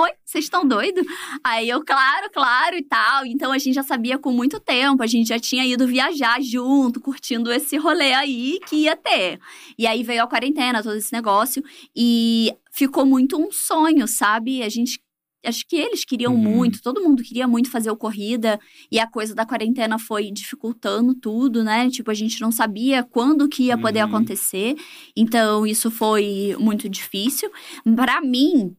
Oi, 0.00 0.10
vocês 0.24 0.44
estão 0.44 0.64
doidos? 0.66 1.04
Aí 1.42 1.68
eu, 1.68 1.84
claro, 1.84 2.30
claro 2.32 2.76
e 2.76 2.82
tal. 2.84 3.26
Então 3.26 3.50
a 3.50 3.58
gente 3.58 3.74
já 3.74 3.82
sabia 3.82 4.16
com 4.16 4.30
muito 4.30 4.60
tempo, 4.60 5.02
a 5.02 5.06
gente 5.08 5.28
já 5.28 5.40
tinha 5.40 5.66
ido 5.66 5.88
viajar 5.88 6.40
junto, 6.40 7.00
curtindo 7.00 7.50
esse 7.50 7.76
rolê 7.76 8.12
aí 8.14 8.60
que 8.68 8.76
ia 8.84 8.94
ter. 8.96 9.40
E 9.76 9.86
aí 9.88 10.04
veio 10.04 10.22
a 10.22 10.28
quarentena, 10.28 10.82
todo 10.84 10.94
esse 10.94 11.12
negócio, 11.12 11.62
e 11.96 12.52
ficou 12.70 13.04
muito 13.04 13.36
um 13.40 13.50
sonho, 13.50 14.06
sabe? 14.06 14.62
A 14.62 14.68
gente. 14.68 15.00
Acho 15.46 15.64
que 15.68 15.76
eles 15.76 16.04
queriam 16.04 16.32
Uhum. 16.34 16.38
muito, 16.38 16.82
todo 16.82 17.00
mundo 17.00 17.22
queria 17.22 17.46
muito 17.46 17.70
fazer 17.70 17.90
o 17.92 17.96
corrida, 17.96 18.58
e 18.90 18.98
a 18.98 19.06
coisa 19.06 19.36
da 19.36 19.46
quarentena 19.46 19.96
foi 19.96 20.32
dificultando 20.32 21.14
tudo, 21.14 21.62
né? 21.62 21.88
Tipo, 21.88 22.10
a 22.10 22.14
gente 22.14 22.40
não 22.40 22.50
sabia 22.50 23.04
quando 23.04 23.48
que 23.48 23.62
ia 23.64 23.78
poder 23.78 24.00
Uhum. 24.00 24.06
acontecer, 24.06 24.74
então 25.16 25.64
isso 25.64 25.92
foi 25.92 26.56
muito 26.58 26.88
difícil. 26.88 27.48
Pra 27.94 28.20
mim, 28.20 28.76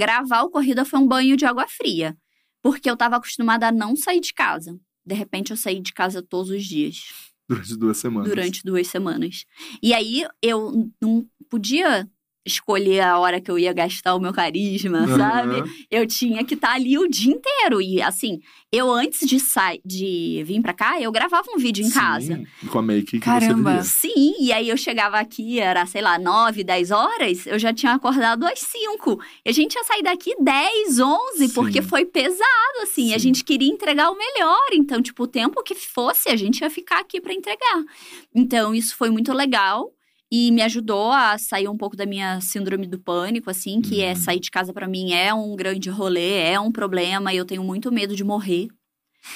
gravar 0.00 0.42
o 0.42 0.50
Corrida 0.50 0.82
foi 0.84 0.98
um 0.98 1.06
banho 1.06 1.36
de 1.36 1.44
água 1.44 1.66
fria. 1.68 2.16
Porque 2.62 2.88
eu 2.90 2.96
tava 2.96 3.16
acostumada 3.16 3.68
a 3.68 3.72
não 3.72 3.94
sair 3.94 4.20
de 4.20 4.32
casa. 4.32 4.78
De 5.04 5.14
repente, 5.14 5.50
eu 5.50 5.56
saí 5.56 5.80
de 5.80 5.92
casa 5.92 6.22
todos 6.22 6.50
os 6.50 6.64
dias, 6.64 7.02
Durante 7.48 7.76
duas 7.76 7.96
semanas. 7.98 8.28
durante 8.28 8.62
duas 8.62 8.86
semanas. 8.86 9.44
E 9.82 9.92
aí, 9.92 10.24
eu 10.42 10.90
não 11.02 11.26
podia 11.50 12.08
escolher 12.44 13.00
a 13.00 13.18
hora 13.18 13.40
que 13.40 13.50
eu 13.50 13.58
ia 13.58 13.72
gastar 13.72 14.14
o 14.14 14.20
meu 14.20 14.32
carisma, 14.32 14.98
Aham. 15.00 15.16
sabe? 15.16 15.86
Eu 15.90 16.06
tinha 16.06 16.42
que 16.44 16.54
estar 16.54 16.72
ali 16.72 16.96
o 16.98 17.06
dia 17.08 17.32
inteiro. 17.32 17.80
E 17.82 18.00
assim, 18.00 18.40
eu 18.72 18.90
antes 18.90 19.28
de 19.28 19.38
sair, 19.38 19.80
de 19.84 20.42
vir 20.46 20.60
pra 20.62 20.72
cá, 20.72 21.00
eu 21.00 21.12
gravava 21.12 21.46
um 21.54 21.58
vídeo 21.58 21.84
em 21.84 21.88
Sim, 21.88 21.94
casa. 21.94 22.42
Com 22.70 22.78
a 22.78 22.82
make 22.82 23.10
que 23.12 23.20
Caramba. 23.20 23.82
você 23.82 24.08
viria. 24.08 24.34
Sim, 24.38 24.44
e 24.44 24.52
aí 24.52 24.68
eu 24.68 24.76
chegava 24.76 25.18
aqui, 25.18 25.58
era, 25.60 25.84
sei 25.86 26.00
lá, 26.00 26.18
9, 26.18 26.64
10 26.64 26.90
horas, 26.90 27.46
eu 27.46 27.58
já 27.58 27.72
tinha 27.74 27.92
acordado 27.92 28.44
às 28.46 28.58
5. 28.60 29.20
E 29.44 29.50
a 29.50 29.52
gente 29.52 29.74
ia 29.74 29.84
sair 29.84 30.02
daqui 30.02 30.34
10, 30.42 30.98
11, 30.98 31.48
Sim. 31.48 31.54
porque 31.54 31.82
foi 31.82 32.04
pesado, 32.06 32.40
assim. 32.82 33.10
A 33.12 33.18
Sim. 33.18 33.24
gente 33.28 33.44
queria 33.44 33.68
entregar 33.68 34.10
o 34.10 34.16
melhor. 34.16 34.66
Então, 34.72 35.02
tipo, 35.02 35.24
o 35.24 35.28
tempo 35.28 35.62
que 35.62 35.74
fosse, 35.74 36.28
a 36.28 36.36
gente 36.36 36.60
ia 36.60 36.70
ficar 36.70 37.00
aqui 37.00 37.20
pra 37.20 37.34
entregar. 37.34 37.84
Então, 38.34 38.74
isso 38.74 38.96
foi 38.96 39.10
muito 39.10 39.32
legal. 39.32 39.92
E 40.32 40.50
me 40.52 40.62
ajudou 40.62 41.10
a 41.10 41.36
sair 41.38 41.68
um 41.68 41.76
pouco 41.76 41.96
da 41.96 42.06
minha 42.06 42.40
síndrome 42.40 42.86
do 42.86 42.98
pânico, 43.00 43.50
assim, 43.50 43.80
que 43.80 44.00
é 44.00 44.10
Uhum. 44.10 44.16
sair 44.16 44.40
de 44.40 44.50
casa 44.50 44.72
pra 44.72 44.86
mim 44.86 45.12
é 45.12 45.34
um 45.34 45.56
grande 45.56 45.90
rolê, 45.90 46.38
é 46.42 46.60
um 46.60 46.70
problema, 46.70 47.32
e 47.34 47.36
eu 47.36 47.44
tenho 47.44 47.64
muito 47.64 47.90
medo 47.90 48.14
de 48.14 48.22
morrer. 48.22 48.68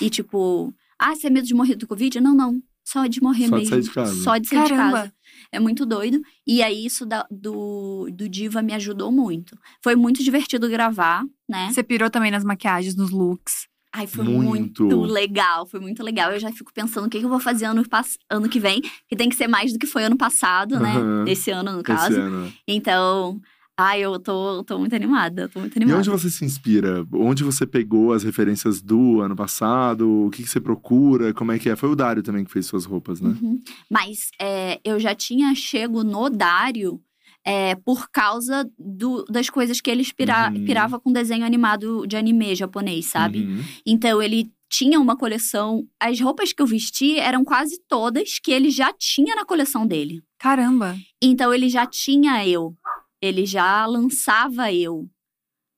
E 0.00 0.08
tipo, 0.08 0.72
ah, 0.98 1.14
você 1.14 1.26
é 1.26 1.30
medo 1.30 1.46
de 1.46 1.54
morrer 1.54 1.74
do 1.74 1.86
Covid? 1.86 2.20
Não, 2.20 2.34
não. 2.34 2.62
Só 2.86 3.06
de 3.06 3.20
morrer 3.22 3.48
Só 3.48 3.56
de 3.56 3.62
mesmo. 3.62 3.70
sair 3.70 3.82
de 3.82 3.90
casa. 3.90 4.22
Só 4.22 4.36
de 4.38 4.46
sair 4.48 4.62
de 4.64 4.68
Caramba. 4.70 4.96
casa. 4.98 5.14
É 5.50 5.58
muito 5.58 5.84
doido. 5.86 6.20
E 6.46 6.62
aí, 6.62 6.84
isso 6.84 7.04
da- 7.06 7.26
do, 7.30 8.08
do 8.12 8.28
Diva 8.28 8.60
me 8.62 8.74
ajudou 8.74 9.10
muito. 9.10 9.58
Foi 9.82 9.96
muito 9.96 10.22
divertido 10.22 10.68
gravar, 10.68 11.24
né? 11.48 11.70
Você 11.72 11.82
pirou 11.82 12.10
também 12.10 12.30
nas 12.30 12.44
maquiagens, 12.44 12.94
nos 12.94 13.10
looks. 13.10 13.66
Ai, 13.96 14.08
foi 14.08 14.24
Muito. 14.24 14.82
muito. 14.82 15.00
legal. 15.02 15.66
Foi 15.66 15.78
muito 15.78 16.02
legal. 16.02 16.32
Eu 16.32 16.40
já 16.40 16.50
fico 16.50 16.72
pensando 16.74 17.06
o 17.06 17.08
que, 17.08 17.18
eu 17.18 17.28
vou 17.28 17.38
fazer 17.38 17.66
ano, 17.66 17.84
ano 18.28 18.48
que 18.48 18.58
vem. 18.58 18.82
Que 19.08 19.14
tem 19.14 19.28
que 19.28 19.36
ser 19.36 19.46
mais 19.46 19.72
do 19.72 19.78
que 19.78 19.86
foi 19.86 20.02
ano 20.02 20.16
passado, 20.16 20.80
né? 20.80 20.96
Aham. 20.96 21.24
Esse 21.28 21.52
ano, 21.52 21.70
no 21.70 21.78
Esse 21.78 21.84
caso. 21.84 22.20
ano. 22.20 22.52
Então, 22.66 23.40
ai, 23.78 24.00
eu 24.00 24.18
tô, 24.18 24.64
tô 24.64 24.80
muito 24.80 24.96
animada. 24.96 25.48
Tô 25.48 25.60
muito 25.60 25.76
E 25.76 25.78
animada. 25.78 26.00
onde 26.00 26.10
você 26.10 26.28
se 26.28 26.44
inspira? 26.44 27.06
Onde 27.12 27.44
você 27.44 27.64
pegou 27.64 28.12
as 28.12 28.24
referências 28.24 28.82
do 28.82 29.20
ano 29.20 29.36
passado? 29.36 30.26
O 30.26 30.30
que, 30.30 30.42
que 30.42 30.48
você 30.50 30.60
procura? 30.60 31.32
Como 31.32 31.52
é 31.52 31.58
que 31.60 31.68
é? 31.68 31.76
Foi 31.76 31.88
o 31.88 31.94
Dário 31.94 32.20
também 32.22 32.44
que 32.44 32.50
fez 32.50 32.66
suas 32.66 32.84
roupas, 32.84 33.20
né? 33.20 33.36
Uhum. 33.40 33.62
Mas 33.88 34.30
é, 34.40 34.80
eu 34.84 34.98
já 34.98 35.14
tinha 35.14 35.54
chego 35.54 36.02
no 36.02 36.28
Dário 36.28 37.00
é, 37.46 37.74
por 37.76 38.08
causa 38.10 38.68
do- 38.78 39.24
das 39.26 39.50
coisas 39.50 39.80
que 39.80 39.90
ele 39.90 40.00
inspira, 40.02 40.50
Uhum. 40.50 40.64
pirava 40.64 40.98
com 40.98 41.12
desenho 41.12 41.44
animado 41.44 42.06
de 42.06 42.16
anime 42.16 42.54
japonês, 42.54 43.06
sabe? 43.06 43.40
Uhum. 43.40 43.62
Então 43.86 44.22
ele 44.22 44.50
tinha 44.70 44.98
uma 44.98 45.16
coleção. 45.16 45.86
As 46.00 46.18
roupas 46.20 46.52
que 46.52 46.60
eu 46.62 46.66
vesti 46.66 47.18
eram 47.18 47.44
quase 47.44 47.78
todas 47.88 48.38
que 48.42 48.50
ele 48.50 48.70
já 48.70 48.92
tinha 48.92 49.36
na 49.36 49.44
coleção 49.44 49.86
dele. 49.86 50.22
Caramba. 50.38 50.96
Então 51.22 51.52
ele 51.54 51.68
já 51.68 51.86
tinha 51.86 52.46
eu. 52.46 52.74
Ele 53.22 53.46
já 53.46 53.84
lançava 53.86 54.72
eu. 54.72 55.06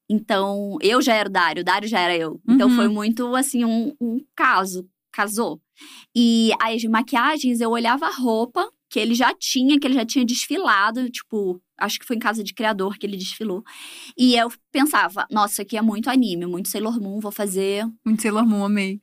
Então, 0.09 0.79
eu 0.81 1.03
já 1.03 1.15
era 1.15 1.29
o 1.29 1.33
Dário, 1.33 1.63
o 1.63 1.65
Dário 1.65 1.89
já 1.89 1.99
era 1.99 2.17
eu. 2.17 2.41
Então 2.49 2.69
Uhum. 2.69 2.77
foi 2.77 2.89
muito 2.89 3.35
assim 3.35 3.65
um, 3.65 3.93
um 4.01 4.19
caso, 4.37 4.89
casou. 5.13 5.61
E 6.15 6.53
as 6.63 6.83
maquiagens, 6.85 7.61
eu 7.61 7.71
olhava 7.71 8.07
a 8.07 8.15
roupa 8.15 8.71
que 8.89 8.99
ele 9.01 9.15
já 9.15 9.35
tinha, 9.35 9.79
que 9.79 9.87
ele 9.87 9.95
já 9.95 10.05
tinha 10.07 10.25
desfilado, 10.25 11.11
tipo, 11.11 11.61
acho 11.79 11.99
que 11.99 12.07
foi 12.07 12.17
em 12.17 12.21
casa 12.21 12.43
de 12.45 12.55
criador 12.55 12.97
que 12.99 13.07
ele 13.07 13.17
desfilou. 13.17 13.63
E 14.17 14.35
eu 14.37 14.51
pensava, 14.73 15.27
nossa, 15.31 15.55
isso 15.55 15.63
aqui 15.63 15.77
é 15.77 15.83
muito 15.83 16.09
anime, 16.09 16.47
muito 16.47 16.69
Sailor 16.69 17.01
Moon, 17.01 17.19
vou 17.21 17.33
fazer 17.33 17.85
Muito 18.05 18.23
Sailor 18.23 18.47
Moon, 18.47 18.65
amei. 18.65 19.01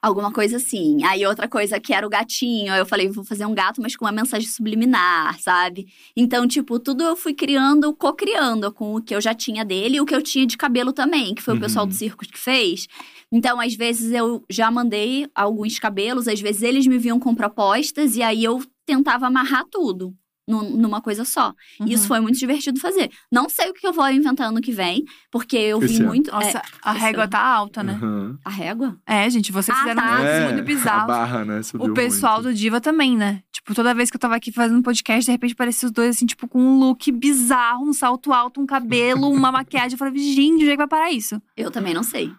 Alguma 0.00 0.30
coisa 0.32 0.58
assim. 0.58 1.02
Aí 1.02 1.26
outra 1.26 1.48
coisa 1.48 1.80
que 1.80 1.92
era 1.92 2.06
o 2.06 2.08
gatinho. 2.08 2.72
Aí 2.72 2.78
eu 2.78 2.86
falei, 2.86 3.08
vou 3.08 3.24
fazer 3.24 3.44
um 3.46 3.52
gato, 3.52 3.82
mas 3.82 3.96
com 3.96 4.04
uma 4.04 4.12
mensagem 4.12 4.48
subliminar, 4.48 5.36
sabe? 5.40 5.88
Então, 6.16 6.46
tipo, 6.46 6.78
tudo 6.78 7.02
eu 7.02 7.16
fui 7.16 7.34
criando, 7.34 7.92
co-criando 7.92 8.72
com 8.72 8.94
o 8.94 9.02
que 9.02 9.12
eu 9.12 9.20
já 9.20 9.34
tinha 9.34 9.64
dele 9.64 9.96
e 9.96 10.00
o 10.00 10.06
que 10.06 10.14
eu 10.14 10.22
tinha 10.22 10.46
de 10.46 10.56
cabelo 10.56 10.92
também, 10.92 11.34
que 11.34 11.42
foi 11.42 11.54
Uhum. 11.54 11.58
o 11.58 11.62
pessoal 11.64 11.84
do 11.84 11.92
circo 11.92 12.24
que 12.24 12.38
fez. 12.38 12.86
Então, 13.32 13.60
às 13.60 13.74
vezes 13.74 14.12
eu 14.12 14.44
já 14.48 14.70
mandei 14.70 15.28
alguns 15.34 15.80
cabelos, 15.80 16.28
às 16.28 16.40
vezes 16.40 16.62
eles 16.62 16.86
me 16.86 16.96
vinham 16.96 17.18
com 17.18 17.34
propostas 17.34 18.14
e 18.14 18.22
aí 18.22 18.44
eu 18.44 18.62
tentava 18.88 19.26
amarrar 19.26 19.64
tudo. 19.70 20.14
num- 20.50 20.78
numa 20.78 21.02
coisa 21.02 21.26
só. 21.26 21.52
E 21.84 21.92
isso 21.92 22.04
Uhum. 22.04 22.08
foi 22.08 22.20
muito 22.20 22.38
divertido 22.38 22.80
fazer. 22.80 23.10
Não 23.30 23.50
sei 23.50 23.68
o 23.68 23.74
que 23.74 23.86
eu 23.86 23.92
vou 23.92 24.08
inventar 24.10 24.48
ano 24.48 24.62
que 24.62 24.72
vem, 24.72 25.04
porque 25.30 25.58
eu 25.58 25.78
vi 25.78 25.96
ano. 25.98 26.06
muito. 26.06 26.30
Nossa, 26.32 26.56
é, 26.56 26.62
a 26.80 26.90
régua 26.92 27.24
ano. 27.24 27.30
tá 27.30 27.38
alta, 27.38 27.82
né? 27.82 27.92
Aham. 28.02 28.38
a 28.42 28.48
régua? 28.48 28.96
É, 29.06 29.28
gente, 29.28 29.52
vocês 29.52 29.76
Ah, 29.76 29.80
fizeram 29.82 30.00
tá. 30.02 30.10
um 30.10 30.24
É, 30.24 30.44
muito 30.46 30.60
A 30.60 30.62
bizarro. 30.62 31.06
barra, 31.06 31.44
né? 31.44 31.62
Subiu 31.62 31.90
O 31.90 31.92
pessoal 31.92 32.36
muito. 32.40 32.46
do 32.48 32.54
Diva 32.54 32.80
também, 32.80 33.14
né? 33.14 33.42
Tipo, 33.52 33.74
toda 33.74 33.92
vez 33.92 34.10
que 34.10 34.16
eu 34.16 34.20
tava 34.20 34.36
aqui 34.36 34.50
fazendo 34.50 34.82
podcast, 34.82 35.22
de 35.26 35.30
repente 35.32 35.54
parecia 35.54 35.84
os 35.86 35.92
dois, 35.92 36.16
assim, 36.16 36.24
tipo, 36.24 36.48
com 36.48 36.58
um 36.58 36.78
look 36.78 37.12
bizarro, 37.12 37.84
um 37.86 37.92
salto 37.92 38.32
alto, 38.32 38.58
um 38.58 38.64
cabelo, 38.64 39.28
uma 39.28 39.52
maquiagem. 39.52 39.92
Eu 39.92 39.98
falei, 39.98 40.16
gente, 40.16 40.54
onde 40.62 40.68
é 40.68 40.70
que 40.70 40.76
vai 40.78 40.88
parar 40.88 41.10
isso? 41.12 41.38
Eu 41.54 41.70
também 41.70 41.92
não 41.92 42.02
sei. 42.02 42.32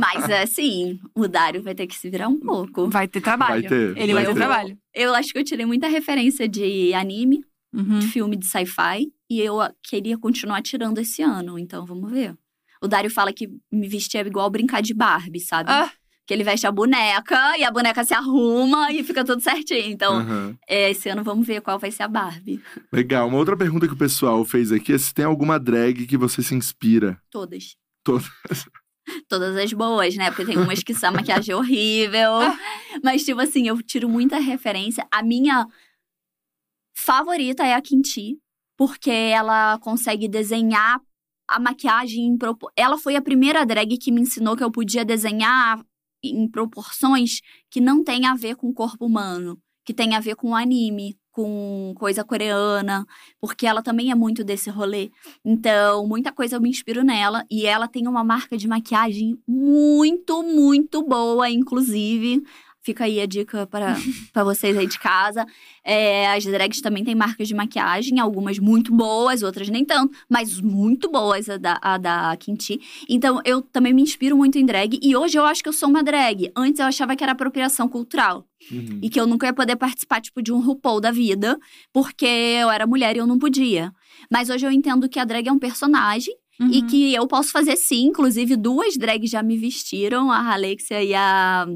Mas 0.00 0.30
assim, 0.30 0.98
o 1.14 1.28
Dário 1.28 1.62
vai 1.62 1.74
ter 1.74 1.86
que 1.86 1.94
se 1.94 2.08
virar 2.08 2.28
um 2.28 2.40
pouco. 2.40 2.88
Vai 2.88 3.06
ter 3.06 3.20
trabalho. 3.20 3.60
Vai 3.60 3.68
ter, 3.68 3.98
Ele 3.98 4.14
vai 4.14 4.24
vai, 4.24 4.32
ter 4.32 4.40
ter. 4.40 4.46
trabalho. 4.46 4.78
Eu 4.94 5.14
acho 5.14 5.32
que 5.32 5.38
eu 5.38 5.44
tirei 5.44 5.66
muita 5.66 5.88
referência 5.88 6.48
de 6.48 6.92
anime, 6.94 7.44
Uhum. 7.72 7.98
de 7.98 8.06
filme 8.06 8.36
de 8.36 8.46
sci-fi, 8.46 9.12
e 9.28 9.40
eu 9.40 9.60
ah, 9.60 9.72
queria 9.82 10.16
continuar 10.16 10.62
tirando 10.62 10.98
esse 10.98 11.22
ano, 11.22 11.58
então 11.58 11.84
vamos 11.84 12.08
ver. 12.12 12.36
O 12.80 12.86
Dário 12.86 13.10
fala 13.10 13.32
que 13.32 13.48
me 13.72 13.88
vestir 13.88 14.18
é 14.18 14.26
igual 14.28 14.48
brincar 14.48 14.80
de 14.80 14.94
Barbie, 14.94 15.40
sabe? 15.40 15.70
Ah, 15.72 15.90
Que 16.24 16.32
ele 16.32 16.44
veste 16.44 16.66
a 16.68 16.70
boneca 16.72 17.58
e 17.58 17.64
a 17.64 17.70
boneca 17.72 18.04
se 18.04 18.14
arruma 18.14 18.92
e 18.92 19.02
fica 19.02 19.24
tudo 19.24 19.42
certinho. 19.42 19.90
Então, 19.90 20.56
é, 20.68 20.90
esse 20.92 21.08
ano 21.08 21.24
vamos 21.24 21.46
ver 21.46 21.60
qual 21.62 21.78
vai 21.78 21.90
ser 21.90 22.04
a 22.04 22.08
Barbie. 22.08 22.62
Legal. 22.92 23.26
Uma 23.28 23.38
outra 23.38 23.56
pergunta 23.56 23.88
que 23.88 23.92
o 23.92 23.96
pessoal 23.96 24.44
fez 24.44 24.70
aqui 24.70 24.92
é 24.92 24.98
se 24.98 25.12
tem 25.12 25.24
alguma 25.24 25.58
drag 25.58 26.06
que 26.06 26.16
você 26.16 26.42
se 26.42 26.54
inspira. 26.54 27.20
Todas. 27.30 27.76
Todas. 28.04 28.30
Todas 29.28 29.56
as 29.56 29.72
boas, 29.72 30.16
né? 30.16 30.30
Porque 30.30 30.46
tem 30.46 30.56
umas 30.56 30.82
que 30.82 30.94
são 30.94 31.12
maquiagem 31.12 31.54
horrível. 31.54 32.32
Mas, 33.02 33.24
tipo 33.24 33.40
assim, 33.40 33.68
eu 33.68 33.80
tiro 33.82 34.08
muita 34.08 34.38
referência. 34.38 35.06
A 35.10 35.22
minha 35.22 35.66
favorita 36.96 37.64
é 37.64 37.74
a 37.74 37.82
Kinti, 37.82 38.38
porque 38.76 39.10
ela 39.10 39.78
consegue 39.78 40.28
desenhar 40.28 41.00
a 41.48 41.60
maquiagem 41.60 42.26
em 42.26 42.38
propor... 42.38 42.72
Ela 42.76 42.96
foi 42.96 43.16
a 43.16 43.22
primeira 43.22 43.66
drag 43.66 43.98
que 43.98 44.10
me 44.10 44.22
ensinou 44.22 44.56
que 44.56 44.64
eu 44.64 44.70
podia 44.70 45.04
desenhar 45.04 45.84
em 46.22 46.48
proporções 46.48 47.40
que 47.70 47.80
não 47.80 48.02
tem 48.02 48.26
a 48.26 48.34
ver 48.34 48.56
com 48.56 48.68
o 48.68 48.74
corpo 48.74 49.04
humano, 49.04 49.60
que 49.84 49.92
tem 49.92 50.14
a 50.14 50.20
ver 50.20 50.36
com 50.36 50.56
anime, 50.56 51.18
com 51.34 51.92
coisa 51.96 52.22
coreana, 52.24 53.04
porque 53.40 53.66
ela 53.66 53.82
também 53.82 54.10
é 54.12 54.14
muito 54.14 54.44
desse 54.44 54.70
rolê. 54.70 55.10
Então, 55.44 56.06
muita 56.06 56.32
coisa 56.32 56.54
eu 56.56 56.60
me 56.60 56.70
inspiro 56.70 57.02
nela 57.02 57.44
e 57.50 57.66
ela 57.66 57.88
tem 57.88 58.06
uma 58.06 58.22
marca 58.22 58.56
de 58.56 58.68
maquiagem 58.68 59.36
muito, 59.46 60.44
muito 60.44 61.02
boa, 61.02 61.50
inclusive. 61.50 62.40
Fica 62.84 63.04
aí 63.04 63.18
a 63.18 63.24
dica 63.24 63.66
para 63.66 63.96
para 64.30 64.44
vocês 64.44 64.76
aí 64.76 64.86
de 64.86 64.98
casa. 64.98 65.46
É, 65.82 66.30
as 66.30 66.44
drags 66.44 66.82
também 66.82 67.02
têm 67.02 67.14
marcas 67.14 67.48
de 67.48 67.54
maquiagem, 67.54 68.20
algumas 68.20 68.58
muito 68.58 68.94
boas, 68.94 69.42
outras 69.42 69.70
nem 69.70 69.86
tanto, 69.86 70.14
mas 70.28 70.60
muito 70.60 71.10
boas 71.10 71.48
a 71.48 71.56
da, 71.56 71.78
a 71.80 71.96
da 71.96 72.36
Kinti. 72.36 72.78
Então, 73.08 73.40
eu 73.42 73.62
também 73.62 73.94
me 73.94 74.02
inspiro 74.02 74.36
muito 74.36 74.58
em 74.58 74.66
drag. 74.66 74.98
E 75.02 75.16
hoje 75.16 75.38
eu 75.38 75.46
acho 75.46 75.62
que 75.62 75.68
eu 75.68 75.72
sou 75.72 75.88
uma 75.88 76.02
drag. 76.02 76.52
Antes 76.54 76.78
eu 76.78 76.86
achava 76.86 77.16
que 77.16 77.24
era 77.24 77.32
apropriação 77.32 77.88
cultural. 77.88 78.46
Uhum. 78.70 78.98
E 79.02 79.08
que 79.08 79.18
eu 79.18 79.26
nunca 79.26 79.46
ia 79.46 79.52
poder 79.54 79.76
participar, 79.76 80.20
tipo, 80.20 80.42
de 80.42 80.52
um 80.52 80.60
RuPaul 80.60 81.00
da 81.00 81.10
vida, 81.10 81.58
porque 81.90 82.26
eu 82.26 82.70
era 82.70 82.86
mulher 82.86 83.16
e 83.16 83.18
eu 83.18 83.26
não 83.26 83.38
podia. 83.38 83.92
Mas 84.30 84.50
hoje 84.50 84.66
eu 84.66 84.70
entendo 84.70 85.08
que 85.08 85.18
a 85.18 85.24
drag 85.24 85.48
é 85.48 85.52
um 85.52 85.58
personagem 85.58 86.34
e 86.60 86.80
uhum. 86.80 86.86
que 86.86 87.14
eu 87.14 87.26
posso 87.26 87.50
fazer 87.50 87.76
sim. 87.76 88.06
Inclusive, 88.06 88.56
duas 88.56 88.96
drags 88.96 89.30
já 89.30 89.42
me 89.42 89.56
vestiram, 89.56 90.30
a 90.30 90.52
Alexia 90.52 91.02
e 91.02 91.14
a 91.14 91.66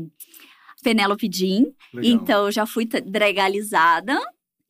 Penélope 0.83 1.29
Jean. 1.33 1.65
Legal. 1.93 2.11
Então, 2.13 2.47
eu 2.47 2.53
já 2.53 2.67
fui 2.67 2.85
dragalizada. 2.87 4.19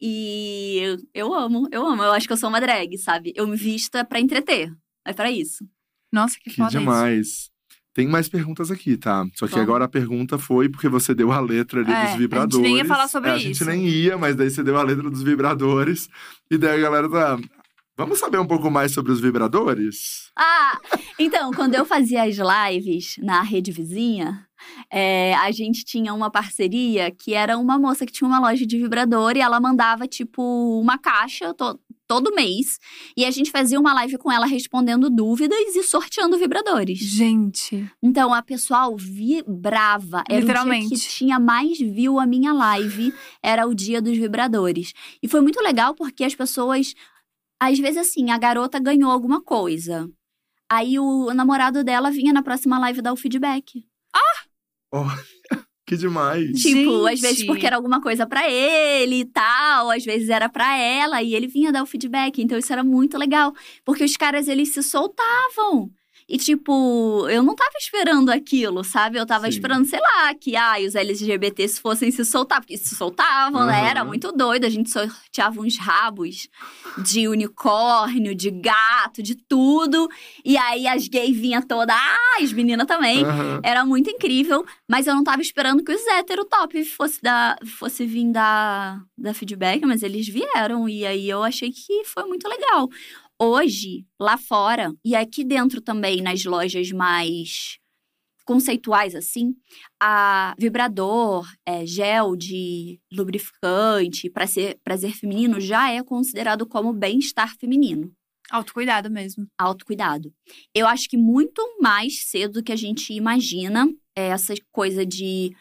E 0.00 0.96
eu 1.12 1.34
amo, 1.34 1.68
eu 1.72 1.84
amo. 1.86 2.02
Eu 2.02 2.12
acho 2.12 2.26
que 2.26 2.32
eu 2.32 2.36
sou 2.36 2.48
uma 2.48 2.60
drag, 2.60 2.96
sabe? 2.98 3.32
Eu 3.34 3.46
me 3.46 3.56
visto 3.56 3.96
é 3.96 4.04
pra 4.04 4.20
entreter. 4.20 4.72
É 5.04 5.12
pra 5.12 5.30
isso. 5.30 5.64
Nossa, 6.12 6.36
que, 6.38 6.50
Que 6.50 6.56
foda 6.56 6.68
isso. 6.68 6.78
demais. 6.78 7.50
Tem 7.94 8.06
mais 8.06 8.28
perguntas 8.28 8.70
aqui, 8.70 8.96
tá? 8.96 9.26
Só 9.34 9.46
que 9.46 9.52
Vamos. 9.54 9.64
agora 9.68 9.84
a 9.86 9.88
pergunta 9.88 10.38
foi 10.38 10.68
porque 10.68 10.88
você 10.88 11.12
deu 11.14 11.32
a 11.32 11.40
letra 11.40 11.80
ali 11.80 11.90
É, 11.90 11.94
a 11.96 12.00
dos 12.02 12.10
gente 12.10 12.18
vibradores. 12.20 12.62
nem 12.62 12.76
ia 12.76 12.84
falar 12.84 13.08
sobre 13.08 13.30
É, 13.30 13.32
A 13.32 13.36
isso. 13.36 13.46
gente 13.46 13.64
nem 13.64 13.88
ia, 13.88 14.16
mas 14.16 14.36
daí 14.36 14.48
você 14.50 14.62
deu 14.62 14.76
a 14.78 14.82
letra 14.84 15.10
dos 15.10 15.22
vibradores. 15.22 16.08
E 16.48 16.56
daí 16.56 16.78
a 16.78 16.80
galera 16.82 17.10
tá. 17.10 17.36
Vamos 17.98 18.20
saber 18.20 18.38
um 18.38 18.46
pouco 18.46 18.70
mais 18.70 18.92
sobre 18.92 19.10
os 19.10 19.20
vibradores? 19.20 20.30
Ah, 20.36 20.78
então, 21.18 21.50
quando 21.52 21.74
eu 21.74 21.84
fazia 21.84 22.22
as 22.22 22.36
lives 22.38 23.16
na 23.18 23.42
rede 23.42 23.72
vizinha, 23.72 24.46
é, 24.88 25.34
a 25.34 25.50
gente 25.50 25.84
tinha 25.84 26.14
uma 26.14 26.30
parceria 26.30 27.10
que 27.10 27.34
era 27.34 27.58
uma 27.58 27.76
moça 27.76 28.06
que 28.06 28.12
tinha 28.12 28.28
uma 28.28 28.38
loja 28.38 28.64
de 28.64 28.78
vibrador 28.78 29.36
e 29.36 29.40
ela 29.40 29.58
mandava, 29.58 30.06
tipo, 30.06 30.40
uma 30.80 30.96
caixa 30.96 31.52
to- 31.52 31.76
todo 32.06 32.32
mês. 32.32 32.78
E 33.16 33.24
a 33.24 33.32
gente 33.32 33.50
fazia 33.50 33.80
uma 33.80 33.92
live 33.94 34.16
com 34.16 34.30
ela 34.30 34.46
respondendo 34.46 35.10
dúvidas 35.10 35.58
e 35.74 35.82
sorteando 35.82 36.38
vibradores. 36.38 37.00
Gente, 37.00 37.84
Então, 38.00 38.32
a 38.32 38.42
pessoal 38.42 38.96
vibrava. 38.96 40.18
Era 40.18 40.24
o 40.24 40.26
dia 40.28 40.40
Literalmente. 40.40 40.88
que 40.90 40.96
tinha 41.00 41.40
mais 41.40 41.78
view 41.78 42.20
a 42.20 42.26
minha 42.26 42.52
live. 42.52 43.12
Era 43.42 43.66
o 43.66 43.74
dia 43.74 44.00
dos 44.00 44.16
vibradores. 44.16 44.92
E 45.20 45.26
foi 45.26 45.40
muito 45.40 45.60
legal 45.60 45.96
porque 45.96 46.22
as 46.22 46.34
pessoas... 46.36 46.94
Às 47.60 47.78
vezes, 47.78 47.98
assim, 47.98 48.30
a 48.30 48.38
garota 48.38 48.78
ganhou 48.78 49.10
alguma 49.10 49.42
coisa. 49.42 50.08
Aí, 50.70 50.98
o 50.98 51.32
namorado 51.32 51.82
dela 51.82 52.10
vinha 52.10 52.32
na 52.32 52.42
próxima 52.42 52.78
live 52.78 53.02
dar 53.02 53.12
o 53.12 53.16
feedback. 53.16 53.84
Que 55.88 55.96
demais. 55.96 56.50
Tipo, 56.60 57.06
às 57.06 57.18
Gente. 57.18 57.20
vezes 57.22 57.46
porque 57.46 57.66
era 57.66 57.76
alguma 57.76 58.02
coisa 58.02 58.26
pra 58.26 58.46
ele 58.46 59.20
e 59.20 59.24
tal, 59.24 59.90
às 59.90 60.04
vezes 60.04 60.28
era 60.28 60.46
pra 60.46 60.76
ela 60.76 61.22
e 61.22 61.34
ele 61.34 61.46
vinha 61.46 61.72
dar 61.72 61.82
o 61.82 61.86
feedback. 61.86 62.42
Então 62.42 62.58
isso 62.58 62.70
era 62.70 62.84
muito 62.84 63.16
legal, 63.16 63.54
porque 63.86 64.04
os 64.04 64.14
caras 64.14 64.48
eles 64.48 64.74
se 64.74 64.82
soltavam. 64.82 65.90
E 66.28 66.36
tipo, 66.36 67.26
eu 67.30 67.42
não 67.42 67.54
tava 67.54 67.72
esperando 67.78 68.28
aquilo, 68.30 68.84
sabe? 68.84 69.18
Eu 69.18 69.24
tava 69.24 69.44
Sim. 69.44 69.50
esperando, 69.50 69.86
sei 69.86 69.98
lá, 69.98 70.34
que 70.34 70.54
ai, 70.56 70.84
os 70.84 70.94
LGBTs 70.94 71.80
fossem 71.80 72.10
se 72.10 72.22
soltar, 72.22 72.60
porque 72.60 72.76
se 72.76 72.94
soltavam, 72.94 73.64
né? 73.64 73.78
Aham. 73.80 73.88
Era 73.88 74.04
muito 74.04 74.30
doido. 74.30 74.66
A 74.66 74.68
gente 74.68 74.90
sorteava 74.90 75.58
uns 75.60 75.78
rabos 75.78 76.46
de 77.02 77.26
unicórnio, 77.28 78.34
de 78.34 78.50
gato, 78.50 79.22
de 79.22 79.36
tudo. 79.36 80.06
E 80.44 80.58
aí 80.58 80.86
as 80.86 81.08
gays 81.08 81.34
vinham 81.34 81.62
toda, 81.62 81.94
ah, 81.94 82.42
as 82.42 82.52
meninas 82.52 82.86
também. 82.86 83.24
Aham. 83.24 83.60
Era 83.62 83.86
muito 83.86 84.10
incrível, 84.10 84.66
mas 84.86 85.06
eu 85.06 85.14
não 85.14 85.24
tava 85.24 85.40
esperando 85.40 85.82
que 85.82 85.92
os 85.92 86.06
hétero 86.08 86.44
top 86.44 86.84
fosse, 86.84 87.22
dar, 87.22 87.56
fosse 87.64 88.04
vir 88.04 88.30
dar, 88.30 89.02
dar 89.16 89.32
feedback, 89.32 89.82
mas 89.86 90.02
eles 90.02 90.28
vieram. 90.28 90.86
E 90.86 91.06
aí 91.06 91.26
eu 91.26 91.42
achei 91.42 91.72
que 91.72 92.04
foi 92.04 92.24
muito 92.24 92.46
legal. 92.46 92.90
Hoje, 93.40 94.04
lá 94.20 94.36
fora, 94.36 94.92
e 95.04 95.14
aqui 95.14 95.44
dentro 95.44 95.80
também, 95.80 96.20
nas 96.20 96.44
lojas 96.44 96.90
mais 96.90 97.78
conceituais, 98.44 99.14
assim, 99.14 99.54
a 100.00 100.54
vibrador, 100.58 101.46
é, 101.66 101.84
gel 101.84 102.34
de 102.34 102.98
lubrificante, 103.12 104.30
pra 104.30 104.46
ser 104.46 104.78
prazer 104.82 105.12
feminino, 105.14 105.60
já 105.60 105.90
é 105.92 106.02
considerado 106.02 106.66
como 106.66 106.92
bem-estar 106.92 107.54
feminino 107.58 108.12
autocuidado 108.50 109.10
mesmo. 109.10 109.46
autocuidado. 109.58 110.32
Eu 110.74 110.86
acho 110.86 111.08
que 111.08 111.16
muito 111.16 111.62
mais 111.80 112.24
cedo 112.24 112.54
do 112.54 112.62
que 112.62 112.72
a 112.72 112.76
gente 112.76 113.12
imagina 113.12 113.86
é 114.16 114.28
essa 114.28 114.54
coisa 114.72 115.04
de 115.04 115.54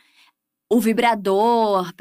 o 0.72 0.80
vibrador, 0.80 1.92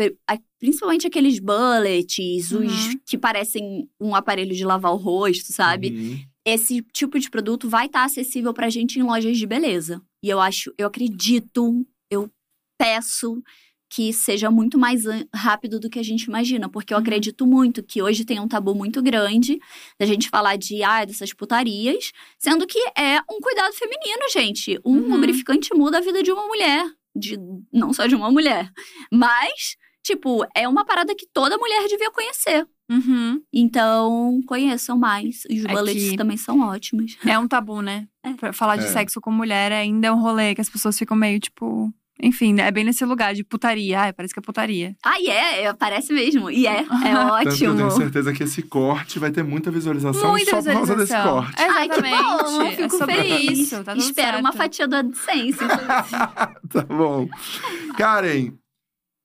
principalmente 0.58 1.06
aqueles 1.06 1.38
bullets, 1.38 2.50
os 2.52 2.86
Uhum. 2.86 3.00
que 3.06 3.16
parecem 3.18 3.88
um 4.00 4.14
aparelho 4.14 4.54
de 4.54 4.64
lavar 4.64 4.92
o 4.92 4.96
rosto, 4.96 5.52
sabe? 5.52 5.90
Uhum. 5.90 6.18
Esse 6.44 6.82
tipo 6.92 7.18
de 7.18 7.30
produto 7.30 7.68
vai 7.68 7.86
estar 7.86 8.04
acessível 8.04 8.52
pra 8.54 8.70
gente 8.70 8.98
em 8.98 9.02
lojas 9.02 9.36
de 9.38 9.46
beleza. 9.46 10.00
E 10.22 10.28
eu 10.28 10.40
acho, 10.40 10.72
eu 10.78 10.86
acredito, 10.86 11.86
eu 12.10 12.30
peço 12.78 13.42
que 13.88 14.12
seja 14.12 14.50
muito 14.50 14.76
mais 14.76 15.04
rápido 15.32 15.78
do 15.78 15.88
que 15.88 15.98
a 15.98 16.02
gente 16.02 16.24
imagina, 16.24 16.68
porque 16.68 16.92
eu 16.92 16.96
Uhum. 16.98 17.02
acredito 17.02 17.46
muito 17.46 17.84
que 17.84 18.02
hoje 18.02 18.24
tem 18.24 18.40
um 18.40 18.48
tabu 18.48 18.74
muito 18.74 19.00
grande 19.00 19.60
da 19.98 20.04
gente 20.04 20.28
falar 20.28 20.56
de 20.56 20.82
ah, 20.82 21.04
dessas 21.04 21.32
putarias, 21.32 22.10
sendo 22.36 22.66
que 22.66 22.78
é 22.98 23.20
um 23.30 23.40
cuidado 23.40 23.72
feminino, 23.74 24.28
gente. 24.32 24.76
Um 24.84 24.96
Uhum. 24.98 25.14
lubrificante 25.14 25.72
muda 25.72 25.98
a 25.98 26.00
vida 26.00 26.20
de 26.20 26.32
uma 26.32 26.46
mulher, 26.48 26.84
de 27.18 27.38
não 27.72 27.92
só 27.92 28.06
de 28.06 28.14
uma 28.14 28.30
mulher, 28.30 28.70
mas 29.12 29.76
tipo, 30.02 30.46
é 30.54 30.68
uma 30.68 30.84
parada 30.84 31.14
que 31.16 31.26
toda 31.32 31.58
mulher 31.58 31.88
devia 31.88 32.10
conhecer. 32.12 32.64
Uhum. 32.88 33.42
Então, 33.52 34.40
conheçam 34.46 34.96
mais. 34.96 35.42
Os 35.50 35.64
É 35.64 35.92
que- 35.92 36.16
também 36.16 36.36
são 36.36 36.60
ótimos. 36.60 37.16
É 37.26 37.36
um 37.36 37.48
tabu, 37.48 37.82
né? 37.82 38.06
É. 38.22 38.32
Pra 38.34 38.52
falar 38.52 38.76
de 38.76 38.84
É. 38.84 38.88
sexo 38.88 39.20
com 39.20 39.30
mulher 39.32 39.72
ainda 39.72 40.06
é 40.08 40.12
um 40.12 40.20
rolê 40.20 40.54
que 40.54 40.60
as 40.60 40.68
pessoas 40.70 40.96
ficam 40.98 41.16
meio 41.16 41.38
tipo. 41.40 41.92
Enfim, 42.22 42.54
né? 42.54 42.62
é 42.66 42.70
bem 42.70 42.82
nesse 42.84 43.04
lugar 43.04 43.34
de 43.34 43.44
putaria. 43.44 44.00
Ai, 44.00 44.12
parece 44.12 44.32
que 44.32 44.40
é 44.40 44.42
putaria. 44.42 44.96
Ah, 45.04 45.20
e 45.20 45.28
é, 45.28 45.64
é, 45.64 45.72
parece 45.74 46.12
mesmo. 46.12 46.50
E 46.50 46.66
é, 46.66 46.80
é 46.80 46.82
Tanto 46.84 47.56
que 47.56 47.64
eu 47.64 47.72
ótimo. 47.72 47.76
tenho 47.76 47.90
certeza 47.90 48.32
que 48.32 48.42
esse 48.44 48.62
corte 48.62 49.18
vai 49.18 49.30
ter 49.30 49.42
muita 49.44 49.70
visualização 49.70 50.30
Muita 50.30 50.50
só 50.50 50.62
por 50.62 50.72
causa 50.72 50.94
desse 50.96 51.12
visualização. 51.12 51.42
corte. 51.42 51.62
Ai, 51.62 51.88
que 51.88 51.94
Exatamente. 51.98 52.22
bom, 52.22 52.50
eu 52.62 52.62
é 52.66 52.72
fico 52.72 52.96
sobre 52.98 53.14
feliz. 53.16 53.58
isso. 53.58 53.84
Tá 53.84 53.96
Espero 53.96 54.38
uma 54.40 54.52
certo. 54.52 54.62
fatia 54.62 54.88
do 54.88 54.96
AdSense. 54.96 55.58
Tá 56.72 56.82
bom. 56.88 57.28
Karen. 57.96 58.52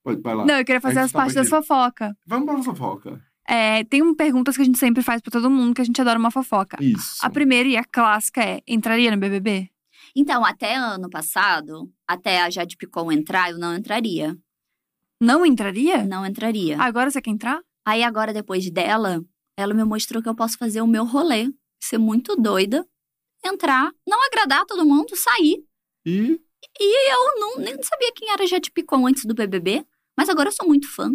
Oi, 0.04 0.16
vai 0.20 0.34
lá. 0.34 0.44
Não, 0.44 0.58
eu 0.58 0.64
queria 0.64 0.80
fazer 0.80 1.00
É 1.00 1.02
as 1.02 1.12
partes 1.12 1.36
aqui. 1.36 1.48
fofoca. 1.48 2.16
Vamos 2.26 2.46
para 2.46 2.58
a 2.58 2.62
fofoca. 2.62 3.20
É, 3.48 3.84
tem 3.84 4.02
um 4.02 4.14
perguntas 4.14 4.54
que 4.56 4.62
a 4.62 4.64
gente 4.64 4.78
sempre 4.78 5.02
faz 5.02 5.20
pra 5.20 5.30
todo 5.30 5.50
mundo, 5.50 5.74
que 5.74 5.80
a 5.80 5.84
gente 5.84 6.00
adora 6.00 6.18
uma 6.18 6.30
fofoca. 6.30 6.76
Isso. 6.80 7.16
A 7.22 7.28
primeira 7.30 7.68
e 7.68 7.76
a 7.76 7.84
clássica 7.84 8.40
é: 8.42 8.60
entraria 8.66 9.10
no 9.10 9.16
BBB? 9.16 9.68
Então, 10.14 10.44
até 10.44 10.74
ano 10.76 11.08
passado, 11.08 11.90
até 12.06 12.42
a 12.42 12.50
Jade 12.50 12.76
Picon 12.76 13.10
entrar, 13.10 13.50
eu 13.50 13.58
não 13.58 13.74
entraria. 13.74 14.36
Não 15.20 15.46
entraria? 15.46 16.04
Não 16.04 16.26
entraria. 16.26 16.80
Agora 16.80 17.10
você 17.10 17.20
quer 17.22 17.30
entrar? 17.30 17.60
Aí 17.84 18.02
agora, 18.02 18.32
depois 18.32 18.70
dela, 18.70 19.24
ela 19.56 19.74
me 19.74 19.84
mostrou 19.84 20.22
que 20.22 20.28
eu 20.28 20.34
posso 20.34 20.58
fazer 20.58 20.80
o 20.82 20.86
meu 20.86 21.04
rolê. 21.04 21.50
Ser 21.80 21.98
muito 21.98 22.36
doida, 22.36 22.86
entrar, 23.44 23.90
não 24.06 24.24
agradar 24.26 24.64
todo 24.66 24.84
mundo, 24.84 25.16
sair. 25.16 25.64
E 26.80 27.12
Eu 27.12 27.40
não, 27.40 27.56
nem 27.58 27.82
sabia 27.82 28.12
quem 28.14 28.30
era 28.30 28.46
Jade 28.46 28.70
Picon 28.70 29.06
antes 29.06 29.24
do 29.24 29.34
BBB, 29.34 29.84
mas 30.16 30.28
agora 30.28 30.48
eu 30.48 30.52
sou 30.52 30.66
muito 30.66 30.88
fã, 30.88 31.10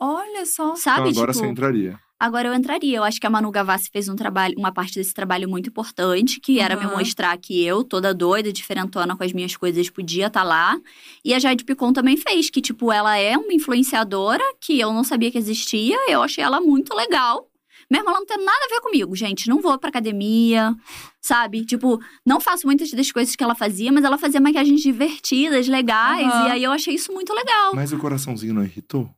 Olha 0.00 0.44
só. 0.44 0.74
sabe? 0.74 1.10
então 1.10 1.22
agora 1.22 1.32
tipo, 1.32 1.44
você 1.44 1.50
entraria. 1.50 2.00
Agora 2.20 2.48
eu 2.48 2.54
entraria. 2.54 2.98
Eu 2.98 3.02
acho 3.02 3.18
que 3.18 3.26
a 3.26 3.30
Manu 3.30 3.50
Gavassi 3.50 3.88
fez 3.90 4.08
um 4.08 4.14
trabalho, 4.14 4.54
uma 4.58 4.70
parte 4.70 4.94
desse 4.94 5.14
trabalho 5.14 5.48
muito 5.48 5.70
importante, 5.70 6.38
que 6.38 6.60
era 6.60 6.76
me 6.76 6.86
mostrar 6.86 7.36
que 7.38 7.64
eu, 7.64 7.82
toda 7.82 8.12
doida, 8.12 8.52
diferentona 8.52 9.16
com 9.16 9.24
as 9.24 9.32
minhas 9.32 9.56
coisas, 9.56 9.88
podia 9.88 10.26
estar 10.26 10.44
lá. 10.44 10.78
E 11.24 11.32
a 11.32 11.38
Jade 11.38 11.64
Picon 11.64 11.92
também 11.92 12.18
fez, 12.18 12.50
que, 12.50 12.60
tipo, 12.60 12.92
ela 12.92 13.16
é 13.16 13.36
uma 13.36 13.54
influenciadora 13.54 14.44
que 14.60 14.78
eu 14.78 14.92
não 14.92 15.02
sabia 15.02 15.30
que 15.30 15.38
existia. 15.38 15.96
Eu 16.08 16.22
achei 16.22 16.44
ela 16.44 16.60
muito 16.60 16.94
legal. 16.94 17.46
Mesmo 17.90 18.08
ela 18.08 18.20
não 18.20 18.26
tendo 18.26 18.44
nada 18.44 18.64
a 18.66 18.68
ver 18.68 18.80
comigo, 18.82 19.16
gente. 19.16 19.48
Não 19.48 19.60
vou 19.60 19.76
pra 19.76 19.88
academia, 19.88 20.72
sabe? 21.20 21.64
Tipo, 21.64 22.00
não 22.24 22.40
faço 22.40 22.64
muitas 22.64 22.92
das 22.92 23.10
coisas 23.10 23.34
que 23.34 23.42
ela 23.42 23.54
fazia, 23.56 23.90
mas 23.90 24.04
ela 24.04 24.16
fazia 24.16 24.40
maquiagens 24.40 24.80
divertidas, 24.80 25.66
legais. 25.66 26.24
Aham. 26.26 26.48
E 26.48 26.50
aí 26.52 26.62
eu 26.62 26.70
achei 26.70 26.94
isso 26.94 27.12
muito 27.12 27.32
legal. 27.34 27.74
Mas 27.74 27.92
o 27.92 27.98
coraçãozinho 27.98 28.54
não 28.54 28.62
irritou? 28.62 29.10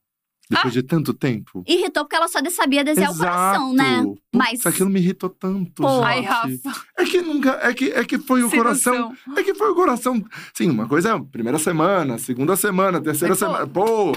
Depois 0.51 0.67
Ah. 0.75 0.81
de 0.81 0.83
tanto 0.83 1.15
tempo? 1.15 1.65
Irritou 1.67 2.05
porque 2.05 2.17
ela 2.17 2.29
só 2.29 2.39
sabia 2.51 2.85
desenhar 2.85 3.11
o 3.13 3.17
coração, 3.17 3.73
né? 3.73 4.03
Putz, 4.03 4.21
Mas- 4.35 4.67
aquilo 4.67 4.91
me 4.91 5.01
irritou 5.01 5.31
tanto, 5.31 5.83
Pô. 5.83 6.03
Ai, 6.03 6.17
gente. 6.23 6.27
Rafa. 6.67 6.83
É 6.99 7.05
que 7.05 7.23
nunca. 7.23 7.59
É 7.63 7.73
que, 7.73 7.91
é 7.93 8.05
que 8.05 8.19
foi 8.19 8.43
o 8.43 8.51
sem 8.51 8.59
coração. 8.59 8.95
noção. 9.11 9.17
É 9.37 9.43
que 9.43 9.55
foi 9.55 9.71
o 9.71 9.75
coração. 9.75 10.23
Sim, 10.53 10.71
uma 10.71 10.87
coisa 10.87 11.11
é 11.11 11.13
a 11.13 11.21
primeira 11.21 11.59
semana, 11.59 12.19
segunda 12.19 12.55
semana, 12.57 13.01
terceira 13.01 13.31
Mas, 13.33 13.39
semana. 13.39 13.67
Pô, 13.67 14.13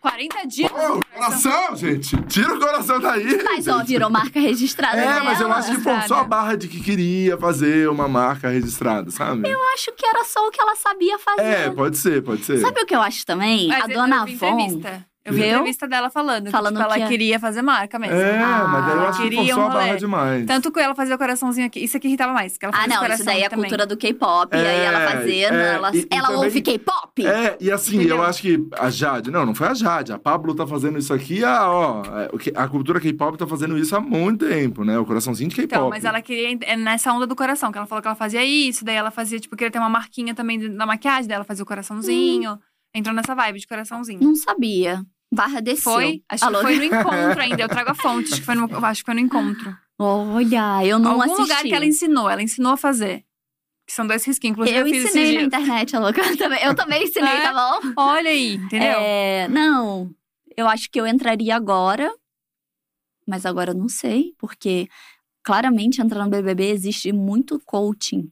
40 0.00 0.46
dias. 0.46 0.70
pô, 0.70 1.00
coração, 1.12 1.76
gente! 1.76 2.16
Tira 2.28 2.54
o 2.54 2.60
coração 2.60 3.00
daí! 3.00 3.42
Mas, 3.42 3.66
ó, 3.66 3.78
gente. 3.78 3.88
virou 3.88 4.08
marca 4.08 4.38
registrada 4.40 4.96
É, 4.96 5.04
dela. 5.14 5.24
mas 5.24 5.40
eu 5.40 5.52
acho 5.52 5.68
que 5.72 5.74
forçou 5.76 5.90
a 5.92 5.96
registrada. 5.96 6.24
barra 6.28 6.56
de 6.56 6.68
que 6.68 6.80
queria 6.80 7.36
fazer 7.36 7.88
uma 7.90 8.06
marca 8.08 8.48
registrada, 8.48 9.10
sabe? 9.10 9.48
Eu 9.50 9.60
acho 9.74 9.92
que 9.96 10.06
era 10.06 10.24
só 10.24 10.46
o 10.46 10.50
que 10.50 10.60
ela 10.60 10.76
sabia 10.76 11.18
fazer. 11.18 11.42
É, 11.42 11.70
pode 11.70 11.98
ser, 11.98 12.22
pode 12.22 12.44
ser. 12.44 12.58
Sabe 12.60 12.80
o 12.82 12.86
que 12.86 12.94
eu 12.94 13.02
acho 13.02 13.26
também? 13.26 13.66
Mas 13.68 13.84
a 13.84 13.86
dona 13.88 14.22
Avon. 14.22 14.30
entrevista. 14.30 15.04
Eu 15.26 15.32
vi 15.34 15.40
Viu? 15.42 15.50
entrevista 15.50 15.88
dela 15.88 16.08
falando, 16.08 16.50
Falando 16.52 16.74
que, 16.76 16.78
tipo, 16.82 16.88
que 16.88 16.96
ela 16.98 17.04
é- 17.04 17.08
queria 17.08 17.40
fazer 17.40 17.60
marca 17.60 17.98
mesmo. 17.98 18.14
É, 18.16 18.38
Ah, 18.42 18.68
mas 18.68 18.86
daí 18.86 18.96
eu 18.96 19.06
acho 19.08 19.22
que 19.22 19.34
forçou 19.36 19.58
um 19.58 19.66
a 19.66 19.68
barra 19.70 19.96
demais. 19.96 20.46
Tanto 20.46 20.70
que 20.70 20.78
ela 20.78 20.94
fazia 20.94 21.14
o 21.16 21.18
coraçãozinho 21.18 21.66
aqui. 21.66 21.80
Isso 21.82 21.96
aqui 21.96 22.06
irritava 22.06 22.32
mais. 22.32 22.56
Que 22.56 22.64
ela 22.64 22.72
Ah, 22.74 22.82
fazia 22.82 22.96
não, 23.08 23.14
isso 23.14 23.24
daí 23.24 23.42
é 23.42 23.46
a 23.46 23.50
cultura 23.50 23.84
do 23.86 23.96
K-pop. 23.96 24.56
e 24.56 24.58
aí 24.60 24.80
ela 24.84 25.02
É, 25.02 25.08
fazendo, 25.10 25.54
é, 25.56 25.74
ela, 25.74 25.90
e- 25.94 25.98
e 25.98 26.08
ela 26.10 26.28
também- 26.28 26.44
ouve 26.44 26.62
K-pop. 26.62 27.26
É, 27.26 27.56
e 27.60 27.72
assim, 27.72 27.96
Entendeu? 27.96 28.16
eu 28.18 28.22
acho 28.22 28.40
que 28.40 28.68
a 28.78 28.88
Jade, 28.88 29.30
não, 29.30 29.44
não 29.44 29.54
foi 29.54 29.66
a 29.66 29.74
Jade, 29.74 30.12
a 30.12 30.18
Pablo 30.18 30.54
tá 30.54 30.64
fazendo 30.66 30.96
isso 30.98 31.12
aqui, 31.12 31.44
a, 31.44 31.68
ó, 31.68 32.02
é, 32.04 32.28
o 32.32 32.38
que- 32.38 32.52
a 32.54 32.68
cultura 32.68 33.00
K-pop 33.00 33.36
tá 33.36 33.46
fazendo 33.48 33.76
isso 33.76 33.96
há 33.96 34.00
muito 34.00 34.46
tempo, 34.46 34.84
né? 34.84 34.96
O 34.98 35.04
coraçãozinho 35.04 35.50
de 35.50 35.56
K-pop. 35.56 35.74
Então, 35.74 35.90
mas 35.90 36.04
ela 36.04 36.22
queria 36.22 36.56
é 36.62 36.76
nessa 36.76 37.12
onda 37.12 37.26
do 37.26 37.34
coração, 37.34 37.72
que 37.72 37.78
ela 37.78 37.86
falou 37.86 38.00
que 38.00 38.06
ela 38.08 38.14
fazia 38.14 38.44
isso, 38.44 38.84
daí 38.84 38.94
ela 38.94 39.10
fazia, 39.10 39.40
tipo, 39.40 39.56
queria 39.56 39.72
ter 39.72 39.78
uma 39.80 39.88
marquinha 39.88 40.34
também 40.34 40.56
na 40.58 40.86
maquiagem, 40.86 41.26
daí 41.26 41.34
ela 41.34 41.44
fazia 41.44 41.64
o 41.64 41.66
coraçãozinho. 41.66 42.58
Entrou 42.94 43.14
nessa 43.14 43.34
vibe 43.34 43.58
de 43.58 43.66
coraçãozinho. 43.66 44.20
Não 44.22 44.34
sabia. 44.34 45.02
Barra 45.32 45.60
desceu. 45.60 45.92
Foi? 45.92 46.22
Acho 46.28 46.44
Alô? 46.44 46.58
que 46.58 46.64
foi 46.64 46.76
no 46.76 46.84
encontro 46.84 47.40
ainda. 47.40 47.62
Eu 47.62 47.68
trago 47.68 47.90
a 47.90 47.94
fonte. 47.94 48.32
Acho 48.32 48.40
que 48.40 48.46
foi 48.46 48.54
no, 48.54 48.70
eu 48.70 48.84
acho 48.84 49.02
que 49.02 49.06
foi 49.06 49.14
no 49.14 49.20
encontro. 49.20 49.76
Olha, 49.98 50.84
eu 50.86 50.98
não 50.98 51.12
Algum 51.12 51.22
assisti. 51.24 51.40
lugar 51.42 51.62
que 51.62 51.74
ela 51.74 51.84
ensinou. 51.86 52.28
Ela 52.30 52.42
ensinou 52.42 52.72
a 52.72 52.76
fazer. 52.76 53.24
Que 53.86 53.92
são 53.92 54.06
dois 54.06 54.24
risquinhos. 54.24 54.54
Inclusive, 54.54 54.78
eu, 54.78 54.86
Eu 54.86 54.94
ensinei 54.94 55.34
na 55.36 55.42
internet, 55.42 55.94
a 55.96 56.00
louca. 56.00 56.22
Também- 56.36 56.62
Eu 56.62 56.74
também 56.74 57.04
ensinei, 57.04 57.30
É? 57.30 57.42
tá 57.42 57.52
bom? 57.80 57.92
Olha 57.96 58.30
aí, 58.30 58.54
entendeu? 58.54 58.98
É, 59.00 59.48
não, 59.48 60.10
eu 60.56 60.66
acho 60.68 60.90
que 60.90 61.00
eu 61.00 61.06
entraria 61.06 61.54
agora, 61.54 62.12
mas 63.26 63.46
agora 63.46 63.70
eu 63.70 63.74
não 63.76 63.88
sei, 63.88 64.32
porque 64.38 64.88
claramente 65.44 66.00
entrar 66.00 66.24
no 66.24 66.30
BBB 66.30 66.70
existe 66.70 67.12
muito 67.12 67.60
coaching. 67.64 68.30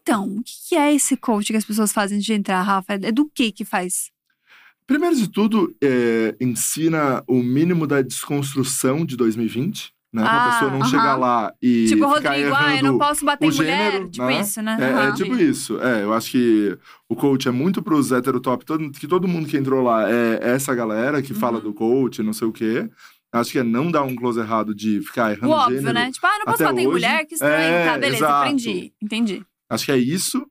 Então, 0.00 0.26
o 0.36 0.42
que 0.44 0.74
é 0.76 0.92
esse 0.92 1.16
coach 1.16 1.52
que 1.52 1.56
as 1.56 1.64
pessoas 1.64 1.92
fazem 1.92 2.18
de 2.18 2.32
entrar, 2.32 2.60
Rafa? 2.62 2.94
É 2.94 3.12
do 3.12 3.28
que 3.30 3.50
que 3.52 3.64
faz? 3.64 4.10
Primeiro 4.86 5.16
de 5.16 5.28
tudo, 5.30 5.74
é, 5.82 6.36
ensina 6.40 7.22
o 7.26 7.42
mínimo 7.42 7.86
da 7.86 8.02
desconstrução 8.02 9.04
de 9.06 9.16
2020, 9.16 9.92
né? 10.12 10.22
pra 10.22 10.36
Ah, 10.36 10.44
pessoa 10.50 10.70
não 10.70 10.80
aham. 10.80 10.90
chegar 10.90 11.16
lá 11.16 11.52
e 11.62 11.86
tipo, 11.88 12.04
Rodrigo, 12.06 12.54
ah, 12.54 12.76
eu 12.76 12.82
não 12.84 12.98
posso 12.98 13.24
bater 13.24 13.48
o 13.48 13.50
em 13.50 13.54
mulher. 13.56 13.92
gênero, 13.92 14.10
tipo 14.10 14.26
né? 14.26 14.40
isso, 14.40 14.60
né? 14.62 14.76
É, 14.78 14.84
é 14.84 14.92
Aham. 15.06 15.14
tipo 15.14 15.34
isso. 15.36 15.80
É, 15.80 16.02
eu 16.02 16.12
acho 16.12 16.30
que 16.32 16.78
o 17.08 17.16
coach 17.16 17.48
é 17.48 17.50
muito 17.50 17.82
pros 17.82 18.12
heterotop, 18.12 18.64
todo, 18.66 18.90
que 18.90 19.06
todo 19.06 19.26
mundo 19.26 19.48
que 19.48 19.56
entrou 19.56 19.82
lá 19.82 20.08
é 20.10 20.38
essa 20.42 20.74
galera 20.74 21.22
que 21.22 21.32
fala 21.32 21.56
Uhum. 21.58 21.64
do 21.64 21.72
coach, 21.74 22.22
não 22.22 22.32
sei 22.34 22.46
o 22.46 22.52
quê. 22.52 22.88
Acho 23.32 23.50
que 23.52 23.58
é 23.58 23.64
não 23.64 23.90
dar 23.90 24.02
um 24.04 24.14
close 24.14 24.38
errado 24.38 24.72
de 24.74 25.00
ficar 25.00 25.28
O 25.30 25.32
errando 25.32 25.50
óbvio, 25.54 25.78
gênero. 25.78 25.94
né? 25.94 26.12
Tipo, 26.12 26.26
ah, 26.26 26.38
não 26.38 26.44
posso 26.44 26.62
bater 26.62 26.80
em 26.82 26.86
hoje. 26.86 26.92
mulher, 26.92 27.24
que 27.26 27.34
estranho. 27.34 27.74
É, 27.74 27.84
tá, 27.86 27.98
beleza, 27.98 28.16
exato. 28.18 28.46
entendi. 28.48 28.92
Entendi. 29.02 29.42
Acho 29.70 29.86
que 29.86 29.92
é 29.92 29.96
isso. 29.96 30.46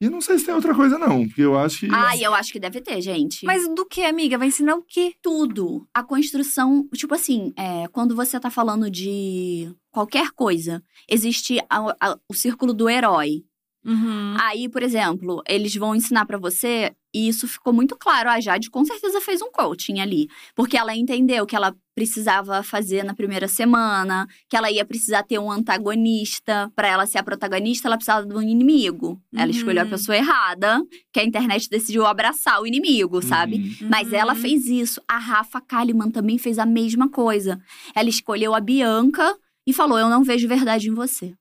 E 0.00 0.08
não 0.08 0.20
sei 0.20 0.38
se 0.38 0.46
tem 0.46 0.54
outra 0.54 0.74
coisa, 0.74 0.96
não. 0.96 1.26
Porque 1.26 1.42
eu 1.42 1.58
acho 1.58 1.80
que. 1.80 1.88
Ah, 1.92 2.16
e 2.16 2.22
eu 2.22 2.32
acho 2.34 2.52
que 2.52 2.60
deve 2.60 2.80
ter, 2.80 3.00
gente. 3.00 3.44
Mas 3.44 3.66
do 3.74 3.84
que, 3.84 4.02
amiga? 4.04 4.38
Vai 4.38 4.46
ensinar 4.48 4.76
o 4.76 4.82
quê? 4.82 5.14
tudo. 5.20 5.86
A 5.92 6.04
construção, 6.04 6.88
tipo 6.94 7.14
assim, 7.14 7.52
é, 7.56 7.88
quando 7.88 8.14
você 8.14 8.38
tá 8.38 8.48
falando 8.50 8.88
de 8.90 9.72
qualquer 9.90 10.30
coisa, 10.30 10.82
existe 11.08 11.58
a- 11.68 11.96
a- 12.00 12.18
o 12.28 12.34
círculo 12.34 12.72
do 12.72 12.88
herói. 12.88 13.42
Uhum. 13.84 14.36
Aí, 14.40 14.68
por 14.68 14.82
exemplo, 14.82 15.42
eles 15.48 15.74
vão 15.74 15.94
ensinar 15.94 16.26
pra 16.26 16.36
você, 16.38 16.92
e 17.14 17.26
isso 17.28 17.48
ficou 17.48 17.72
muito 17.72 17.96
claro. 17.96 18.28
A 18.28 18.38
Jade 18.40 18.70
com 18.70 18.84
certeza 18.84 19.20
fez 19.20 19.40
um 19.40 19.50
coaching 19.50 19.98
ali. 20.00 20.28
Porque 20.54 20.76
ela 20.76 20.94
entendeu 20.94 21.46
que 21.46 21.56
ela 21.56 21.74
precisava 21.98 22.62
fazer 22.62 23.02
na 23.04 23.12
primeira 23.14 23.48
semana, 23.48 24.26
que 24.48 24.56
ela 24.56 24.70
ia 24.70 24.84
precisar 24.84 25.22
ter 25.24 25.38
um 25.38 25.50
antagonista. 25.50 26.70
Pra 26.76 26.86
ela 26.88 27.06
ser 27.06 27.18
a 27.18 27.22
protagonista, 27.22 27.88
ela 27.88 27.96
precisava 27.96 28.24
de 28.26 28.34
um 28.34 28.40
inimigo. 28.42 29.20
Ela 29.34 29.44
Uhum. 29.46 29.50
escolheu 29.50 29.82
a 29.82 29.86
pessoa 29.86 30.16
errada, 30.16 30.80
que 31.12 31.20
a 31.20 31.24
internet 31.24 31.68
decidiu 31.68 32.06
abraçar 32.06 32.60
o 32.62 32.66
inimigo, 32.66 33.20
sabe? 33.22 33.56
Uhum. 33.82 33.88
Mas 33.90 34.12
ela 34.12 34.34
Uhum. 34.34 34.40
fez 34.40 34.66
isso. 34.66 35.00
A 35.08 35.18
Rafa 35.18 35.60
Kalimann 35.60 36.10
também 36.10 36.38
fez 36.38 36.58
a 36.58 36.66
mesma 36.66 37.08
coisa. 37.08 37.60
Ela 37.94 38.08
escolheu 38.08 38.54
a 38.54 38.60
Bianca 38.60 39.36
e 39.66 39.72
falou: 39.72 39.98
Eu 39.98 40.08
não 40.08 40.22
vejo 40.22 40.46
verdade 40.48 40.88
em 40.88 40.94
você. 40.94 41.34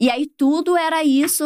E 0.00 0.08
aí 0.08 0.26
tudo 0.26 0.76
era 0.76 1.02
isso, 1.02 1.44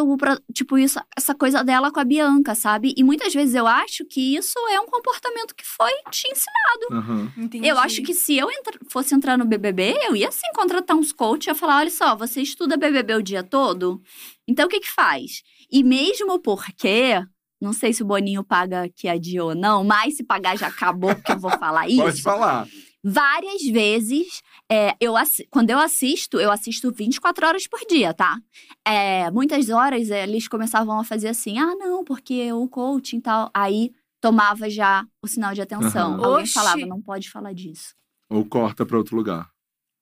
tipo, 0.53 0.77
isso, 0.77 0.99
essa 1.17 1.33
coisa 1.33 1.63
dela 1.63 1.91
com 1.91 1.99
a 1.99 2.03
Bianca, 2.03 2.53
sabe? 2.53 2.93
E 2.95 3.03
muitas 3.03 3.33
vezes 3.33 3.55
eu 3.55 3.65
acho 3.65 4.05
que 4.05 4.35
isso 4.35 4.59
é 4.69 4.79
um 4.79 4.85
comportamento 4.85 5.55
que 5.55 5.65
foi 5.65 5.91
te 6.11 6.27
ensinado. 6.27 7.31
Entendi. 7.35 7.67
Eu 7.67 7.79
acho 7.79 8.03
que 8.03 8.13
se 8.13 8.37
eu 8.37 8.51
entra- 8.51 8.79
fosse 8.91 9.15
entrar 9.15 9.37
no 9.39 9.45
BBB, 9.45 9.97
eu 10.03 10.15
ia 10.15 10.31
sim 10.31 10.45
contratar 10.53 10.95
uns 10.95 11.11
coaches 11.11 11.47
e 11.47 11.49
ia 11.49 11.55
falar: 11.55 11.77
olha 11.79 11.89
só, 11.89 12.15
você 12.15 12.41
estuda 12.41 12.77
BBB 12.77 13.15
o 13.15 13.23
dia 13.23 13.41
todo? 13.43 13.99
Então 14.47 14.67
o 14.67 14.69
que 14.69 14.79
que 14.81 14.91
faz? 14.91 15.41
E 15.71 15.83
mesmo 15.83 16.39
porque. 16.39 17.21
Não 17.59 17.71
sei 17.71 17.93
se 17.93 18.03
o 18.03 18.05
Boninho 18.05 18.43
paga 18.43 18.89
que 18.93 19.07
adiou 19.07 19.49
ou 19.49 19.55
não, 19.55 19.85
mas 19.85 20.17
se 20.17 20.23
pagar 20.23 20.57
já 20.57 20.67
acabou, 20.67 21.15
porque 21.15 21.31
eu 21.31 21.39
vou 21.39 21.49
falar 21.51 21.87
isso. 21.89 22.01
Pode 22.03 22.21
falar. 22.21 22.67
Várias 23.01 23.61
vezes, 23.63 24.41
é, 24.73 24.95
eu 24.99 25.13
quando 25.51 25.69
eu 25.69 25.77
assisto, 25.77 26.39
eu 26.39 26.51
assisto 26.51 26.91
24 26.91 27.45
horas 27.45 27.67
por 27.67 27.79
dia, 27.87 28.11
tá? 28.11 28.39
É, 28.83 29.29
muitas 29.29 29.69
horas 29.69 30.09
eles 30.09 30.47
começavam 30.47 30.99
a 30.99 31.03
fazer 31.03 31.27
assim: 31.27 31.59
ah, 31.59 31.75
não, 31.75 32.03
porque 32.03 32.51
o 32.51 32.67
coaching 32.67 33.17
e 33.17 33.21
tal. 33.21 33.51
Aí 33.53 33.91
tomava 34.19 34.67
já 34.71 35.05
o 35.21 35.27
sinal 35.27 35.53
de 35.53 35.61
atenção. 35.61 36.15
Aham. 36.15 36.25
Alguém 36.25 36.43
Oxi. 36.43 36.53
falava: 36.53 36.85
não 36.87 36.99
pode 36.99 37.29
falar 37.29 37.53
disso. 37.53 37.93
Ou 38.31 38.43
corta 38.43 38.83
pra 38.83 38.97
outro 38.97 39.15
lugar. 39.15 39.47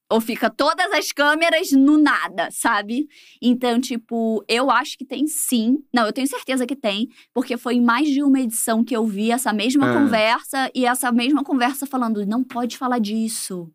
Ou 0.10 0.22
fica 0.22 0.50
todas 0.50 0.92
as 0.94 1.12
câmeras 1.12 1.72
no 1.72 1.98
nada, 1.98 2.50
sabe? 2.52 3.08
Então, 3.42 3.80
tipo, 3.80 4.44
eu 4.48 4.70
acho 4.72 4.98
que 4.98 5.06
tem 5.06 5.28
sim. 5.28 5.84
Não, 5.94 6.06
eu 6.06 6.14
tenho 6.14 6.28
certeza 6.28 6.66
que 6.66 6.76
tem, 6.78 7.10
porque 7.34 7.58
foi 7.58 7.76
em 7.76 7.82
mais 7.82 8.08
de 8.08 8.24
uma 8.24 8.40
edição 8.40 8.84
que 8.86 8.96
eu 8.96 9.06
vi 9.06 9.32
essa 9.32 9.52
mesma 9.52 9.90
É. 9.90 9.94
conversa 9.94 10.72
e 10.76 10.86
essa 10.86 11.12
mesma 11.12 11.44
conversa 11.44 11.86
falando, 11.86 12.26
não 12.26 12.42
pode 12.44 12.78
falar 12.78 13.00
disso. 13.00 13.70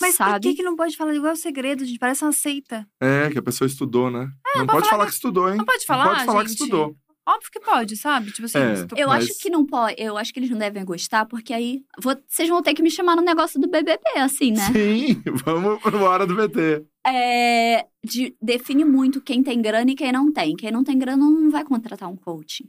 Mas 0.00 0.16
por 0.16 0.24
sabe? 0.24 0.48
que, 0.48 0.54
que 0.56 0.62
não 0.62 0.76
pode 0.76 0.96
falar 0.96 1.14
igual 1.14 1.36
segredo, 1.36 1.84
gente? 1.84 1.98
Parece 1.98 2.24
uma 2.24 2.32
seita. 2.32 2.86
É, 3.00 3.28
que 3.30 3.38
a 3.38 3.42
pessoa 3.42 3.66
estudou, 3.66 4.10
né? 4.10 4.30
não 4.56 4.66
pode 4.66 4.66
pode 4.66 4.68
falar 4.68 4.90
falar 4.90 5.06
que 5.06 5.12
estudou, 5.12 5.48
hein? 5.50 5.56
Não 5.56 5.64
pode 5.64 5.84
falar, 5.86 6.04
Não 6.04 6.12
pode 6.12 6.24
falar 6.26 6.42
que 6.42 6.48
gente? 6.48 6.58
estudou. 6.60 6.96
Óbvio 7.28 7.50
que 7.52 7.60
pode, 7.60 7.96
sabe? 7.96 8.32
Tipo 8.32 8.46
assim, 8.46 8.58
É. 8.58 8.86
Eu 8.96 9.08
Mas- 9.08 9.24
acho 9.30 9.38
que 9.38 9.50
não 9.50 9.64
pode. 9.64 9.94
Eu 9.98 10.16
acho 10.16 10.32
que 10.32 10.40
eles 10.40 10.50
não 10.50 10.58
devem 10.58 10.84
gostar, 10.84 11.26
porque 11.26 11.52
aí 11.52 11.82
vou- 12.02 12.16
vocês 12.26 12.48
vão 12.48 12.60
ter 12.62 12.74
que 12.74 12.82
me 12.82 12.90
chamar 12.90 13.14
no 13.14 13.22
negócio 13.22 13.60
do 13.60 13.68
BBB, 13.68 14.00
assim, 14.16 14.52
né? 14.52 14.66
Sim, 14.72 15.22
vamos 15.44 15.80
pro 15.80 16.00
hora 16.02 16.26
do 16.26 16.34
BT. 16.34 16.84
É, 17.06 17.86
de- 18.04 18.34
define 18.42 18.84
muito 18.84 19.20
quem 19.20 19.42
tem 19.42 19.60
grana 19.62 19.90
e 19.90 19.94
quem 19.94 20.10
não 20.10 20.32
tem. 20.32 20.56
Quem 20.56 20.72
não 20.72 20.82
tem 20.82 20.98
grana 20.98 21.18
não 21.24 21.50
vai 21.50 21.62
contratar 21.62 22.08
um 22.10 22.16
coaching. 22.16 22.68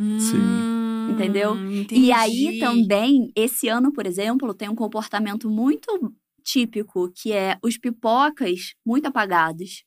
Hum, 0.00 1.08
Entendeu? 1.10 1.54
entendi. 1.56 2.06
E 2.06 2.12
aí 2.12 2.58
também, 2.58 3.30
esse 3.36 3.68
ano, 3.68 3.92
por 3.92 4.06
exemplo, 4.06 4.52
tem 4.54 4.68
um 4.68 4.74
comportamento 4.74 5.48
muito 5.48 6.12
típico, 6.42 7.10
que 7.14 7.32
é 7.32 7.56
os 7.62 7.78
pipocas 7.78 8.74
muito 8.84 9.06
apagados. 9.06 9.84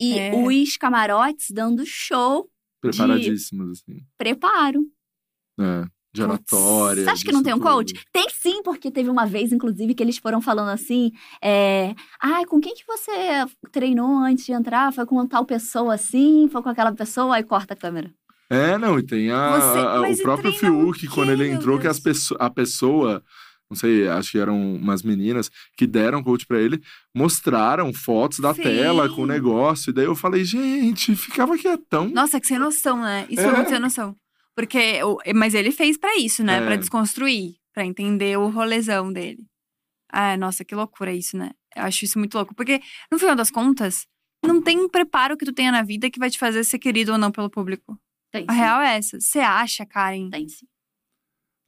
E 0.00 0.18
É. 0.18 0.32
os 0.34 0.76
camarotes 0.76 1.46
dando 1.50 1.84
show, 1.86 2.48
Preparadíssimos, 2.80 3.82
assim. 3.82 4.00
preparo. 4.18 4.80
É. 5.58 5.84
De 6.12 6.22
oratória. 6.24 7.04
Você 7.04 7.10
acha 7.10 7.24
que 7.24 7.30
não 7.30 7.42
tem 7.42 7.54
um 7.54 7.58
tudo. 7.58 7.68
coach? 7.70 7.94
Tem 8.12 8.26
sim, 8.30 8.64
porque 8.64 8.90
teve 8.90 9.08
uma 9.08 9.24
vez, 9.26 9.52
inclusive, 9.52 9.94
que 9.94 10.02
eles 10.02 10.18
foram 10.18 10.40
falando 10.40 10.70
assim: 10.70 11.12
é, 11.40 11.94
ai, 12.20 12.44
com 12.46 12.58
quem 12.60 12.74
que 12.74 12.82
você 12.84 13.12
treinou 13.70 14.18
antes 14.18 14.44
de 14.44 14.50
entrar? 14.52 14.92
Foi 14.92 15.06
com 15.06 15.24
tal 15.24 15.44
pessoa 15.46 15.94
assim? 15.94 16.48
Foi 16.50 16.62
com 16.64 16.68
aquela 16.68 16.90
pessoa? 16.92 17.36
Aí 17.36 17.44
corta 17.44 17.74
a 17.74 17.76
câmera. 17.76 18.12
É, 18.50 18.76
não, 18.76 18.98
e 18.98 19.04
tem 19.04 19.30
a, 19.30 19.60
Você- 19.60 19.78
a- 19.78 20.00
o 20.10 20.22
próprio 20.22 20.52
Fiuk, 20.52 21.06
quando 21.06 21.30
ele 21.30 21.48
entrou, 21.48 21.78
que 21.78 21.86
as 21.86 22.00
pesso 22.00 22.34
a 22.40 22.50
pessoa, 22.50 23.22
não 23.70 23.76
sei, 23.76 24.08
acho 24.08 24.32
que 24.32 24.38
eram 24.38 24.74
umas 24.76 25.02
meninas 25.02 25.50
que 25.76 25.86
deram 25.86 26.22
coach 26.22 26.44
pra 26.46 26.60
ele, 26.60 26.82
mostraram 27.14 27.92
fotos 27.92 28.40
da 28.40 28.52
Sim. 28.52 28.62
tela 28.62 29.08
com 29.08 29.22
o 29.22 29.26
negócio, 29.26 29.90
e 29.90 29.92
daí 29.92 30.04
eu 30.06 30.16
falei, 30.16 30.44
gente, 30.44 31.14
ficava 31.14 31.56
quietão. 31.56 32.08
Nossa, 32.08 32.40
que 32.40 32.46
sem 32.46 32.58
noção, 32.58 33.00
né? 33.00 33.26
Isso 33.30 33.40
é, 33.42 33.44
É. 33.46 33.52
muito 33.52 33.68
sem 33.70 33.78
noção. 33.78 34.14
Porque, 34.56 34.98
mas 35.34 35.54
ele 35.54 35.70
fez 35.70 35.96
pra 35.96 36.16
isso, 36.18 36.42
né? 36.42 36.58
É. 36.58 36.66
Pra 36.66 36.76
desconstruir, 36.76 37.54
pra 37.72 37.84
entender 37.84 38.36
o 38.38 38.48
rolezão 38.48 39.12
dele. 39.12 39.44
Ah, 40.12 40.36
nossa, 40.36 40.64
que 40.64 40.74
loucura 40.74 41.12
isso, 41.14 41.36
né? 41.36 41.50
Eu 41.76 41.84
acho 41.84 42.04
isso 42.04 42.18
muito 42.18 42.34
louco. 42.34 42.54
Porque, 42.54 42.80
no 43.12 43.18
final 43.18 43.36
das 43.36 43.50
contas, 43.50 44.06
não 44.44 44.60
tem 44.60 44.78
um 44.78 44.88
preparo 44.88 45.36
que 45.36 45.44
tu 45.44 45.52
tenha 45.52 45.70
na 45.70 45.82
vida 45.82 46.10
que 46.10 46.18
vai 46.18 46.28
te 46.28 46.38
fazer 46.38 46.64
ser 46.64 46.78
querido 46.80 47.12
ou 47.12 47.18
não 47.18 47.30
pelo 47.30 47.48
público. 47.48 47.96
Tem 48.32 48.44
A 48.48 48.52
sim. 48.52 48.58
real 48.58 48.80
é 48.80 48.96
essa. 48.96 49.20
Você 49.20 49.38
acha, 49.38 49.86
Karen? 49.86 50.28
Tem 50.30 50.48
sim. 50.48 50.66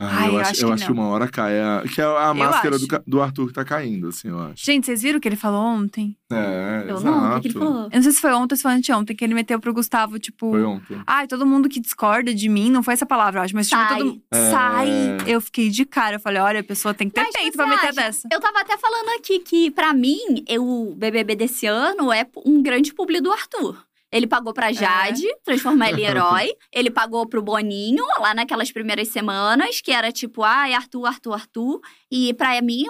Ah, 0.04 0.08
Ai, 0.22 0.28
eu, 0.28 0.32
eu 0.32 0.40
acho, 0.40 0.50
acho 0.50 0.62
eu 0.62 0.66
que 0.68 0.74
acho 0.74 0.86
que 0.86 0.92
não. 0.92 1.02
uma 1.02 1.08
hora 1.10 1.28
cai 1.28 1.60
a. 1.60 1.82
Que 1.88 2.00
é 2.00 2.04
a 2.04 2.34
máscara 2.34 2.76
do, 2.76 2.86
do 3.06 3.22
Arthur 3.22 3.46
que 3.46 3.52
tá 3.52 3.64
caindo, 3.64 4.08
assim, 4.08 4.28
eu 4.28 4.40
acho. 4.40 4.64
Gente, 4.64 4.86
vocês 4.86 5.00
viram 5.00 5.18
o 5.18 5.20
que 5.20 5.28
ele 5.28 5.36
falou 5.36 5.62
ontem? 5.62 6.16
É, 6.32 6.86
Eu 6.88 6.96
exato. 6.96 7.04
não, 7.04 7.36
o 7.36 7.40
que, 7.40 7.46
ele 7.48 7.54
falou? 7.54 7.84
Eu 7.84 7.90
não 7.92 8.02
sei 8.02 8.10
se 8.12 8.20
foi 8.20 8.32
ontem 8.32 8.54
ou 8.54 8.56
se 8.56 8.62
foi 8.62 8.72
anteontem, 8.72 9.14
que 9.14 9.24
ele 9.24 9.34
meteu 9.34 9.60
pro 9.60 9.72
Gustavo, 9.72 10.18
tipo. 10.18 10.50
Foi 10.50 10.64
ontem. 10.64 11.00
Ai, 11.06 11.28
todo 11.28 11.46
mundo 11.46 11.68
que 11.68 11.78
discorda 11.78 12.34
de 12.34 12.48
mim, 12.48 12.68
não 12.70 12.82
foi 12.82 12.94
essa 12.94 13.06
palavra, 13.06 13.38
eu 13.40 13.44
acho, 13.44 13.54
mas 13.54 13.68
tipo, 13.68 13.80
Sai. 13.80 13.98
todo 13.98 14.06
mundo. 14.06 14.22
É. 14.32 14.50
Sai! 14.50 14.88
Eu 15.26 15.40
fiquei 15.40 15.68
de 15.68 15.84
cara. 15.84 16.16
Eu 16.16 16.20
falei, 16.20 16.42
olha, 16.42 16.60
a 16.60 16.64
pessoa 16.64 16.92
tem 16.92 17.08
que 17.08 17.14
ter 17.14 17.22
Mas 17.22 17.34
peito 17.34 17.52
você 17.52 17.56
pra 17.56 17.66
meter 17.68 17.86
acha? 17.90 17.92
dessa. 17.94 18.28
Eu 18.32 18.40
tava 18.40 18.60
até 18.60 18.76
falando 18.76 19.08
aqui 19.18 19.38
que, 19.38 19.70
pra 19.70 19.92
mim, 19.94 20.18
o 20.58 20.94
BBB 20.96 21.36
desse 21.36 21.66
ano 21.66 22.12
é 22.12 22.26
um 22.44 22.60
grande 22.62 22.92
publi 22.92 23.20
do 23.20 23.30
Arthur. 23.30 23.76
Ele 24.12 24.26
pagou 24.26 24.52
pra 24.52 24.72
Jade, 24.72 25.24
transformar 25.42 25.88
ele 25.90 26.02
em 26.02 26.04
herói. 26.10 26.52
Ele 26.70 26.90
pagou 26.90 27.26
pro 27.26 27.40
Boninho, 27.42 28.04
lá 28.20 28.34
naquelas 28.34 28.70
primeiras 28.70 29.08
semanas, 29.08 29.80
que 29.80 29.90
era 29.90 30.12
tipo, 30.12 30.42
ai, 30.42 30.74
Arthur, 30.74 31.06
Arthur, 31.06 31.32
Arthur. 31.32 31.80
E 32.10 32.34
pra 32.34 32.60
mim, 32.60 32.84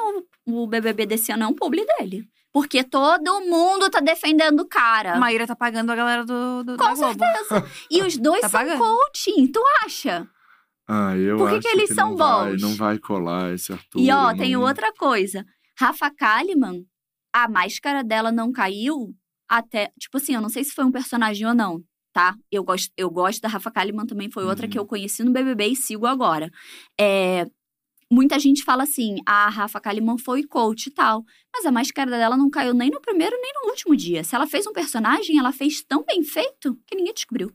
o, 0.46 0.62
o 0.64 0.66
BBB 0.66 1.06
desse 1.06 1.30
ano 1.30 1.44
é 1.44 1.46
um 1.46 1.54
publi 1.54 1.86
dele. 1.98 2.28
Porque 2.52 2.82
todo 2.84 3.40
mundo 3.42 3.88
tá 3.88 4.00
defendendo 4.00 4.60
o 4.60 4.68
cara. 4.68 5.14
A 5.14 5.18
Maíra 5.18 5.46
tá 5.46 5.56
pagando 5.56 5.90
a 5.90 5.96
galera 5.96 6.24
do, 6.24 6.62
do 6.64 6.76
Com 6.76 6.84
da 6.84 6.94
Globo. 6.94 7.24
E 7.90 8.02
os 8.04 8.16
dois 8.18 8.40
Tá 8.42 8.48
são 8.50 8.60
pagando. 8.60 8.78
coaching, 8.78 9.46
tu 9.46 9.62
acha? 9.84 10.28
Ah, 10.88 11.16
eu 11.16 11.38
Por 11.38 11.48
que 11.48 11.54
acho 11.56 11.60
que 11.68 11.68
eles 11.68 11.94
são 11.94 12.10
não 12.10 12.16
vai, 12.16 12.50
bons? 12.52 12.60
não 12.62 12.74
vai 12.74 12.98
colar 12.98 13.54
esse 13.54 13.72
Arthur. 13.72 13.98
E 14.00 14.10
ó, 14.10 14.28
não- 14.32 14.36
tem 14.36 14.54
outra 14.56 14.92
coisa. 14.92 15.46
Rafa 15.78 16.10
Kalimann, 16.10 16.84
a 17.32 17.48
máscara 17.48 18.04
dela 18.04 18.30
não 18.30 18.52
caiu 18.52 19.14
até. 19.58 19.90
Tipo 19.98 20.16
assim, 20.18 20.34
eu 20.34 20.40
não 20.40 20.48
sei 20.48 20.64
se 20.64 20.72
foi 20.72 20.84
um 20.84 20.92
personagem 20.92 21.46
ou 21.46 21.54
não, 21.54 21.82
tá? 22.12 22.34
Eu 22.50 22.62
gosto, 22.64 22.90
eu 22.96 23.10
gosto 23.10 23.40
da 23.40 23.48
Rafa 23.48 23.70
Kalimann 23.70 24.06
também, 24.06 24.30
foi 24.30 24.44
outra 24.44 24.66
Uhum. 24.66 24.70
que 24.70 24.78
eu 24.78 24.86
conheci 24.86 25.22
no 25.24 25.32
BBB 25.32 25.66
e 25.68 25.76
sigo 25.76 26.06
agora. 26.06 26.50
É, 27.00 27.46
muita 28.10 28.38
gente 28.38 28.62
fala 28.64 28.82
assim: 28.82 29.16
a 29.26 29.48
Rafa 29.48 29.80
Kalimann 29.80 30.18
foi 30.18 30.42
coach 30.44 30.86
e 30.86 30.90
tal. 30.90 31.24
Mas 31.54 31.64
a 31.66 31.70
máscara 31.72 32.10
dela 32.10 32.36
não 32.36 32.48
caiu 32.50 32.72
nem 32.74 32.90
no 32.90 33.00
primeiro 33.00 33.36
nem 33.40 33.52
no 33.62 33.70
último 33.70 33.94
dia. 33.96 34.24
Se 34.24 34.34
ela 34.34 34.46
fez 34.46 34.66
um 34.66 34.72
personagem, 34.72 35.38
ela 35.38 35.52
fez 35.52 35.82
tão 35.82 36.04
bem 36.04 36.22
feito 36.22 36.78
que 36.86 36.94
ninguém 36.96 37.12
descobriu. 37.14 37.52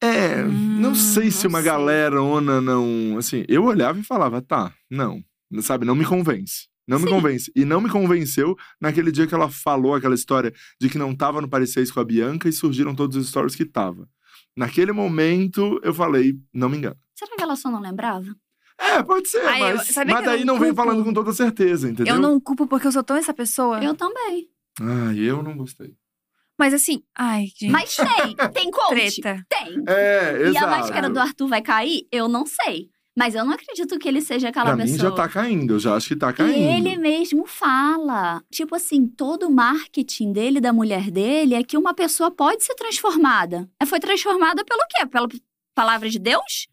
É, 0.00 0.44
não 0.44 0.90
Hum, 0.90 0.94
sei 0.94 1.30
se 1.30 1.44
não 1.44 1.50
uma 1.50 1.58
sei. 1.60 1.70
galerona 1.70 2.60
não. 2.60 3.18
Assim, 3.18 3.44
eu 3.48 3.64
olhava 3.64 3.98
e 3.98 4.04
falava, 4.04 4.40
tá, 4.40 4.72
não. 4.90 5.22
Sabe, 5.60 5.84
não 5.84 5.94
me 5.96 6.04
convence. 6.04 6.68
Não 6.88 6.98
me 6.98 7.04
Sim. 7.04 7.10
convence. 7.10 7.52
E 7.54 7.64
não 7.64 7.80
me 7.80 7.90
convenceu 7.90 8.56
naquele 8.80 9.12
dia 9.12 9.26
que 9.26 9.34
ela 9.34 9.50
falou 9.50 9.94
aquela 9.94 10.14
história 10.14 10.52
de 10.80 10.88
que 10.88 10.96
não 10.98 11.14
tava 11.14 11.40
no 11.42 11.48
Parecer 11.48 11.82
Isso 11.82 11.92
com 11.92 12.00
a 12.00 12.04
Bianca 12.04 12.48
e 12.48 12.52
surgiram 12.52 12.94
todos 12.94 13.16
os 13.16 13.28
stories 13.28 13.54
que 13.54 13.64
tava. 13.66 14.08
Naquele 14.56 14.90
momento, 14.90 15.78
eu 15.84 15.92
falei, 15.94 16.34
não 16.52 16.68
me 16.68 16.78
engano. 16.78 16.96
Será 17.14 17.36
que 17.36 17.42
ela 17.42 17.54
só 17.56 17.70
não 17.70 17.80
lembrava? 17.80 18.26
É, 18.80 19.02
pode 19.02 19.28
ser, 19.28 19.40
Ai, 19.46 19.72
eu- 19.72 19.76
mas, 19.76 19.88
sabia 19.88 20.14
mas 20.14 20.24
eu 20.24 20.30
daí 20.30 20.44
não 20.44 20.54
não 20.54 20.60
vem 20.60 20.74
falando 20.74 21.04
com 21.04 21.12
toda 21.12 21.32
certeza, 21.32 21.88
entendeu? 21.90 22.14
Eu 22.14 22.20
não 22.20 22.40
culpo 22.40 22.66
porque 22.66 22.86
eu 22.86 22.92
sou 22.92 23.02
tão 23.04 23.16
essa 23.16 23.34
pessoa. 23.34 23.82
Eu 23.84 23.94
também. 23.94 24.48
Ai, 24.80 25.18
eu 25.18 25.42
não 25.42 25.56
gostei. 25.56 25.94
Mas 26.58 26.72
assim, 26.74 27.02
ai, 27.16 27.46
gente. 27.56 27.70
Mas 27.70 27.94
tem, 27.96 28.36
tem 28.52 28.70
coach? 28.70 29.20
Treta. 29.20 29.44
Tem. 29.48 29.82
É, 29.86 30.38
E 30.38 30.48
exato. 30.48 30.66
a 30.66 30.70
máscara 30.70 31.10
do 31.10 31.18
Arthur 31.20 31.48
vai 31.48 31.60
cair? 31.62 32.06
Eu 32.10 32.28
não 32.28 32.44
sei. 32.46 32.88
Mas 33.18 33.34
eu 33.34 33.44
não 33.44 33.52
acredito 33.52 33.98
que 33.98 34.06
ele 34.08 34.20
seja 34.20 34.48
aquela 34.50 34.66
Pra 34.66 34.76
mim 34.76 34.82
pessoa. 34.90 35.10
já 35.10 35.16
tá 35.16 35.28
caindo, 35.28 35.74
eu 35.74 35.78
já 35.80 35.94
acho 35.96 36.08
que 36.08 36.16
tá 36.16 36.30
E 36.30 36.34
caindo. 36.34 36.56
ele 36.56 36.96
mesmo 36.96 37.46
fala. 37.46 38.42
Tipo 38.50 38.76
assim, 38.76 39.06
todo 39.06 39.48
o 39.48 39.50
marketing 39.50 40.32
dele, 40.32 40.60
da 40.60 40.72
mulher 40.72 41.10
dele, 41.10 41.54
é 41.54 41.62
que 41.64 41.76
uma 41.76 41.92
pessoa 41.94 42.30
pode 42.30 42.64
ser 42.64 42.74
transformada. 42.76 43.68
É, 43.80 43.84
Foi 43.86 43.98
transformada 43.98 44.64
pelo 44.64 44.80
quê? 44.88 45.06
Pela 45.06 45.28
palavra 45.74 46.08
de 46.08 46.18
Deus? 46.18 46.68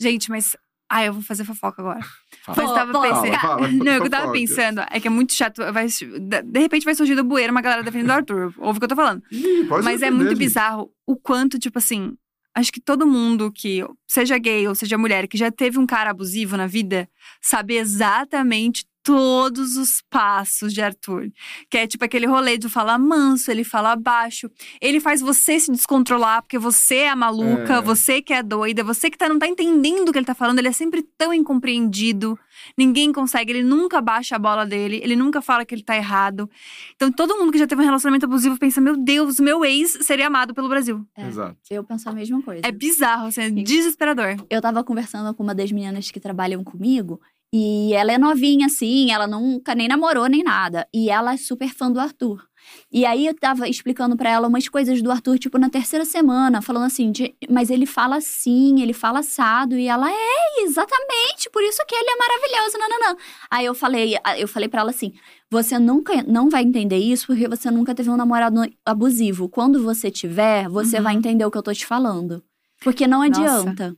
Gente, 0.00 0.28
mas. 0.30 0.56
Ai, 0.88 1.08
eu 1.08 1.14
vou 1.14 1.22
fazer 1.22 1.44
fofoca 1.44 1.82
agora. 1.82 2.00
Fala. 2.42 2.58
Mas 2.62 2.72
tava 2.72 2.92
Pô, 2.92 3.00
pensando. 3.00 3.40
Fala, 3.40 3.40
fala, 3.40 3.68
Não, 3.72 3.96
o 3.96 4.00
que 4.00 4.06
eu 4.06 4.10
tava 4.10 4.32
pensando 4.32 4.80
é 4.90 5.00
que 5.00 5.08
é 5.08 5.10
muito 5.10 5.32
chato. 5.32 5.60
Vai, 5.72 5.86
de 5.88 6.60
repente 6.60 6.84
vai 6.84 6.94
surgir 6.94 7.16
do 7.16 7.24
bueiro 7.24 7.50
uma 7.50 7.60
galera 7.60 7.82
defendendo 7.82 8.10
o 8.10 8.12
Arthur. 8.12 8.54
Ouve 8.58 8.76
o 8.76 8.80
que 8.80 8.84
eu 8.84 8.88
tô 8.90 8.94
falando. 8.96 9.20
Ih, 9.32 9.64
pode 9.68 9.84
Mas 9.84 10.00
é 10.02 10.10
muito 10.12 10.28
gente. 10.28 10.38
bizarro 10.38 10.92
o 11.06 11.16
quanto, 11.16 11.58
tipo 11.58 11.78
assim. 11.78 12.14
Acho 12.56 12.72
que 12.72 12.80
todo 12.80 13.06
mundo 13.06 13.52
que, 13.52 13.84
seja 14.08 14.38
gay 14.38 14.66
ou 14.66 14.74
seja 14.74 14.96
mulher, 14.96 15.28
que 15.28 15.36
já 15.36 15.52
teve 15.52 15.78
um 15.78 15.84
cara 15.86 16.08
abusivo 16.08 16.56
na 16.56 16.66
vida, 16.66 17.06
sabe 17.42 17.76
exatamente 17.76 18.86
todos 19.06 19.76
os 19.76 20.02
passos 20.10 20.74
de 20.74 20.82
Arthur. 20.82 21.30
Que 21.70 21.78
é 21.78 21.86
tipo 21.86 22.04
aquele 22.04 22.26
rolê 22.26 22.58
de 22.58 22.68
falar 22.68 22.98
manso, 22.98 23.52
ele 23.52 23.62
fala 23.62 23.94
baixo. 23.94 24.50
Ele 24.80 24.98
faz 24.98 25.20
você 25.20 25.60
se 25.60 25.70
descontrolar, 25.70 26.42
porque 26.42 26.58
você 26.58 26.96
é 26.96 27.08
a 27.08 27.14
maluca, 27.14 27.74
É. 27.74 27.80
você 27.80 28.20
que 28.20 28.32
é 28.32 28.42
doida, 28.42 28.82
você 28.82 29.08
que 29.08 29.16
tá, 29.16 29.28
não 29.28 29.38
tá 29.38 29.46
entendendo 29.46 30.08
o 30.08 30.12
que 30.12 30.18
ele 30.18 30.26
tá 30.26 30.34
falando, 30.34 30.58
ele 30.58 30.66
é 30.66 30.72
sempre 30.72 31.02
tão 31.16 31.32
incompreendido. 31.32 32.36
Ninguém 32.76 33.12
consegue, 33.12 33.52
ele 33.52 33.62
nunca 33.62 34.00
baixa 34.00 34.34
a 34.34 34.38
bola 34.40 34.66
dele, 34.66 35.00
ele 35.04 35.14
nunca 35.14 35.40
fala 35.40 35.64
que 35.64 35.72
ele 35.74 35.84
tá 35.84 35.96
errado. 35.96 36.50
Então 36.96 37.12
todo 37.12 37.36
mundo 37.38 37.52
que 37.52 37.58
já 37.58 37.66
teve 37.66 37.82
um 37.82 37.84
relacionamento 37.84 38.26
abusivo 38.26 38.58
pensa: 38.58 38.80
meu 38.80 38.96
Deus, 38.96 39.38
meu 39.38 39.64
ex 39.64 39.98
seria 40.02 40.26
amado 40.26 40.52
pelo 40.52 40.68
Brasil. 40.68 41.06
É. 41.16 41.28
Exato. 41.28 41.56
Eu 41.70 41.84
penso 41.84 42.08
a 42.08 42.12
mesma 42.12 42.42
coisa. 42.42 42.62
É 42.64 42.72
bizarro, 42.72 43.28
assim, 43.28 43.42
é 43.42 43.50
desesperador. 43.50 44.36
Eu 44.50 44.60
tava 44.60 44.82
conversando 44.82 45.32
com 45.34 45.42
uma 45.44 45.54
das 45.54 45.70
meninas 45.70 46.10
que 46.10 46.18
trabalham 46.18 46.64
comigo. 46.64 47.20
E 47.52 47.92
ela 47.94 48.12
é 48.12 48.18
novinha, 48.18 48.66
assim, 48.66 49.10
ela 49.10 49.26
nunca 49.26 49.74
nem 49.74 49.88
namorou 49.88 50.26
nem 50.26 50.42
nada. 50.42 50.86
E 50.92 51.08
ela 51.10 51.34
é 51.34 51.36
super 51.36 51.68
fã 51.72 51.90
do 51.90 52.00
Arthur. 52.00 52.44
E 52.92 53.06
aí 53.06 53.26
eu 53.26 53.34
tava 53.34 53.68
explicando 53.68 54.16
pra 54.16 54.28
ela 54.28 54.48
umas 54.48 54.68
coisas 54.68 55.00
do 55.00 55.10
Arthur, 55.12 55.38
tipo, 55.38 55.56
na 55.56 55.70
terceira 55.70 56.04
semana, 56.04 56.60
falando 56.60 56.86
assim, 56.86 57.12
de- 57.12 57.34
mas 57.48 57.70
ele 57.70 57.86
fala 57.86 58.16
assim, 58.16 58.82
ele 58.82 58.92
fala 58.92 59.20
assado. 59.20 59.76
E 59.76 59.86
ela, 59.86 60.10
é, 60.10 60.62
exatamente, 60.62 61.48
por 61.52 61.62
isso 61.62 61.80
que 61.86 61.94
ele 61.94 62.10
é 62.10 62.16
maravilhoso, 62.16 62.78
nananã. 62.78 63.16
Aí 63.50 63.64
eu 63.64 63.74
falei, 63.74 64.16
eu 64.38 64.48
falei 64.48 64.68
pra 64.68 64.80
ela 64.80 64.90
assim: 64.90 65.12
você 65.48 65.78
nunca 65.78 66.22
não 66.24 66.50
vai 66.50 66.62
entender 66.64 66.98
isso 66.98 67.28
porque 67.28 67.46
você 67.48 67.70
nunca 67.70 67.94
teve 67.94 68.10
um 68.10 68.16
namorado 68.16 68.60
abusivo. 68.84 69.48
Quando 69.48 69.82
você 69.82 70.10
tiver, 70.10 70.68
você 70.68 70.96
Uhum. 70.96 71.02
vai 71.04 71.14
entender 71.14 71.44
o 71.44 71.50
que 71.50 71.58
eu 71.58 71.62
tô 71.62 71.72
te 71.72 71.86
falando. 71.86 72.42
Porque 72.82 73.06
não 73.06 73.20
Nossa. 73.26 73.40
adianta. 73.70 73.96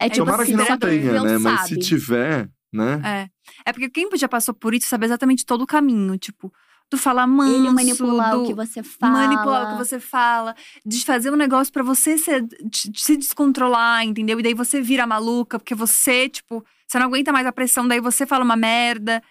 É 0.00 0.08
tipo 0.08 0.24
Tomara 0.24 0.42
assim, 0.42 0.52
que 0.52 0.56
não 0.58 0.78
tenha, 0.78 1.22
né? 1.22 1.38
Mas 1.38 1.60
sabe. 1.60 1.68
se 1.68 1.78
tiver, 1.78 2.48
né? 2.76 3.00
É. 3.04 3.70
É 3.70 3.72
porque 3.72 3.88
quem 3.90 4.08
já 4.16 4.28
passou 4.28 4.54
por 4.54 4.74
isso 4.74 4.88
sabe 4.88 5.06
exatamente 5.06 5.44
todo 5.46 5.62
o 5.62 5.66
caminho. 5.66 6.16
Tipo, 6.18 6.52
tu 6.90 6.96
falar 6.96 7.26
manso, 7.26 7.54
Ele 7.56 7.70
manipular 7.70 8.32
do- 8.32 8.42
o 8.42 8.46
que 8.46 8.54
você 8.54 8.82
fala. 8.82 9.12
manipular 9.12 9.64
o 9.66 9.72
que 9.72 9.84
você 9.84 9.98
fala, 9.98 10.54
de 10.84 11.04
fazer 11.04 11.32
um 11.32 11.36
negócio 11.36 11.72
pra 11.72 11.82
você 11.82 12.16
se, 12.18 12.40
de- 12.40 12.90
de 12.90 13.00
se 13.02 13.16
descontrolar, 13.16 14.04
entendeu? 14.04 14.38
E 14.38 14.42
daí 14.42 14.54
você 14.54 14.80
vira 14.80 15.06
maluca, 15.06 15.58
porque 15.58 15.74
você, 15.74 16.28
tipo, 16.28 16.64
você 16.86 16.98
não 16.98 17.06
aguenta 17.06 17.32
mais 17.32 17.46
a 17.46 17.52
pressão, 17.52 17.88
daí 17.88 18.00
você 18.00 18.24
fala 18.26 18.44
uma 18.44 18.56
merda. 18.56 19.22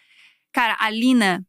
Cara, 0.52 0.76
a 0.80 0.90
Lina, 0.90 1.46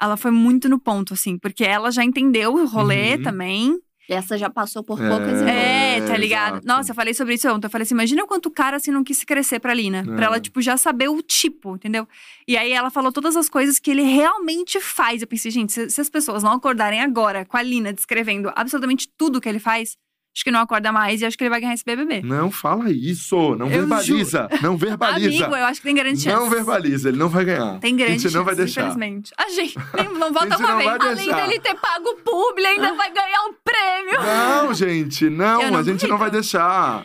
ela 0.00 0.16
foi 0.16 0.30
muito 0.30 0.68
no 0.68 0.78
ponto, 0.78 1.14
assim, 1.14 1.38
porque 1.38 1.64
ela 1.64 1.90
já 1.90 2.04
entendeu 2.04 2.54
o 2.54 2.66
rolê 2.66 3.16
Uhum. 3.16 3.22
também. 3.22 3.78
Essa 4.08 4.38
já 4.38 4.48
passou 4.48 4.82
por 4.82 5.02
É. 5.02 5.08
poucas 5.08 5.42
e 5.42 5.44
É, 5.44 5.98
É, 5.98 6.06
tá 6.06 6.16
ligado? 6.16 6.52
exato. 6.54 6.66
Nossa, 6.66 6.90
eu 6.92 6.94
falei 6.94 7.12
sobre 7.12 7.34
isso 7.34 7.48
ontem. 7.52 7.66
Eu 7.66 7.70
falei 7.70 7.82
assim: 7.82 7.94
imagina 7.94 8.26
quanto 8.26 8.50
cara 8.50 8.76
assim 8.78 8.90
não 8.90 9.04
quis 9.04 9.22
crescer 9.24 9.58
pra 9.60 9.74
Lina. 9.74 10.02
Pra 10.04 10.22
É. 10.24 10.26
ela, 10.26 10.40
tipo, 10.40 10.62
já 10.62 10.76
saber 10.76 11.08
o 11.08 11.20
tipo, 11.20 11.74
entendeu? 11.76 12.08
E 12.46 12.56
aí 12.56 12.72
ela 12.72 12.88
falou 12.90 13.12
todas 13.12 13.36
as 13.36 13.48
coisas 13.48 13.78
que 13.78 13.90
ele 13.90 14.02
realmente 14.02 14.80
faz. 14.80 15.20
Eu 15.20 15.28
pensei, 15.28 15.50
gente, 15.50 15.72
se, 15.72 15.90
se 15.90 16.00
as 16.00 16.08
pessoas 16.08 16.42
não 16.42 16.52
acordarem 16.52 17.00
agora 17.00 17.44
com 17.44 17.56
a 17.56 17.62
Lina 17.62 17.92
descrevendo 17.92 18.50
absolutamente 18.56 19.08
tudo 19.16 19.40
que 19.40 19.48
ele 19.48 19.58
faz, 19.58 19.96
acho 20.34 20.44
que 20.44 20.50
não 20.50 20.60
acorda 20.60 20.92
mais 20.92 21.20
e 21.20 21.26
acho 21.26 21.36
que 21.36 21.42
ele 21.44 21.50
vai 21.50 21.60
ganhar 21.60 21.74
esse 21.74 21.84
BBB. 21.84 22.22
Não 22.22 22.50
fala 22.50 22.90
isso, 22.92 23.56
não 23.56 23.66
Eu 23.66 23.80
verbaliza, 23.80 24.48
não 24.62 24.76
verbaliza. 24.76 25.44
Amigo, 25.44 25.56
eu 25.56 25.64
acho 25.66 25.80
que 25.80 25.86
tem 25.88 25.94
grande 25.96 26.20
chance. 26.22 26.36
Não 26.36 26.48
verbaliza, 26.48 27.08
ele 27.08 27.18
não 27.18 27.28
vai 27.28 27.44
ganhar. 27.44 27.80
Tem 27.80 27.96
grande 27.96 28.12
A 28.12 28.16
gente 28.18 28.34
não 28.34 28.44
vai 28.44 28.54
chance, 28.54 28.64
deixar. 28.64 28.80
infelizmente. 28.82 29.32
A 29.36 29.48
gente 29.48 29.76
nem- 29.96 30.12
não 30.18 30.32
volta 30.32 30.50
gente 30.50 30.60
uma 30.60 30.68
não 30.70 30.78
vez. 30.78 30.88
Além 30.88 31.14
deixar. 31.26 31.46
dele 31.46 31.60
ter 31.60 31.74
pago 31.74 32.08
o 32.08 32.16
publi, 32.22 32.64
ainda 32.66 32.94
vai 32.94 33.12
ganhar 33.12 33.42
um 33.46 33.54
prêmio. 33.64 34.20
Não, 34.22 34.74
gente, 34.74 35.28
não, 35.28 35.70
não 35.70 35.78
a 35.78 35.82
gente 35.82 36.06
não 36.06 36.18
vai 36.18 36.30
deixar. 36.30 37.04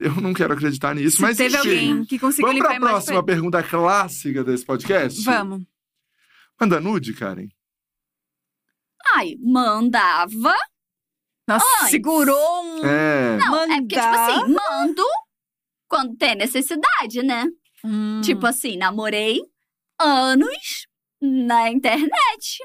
Eu 0.00 0.14
não 0.16 0.32
quero 0.34 0.52
acreditar 0.52 0.94
nisso, 0.94 1.16
Se 1.16 1.22
mas 1.22 1.36
teve 1.38 1.56
enfim. 1.56 1.68
alguém 1.68 2.04
que 2.04 2.18
conseguiu 2.18 2.48
Vamos 2.48 2.62
pra 2.62 2.76
a 2.76 2.80
próxima 2.80 3.22
pra 3.22 3.34
pergunta 3.34 3.62
clássica 3.62 4.44
desse 4.44 4.64
podcast? 4.64 5.22
Vamos. 5.24 5.62
Manda 6.60 6.80
nude, 6.80 7.12
Karen. 7.14 7.48
Ai, 9.14 9.36
mandava. 9.42 10.54
Nossa, 11.48 11.64
Antes. 11.80 11.90
segurou 11.90 12.62
um. 12.64 12.84
É. 12.84 13.36
Não, 13.38 13.56
é 13.56 13.66
porque, 13.80 13.94
tipo 13.94 14.04
Mandar. 14.06 14.30
assim, 14.30 14.52
mando 14.54 15.02
quando 15.88 16.16
tem 16.16 16.34
necessidade, 16.34 17.22
né? 17.22 17.46
Hum. 17.84 18.20
Tipo 18.22 18.46
assim, 18.46 18.76
namorei 18.76 19.40
anos 20.00 20.86
na 21.22 21.70
internet. 21.70 22.58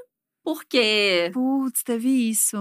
Porque 0.44 1.30
Putz, 1.34 1.84
teve 1.84 2.10
isso. 2.30 2.58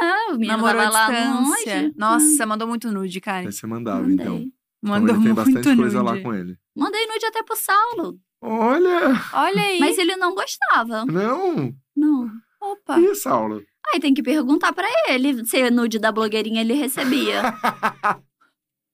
ah, 0.00 0.26
o 0.30 0.32
menino 0.34 0.56
Namorou 0.56 0.88
lá 0.92 1.08
longe. 1.08 1.92
Nossa, 1.96 2.46
mandou 2.46 2.68
muito 2.68 2.92
nude, 2.92 3.20
cara. 3.20 3.46
Aí 3.46 3.52
você 3.52 3.66
mandava, 3.66 4.02
Mandei. 4.02 4.14
então. 4.14 4.36
Então 4.36 4.50
Mandou 4.82 5.08
ele 5.16 5.24
tem 5.24 5.32
muito 5.32 5.36
bastante 5.36 5.68
nude. 5.70 5.80
coisa 5.80 6.02
lá 6.02 6.20
com 6.20 6.32
ele. 6.34 6.56
Mandei 6.76 7.06
nude 7.06 7.26
até 7.26 7.42
pro 7.42 7.56
Saulo. 7.56 8.18
Olha! 8.40 9.12
Olha 9.32 9.62
aí. 9.62 9.80
Mas 9.80 9.98
ele 9.98 10.14
não 10.16 10.34
gostava. 10.34 11.04
Não! 11.06 11.74
Não. 11.96 12.30
Opa. 12.60 13.00
E 13.00 13.14
Saulo? 13.14 13.62
Aí 13.92 14.00
tem 14.00 14.14
que 14.14 14.22
perguntar 14.22 14.72
pra 14.72 14.86
ele 15.08 15.44
se 15.46 15.70
nude 15.70 15.98
da 15.98 16.10
blogueirinha 16.10 16.60
ele 16.62 16.74
recebia. 16.74 17.42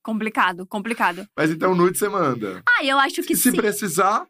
Complicado, 0.03 0.67
complicado. 0.67 1.27
Mas 1.37 1.51
então 1.51 1.75
nude 1.75 1.99
você 1.99 2.09
manda. 2.09 2.63
ah, 2.67 2.85
eu 2.85 2.99
acho 2.99 3.23
que 3.23 3.35
E 3.35 3.37
se 3.37 3.51
sim. 3.51 3.57
precisar, 3.57 4.27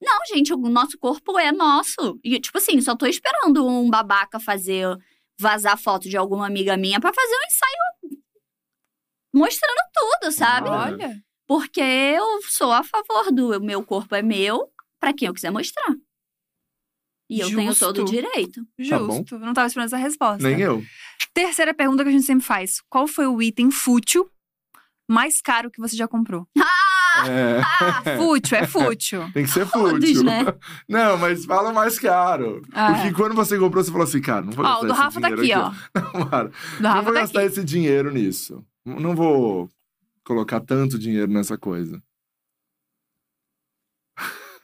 Não, 0.00 0.18
gente, 0.32 0.52
o 0.54 0.56
nosso 0.56 0.96
corpo 0.98 1.36
é 1.38 1.50
nosso. 1.50 2.18
E, 2.22 2.38
tipo 2.40 2.56
assim, 2.58 2.80
só 2.80 2.94
tô 2.96 3.04
esperando 3.06 3.66
um 3.66 3.90
babaca 3.90 4.38
fazer, 4.38 4.86
vazar 5.38 5.76
foto 5.76 6.08
de 6.08 6.16
alguma 6.16 6.46
amiga 6.46 6.76
minha 6.76 7.00
pra 7.00 7.12
fazer 7.12 7.34
um 7.34 7.46
ensaio 7.46 8.20
mostrando 9.34 9.80
tudo, 9.92 10.32
sabe? 10.32 10.68
Ah. 10.68 10.84
Olha. 10.92 11.22
Porque 11.46 11.80
eu 11.80 12.40
sou 12.48 12.70
a 12.72 12.82
favor 12.84 13.32
do 13.32 13.60
meu 13.60 13.84
corpo 13.84 14.14
é 14.14 14.22
meu 14.22 14.70
pra 15.00 15.12
quem 15.12 15.26
eu 15.28 15.34
quiser 15.34 15.50
mostrar. 15.50 15.94
E 17.34 17.40
eu 17.40 17.48
tenho 17.48 17.68
Justo. 17.70 17.86
todo 17.86 18.02
o 18.02 18.04
direito. 18.04 18.62
Tá. 18.64 18.68
Justo. 18.78 19.38
Não 19.38 19.52
tava 19.52 19.66
esperando 19.66 19.86
essa 19.86 19.96
resposta. 19.96 20.42
nem 20.48 20.60
eu. 20.60 20.82
Terceira 21.32 21.74
pergunta 21.74 22.02
que 22.02 22.08
a 22.08 22.12
gente 22.12 22.24
sempre 22.24 22.44
faz: 22.44 22.80
Qual 22.88 23.06
foi 23.06 23.26
o 23.26 23.40
item 23.42 23.70
fútil 23.70 24.30
mais 25.08 25.40
caro 25.42 25.70
que 25.70 25.80
você 25.80 25.96
já 25.96 26.06
comprou? 26.08 26.46
É, 27.28 27.60
Fútil, 28.18 28.58
é 28.58 28.66
fútil. 28.66 29.20
tem 29.32 29.44
que 29.44 29.50
ser 29.50 29.64
fútil. 29.68 30.24
né? 30.24 30.46
Não, 30.88 31.16
mas 31.16 31.44
fala 31.44 31.72
mais 31.72 31.96
caro. 31.96 32.60
Ah, 32.72 32.92
Porque 32.92 33.12
quando 33.12 33.36
você 33.36 33.56
comprou, 33.56 33.84
você 33.84 33.92
falou 33.92 34.02
assim, 34.02 34.20
cara, 34.20 34.44
não 34.44 34.50
vou 34.50 34.64
Ó, 34.64 34.68
gastar 34.68 34.80
o 34.82 34.86
do 34.88 34.92
esse 34.92 35.00
Rafa 35.00 35.20
tá 35.20 35.28
dinheiro 35.30 35.62
aqui, 35.62 35.78
ó. 35.94 36.00
Não, 36.18 36.28
cara, 36.28 36.48
Do 36.48 36.82
não 36.82 36.90
Rafa 36.90 37.02
vou 37.02 37.14
tá 37.14 37.20
gastar 37.20 37.38
aqui. 37.38 37.48
esse 37.50 37.64
dinheiro 37.64 38.10
nisso. 38.12 38.66
Não 38.84 39.14
vou 39.14 39.70
colocar 40.24 40.58
tanto 40.58 40.98
dinheiro 40.98 41.30
nessa 41.30 41.56
coisa. 41.56 42.02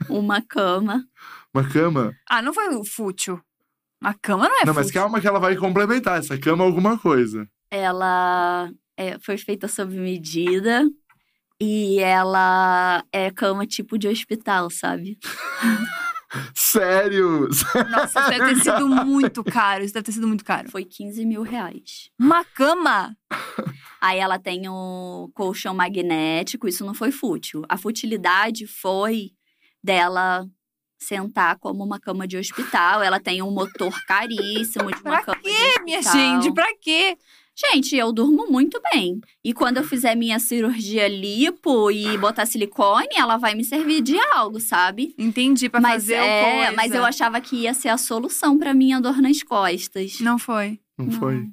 Uma 0.09 0.43
cama. 0.43 1.07
Uma 1.55 1.69
cama? 1.69 2.15
Ah, 2.29 2.41
não 2.41 2.55
foi 2.55 2.69
o 2.75 2.85
fútil. 2.85 3.41
A 4.03 4.15
cama 4.15 4.49
não 4.49 4.57
é 4.57 4.65
não, 4.65 4.73
fútil. 4.73 4.75
mas 4.75 4.91
calma 4.91 5.21
que 5.21 5.27
ela 5.27 5.41
vai 5.41 5.57
complementar. 5.57 6.19
Essa 6.19 6.39
cama 6.39 6.65
é 6.65 6.67
alguma 6.67 6.99
coisa. 6.99 7.47
Ela 7.71 8.71
é, 8.97 9.19
foi 9.19 9.37
feita 9.37 9.69
sob 9.69 9.97
medida. 9.97 10.89
E 11.61 11.99
ela 11.99 13.05
é 13.13 13.31
cama 13.31 13.67
tipo 13.67 13.99
de 13.99 14.09
hospital, 14.09 14.71
sabe? 14.71 15.19
Sério? 16.55 17.49
Nossa, 17.91 18.21
isso 18.21 18.31
deve 18.31 18.55
ter 18.55 18.61
sido 18.63 18.89
muito 19.05 19.45
caro. 19.45 19.85
Isso 19.85 19.93
deve 19.93 20.05
ter 20.05 20.13
sido 20.13 20.29
muito 20.29 20.45
caro. 20.45 20.71
Foi 20.71 20.85
15 20.85 21.27
mil 21.27 21.43
reais. 21.43 22.11
Uma 22.19 22.45
cama? 22.45 23.17
Aí 24.01 24.19
ela 24.19 24.39
tem 24.39 24.69
o 24.69 25.31
colchão 25.35 25.75
magnético, 25.75 26.67
isso 26.67 26.87
não 26.87 26.95
foi 26.95 27.11
fútil. 27.11 27.63
A 27.69 27.77
futilidade 27.77 28.67
foi 28.67 29.33
dela 29.83 30.47
sentar 31.11 31.59
como 31.59 31.83
uma 31.83 31.99
cama 31.99 32.27
de 32.29 32.37
hospital. 32.37 33.03
Ela 33.03 33.19
tem 33.19 33.43
um 33.43 33.51
motor 33.51 33.93
caríssimo 34.07 34.91
de 34.91 35.01
uma 35.01 35.03
Pra 35.03 35.23
cama 35.23 35.39
de 35.39 35.43
quê, 35.51 35.83
minha 35.83 35.99
hospital. 36.01 36.43
gente? 36.43 36.55
Pra 36.55 36.69
quê? 36.81 37.17
Gente, 37.73 37.95
eu 37.95 38.11
durmo 38.13 38.47
muito 38.51 38.81
bem. 38.93 39.21
E 39.45 39.53
quando 39.53 39.79
eu 39.79 39.85
fizer 39.85 40.15
minha 40.15 40.39
cirurgia 40.39 41.07
lipo 41.09 41.91
e 41.91 42.17
botar 42.17 42.47
silicone, 42.47 43.09
ela 43.15 43.37
vai 43.37 43.55
me 43.55 43.65
servir 43.65 44.01
de 44.01 44.17
algo, 44.35 44.59
sabe? 44.61 45.15
Entendi, 45.19 45.69
pra 45.69 45.81
mas 45.81 46.05
fazer 46.05 46.15
é, 46.15 46.55
coisa. 46.57 46.73
mas 46.77 46.93
eu 46.95 47.05
achava 47.05 47.39
que 47.41 47.57
ia 47.57 47.75
ser 47.75 47.89
a 47.91 47.99
solução 47.99 48.57
pra 48.59 48.73
minha 48.73 48.99
dor 49.01 49.21
nas 49.21 49.43
costas. 49.43 50.21
Não 50.21 50.39
foi. 50.39 50.79
Não, 50.97 51.07
Não. 51.07 51.13
foi? 51.13 51.49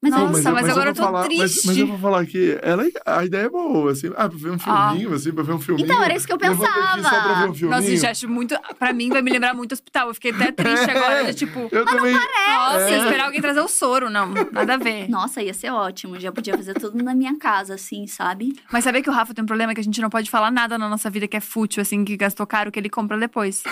Mas 0.00 0.12
Nossa, 0.12 0.48
eu- 0.48 0.54
mas 0.54 0.64
eu- 0.66 0.70
agora 0.72 0.90
eu 0.90 0.94
tô 0.94 1.02
falar, 1.02 1.26
mas- 1.28 1.38
Mas, 1.38 1.52
triste. 1.62 1.80
eu 1.80 1.86
vou 1.88 1.98
falar 1.98 2.24
que 2.24 2.56
ela, 2.62 2.84
a 3.04 3.24
ideia 3.24 3.46
é 3.46 3.48
boa, 3.48 3.90
assim. 3.90 4.12
Ah, 4.16 4.28
pra 4.28 4.38
ver 4.38 4.50
um 4.52 4.56
Ah. 4.64 4.90
filminho, 4.90 5.12
assim, 5.12 5.32
pra 5.32 5.42
ver 5.42 5.52
um 5.54 5.58
filminho. 5.60 5.84
Então, 5.86 6.00
era 6.00 6.14
isso 6.14 6.24
que 6.24 6.32
eu 6.32 6.38
Levanta 6.40 6.62
aqui 6.70 6.72
só 6.72 6.80
pra 6.80 6.94
ver 6.94 7.00
um 7.00 7.02
pensava. 7.02 7.52
filminho. 7.54 7.70
Nossa, 7.70 7.82
gente, 7.90 8.06
acho 8.06 8.28
muito. 8.28 8.54
Pra 8.78 8.92
mim, 8.92 9.08
vai 9.08 9.22
me 9.22 9.30
lembrar 9.32 9.54
muito 9.54 9.72
hospital. 9.72 10.06
Eu 10.06 10.14
fiquei 10.14 10.30
até 10.30 10.52
triste 10.52 10.88
agora. 10.88 11.24
de, 11.24 11.34
tipo, 11.34 11.68
Eu 11.72 11.84
também. 11.84 12.12
nossa, 12.14 12.90
É. 12.90 12.98
esperar 13.02 13.24
alguém 13.26 13.40
trazer 13.40 13.60
o 13.60 13.66
soro. 13.66 14.08
Não, 14.08 14.32
nada 14.52 14.74
a 14.74 14.76
ver. 14.76 15.08
Nossa, 15.10 15.42
ia 15.42 15.52
ser 15.52 15.70
ótimo. 15.72 16.20
Já 16.20 16.30
podia 16.30 16.56
fazer 16.56 16.74
tudo 16.74 17.02
na 17.02 17.12
minha 17.12 17.36
casa, 17.36 17.74
assim, 17.74 18.06
sabe? 18.06 18.54
Mas 18.72 18.84
saber 18.84 19.02
que 19.02 19.10
o 19.10 19.12
Rafa 19.12 19.34
tem 19.34 19.42
um 19.42 19.46
problema 19.46 19.74
que 19.74 19.80
a 19.80 19.84
gente 19.84 20.00
não 20.00 20.08
pode 20.10 20.30
falar 20.30 20.52
nada 20.52 20.78
na 20.78 20.88
nossa 20.88 21.10
vida 21.10 21.26
que 21.26 21.36
é 21.36 21.40
fútil, 21.40 21.82
assim, 21.82 22.04
que 22.04 22.16
gastou 22.16 22.46
caro, 22.46 22.70
que 22.70 22.78
ele 22.78 22.88
compra 22.88 23.18
depois. 23.18 23.64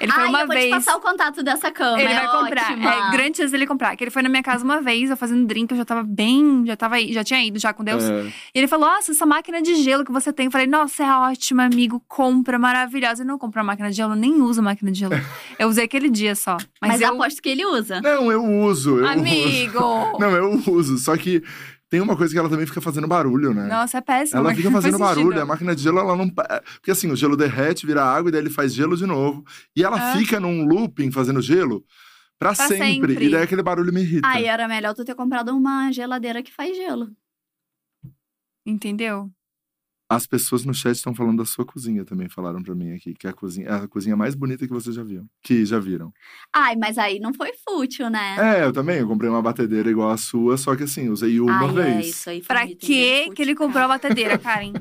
Ele 0.00 0.10
foi 0.10 0.22
Ai, 0.22 0.28
uma 0.30 0.40
eu 0.40 0.46
vou 0.46 0.56
vez. 0.56 0.66
te 0.68 0.70
passar 0.76 0.96
o 0.96 1.00
contato 1.00 1.42
dessa 1.42 1.70
cama. 1.70 2.00
Ele 2.00 2.10
é 2.10 2.20
vai 2.20 2.30
comprar. 2.40 2.70
ótima. 2.72 2.90
É 2.90 3.10
grande 3.10 3.36
chance 3.36 3.52
dele 3.52 3.66
comprar. 3.66 3.94
Que 3.96 4.04
ele 4.04 4.10
foi 4.10 4.22
na 4.22 4.30
minha 4.30 4.42
casa 4.42 4.64
uma 4.64 4.80
vez, 4.80 5.10
eu 5.10 5.16
fazendo 5.16 5.46
drink, 5.46 5.73
eu 5.74 5.78
já 5.78 5.84
tava 5.84 6.02
bem, 6.02 6.64
já 6.66 6.76
tava 6.76 6.94
aí, 6.96 7.12
já 7.12 7.22
tinha 7.22 7.44
ido 7.44 7.58
já 7.58 7.72
com 7.72 7.84
Deus. 7.84 8.02
É. 8.04 8.26
E 8.54 8.58
ele 8.58 8.66
falou: 8.66 8.88
Nossa, 8.88 9.12
essa 9.12 9.26
máquina 9.26 9.60
de 9.60 9.74
gelo 9.76 10.04
que 10.04 10.12
você 10.12 10.32
tem. 10.32 10.46
Eu 10.46 10.52
falei, 10.52 10.66
nossa, 10.66 11.02
é 11.04 11.12
ótima, 11.12 11.64
amigo. 11.64 12.02
Compra, 12.08 12.58
maravilhosa. 12.58 13.22
Eu 13.22 13.26
não 13.26 13.38
compro 13.38 13.60
a 13.60 13.64
máquina 13.64 13.90
de 13.90 13.96
gelo, 13.96 14.12
eu 14.12 14.16
nem 14.16 14.40
uso 14.40 14.62
máquina 14.62 14.90
de 14.90 14.98
gelo. 15.00 15.14
eu 15.58 15.68
usei 15.68 15.84
aquele 15.84 16.08
dia 16.08 16.34
só. 16.34 16.56
Mas, 16.80 16.92
Mas 16.92 17.00
eu. 17.00 17.12
aposto 17.14 17.42
que 17.42 17.48
ele 17.48 17.64
usa. 17.66 18.00
Não, 18.00 18.30
eu 18.30 18.44
uso. 18.44 18.98
Eu 18.98 19.06
Amigo! 19.08 19.78
Uso. 19.78 20.18
Não, 20.20 20.30
eu 20.30 20.62
uso. 20.72 20.98
Só 20.98 21.16
que 21.16 21.42
tem 21.90 22.00
uma 22.00 22.16
coisa 22.16 22.32
que 22.32 22.38
ela 22.38 22.48
também 22.48 22.66
fica 22.66 22.80
fazendo 22.80 23.06
barulho, 23.06 23.54
né? 23.54 23.66
Nossa, 23.68 23.98
é 23.98 24.00
péssimo. 24.00 24.40
Ela 24.40 24.54
fica 24.54 24.70
fazendo 24.70 24.98
barulho, 24.98 25.26
sentido. 25.26 25.42
a 25.42 25.46
máquina 25.46 25.74
de 25.76 25.82
gelo, 25.82 25.98
ela 25.98 26.16
não. 26.16 26.28
Porque 26.28 26.90
assim, 26.90 27.10
o 27.10 27.16
gelo 27.16 27.36
derrete, 27.36 27.86
vira 27.86 28.02
água, 28.04 28.28
e 28.28 28.32
daí 28.32 28.40
ele 28.40 28.50
faz 28.50 28.74
gelo 28.74 28.96
de 28.96 29.06
novo. 29.06 29.44
E 29.76 29.84
ela 29.84 30.12
É. 30.12 30.16
fica 30.18 30.40
num 30.40 30.66
looping 30.66 31.10
fazendo 31.10 31.40
gelo 31.40 31.84
pra, 32.38 32.54
Pra 32.54 32.68
sempre. 32.68 33.14
sempre. 33.14 33.24
E 33.26 33.30
daí 33.30 33.42
aquele 33.42 33.62
barulho 33.62 33.92
me 33.92 34.00
irrita. 34.02 34.26
Aí 34.28 34.44
era 34.44 34.66
melhor 34.68 34.94
tu 34.94 35.04
ter 35.04 35.14
comprado 35.14 35.50
uma 35.56 35.90
geladeira 35.92 36.42
que 36.42 36.52
faz 36.52 36.76
gelo. 36.76 37.10
Entendeu? 38.66 39.30
As 40.08 40.26
pessoas 40.26 40.64
no 40.64 40.74
chat 40.74 40.94
estão 40.94 41.14
falando 41.14 41.38
da 41.38 41.44
sua 41.46 41.64
cozinha 41.64 42.04
também, 42.04 42.28
falaram 42.28 42.62
pra 42.62 42.74
mim 42.74 42.92
aqui, 42.92 43.14
que 43.14 43.26
é 43.26 43.30
a 43.30 43.32
cozinha, 43.32 43.66
é 43.68 43.72
a 43.72 43.88
cozinha 43.88 44.14
mais 44.14 44.34
bonita 44.34 44.66
que 44.66 44.72
vocês 44.72 44.94
já 44.94 45.02
viram. 45.02 45.26
Que 45.42 45.64
já 45.64 45.78
viram. 45.80 46.12
Ai, 46.54 46.76
mas 46.76 46.98
aí 46.98 47.18
não 47.18 47.32
foi 47.32 47.52
fútil, 47.66 48.10
né? 48.10 48.36
É, 48.38 48.64
eu 48.64 48.72
também, 48.72 48.98
eu 48.98 49.08
comprei 49.08 49.30
uma 49.30 49.40
batedeira 49.42 49.90
igual 49.90 50.10
a 50.10 50.16
sua, 50.18 50.58
só 50.58 50.76
que 50.76 50.82
assim, 50.82 51.08
usei 51.08 51.40
uma 51.40 51.68
Ai, 51.68 51.72
vez. 51.74 52.06
É, 52.06 52.08
isso 52.08 52.30
aí 52.30 52.42
foi 52.42 52.54
Pra 52.54 52.66
que 52.66 52.76
que 53.34 53.42
ele 53.42 53.54
comprou 53.54 53.82
a 53.82 53.88
batedeira, 53.88 54.38
Karen? 54.38 54.74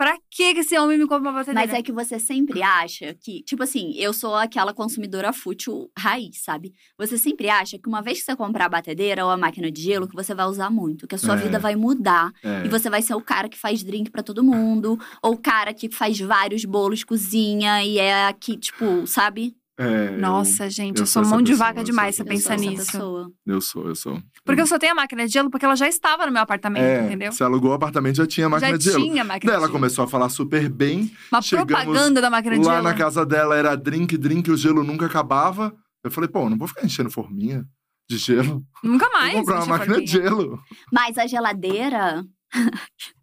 Pra 0.00 0.16
que 0.30 0.44
esse 0.44 0.78
homem 0.78 0.96
me 0.96 1.06
comprou 1.06 1.30
uma 1.30 1.40
batedeira? 1.40 1.60
Mas 1.68 1.78
é 1.78 1.82
que 1.82 1.92
você 1.92 2.18
sempre 2.18 2.62
acha 2.62 3.14
que, 3.20 3.42
tipo 3.42 3.62
assim, 3.62 3.92
eu 3.98 4.14
sou 4.14 4.34
aquela 4.34 4.72
consumidora 4.72 5.30
fútil 5.30 5.90
raiz, 5.94 6.42
sabe? 6.42 6.72
Você 6.96 7.18
sempre 7.18 7.50
acha 7.50 7.78
que 7.78 7.86
uma 7.86 8.00
vez 8.00 8.20
que 8.20 8.24
você 8.24 8.34
comprar 8.34 8.64
a 8.64 8.68
batedeira 8.70 9.22
ou 9.26 9.30
a 9.30 9.36
máquina 9.36 9.70
de 9.70 9.82
gelo, 9.82 10.08
que 10.08 10.14
você 10.14 10.34
vai 10.34 10.46
usar 10.46 10.70
muito, 10.70 11.06
que 11.06 11.14
a 11.14 11.18
sua 11.18 11.34
É. 11.34 11.36
vida 11.36 11.58
vai 11.58 11.76
mudar. 11.76 12.32
É. 12.42 12.64
E 12.64 12.68
você 12.70 12.88
vai 12.88 13.02
ser 13.02 13.14
o 13.14 13.20
cara 13.20 13.46
que 13.46 13.58
faz 13.58 13.82
drink 13.82 14.10
pra 14.10 14.22
todo 14.22 14.42
mundo, 14.42 14.98
ou 15.22 15.34
o 15.34 15.36
cara 15.36 15.74
que 15.74 15.90
faz 15.90 16.18
vários 16.18 16.64
bolos, 16.64 17.04
cozinha 17.04 17.84
e 17.84 17.98
é 17.98 18.24
aqui, 18.26 18.56
tipo, 18.56 19.06
sabe? 19.06 19.54
É, 19.82 20.08
eu- 20.14 20.18
Nossa, 20.18 20.68
gente, 20.68 20.98
eu, 20.98 21.02
eu 21.02 21.06
sou 21.06 21.24
mão 21.24 21.40
de 21.40 21.52
pessoa, 21.52 21.68
vaca 21.68 21.80
eu 21.80 21.84
demais 21.84 22.14
você 22.14 22.20
Eu 22.22 22.26
pensar 22.26 22.56
nisso. 22.58 22.84
pessoa. 22.92 23.32
Eu 23.46 23.60
sou, 23.62 23.88
eu 23.88 23.94
sou. 23.94 24.22
Porque 24.44 24.60
eu 24.60 24.66
só 24.66 24.78
tenho 24.78 24.92
a 24.92 24.94
máquina 24.94 25.26
de 25.26 25.32
gelo 25.32 25.48
porque 25.50 25.64
ela 25.64 25.74
já 25.74 25.88
estava 25.88 26.26
no 26.26 26.32
meu 26.32 26.42
apartamento, 26.42 26.82
é, 26.84 27.06
entendeu? 27.06 27.32
Você 27.32 27.42
alugou 27.42 27.70
o 27.70 27.74
apartamento 27.74 28.16
já 28.16 28.26
tinha 28.26 28.46
máquina 28.48 28.72
já 28.72 28.76
de 28.76 28.84
gelo. 28.84 29.02
tinha 29.04 29.22
a 29.22 29.24
máquina 29.24 29.50
Daí 29.52 29.56
ela 29.56 29.66
de 29.66 29.72
gelo. 29.72 29.80
começou 29.80 30.04
a 30.04 30.08
falar 30.08 30.28
super 30.28 30.68
bem. 30.68 31.10
Uma 31.32 31.40
propaganda 31.42 32.20
da 32.20 32.28
máquina 32.28 32.58
de 32.58 32.64
Lá 32.66 32.72
gelo. 32.74 32.84
na 32.84 32.94
casa 32.94 33.24
dela 33.24 33.56
era 33.56 33.74
drink, 33.74 34.18
drink, 34.18 34.50
o 34.50 34.56
gelo 34.56 34.84
nunca 34.84 35.06
acabava. 35.06 35.74
Eu 36.04 36.10
falei, 36.10 36.28
pô, 36.28 36.48
não 36.50 36.58
vou 36.58 36.68
ficar 36.68 36.84
enchendo 36.84 37.10
forminha 37.10 37.64
de 38.08 38.18
gelo. 38.18 38.62
Nunca 38.84 39.08
mais. 39.10 39.32
vou 39.32 39.40
comprar 39.42 39.64
uma 39.64 39.76
a 39.76 39.78
máquina 39.78 40.00
de 40.02 40.10
forquinha. 40.10 40.22
gelo. 40.30 40.60
Mas 40.92 41.16
a 41.16 41.26
geladeira. 41.26 42.24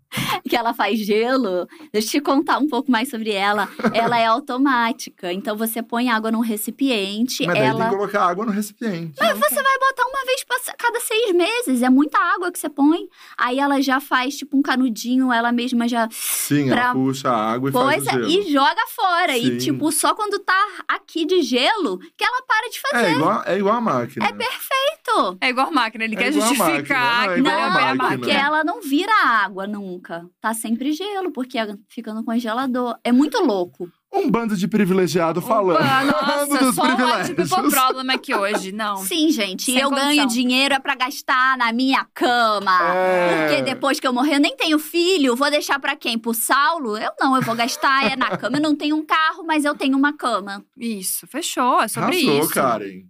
que 0.50 0.56
ela 0.56 0.74
faz 0.74 1.00
gelo. 1.00 1.68
Deixa 1.92 2.08
eu 2.08 2.12
te 2.12 2.22
contar 2.22 2.58
um 2.60 2.68
pouco 2.68 2.92
mais 2.92 3.10
sobre 3.10 3.32
ela. 3.32 3.68
Ela 3.94 4.20
é 4.20 4.26
automática. 4.26 5.32
Então 5.34 5.56
você 5.56 5.82
põe 5.82 6.10
água 6.10 6.32
num 6.32 6.40
recipiente, 6.40 7.46
Mas 7.46 7.56
daí 7.56 7.64
tem 7.64 7.70
ela 7.70 7.90
que 7.90 7.96
colocar 7.96 8.26
água 8.28 8.46
no 8.46 8.52
recipiente. 8.52 9.14
Mas 9.20 9.38
você 9.38 9.56
vai 9.56 9.80
botar 9.80 10.04
uma 10.08 10.26
vez 10.26 10.44
pra- 10.44 10.74
cada 10.78 11.00
seis 11.00 11.34
meses. 11.34 11.82
É 11.82 11.90
muita 11.90 12.18
água 12.18 12.52
que 12.52 12.60
você 12.60 12.70
põe. 12.70 13.08
Aí 13.38 13.60
ela 13.60 13.82
já 13.82 14.00
faz 14.00 14.36
tipo 14.38 14.58
um 14.58 14.62
canudinho, 14.62 15.32
ela 15.32 15.52
mesma 15.52 15.88
já 15.88 16.08
Sim, 16.12 16.68
pra- 16.70 16.82
ela 16.86 16.94
puxa 16.94 17.30
a 17.30 17.54
água 17.54 17.70
e 17.70 17.74
faz 17.74 17.86
coisa 18.06 18.10
o 18.20 18.24
gelo. 18.30 18.48
e 18.48 18.52
joga 18.52 18.82
fora. 18.96 19.38
E 19.38 19.44
Sim. 19.44 19.58
tipo, 19.58 19.92
só 19.92 20.14
quando 20.16 20.40
tá 20.40 20.68
aqui 20.88 21.26
de 21.26 21.42
gelo 21.42 21.98
que 22.16 22.24
ela 22.24 22.42
para 22.48 22.70
de 22.70 22.80
fazer. 22.80 23.06
É 23.08 23.12
igual, 23.12 23.44
é 23.46 23.58
igual 23.58 23.76
a 23.76 23.82
máquina. 23.82 24.26
É 24.26 24.32
perfeito. 24.32 25.38
É 25.42 25.50
igual 25.50 25.68
a 25.68 25.72
máquina, 25.72 26.04
ele 26.04 26.16
É 26.16 26.18
quer 26.18 26.32
justificar 26.34 27.28
máquina, 27.28 27.50
não, 27.52 27.60
é 27.60 27.70
vale 27.70 27.86
a 27.86 27.96
máquina. 27.96 28.18
Porque 28.20 28.32
ela 28.32 28.64
não 28.64 28.82
vira 28.82 29.12
água 29.26 29.66
nunca. 29.68 30.07
Tá 30.42 30.54
sempre 30.54 30.92
gelo, 30.94 31.32
porque 31.32 31.58
fica 31.90 32.14
no 32.14 32.24
congelador. 32.24 32.98
É 33.04 33.12
muito 33.12 33.38
louco. 33.40 33.90
Um 34.14 34.32
bando 34.32 34.56
de 34.56 34.68
privilegiado 34.68 35.42
falando 35.42 35.76
Opa, 35.76 36.04
nossa, 36.06 36.58
dos 36.64 36.76
só 36.76 36.84
um 36.84 36.86
privilégios. 36.96 37.50
tipo 37.50 37.70
problema 37.70 38.14
aqui 38.14 38.34
hoje, 38.34 38.72
não. 38.72 38.98
Sim, 38.98 39.30
gente. 39.32 39.64
Sem 39.66 39.78
eu 39.80 39.90
condição. 39.90 40.08
ganho 40.10 40.28
dinheiro 40.28 40.74
é 40.74 40.80
pra 40.80 40.96
gastar 40.96 41.58
na 41.58 41.74
minha 41.74 42.06
cama. 42.14 42.72
É. 42.96 43.48
Porque 43.48 43.62
depois 43.64 44.00
que 44.00 44.08
eu 44.08 44.14
morrer, 44.14 44.36
eu 44.36 44.40
nem 44.40 44.56
tenho 44.56 44.80
filho. 44.80 45.36
Vou 45.36 45.50
deixar 45.52 45.78
pra 45.80 45.96
quem? 45.96 46.18
Pro 46.18 46.34
Saulo? 46.34 46.98
Eu 46.98 47.12
não, 47.20 47.36
eu 47.36 47.42
vou 47.42 47.54
gastar 47.56 48.10
é 48.10 48.16
na 48.16 48.38
cama. 48.38 48.58
Eu 48.58 48.62
não 48.62 48.76
tenho 48.76 48.96
um 48.96 49.06
carro, 49.06 49.44
mas 49.46 49.66
eu 49.66 49.76
tenho 49.76 49.98
uma 49.98 50.14
cama. 50.14 50.64
Isso, 50.78 51.28
fechou, 51.28 51.82
é 51.82 51.88
sobre 51.90 52.16
Arrasou, 52.18 52.40
isso. 52.40 52.50
Karen. 52.54 53.02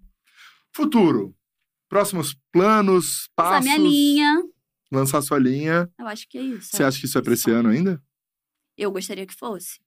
Futuro. 0.74 1.34
Próximos 1.90 2.36
planos, 2.52 3.06
Essa 3.06 3.30
é 3.30 3.32
a 3.42 3.44
passos. 3.52 3.66
minha 3.66 3.78
linha. 3.78 4.44
Lançar 4.92 5.22
sua 5.22 5.38
linha. 5.40 5.92
Eu 6.00 6.08
acho 6.08 6.28
que 6.30 6.38
é 6.38 6.42
isso. 6.42 6.70
Você 6.76 6.84
acha 6.84 7.00
que 7.00 7.06
isso 7.06 7.18
é 7.18 7.22
pra 7.22 7.34
esse 7.34 7.50
ano 7.52 7.70
ainda? 7.70 8.02
Eu 8.78 8.92
gostaria 8.92 9.26
que 9.26 9.34
fosse. 9.36 9.80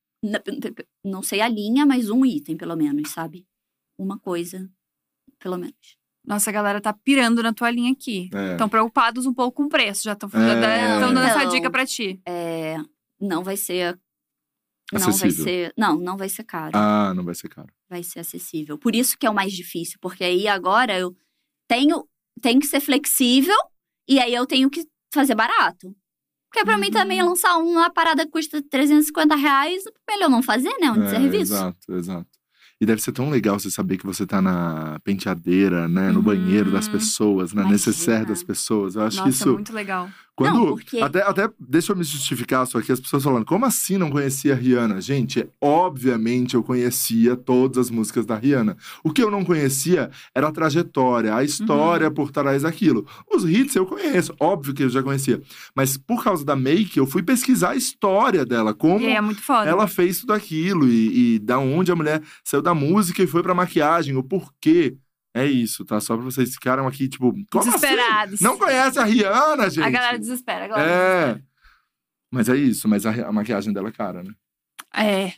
Não 1.05 1.23
sei 1.23 1.41
a 1.41 1.49
linha, 1.49 1.87
mas 1.87 2.11
um 2.11 2.25
item, 2.25 2.57
pelo 2.57 2.77
menos, 2.77 3.11
sabe? 3.11 3.47
Uma 3.99 4.19
coisa, 4.19 4.69
pelo 5.39 5.57
menos. 5.57 5.99
Nossa, 6.27 6.51
a 6.51 6.53
galera 6.53 6.81
tá 6.81 6.93
pirando 6.93 7.43
na 7.43 7.53
tua 7.55 7.71
linha 7.71 7.93
aqui. 7.93 8.29
É. 8.35 8.53
Estão 8.53 8.69
preocupados 8.69 9.25
um 9.25 9.33
pouco 9.33 9.57
com 9.57 9.65
o 9.65 9.69
preço, 9.71 10.03
já 10.03 10.13
estão 10.13 10.29
É. 10.35 11.01
dando 11.01 11.19
essa 11.21 11.41
Então. 11.41 11.51
dica 11.55 11.71
pra 11.71 11.87
ti. 11.87 12.21
É, 12.27 12.77
não 13.19 13.43
vai 13.43 13.57
ser. 13.57 13.99
Não 14.93 15.01
vai 15.01 15.09
Acessível. 15.11 15.45
ser. 15.45 15.73
Não, 15.79 15.97
não 15.99 16.17
vai 16.19 16.29
ser 16.29 16.45
caro. 16.45 16.73
Ah, 16.75 17.15
não 17.15 17.25
vai 17.25 17.35
ser 17.35 17.49
caro. 17.49 17.73
vai 17.89 18.03
ser 18.05 18.21
acessível. 18.21 18.79
Por 18.79 18.95
isso 18.95 19.17
que 19.19 19.27
é 19.27 19.31
o 19.31 19.35
mais 19.35 19.53
difícil, 19.53 19.99
porque 20.01 20.23
aí 20.23 20.47
agora 20.47 20.97
eu 20.99 21.17
tenho, 21.69 22.07
tenho 22.41 22.61
que 22.61 22.67
ser 22.67 22.79
flexível 22.81 23.57
e 24.09 24.21
aí 24.21 24.33
eu 24.35 24.47
tenho 24.47 24.69
que 24.71 24.87
fazer 25.13 25.35
barato. 25.35 25.95
Porque 26.53 26.65
pra 26.65 26.77
mim 26.77 26.87
Uhum. 26.87 26.93
também 26.93 27.23
lançar 27.23 27.57
uma 27.59 27.91
parada 27.91 28.25
que 28.25 28.31
custa 28.33 28.61
350 28.63 29.37
reais, 29.37 29.85
melhor 30.09 30.29
não 30.29 30.43
fazer, 30.43 30.73
né? 30.81 30.91
Um 30.91 31.05
É, 31.05 31.11
serviço. 31.11 31.53
Exato, 31.55 31.93
exato. 31.95 32.27
E 32.81 32.87
deve 32.87 33.03
ser 33.03 33.13
tão 33.13 33.29
legal 33.29 33.59
você 33.61 33.71
saber 33.71 33.99
que 33.99 34.07
você 34.07 34.27
tá 34.27 34.41
na 34.41 34.99
penteadeira, 35.05 35.87
né? 35.87 36.11
No 36.11 36.19
Uhum. 36.21 36.25
banheiro 36.25 36.73
das 36.73 36.89
pessoas, 36.89 37.53
na 37.53 37.61
Imagina. 37.63 37.73
necessaire 37.75 38.25
das 38.27 38.43
pessoas. 38.43 38.95
Eu 38.97 39.03
acho 39.03 39.19
que 39.19 39.27
Nossa, 39.27 39.45
isso. 39.45 39.53
muito 39.53 39.73
legal. 39.73 40.09
Quando. 40.41 40.55
Não, 40.55 40.67
porque- 40.69 40.99
até, 41.01 41.21
até 41.23 41.51
deixa 41.61 41.93
eu 41.93 41.97
me 41.97 42.03
justificar 42.03 42.67
só 42.67 42.79
aqui, 42.79 42.91
as 42.91 42.99
pessoas 43.01 43.23
falando, 43.23 43.45
como 43.45 43.67
assim 43.67 43.99
não 43.99 44.11
conhecia 44.11 44.55
a 44.55 44.57
Rihanna? 44.57 45.01
Gente, 45.01 45.47
obviamente 45.61 46.55
eu 46.55 46.63
conhecia 46.63 47.37
todas 47.37 47.77
as 47.79 47.91
músicas 47.91 48.25
da 48.25 48.37
Rihanna. 48.37 48.77
O 49.05 49.13
que 49.13 49.23
eu 49.23 49.31
não 49.31 49.45
conhecia 49.45 50.11
era 50.35 50.49
a 50.49 50.53
trajetória, 50.53 51.35
a 51.35 51.45
história 51.45 52.09
Uhum. 52.09 52.15
por 52.15 52.31
trás 52.31 52.63
daquilo. 52.63 53.07
Os 53.31 53.45
hits 53.45 53.75
eu 53.77 53.85
conheço, 53.85 54.35
óbvio 54.41 54.73
que 54.73 54.83
eu 54.83 54.89
já 54.89 55.03
conhecia. 55.03 55.43
Mas 55.77 55.97
por 55.97 56.23
causa 56.25 56.45
da 56.45 56.57
make, 56.57 56.97
eu 56.99 57.07
fui 57.07 57.23
pesquisar 57.23 57.71
a 57.71 57.77
história 57.77 58.47
dela, 58.47 58.73
como 58.73 59.05
é 59.07 59.21
muito 59.21 59.43
foda. 59.43 59.69
ela 59.69 59.87
fez 59.87 60.21
tudo 60.21 60.33
aquilo 60.33 60.89
e, 60.89 61.35
e 61.35 61.39
da 61.39 61.59
onde 61.59 61.93
a 61.93 61.97
mulher 61.97 62.23
saiu 62.45 62.63
da 62.63 62.73
música 62.75 63.23
e 63.23 63.27
foi 63.27 63.43
pra 63.43 63.55
maquiagem, 63.55 64.17
o 64.17 64.23
porquê. 64.23 64.97
É 65.35 65.47
isso, 65.47 65.85
tá? 65.85 66.01
Só 66.01 66.17
pra 66.17 66.25
vocês 66.25 66.53
ficaram 66.53 66.87
aqui, 66.89 67.09
tipo, 67.09 67.33
como 67.51 67.63
assim? 67.63 67.71
Desesperados. 67.71 68.41
Não 68.41 68.59
conhece 68.59 68.99
a 68.99 69.05
Rihanna, 69.05 69.71
gente? 69.71 69.85
A 69.85 69.91
galera 69.91 70.19
desespera, 70.19 70.65
a 70.65 70.69
galera 70.69 70.91
É. 70.91 71.43
Mas 72.31 72.49
é 72.49 72.57
isso, 72.57 72.89
mas 72.89 73.07
a, 73.07 73.29
a 73.29 73.33
maquiagem 73.33 73.73
dela 73.73 73.89
é 73.89 73.93
cara, 73.93 74.23
né? 74.23 74.33
É. 74.95 75.33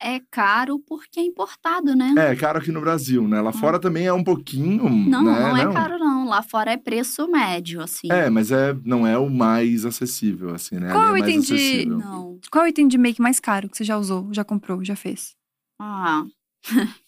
É 0.00 0.20
caro 0.30 0.78
porque 0.80 1.18
é 1.18 1.22
importado, 1.22 1.94
né? 1.94 2.14
É, 2.18 2.36
caro 2.36 2.58
aqui 2.58 2.70
no 2.70 2.80
Brasil, 2.80 3.26
né? 3.26 3.40
Lá 3.40 3.52
fora 3.52 3.78
também 3.78 4.06
é 4.06 4.12
um 4.12 4.22
pouquinho. 4.22 4.84
Não, 4.90 5.22
né? 5.22 5.40
não 5.40 5.56
é 5.56 5.72
caro, 5.72 5.98
não. 5.98 6.28
Lá 6.28 6.42
fora 6.42 6.72
é 6.72 6.76
preço 6.76 7.26
médio, 7.26 7.80
assim. 7.80 8.12
É, 8.12 8.28
mas 8.28 8.50
é, 8.50 8.76
não 8.84 9.06
é 9.06 9.16
o 9.16 9.30
mais 9.30 9.86
acessível, 9.86 10.54
assim, 10.54 10.76
né? 10.76 10.92
Qual 10.92 11.04
é 11.04 11.08
o 11.08 11.12
mais 11.12 11.24
item 11.24 11.40
de-. 11.40 11.86
Não. 11.86 12.38
Qual 12.50 12.64
é 12.64 12.66
o 12.66 12.68
item 12.68 12.86
de 12.86 12.98
make 12.98 13.22
mais 13.22 13.40
caro 13.40 13.68
que 13.68 13.78
você 13.78 13.84
já 13.84 13.96
usou, 13.96 14.28
já 14.30 14.44
comprou, 14.44 14.84
já 14.84 14.96
fez? 14.96 15.34
Ah. 15.80 16.24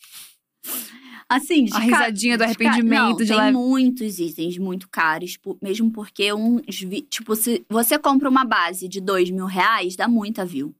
assim, 1.28 1.65
de 1.65 1.73
A 1.74 1.78
ca- 1.78 1.85
risadinha 1.85 2.36
do 2.39 2.47
de 2.47 2.55
ca- 2.57 2.65
arrependimento 2.65 3.01
Não, 3.11 3.16
de 3.16 3.27
tem 3.27 3.36
leve. 3.36 3.53
muitos 3.53 4.19
itens 4.19 4.59
muito 4.59 4.89
caros, 4.89 5.36
mesmo 5.62 5.90
porque 5.90 6.32
uns. 6.32 6.81
vi- 6.81 7.03
Tipo, 7.03 7.35
se 7.36 7.65
você 7.69 7.98
compra 7.98 8.28
uma 8.28 8.44
base 8.44 8.89
de 8.89 9.01
dois 9.01 9.31
mil 9.31 9.47
reais, 9.47 9.97
dá 9.97 10.07
muita 10.09 10.44
view. 10.44 10.74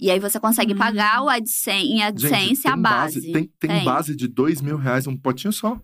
E 0.00 0.10
aí 0.10 0.18
você 0.18 0.40
consegue 0.40 0.74
Hum. 0.74 0.78
pagar 0.78 1.22
o 1.22 1.28
AdSense, 1.28 1.86
em 1.86 2.02
AdSense 2.02 2.34
Gente, 2.56 2.66
a 2.68 2.72
tem 2.72 2.82
base. 2.82 3.32
Tem, 3.32 3.50
tem, 3.58 3.84
base 3.84 4.16
de 4.16 4.26
dois 4.26 4.60
mil 4.60 4.76
reais, 4.76 5.06
um 5.06 5.16
potinho 5.16 5.52
só. 5.52 5.80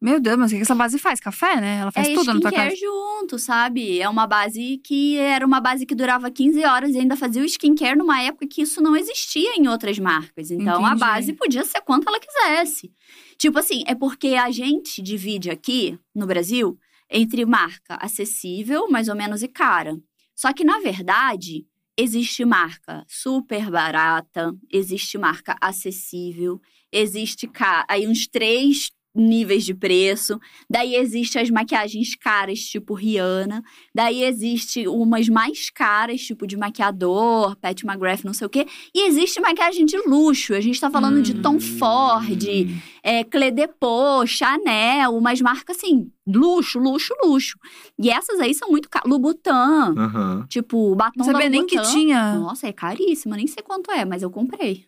Meu 0.00 0.20
Deus, 0.20 0.38
mas 0.38 0.52
o 0.52 0.54
que 0.54 0.62
essa 0.62 0.76
base 0.76 0.96
faz? 0.96 1.18
Café, 1.18 1.60
né? 1.60 1.78
Ela 1.78 1.90
faz 1.90 2.08
é 2.08 2.14
tudo 2.14 2.32
na 2.32 2.40
tua 2.40 2.52
casa. 2.52 2.68
skincare 2.68 2.76
junto, 2.76 3.36
sabe? 3.36 4.00
É 4.00 4.08
uma 4.08 4.28
base 4.28 4.80
que 4.84 5.16
era 5.16 5.44
uma 5.44 5.60
base 5.60 5.84
que 5.84 5.94
durava 5.94 6.30
15 6.30 6.64
horas 6.64 6.94
e 6.94 6.98
ainda 6.98 7.16
fazia 7.16 7.42
o 7.42 7.44
skincare 7.44 7.98
numa 7.98 8.22
época 8.22 8.46
que 8.46 8.62
isso 8.62 8.80
não 8.80 8.94
existia 8.94 9.56
em 9.56 9.66
outras 9.66 9.98
marcas. 9.98 10.52
Então 10.52 10.84
a 10.84 10.90
Entendi. 10.90 11.00
base 11.00 11.32
podia 11.32 11.64
ser 11.64 11.80
quanto 11.80 12.08
ela 12.08 12.20
quisesse. 12.20 12.92
Tipo 13.36 13.58
assim, 13.58 13.82
é 13.88 13.94
porque 13.94 14.28
a 14.28 14.52
gente 14.52 15.02
divide 15.02 15.50
aqui 15.50 15.98
no 16.14 16.26
Brasil 16.26 16.78
entre 17.10 17.44
marca 17.44 17.96
acessível, 17.96 18.88
mais 18.88 19.08
ou 19.08 19.16
menos, 19.16 19.42
e 19.42 19.48
cara. 19.48 19.98
Só 20.32 20.52
que 20.52 20.62
na 20.62 20.78
verdade, 20.78 21.66
existe 21.96 22.44
marca 22.44 23.04
super 23.08 23.68
barata, 23.68 24.54
existe 24.70 25.18
marca 25.18 25.56
acessível, 25.60 26.60
existe 26.92 27.50
aí 27.88 28.06
uns 28.06 28.28
três 28.28 28.90
níveis 29.14 29.64
de 29.64 29.74
preço. 29.74 30.38
Daí 30.70 30.94
existe 30.94 31.38
as 31.38 31.50
maquiagens 31.50 32.14
caras, 32.14 32.60
tipo 32.60 32.94
Rihanna. 32.94 33.62
Daí 33.94 34.22
existe 34.22 34.86
umas 34.86 35.28
mais 35.28 35.70
caras, 35.70 36.20
tipo 36.20 36.46
de 36.46 36.56
maquiador, 36.56 37.56
Pat 37.56 37.82
McGrath, 37.82 38.24
não 38.24 38.32
sei 38.32 38.46
o 38.46 38.50
quê. 38.50 38.66
E 38.94 39.06
existe 39.08 39.40
maquiagem 39.40 39.84
de 39.86 39.96
luxo. 40.06 40.54
A 40.54 40.60
gente 40.60 40.80
tá 40.80 40.90
falando 40.90 41.20
de 41.22 41.34
Tom 41.34 41.58
Ford, 41.58 42.44
Hum. 42.48 42.78
é, 43.02 43.24
Clé 43.24 43.50
de 43.50 43.66
Peau, 43.66 44.26
Chanel, 44.26 45.16
umas 45.16 45.40
marcas 45.40 45.76
assim, 45.76 46.10
luxo, 46.26 46.78
luxo, 46.78 47.14
luxo. 47.24 47.56
E 47.98 48.10
essas 48.10 48.38
aí 48.40 48.54
são 48.54 48.68
muito 48.70 48.88
caras. 48.88 49.08
Louboutin, 49.10 49.50
Aham. 49.50 50.46
tipo, 50.48 50.94
batom 50.94 51.12
Não 51.18 51.26
da 51.26 51.32
sabia 51.32 51.48
nem 51.48 51.66
que 51.66 51.80
tinha. 51.82 52.34
Nossa, 52.34 52.66
é 52.68 52.72
caríssima, 52.72 53.36
nem 53.36 53.46
sei 53.46 53.62
quanto 53.62 53.90
é, 53.90 54.04
mas 54.04 54.22
eu 54.22 54.30
comprei. 54.30 54.86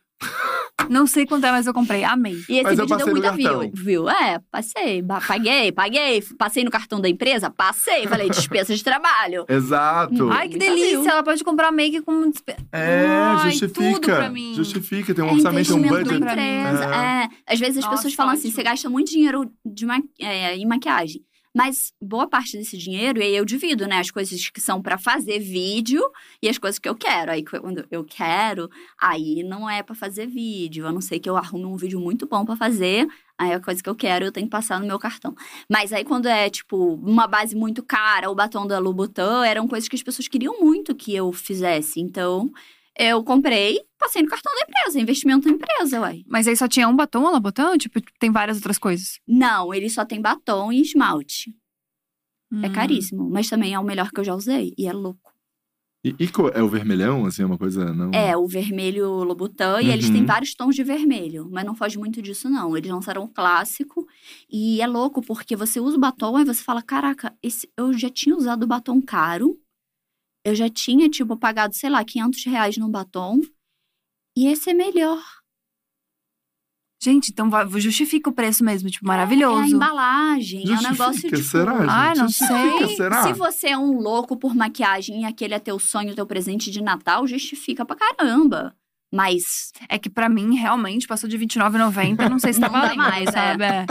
Não 0.89 1.07
sei 1.07 1.25
quanto 1.27 1.45
é, 1.47 1.51
mas 1.53 1.67
eu 1.67 1.75
comprei. 1.75 2.03
Amei. 2.05 2.35
E 2.49 2.55
esse 2.55 2.63
Mas 2.65 2.79
vídeo 2.79 2.97
deu 2.97 3.07
muita 3.09 3.33
view, 3.33 3.71
viu? 3.73 4.09
É, 4.11 4.41
passei, 4.51 5.03
paguei, 5.03 5.71
paguei, 5.71 6.23
passei 6.39 6.65
no 6.65 6.71
cartão 6.71 7.01
da 7.01 7.09
empresa, 7.09 7.49
passei, 7.51 8.07
falei, 8.07 8.29
despesa 8.31 8.75
de 8.75 8.83
trabalho. 8.83 9.45
Exato. 9.49 10.27
Hum. 10.27 10.31
Ai, 10.33 10.49
que 10.49 10.59
delícia! 10.59 11.11
Ela 11.11 11.23
pode 11.23 11.45
comprar 11.45 11.71
make 11.71 12.01
com. 12.03 12.31
despe- 12.31 12.57
É, 12.73 13.07
Ai, 13.07 13.51
justifica. 13.53 13.93
tudo 13.93 14.01
pra 14.01 14.31
mim. 14.31 14.55
Justifica, 14.55 15.15
tem 15.15 15.25
um 15.25 15.29
é 15.29 15.33
orçamento, 15.33 15.75
um 15.75 15.79
investimento 15.79 16.11
budget. 16.11 16.21
da 16.35 16.43
empresa. 16.43 16.85
É. 16.85 17.25
É. 17.25 17.29
Às 17.47 17.61
vezes 17.61 17.79
as 17.79 17.85
Nossa, 17.85 17.97
pessoas 17.97 18.15
falam 18.15 18.33
assim, 18.33 18.49
ótimo. 18.49 18.55
você 18.57 18.63
gasta 18.63 18.91
muito 18.91 19.11
dinheiro 19.11 19.51
de 19.65 19.87
ma- 19.87 20.01
é, 20.19 20.57
em 20.57 20.67
maquiagem. 20.67 21.23
Mas 21.55 21.93
boa 22.01 22.29
parte 22.29 22.57
desse 22.57 22.79
dinheiro, 22.79 23.21
eu 23.21 23.45
divido, 23.45 23.87
né? 23.87 23.99
As 23.99 24.11
coisas 24.11 24.49
que 24.51 24.61
são 24.61 24.81
pra 24.81 24.97
fazer 24.97 25.41
vídeo 25.41 26.01
e 26.41 26.49
as 26.49 26.59
coisas 26.59 26.79
que 26.79 26.89
eu 26.89 26.95
quero. 26.95 27.33
Aí 27.33 27.45
quando 27.45 27.85
eu 27.91 28.05
quero, 28.05 28.71
aí 29.01 29.43
não 29.43 29.69
é 29.69 29.83
pra 29.83 29.95
fazer 29.95 30.27
vídeo. 30.29 30.87
A 30.87 30.93
não 30.93 31.01
ser 31.01 31.19
que 31.19 31.29
eu 31.29 31.37
arrume 31.37 31.65
um 31.65 31.77
vídeo 31.77 31.99
muito 32.01 32.27
bom 32.27 32.45
pra 32.45 32.55
fazer. 32.57 33.09
Aí 33.37 33.53
a 33.53 33.61
coisa 33.61 33.83
que 33.83 33.89
eu 33.89 33.97
quero, 33.97 34.27
eu 34.27 34.33
tenho 34.33 34.47
que 34.47 34.51
passar 34.51 34.79
no 34.79 34.87
meu 34.87 34.99
cartão. 34.99 35.35
Mas 35.69 35.93
aí 35.93 36.05
quando 36.05 36.27
é, 36.27 36.49
tipo, 36.49 36.95
uma 36.95 37.27
base 37.27 37.57
muito 37.57 37.83
cara, 37.83 38.31
o 38.31 38.35
batom 38.35 38.67
da 38.67 38.79
Louboutin, 38.79 39.45
eram 39.47 39.67
coisas 39.67 39.89
que 39.89 39.97
as 39.97 40.03
pessoas 40.03 40.29
queriam 40.29 40.61
muito 40.61 40.95
que 40.95 41.15
eu 41.15 41.33
fizesse. 41.33 42.01
Então, 42.01 42.53
eu 43.03 43.25
comprei, 43.25 43.81
passei 43.99 44.23
no 44.23 44.29
cartão 44.29 44.53
da 44.55 44.61
empresa, 44.61 45.01
investimento 45.01 45.49
na 45.49 45.55
empresa, 45.55 46.01
uai. 46.01 46.23
Mas 46.27 46.47
aí 46.47 46.55
só 46.55 46.69
tinha 46.69 46.87
um 46.87 46.95
batom, 46.95 47.27
ela 47.27 47.41
botão? 47.41 47.79
Tipo, 47.79 47.99
tem 48.19 48.31
várias 48.31 48.59
outras 48.59 48.79
coisas. 48.79 49.19
Não, 49.27 49.73
ele 49.73 49.89
só 49.89 50.05
tem 50.05 50.21
batom 50.21 50.71
e 50.71 50.83
esmalte. 50.83 51.55
É 52.63 52.69
Hum. 52.69 52.73
caríssimo, 52.73 53.31
mas 53.31 53.49
também 53.49 53.73
é 53.73 53.79
o 53.79 53.85
melhor 53.85 54.11
que 54.11 54.21
eu 54.21 54.25
já 54.25 54.35
usei. 54.35 54.75
E 54.77 54.87
é 54.87 54.93
louco. 54.93 55.33
E, 56.05 56.11
e 56.19 56.31
é 56.55 56.63
o 56.63 56.69
vermelhão, 56.69 57.25
assim, 57.27 57.43
é 57.43 57.47
uma 57.47 57.59
coisa, 57.59 57.93
não? 57.93 58.13
É, 58.15 58.37
o 58.37 58.47
vermelho 58.47 59.23
Louboutin, 59.23 59.83
e 59.85 59.91
eles 59.91 60.11
têm 60.11 60.23
Uhum. 60.23 60.27
vários 60.27 60.55
tons 60.55 60.75
de 60.75 60.83
vermelho, 60.83 61.49
mas 61.51 61.65
não 61.65 61.75
foge 61.75 61.99
muito 61.99 62.21
disso, 62.21 62.49
não. 62.51 62.77
Eles 62.77 62.91
lançaram 62.91 63.23
um 63.25 63.29
clássico, 63.29 64.07
e 64.51 64.81
é 64.81 64.87
louco, 64.87 65.23
porque 65.23 65.55
você 65.55 65.79
usa 65.79 65.97
o 65.97 66.01
batom, 66.01 66.39
e 66.39 66.45
você 66.45 66.63
fala, 66.63 66.83
caraca, 66.83 67.35
esse, 67.43 67.71
eu 67.79 67.93
já 67.93 68.09
tinha 68.11 68.35
usado 68.37 68.63
o 68.65 68.67
batom 68.67 69.01
caro, 69.01 69.59
eu 70.45 70.55
já 70.55 70.69
tinha, 70.69 71.09
tipo, 71.09 71.37
pagado, 71.37 71.75
sei 71.75 71.91
lá, 71.91 72.05
500 72.05 72.45
reais 72.47 72.77
num 72.77 72.91
batom. 72.91 73.41
E 74.37 74.47
esse 74.47 74.71
é 74.71 74.75
melhor. 74.75 75.21
Gente, 77.03 77.31
então 77.33 77.49
justifica 77.81 78.29
o 78.29 78.33
preço 78.33 78.63
mesmo, 78.63 78.91
tipo, 78.91 79.07
É 79.07 79.09
a 79.09 79.13
maravilhoso. 79.17 79.75
embalagem, 79.75 80.71
é 80.71 80.79
um 80.79 80.83
negócio, 80.83 81.15
Justifica, 81.15 81.37
tipo... 81.39 81.49
será, 81.49 81.79
gente? 81.79 81.89
Ai, 81.91 82.15
não 82.15 82.29
Justifica, 82.29 82.87
sei. 82.87 82.97
será? 82.97 83.23
Se 83.23 83.33
você 83.33 83.69
é 83.69 83.79
um 83.79 83.99
louco 83.99 84.37
por 84.37 84.55
maquiagem 84.55 85.23
e 85.23 85.25
aquele 85.25 85.55
é 85.55 85.59
teu 85.59 85.79
sonho, 85.79 86.15
teu 86.15 86.27
presente 86.27 86.71
de 86.71 86.83
Natal, 86.83 87.27
justifica 87.27 87.87
pra 87.87 87.97
caramba. 87.97 88.77
Mas, 89.13 89.73
É 89.89 89.99
que 89.99 90.11
pra 90.11 90.29
mim, 90.29 90.55
realmente, 90.57 91.07
passou 91.09 91.29
de 91.29 91.37
R$29,90, 91.39 92.29
não 92.29 92.39
sei 92.39 92.53
se 92.53 92.61
tá 92.61 92.69
Não 92.69 92.79
valendo, 92.81 92.97
mais, 92.99 93.29
é. 93.29 93.33
sabe? 93.33 93.65
É. 93.65 93.87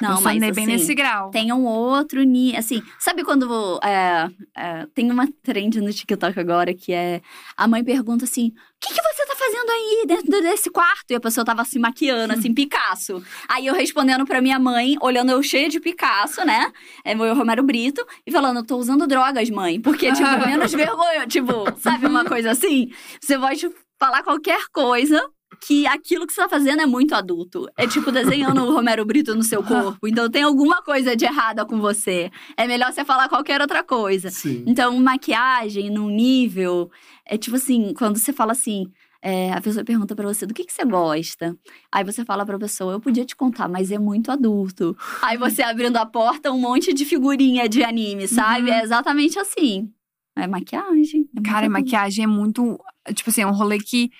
não, 0.00 0.10
eu 0.10 0.14
mas 0.14 0.22
sonhei 0.22 0.50
assim, 0.50 0.52
bem 0.54 0.66
nesse 0.66 0.94
grau. 0.94 1.30
tem 1.30 1.52
um 1.52 1.64
outro 1.64 2.22
nível. 2.22 2.58
Assim, 2.58 2.82
sabe 2.98 3.22
quando. 3.22 3.78
é, 3.82 4.30
é, 4.56 4.86
tem 4.94 5.10
uma 5.10 5.28
trend 5.42 5.80
no 5.80 5.92
TikTok 5.92 6.38
agora 6.38 6.72
que 6.74 6.92
é. 6.92 7.20
A 7.56 7.68
mãe 7.68 7.84
pergunta 7.84 8.24
assim: 8.24 8.48
o 8.48 8.52
que, 8.80 8.94
que 8.94 9.02
você 9.02 9.26
tá 9.26 9.34
fazendo 9.36 9.70
aí 9.70 10.04
dentro 10.06 10.42
desse 10.42 10.70
quarto? 10.70 11.10
E 11.10 11.14
a 11.14 11.20
pessoa 11.20 11.44
tava 11.44 11.64
se 11.64 11.78
maquiando, 11.78 12.32
assim, 12.32 12.52
Picasso. 12.54 13.22
Aí 13.48 13.66
eu 13.66 13.74
respondendo 13.74 14.24
pra 14.24 14.40
minha 14.40 14.58
mãe, 14.58 14.96
olhando 15.00 15.32
eu 15.32 15.42
cheia 15.42 15.68
de 15.68 15.78
Picasso, 15.78 16.44
né? 16.44 16.72
É 17.04 17.14
meu 17.14 17.34
Romero 17.34 17.62
Brito, 17.62 18.06
e 18.26 18.32
falando: 18.32 18.58
eu 18.58 18.66
tô 18.66 18.76
usando 18.76 19.06
drogas, 19.06 19.50
mãe. 19.50 19.80
Porque, 19.80 20.12
tipo, 20.12 20.28
menos 20.46 20.72
vergonha. 20.72 21.26
Tipo, 21.26 21.52
sabe 21.78 22.06
uma 22.06 22.24
coisa 22.24 22.52
assim? 22.52 22.90
Você 23.20 23.38
pode 23.38 23.70
falar 23.98 24.22
qualquer 24.22 24.62
coisa. 24.72 25.22
Que 25.62 25.86
aquilo 25.86 26.26
que 26.26 26.32
você 26.32 26.40
tá 26.40 26.48
fazendo 26.48 26.80
é 26.80 26.86
muito 26.86 27.14
adulto. 27.14 27.68
É 27.76 27.86
tipo 27.86 28.10
desenhando 28.10 28.62
o 28.62 28.72
Romero 28.72 29.04
Brito 29.04 29.34
no 29.34 29.42
seu 29.42 29.62
corpo. 29.62 30.08
Então 30.08 30.30
tem 30.30 30.42
alguma 30.42 30.82
coisa 30.82 31.14
de 31.14 31.24
errada 31.26 31.66
com 31.66 31.78
você. 31.80 32.30
É 32.56 32.66
melhor 32.66 32.92
você 32.92 33.04
falar 33.04 33.28
qualquer 33.28 33.60
outra 33.60 33.84
coisa. 33.84 34.30
Sim. 34.30 34.64
Então, 34.66 34.96
maquiagem 34.98 35.90
num 35.90 36.08
nível. 36.08 36.90
É 37.26 37.36
tipo 37.36 37.56
assim, 37.56 37.92
quando 37.94 38.16
você 38.18 38.32
fala 38.32 38.52
assim. 38.52 38.86
é, 39.22 39.52
a 39.52 39.60
pessoa 39.60 39.84
pergunta 39.84 40.16
pra 40.16 40.26
você 40.26 40.46
do 40.46 40.54
que, 40.54 40.64
que 40.64 40.72
você 40.72 40.82
gosta. 40.84 41.54
Aí 41.92 42.02
você 42.02 42.24
fala 42.24 42.46
pra 42.46 42.58
pessoa, 42.58 42.94
eu 42.94 43.00
podia 43.00 43.24
te 43.26 43.36
contar, 43.36 43.68
mas 43.68 43.90
é 43.92 43.98
muito 43.98 44.32
adulto. 44.32 44.96
Aí 45.20 45.36
você 45.36 45.62
abrindo 45.62 45.98
a 45.98 46.06
porta, 46.06 46.50
um 46.50 46.58
monte 46.58 46.94
de 46.94 47.04
figurinha 47.04 47.68
de 47.68 47.84
anime, 47.84 48.26
sabe? 48.26 48.70
Uhum. 48.70 48.76
É 48.76 48.82
exatamente 48.82 49.38
assim. 49.38 49.90
É 50.34 50.46
maquiagem. 50.46 51.28
é 51.36 51.42
Cara, 51.42 51.68
maquiagem 51.68 52.24
é 52.24 52.26
muito. 52.26 52.80
Tipo 53.14 53.28
assim, 53.28 53.42
é 53.42 53.46
um 53.46 53.52
rolê 53.52 53.78
que. 53.78 54.10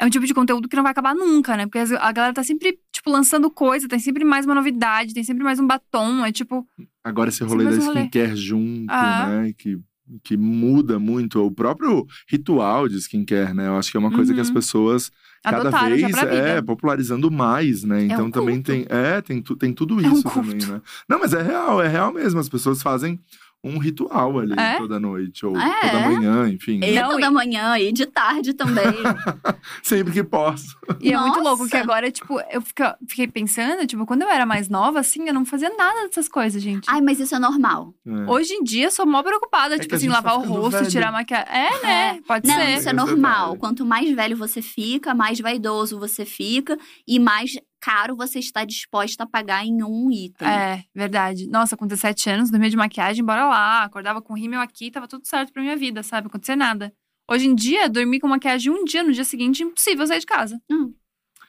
É 0.00 0.04
um 0.04 0.10
tipo 0.10 0.26
de 0.26 0.34
conteúdo 0.34 0.68
que 0.68 0.74
não 0.76 0.82
vai 0.82 0.92
acabar 0.92 1.14
nunca, 1.14 1.56
né? 1.56 1.66
Porque 1.66 1.78
a 1.78 2.12
galera 2.12 2.34
tá 2.34 2.42
sempre, 2.42 2.78
tipo, 2.92 3.10
lançando 3.10 3.48
coisa, 3.50 3.86
tem 3.88 3.98
sempre 3.98 4.24
mais 4.24 4.44
uma 4.44 4.54
novidade, 4.54 5.14
tem 5.14 5.22
sempre 5.22 5.44
mais 5.44 5.60
um 5.60 5.66
batom. 5.66 6.24
É 6.24 6.32
tipo. 6.32 6.66
Agora 7.04 7.28
esse 7.28 7.44
rolê 7.44 7.64
da 7.64 7.70
o 7.70 7.84
rolê. 7.84 8.00
skincare 8.00 8.36
junto, 8.36 8.86
Ah. 8.92 9.26
né? 9.42 9.52
Que, 9.56 9.78
que 10.24 10.36
muda 10.36 10.98
muito. 10.98 11.40
O 11.44 11.50
próprio 11.50 12.04
ritual 12.28 12.88
de 12.88 12.96
skincare, 12.98 13.54
né? 13.54 13.68
Eu 13.68 13.76
acho 13.76 13.90
que 13.90 13.96
é 13.96 14.00
uma 14.00 14.10
coisa 14.10 14.34
que 14.34 14.40
as 14.40 14.48
Uhum. 14.48 14.54
pessoas 14.54 15.12
cada 15.44 15.60
Adotaram 15.60 15.94
vez 15.96 16.16
é 16.22 16.60
popularizando 16.62 17.30
mais, 17.30 17.84
né? 17.84 18.02
Então 18.04 18.26
um 18.26 18.30
também 18.30 18.60
tem, 18.62 18.86
é, 18.88 19.20
tem, 19.20 19.40
tu- 19.42 19.54
tem 19.56 19.72
tudo 19.72 20.00
É 20.04 20.08
um 20.08 20.12
isso 20.14 20.24
também, 20.28 20.56
né? 20.66 20.80
Não, 21.08 21.18
mas 21.20 21.32
é 21.34 21.42
real, 21.42 21.80
é 21.82 21.86
real 21.86 22.12
mesmo. 22.12 22.40
As 22.40 22.48
pessoas 22.48 22.82
fazem 22.82 23.20
um 23.64 23.78
ritual 23.78 24.38
ali 24.38 24.52
É? 24.58 24.76
toda 24.76 25.00
noite 25.00 25.44
ou 25.46 25.56
É. 25.58 25.90
toda 25.90 26.00
manhã, 26.10 26.48
enfim. 26.48 26.80
E 26.82 26.92
Não, 26.94 27.10
toda 27.10 27.26
e- 27.26 27.30
manhã, 27.30 27.78
e 27.78 27.92
de 27.92 28.06
tarde 28.06 28.52
também. 28.54 28.84
Sempre 29.82 30.12
que 30.12 30.22
posso. 30.22 30.76
E 31.00 31.12
é 31.12 31.16
muito 31.18 31.38
Nossa! 31.38 31.48
louco 31.48 31.68
que 31.68 31.76
agora, 31.76 32.10
tipo, 32.10 32.38
eu 32.50 32.60
fica- 32.60 32.96
fiquei 33.08 33.26
pensando, 33.26 33.86
tipo, 33.86 34.04
quando 34.06 34.22
eu 34.22 34.28
era 34.28 34.44
mais 34.46 34.68
nova, 34.68 35.00
assim, 35.00 35.26
eu 35.26 35.34
não 35.34 35.44
fazia 35.44 35.70
nada 35.76 36.06
dessas 36.06 36.28
coisas, 36.28 36.62
gente. 36.62 36.84
Ai, 36.88 37.00
mas 37.00 37.18
isso 37.20 37.34
é 37.34 37.38
normal. 37.38 37.94
É. 38.06 38.30
Hoje 38.30 38.52
em 38.52 38.62
dia, 38.62 38.86
eu 38.86 38.90
sou 38.90 39.06
mó 39.06 39.22
preocupada, 39.22 39.76
É 39.76 39.78
tipo 39.78 39.94
assim, 39.94 40.06
tá 40.08 40.14
lavar 40.14 40.36
o 40.38 40.42
ficando 40.42 40.60
rosto, 40.60 40.78
velho. 40.78 40.90
tirar 40.90 41.08
a 41.08 41.12
maquiagem. 41.12 41.48
É, 41.54 41.82
né? 41.82 42.20
Pode 42.26 42.46
Não, 42.46 42.54
ser. 42.54 42.74
isso 42.78 42.88
é 42.88 42.90
É 42.90 42.94
normal. 42.94 43.56
Quanto 43.56 43.84
mais 43.84 44.10
velho 44.14 44.36
você 44.36 44.60
fica, 44.62 45.14
mais 45.14 45.40
vaidoso 45.40 45.98
você 45.98 46.24
fica 46.24 46.78
e 47.08 47.18
mais 47.18 47.56
caro 47.84 48.16
você 48.16 48.38
está 48.38 48.64
disposta 48.64 49.24
a 49.24 49.26
pagar 49.26 49.62
em 49.62 49.82
um 49.82 50.10
item. 50.10 50.48
É, 50.48 50.84
verdade. 50.94 51.46
Nossa, 51.46 51.76
com 51.76 51.86
17 51.86 52.30
anos, 52.30 52.50
dormia 52.50 52.70
de 52.70 52.76
maquiagem, 52.78 53.22
bora 53.22 53.46
lá. 53.46 53.84
Acordava 53.84 54.22
com 54.22 54.32
rímel 54.32 54.62
aqui, 54.62 54.90
tava 54.90 55.06
tudo 55.06 55.26
certo 55.26 55.52
pra 55.52 55.60
minha 55.60 55.76
vida, 55.76 56.02
sabe? 56.02 56.24
Não 56.24 56.28
acontecia 56.30 56.56
nada. 56.56 56.90
Hoje 57.30 57.46
em 57.46 57.54
dia, 57.54 57.88
dormir 57.90 58.20
com 58.20 58.28
maquiagem 58.28 58.72
um 58.72 58.84
dia, 58.84 59.02
no 59.02 59.12
dia 59.12 59.24
seguinte, 59.24 59.62
impossível 59.62 60.06
sair 60.06 60.20
de 60.20 60.26
casa. 60.26 60.58
Hum. 60.70 60.94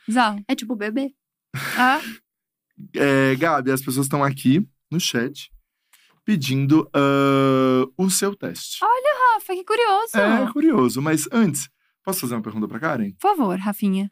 Bizarro. 0.05 0.43
É 0.45 0.53
tipo 0.55 0.75
bebê. 0.75 1.13
Ah, 1.77 2.01
É, 2.93 3.33
Gabi, 3.37 3.71
as 3.71 3.81
pessoas 3.81 4.05
estão 4.05 4.21
aqui 4.21 4.67
no 4.91 4.99
chat 4.99 5.49
pedindo 6.25 6.89
ah, 6.93 7.87
o 7.97 8.09
seu 8.09 8.35
teste. 8.35 8.79
Rafa, 9.35 9.53
que 9.53 9.63
curioso. 9.63 10.17
É 10.17 10.51
curioso, 10.51 11.01
mas 11.01 11.27
antes, 11.31 11.69
posso 12.03 12.21
fazer 12.21 12.35
uma 12.35 12.41
pergunta 12.41 12.67
pra 12.67 12.79
Karen? 12.79 13.11
Por 13.11 13.35
favor, 13.35 13.57
Rafinha. 13.57 14.11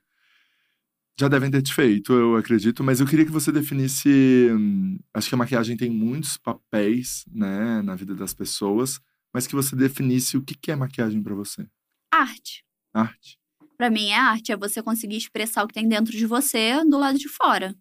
Já 1.19 1.27
devem 1.27 1.51
ter 1.51 1.61
te 1.61 1.73
feito, 1.73 2.11
eu 2.11 2.35
acredito, 2.35 2.83
mas 2.83 2.99
eu 2.99 3.05
queria 3.05 3.25
que 3.25 3.31
você 3.31 3.51
definisse. 3.51 4.09
hum, 4.51 4.97
acho 5.13 5.29
que 5.29 5.35
a 5.35 5.37
maquiagem 5.37 5.77
tem 5.77 5.89
muitos 5.89 6.37
papéis, 6.37 7.23
né, 7.31 7.81
na 7.83 7.95
vida 7.95 8.15
das 8.15 8.33
pessoas, 8.33 8.99
mas 9.33 9.45
que 9.45 9.55
você 9.55 9.75
definisse 9.75 10.37
o 10.37 10.41
que 10.43 10.55
que 10.55 10.71
é 10.71 10.75
maquiagem 10.75 11.21
pra 11.21 11.35
você. 11.35 11.67
Arte. 12.11 12.63
Arte. 12.93 13.37
Pra 13.77 13.89
mim, 13.89 14.09
é 14.09 14.17
arte. 14.17 14.51
É 14.51 14.57
você 14.57 14.81
conseguir 14.81 15.17
expressar 15.17 15.63
o 15.63 15.67
que 15.67 15.73
tem 15.73 15.87
dentro 15.87 16.11
de 16.11 16.25
você 16.25 16.83
do 16.85 16.97
lado 16.97 17.17
de 17.17 17.27
fora. 17.27 17.75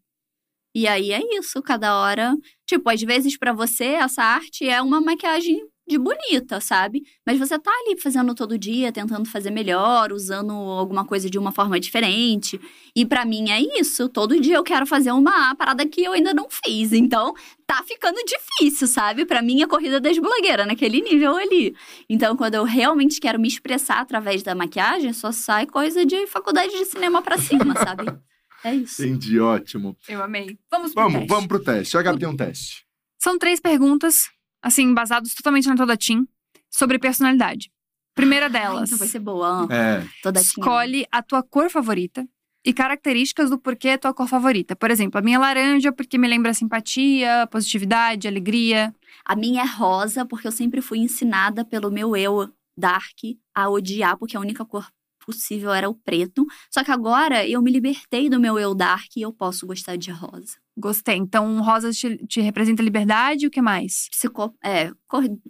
E 0.75 0.89
aí 0.89 1.13
é 1.13 1.21
isso, 1.39 1.63
cada 1.63 1.95
hora. 1.97 2.35
Tipo, 2.67 2.89
às 2.89 3.01
vezes 3.03 3.37
pra 3.37 3.53
você, 3.53 3.85
essa 3.85 4.23
arte 4.23 4.67
é 4.67 4.81
uma 4.81 5.01
maquiagem 5.01 5.61
de 5.93 5.99
bonita, 5.99 6.61
sabe? 6.61 7.03
Mas 7.27 7.39
você 7.39 7.59
tá 7.59 7.71
ali 7.71 8.01
fazendo 8.01 8.35
todo 8.35 8.59
dia, 8.59 8.91
tentando 8.91 9.29
fazer 9.29 9.51
melhor, 9.51 10.13
usando 10.13 10.53
alguma 10.53 11.05
coisa 11.05 11.29
de 11.31 11.39
uma 11.39 11.53
forma 11.53 11.79
diferente. 11.79 12.61
E 12.97 13.05
pra 13.07 13.25
mim 13.25 13.51
é 13.51 13.61
isso. 13.79 14.09
Todo 14.09 14.41
dia 14.41 14.57
eu 14.57 14.65
quero 14.65 14.87
fazer 14.87 15.13
uma 15.13 15.55
parada 15.55 15.87
que 15.87 16.03
eu 16.03 16.13
ainda 16.13 16.35
não 16.35 16.49
fiz. 16.51 16.93
Então, 16.93 17.35
tá 17.67 17.83
ficando 17.87 18.19
difícil, 18.25 18.87
sabe? 18.87 19.25
Pra 19.25 19.41
mim 19.43 19.63
é 19.63 19.67
corrida 19.67 20.01
das 20.01 20.19
blogueiras, 20.19 20.67
naquele 20.67 21.01
nível 21.01 21.37
ali. 21.37 21.75
Então, 22.09 22.37
quando 22.37 22.55
eu 22.55 22.65
realmente 22.65 23.21
quero 23.21 23.39
me 23.39 23.49
expressar 23.49 24.01
através 24.01 24.43
da 24.43 24.55
maquiagem, 24.55 25.13
só 25.13 25.31
sai 25.31 25.67
coisa 25.67 26.05
de 26.05 26.27
faculdade 26.27 26.71
de 26.73 26.85
cinema 26.87 27.23
pra 27.23 27.39
cima, 27.39 27.75
sabe? 27.77 28.07
É 28.65 28.73
isso. 28.73 29.03
Entendi, 29.05 29.41
ótimo. 29.41 29.97
Eu 30.09 30.23
amei. 30.23 30.57
Vamos 30.71 30.95
pro 30.95 31.03
Vamos, 31.03 31.19
teste. 31.19 31.29
vamos 31.29 31.47
pro 31.49 31.59
teste. 31.65 31.99
A 31.99 32.03
Gabi 32.03 32.21
tem 32.21 32.29
um 32.29 32.37
teste. 32.37 32.85
São 33.19 33.37
três 33.37 33.59
perguntas, 33.59 34.31
assim, 34.63 34.95
basadas 34.95 35.35
totalmente 35.35 35.69
na 35.69 35.77
Toda 35.77 35.97
Team, 35.97 36.27
sobre 36.71 36.99
personalidade. 36.99 37.71
Primeira 38.15 38.47
Ai, 38.47 38.53
delas, 38.53 38.89
então 38.89 38.99
vai 38.99 39.09
ser 39.09 39.19
boa. 39.19 39.67
É. 39.71 40.07
Toda 40.23 40.41
escolhe 40.41 41.07
a 41.11 41.23
tua 41.23 41.43
cor 41.43 41.71
favorita 41.71 42.27
e 42.65 42.73
características 42.73 43.51
do 43.51 43.59
porquê 43.59 43.89
é 43.89 43.99
tua 43.99 44.15
cor 44.15 44.29
favorita. 44.29 44.77
Por 44.77 44.91
exemplo, 44.91 45.19
a 45.19 45.23
minha 45.23 45.37
é 45.37 45.39
laranja 45.39 45.93
porque 45.93 46.17
me 46.17 46.29
lembra 46.29 46.55
simpatia, 46.55 47.47
positividade, 47.51 48.29
alegria. 48.29 48.95
A 49.25 49.35
minha 49.35 49.63
é 49.63 49.67
rosa, 49.67 50.25
porque 50.25 50.47
eu 50.47 50.53
sempre 50.53 50.81
fui 50.81 50.99
ensinada 50.99 51.65
pelo 51.65 51.91
meu 51.91 52.17
eu 52.17 52.53
dark 52.77 53.19
a 53.55 53.69
odiar, 53.69 54.17
porque 54.17 54.37
a 54.37 54.41
única 54.41 54.65
cor 54.65 54.87
possível 55.25 55.73
era 55.73 55.89
o 55.89 55.95
preto. 55.95 56.47
Só 56.71 56.83
que 56.85 56.91
agora 56.91 57.47
eu 57.47 57.63
me 57.63 57.71
libertei 57.71 58.29
do 58.29 58.41
meu 58.41 58.59
eu 58.59 58.75
dark 58.75 59.17
e 59.17 59.23
eu 59.23 59.33
posso 59.33 59.67
gostar 59.67 59.97
de 59.97 60.11
rosa. 60.11 60.57
Gostei. 60.77 61.17
Então, 61.17 61.61
rosa 61.63 61.91
te, 61.93 62.17
te 62.27 62.41
representa 62.41 62.83
liberdade 62.83 63.45
e 63.45 63.49
o 63.49 63.51
que 63.51 63.61
mais? 63.63 64.09
Psico... 64.11 64.55
É, 64.65 64.91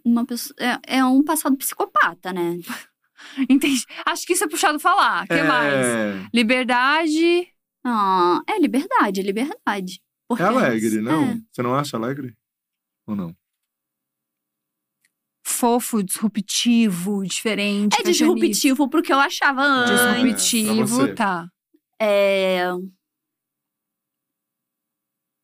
uma 0.05 0.27
pessoa... 0.27 0.55
é, 0.59 0.97
é 0.99 1.05
um 1.05 1.23
passado 1.23 1.57
psicopata, 1.57 2.33
né? 2.33 2.59
Entendi. 3.49 3.85
Acho 4.05 4.27
que 4.27 4.33
isso 4.33 4.45
é 4.45 4.49
puxado 4.49 4.79
falar. 4.81 5.25
O 5.25 5.27
que 5.29 5.35
é... 5.35 5.43
mais? 5.45 6.29
Liberdade. 6.35 7.49
Ah, 7.85 8.41
é 8.49 8.59
liberdade, 8.59 9.21
é 9.21 9.23
liberdade. 9.23 10.01
Porque 10.29 10.43
É 10.43 10.47
alegre, 10.47 10.87
isso- 10.87 11.03
não? 11.03 11.25
é. 11.25 11.39
Você 11.53 11.63
não 11.63 11.75
acha 11.75 11.97
alegre? 11.97 12.35
Ou 13.07 13.15
não? 13.17 13.35
Fofo, 15.53 16.03
disruptivo, 16.03 17.23
diferente. 17.25 17.97
É 18.01 18.03
disruptivo 18.03 18.89
pro 18.89 19.03
que 19.03 19.13
eu 19.13 19.19
achava 19.21 19.63
antes. 19.63 20.01
Ah, 20.01 20.15
Disruptivo, 20.15 20.87
você. 20.87 21.15
tá. 21.15 21.47
É, 22.01 22.71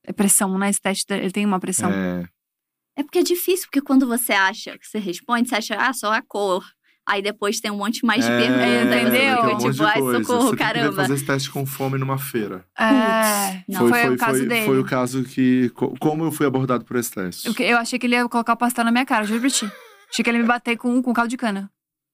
É 0.05 0.12
pressão, 0.12 0.59
né? 0.59 0.70
Esse 0.70 0.80
teste, 0.80 1.05
ele 1.12 1.30
tem 1.30 1.44
uma 1.44 1.60
pressão. 1.60 1.90
É. 1.93 2.24
é 2.97 3.02
porque 3.02 3.18
é 3.18 3.22
difícil, 3.22 3.66
porque 3.66 3.80
quando 3.82 4.06
você 4.06 4.32
acha 4.32 4.78
que 4.78 4.86
você 4.86 4.98
responde, 4.98 5.48
você 5.48 5.56
acha, 5.56 5.76
ah, 5.76 5.93
só 5.93 6.12
a 6.12 6.22
cor. 6.22 6.64
Aí 7.06 7.22
depois 7.22 7.59
tem 7.60 7.70
um 7.70 7.76
monte 7.78 8.05
mais 8.05 8.22
de 8.24 8.30
É, 8.30 8.39
perguntas. 8.39 9.01
entendeu? 9.01 9.10
tem 9.12 9.32
um 9.32 9.36
Fica 9.36 9.47
monte 9.48 9.60
tipo, 9.60 9.72
de 9.72 9.85
ai, 9.85 10.01
coisa. 10.01 10.24
socorro, 10.24 10.48
Você 10.51 10.56
caramba. 10.56 10.93
fazer 10.93 11.14
esse 11.14 11.24
teste 11.26 11.51
com 11.51 11.64
fome 11.64 11.98
numa 11.98 12.18
feira. 12.18 12.66
É, 12.78 13.62
não. 13.68 13.89
foi, 13.89 14.01
foi, 14.02 14.14
o 14.14 14.18
caso 14.18 14.39
foi, 14.40 14.47
dele. 14.48 14.66
foi 14.66 14.78
o 14.78 14.85
caso 14.85 15.24
que. 15.24 15.70
co- 15.70 15.94
Como 15.98 16.24
eu 16.24 16.32
fui 16.32 16.47
abordado 16.47 16.85
por 16.85 16.97
esse 16.98 17.10
teste? 17.10 17.48
Eu, 17.48 17.55
eu 17.66 17.78
achei 17.78 17.98
que 17.98 18.06
ele 18.06 18.14
ia 18.14 18.28
colocar 18.28 18.52
o 18.52 18.56
pastel 18.59 18.85
na 18.85 18.93
minha 18.93 19.06
cara, 19.06 19.24
juro 19.24 19.40
pra 19.40 19.48
ti. 19.51 19.70
Achei 20.10 20.22
que 20.24 20.30
ele 20.30 20.39
ia 20.39 20.43
me 20.43 20.48
bater 20.48 20.76
com, 20.76 21.02
com 21.02 21.12
caldo 21.12 21.28
de 21.30 21.36
cana. 21.36 21.70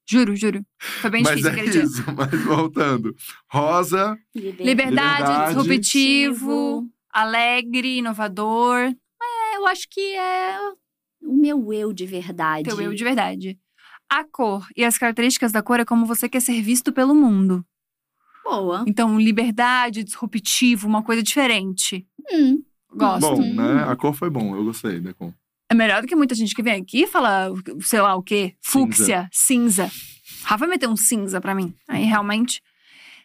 Juro, 0.09 0.37
juro. 0.37 0.65
Foi 1.01 1.09
bem 1.11 1.23
Mas 1.23 1.37
difícil 1.37 1.51
é 1.51 1.53
aquele 1.53 1.71
dia. 1.71 1.83
isso, 1.85 2.05
mas 2.15 2.45
voltando. 2.45 3.15
Rosa, 3.51 4.19
Liberdade, 4.35 4.69
Liberdade. 4.71 5.55
disruptivo, 5.55 6.87
alegre, 7.11 7.99
inovador. 7.99 8.81
É, 8.81 9.57
eu 9.57 9.67
acho 9.67 9.89
que 9.89 10.15
é 10.15 10.59
o 11.23 11.33
meu 11.35 11.73
eu 11.73 11.93
de 11.93 12.05
verdade. 12.07 12.65
Teu 12.69 12.81
eu 12.81 12.93
de 12.95 13.03
verdade. 13.05 13.59
A 14.11 14.23
cor 14.25 14.67
e 14.77 14.85
as 14.85 14.99
características 14.99 15.51
da 15.53 15.63
cor 15.63 15.81
é 15.81 15.85
como 15.85 16.05
você 16.05 16.29
quer 16.29 16.41
ser 16.41 16.61
visto 16.61 16.93
pelo 16.93 17.15
mundo. 17.15 17.65
Boa. 18.45 18.85
Então, 18.87 19.19
liberdade, 19.19 20.05
disruptivo, 20.05 20.87
uma 20.87 21.03
coisa 21.03 21.23
diferente. 21.23 22.07
Hum. 22.31 22.63
Gosto. 22.95 23.21
Bom, 23.37 23.41
Hum. 23.43 23.55
né? 23.55 23.85
A 23.85 23.97
cor 23.97 24.13
foi 24.15 24.29
bom, 24.29 24.55
eu 24.55 24.65
gostei 24.65 25.01
da 25.01 25.15
cor. 25.15 25.33
É 25.71 25.75
melhor 25.75 26.03
do 26.03 26.09
que 26.09 26.15
muita 26.17 26.35
gente 26.35 26.55
que 26.55 26.63
vem 26.63 26.81
aqui 26.81 27.03
e 27.03 27.07
fala, 27.07 27.49
sei 27.81 28.01
lá 28.01 28.15
o 28.15 28.23
quê, 28.23 28.55
fúcsia, 28.61 29.29
cinza. 29.33 29.91
Rafa 30.45 30.67
meteu 30.67 30.91
um 30.91 30.97
cinza 30.97 31.41
pra 31.41 31.55
mim. 31.55 31.75
Aí 31.89 32.05
realmente. 32.05 32.63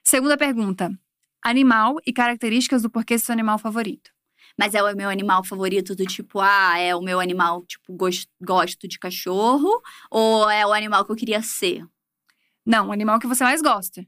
Segunda 0.03 0.37
pergunta: 0.37 0.91
animal 1.43 1.97
e 2.05 2.13
características 2.13 2.81
do 2.81 2.89
porquê 2.89 3.19
seu 3.19 3.33
animal 3.33 3.57
favorito. 3.59 4.11
Mas 4.57 4.73
é 4.73 4.81
o 4.83 4.95
meu 4.95 5.09
animal 5.09 5.43
favorito 5.43 5.95
do 5.95 6.05
tipo, 6.05 6.39
ah, 6.41 6.77
é 6.77 6.93
o 6.95 7.01
meu 7.01 7.19
animal, 7.19 7.63
tipo, 7.65 7.93
gos- 7.93 8.27
gosto 8.41 8.87
de 8.87 8.99
cachorro? 8.99 9.69
Ou 10.11 10.49
é 10.49 10.65
o 10.65 10.73
animal 10.73 11.05
que 11.05 11.11
eu 11.11 11.15
queria 11.15 11.41
ser? 11.41 11.85
Não, 12.65 12.87
o 12.89 12.91
animal 12.91 13.19
que 13.19 13.27
você 13.27 13.43
mais 13.43 13.61
gosta 13.61 14.05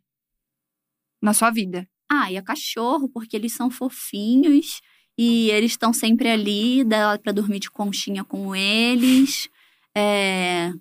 na 1.22 1.34
sua 1.34 1.52
vida. 1.52 1.88
Ah, 2.10 2.30
e 2.32 2.36
é 2.36 2.42
cachorro, 2.42 3.08
porque 3.08 3.36
eles 3.36 3.54
são 3.54 3.70
fofinhos 3.70 4.82
e 5.24 5.52
eles 5.52 5.72
estão 5.72 5.94
sempre 5.94 6.30
ali, 6.30 6.84
dá 6.84 7.18
pra 7.20 7.32
dormir 7.32 7.60
de 7.60 7.70
conchinha 7.70 8.24
com 8.24 8.56
eles. 8.56 9.50
É... 9.96 10.72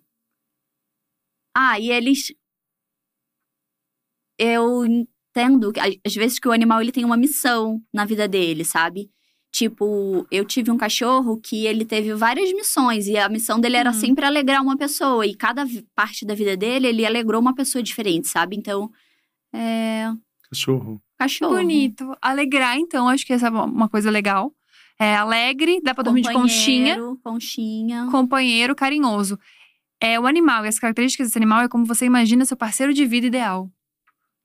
Ah, 1.57 1.79
e 1.79 1.91
eles. 1.91 2.33
Eu 4.39 4.85
entendo, 4.87 5.73
que, 5.73 5.81
às 5.81 6.15
vezes, 6.15 6.39
que 6.39 6.49
o 6.49 6.53
animal 6.53 6.81
ele 6.81 6.93
tem 6.93 7.05
uma 7.05 7.17
missão 7.17 7.83
na 7.93 8.05
vida 8.05 8.27
dele, 8.27 8.65
sabe? 8.65 9.11
Tipo, 9.53 10.27
eu 10.31 10.45
tive 10.45 10.71
um 10.71 10.79
cachorro 10.79 11.39
que 11.41 11.67
ele 11.67 11.85
teve 11.85 12.15
várias 12.15 12.53
missões 12.53 13.07
e 13.09 13.19
a 13.19 13.29
missão 13.29 13.61
dele 13.61 13.77
era 13.77 13.91
Uhum. 13.91 13.97
sempre 13.99 14.25
alegrar 14.25 14.62
uma 14.62 14.77
pessoa. 14.79 15.27
E 15.27 15.35
cada 15.35 15.67
parte 15.95 16.25
da 16.25 16.35
vida 16.35 16.57
dele, 16.57 16.87
ele 16.87 17.05
alegrou 17.05 17.41
uma 17.41 17.55
pessoa 17.55 17.83
diferente, 17.83 18.29
sabe? 18.29 18.57
Então, 18.57 18.91
é. 19.53 20.05
Cachorro. 20.49 21.03
Cachorro. 21.21 21.55
Bonito. 21.57 22.17
Alegrar, 22.23 22.79
então, 22.79 23.07
acho 23.09 23.27
que 23.27 23.33
essa 23.35 23.49
é 23.49 23.51
uma 23.51 23.89
coisa 23.91 24.11
legal. 24.11 24.53
É 24.99 25.15
alegre, 25.17 25.79
dá 25.83 25.95
pra 25.95 26.03
dormir 26.03 26.23
de 26.23 26.33
conchinha. 26.33 26.95
Companheiro, 26.97 27.21
Conchinha. 27.23 28.09
Companheiro, 28.11 28.75
carinhoso. 28.75 29.39
É 30.01 30.19
o 30.19 30.27
animal 30.27 30.65
e 30.65 30.69
as 30.69 30.79
características 30.79 31.27
desse 31.29 31.39
animal 31.39 31.61
é 31.61 31.69
como 31.69 31.85
você 31.85 32.07
imagina 32.07 32.45
seu 32.47 32.57
parceiro 32.57 32.95
de 32.95 33.05
vida 33.05 33.27
ideal. 33.27 33.71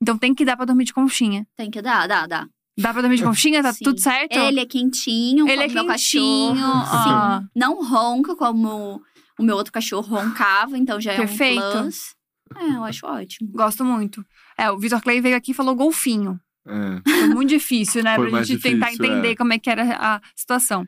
Então 0.01 0.17
tem 0.17 0.35
que 0.35 0.43
dar 0.43 0.57
pra 0.57 0.65
dormir 0.65 0.83
de 0.83 0.93
conchinha. 0.93 1.47
Tem 1.55 1.71
que 1.71 1.81
dar, 1.81 2.07
dá, 2.07 2.27
dá. 2.27 2.45
Dá 2.77 2.91
pra 2.91 3.01
dormir 3.01 3.15
de 3.15 3.23
conchinha? 3.23 3.63
Tá 3.63 3.71
Sim. 3.71 3.85
tudo 3.85 4.01
certo? 4.01 4.33
Ele 4.37 4.59
é 4.59 4.65
quentinho, 4.65 5.47
Ele 5.47 5.63
é 5.63 5.67
como 5.69 5.73
meu 5.85 5.87
quentinho. 5.93 6.55
cachorro. 6.55 6.85
ah. 6.91 7.39
Sim. 7.41 7.49
Não 7.55 7.81
ronca 7.81 8.35
como 8.35 9.01
o 9.39 9.43
meu 9.43 9.55
outro 9.55 9.71
cachorro 9.71 10.07
roncava, 10.07 10.77
então 10.77 10.99
já 10.99 11.13
é 11.13 11.15
Perfeito. 11.15 11.63
um 11.63 11.71
plus. 11.83 12.13
É, 12.57 12.75
eu 12.75 12.83
acho 12.83 13.05
ótimo. 13.07 13.49
Gosto 13.53 13.83
muito. 13.85 14.25
É, 14.57 14.69
o 14.69 14.77
Vitor 14.77 15.01
Clay 15.01 15.21
veio 15.21 15.35
aqui 15.37 15.51
e 15.51 15.53
falou 15.53 15.73
golfinho. 15.73 16.37
É. 16.67 17.09
Foi 17.09 17.27
muito 17.29 17.49
difícil, 17.49 18.03
né? 18.03 18.15
Foi 18.15 18.29
pra 18.29 18.43
gente 18.43 18.61
tentar 18.61 18.87
difícil, 18.87 19.05
entender 19.05 19.31
é. 19.31 19.35
como 19.35 19.53
é 19.53 19.59
que 19.59 19.69
era 19.69 19.83
a 19.99 20.21
situação. 20.35 20.85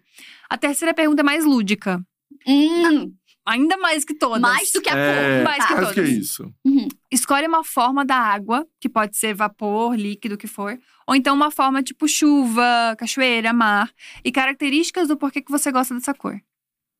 A 0.49 0.57
terceira 0.57 0.93
pergunta 0.93 1.21
é 1.21 1.23
mais 1.23 1.45
lúdica. 1.45 2.03
Hum, 2.47 3.13
Ainda 3.45 3.77
mais 3.77 4.03
que 4.03 4.13
todas. 4.13 4.41
mais 4.41 4.71
do 4.73 4.81
que 4.81 4.89
a 4.89 4.97
É, 4.97 5.37
cor. 5.37 5.43
Mais 5.45 5.65
que. 5.65 5.73
Acho 5.73 5.93
que 5.93 5.99
é 6.01 6.03
todas. 6.03 6.09
isso. 6.17 6.53
Uhum. 6.65 6.87
Escolhe 7.09 7.47
uma 7.47 7.63
forma 7.63 8.03
da 8.03 8.17
água, 8.17 8.67
que 8.81 8.89
pode 8.89 9.15
ser 9.15 9.33
vapor, 9.33 9.95
líquido, 9.95 10.35
o 10.35 10.37
que 10.37 10.47
for. 10.47 10.77
Ou 11.07 11.15
então 11.15 11.33
uma 11.33 11.49
forma 11.49 11.81
tipo 11.81 12.07
chuva, 12.09 12.93
cachoeira, 12.99 13.53
mar. 13.53 13.89
E 14.25 14.31
características 14.33 15.07
do 15.07 15.15
porquê 15.15 15.41
que 15.41 15.49
você 15.51 15.71
gosta 15.71 15.93
dessa 15.93 16.13
cor. 16.13 16.37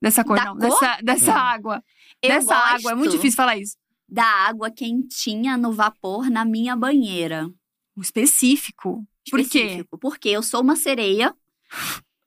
Dessa 0.02 0.24
cor, 0.24 0.38
Da 0.38 0.46
não. 0.46 0.58
cor? 0.58 0.62
Dessa, 0.70 0.98
dessa 1.04 1.32
É. 1.32 1.34
água. 1.36 1.84
Eu 2.22 2.30
dessa 2.30 2.56
água. 2.56 2.92
É 2.92 2.96
muito 2.96 3.12
difícil 3.12 3.36
falar 3.36 3.58
isso. 3.58 3.76
Da 4.08 4.24
água 4.24 4.72
quentinha 4.72 5.58
no 5.58 5.74
vapor 5.74 6.30
na 6.30 6.46
minha 6.46 6.78
banheira. 6.78 7.50
O 7.98 8.02
específico. 8.02 9.04
Por 9.30 9.40
quê? 9.40 9.60
Específico. 9.60 9.98
Porque 9.98 10.30
eu 10.30 10.44
sou 10.44 10.62
uma 10.62 10.76
sereia, 10.76 11.34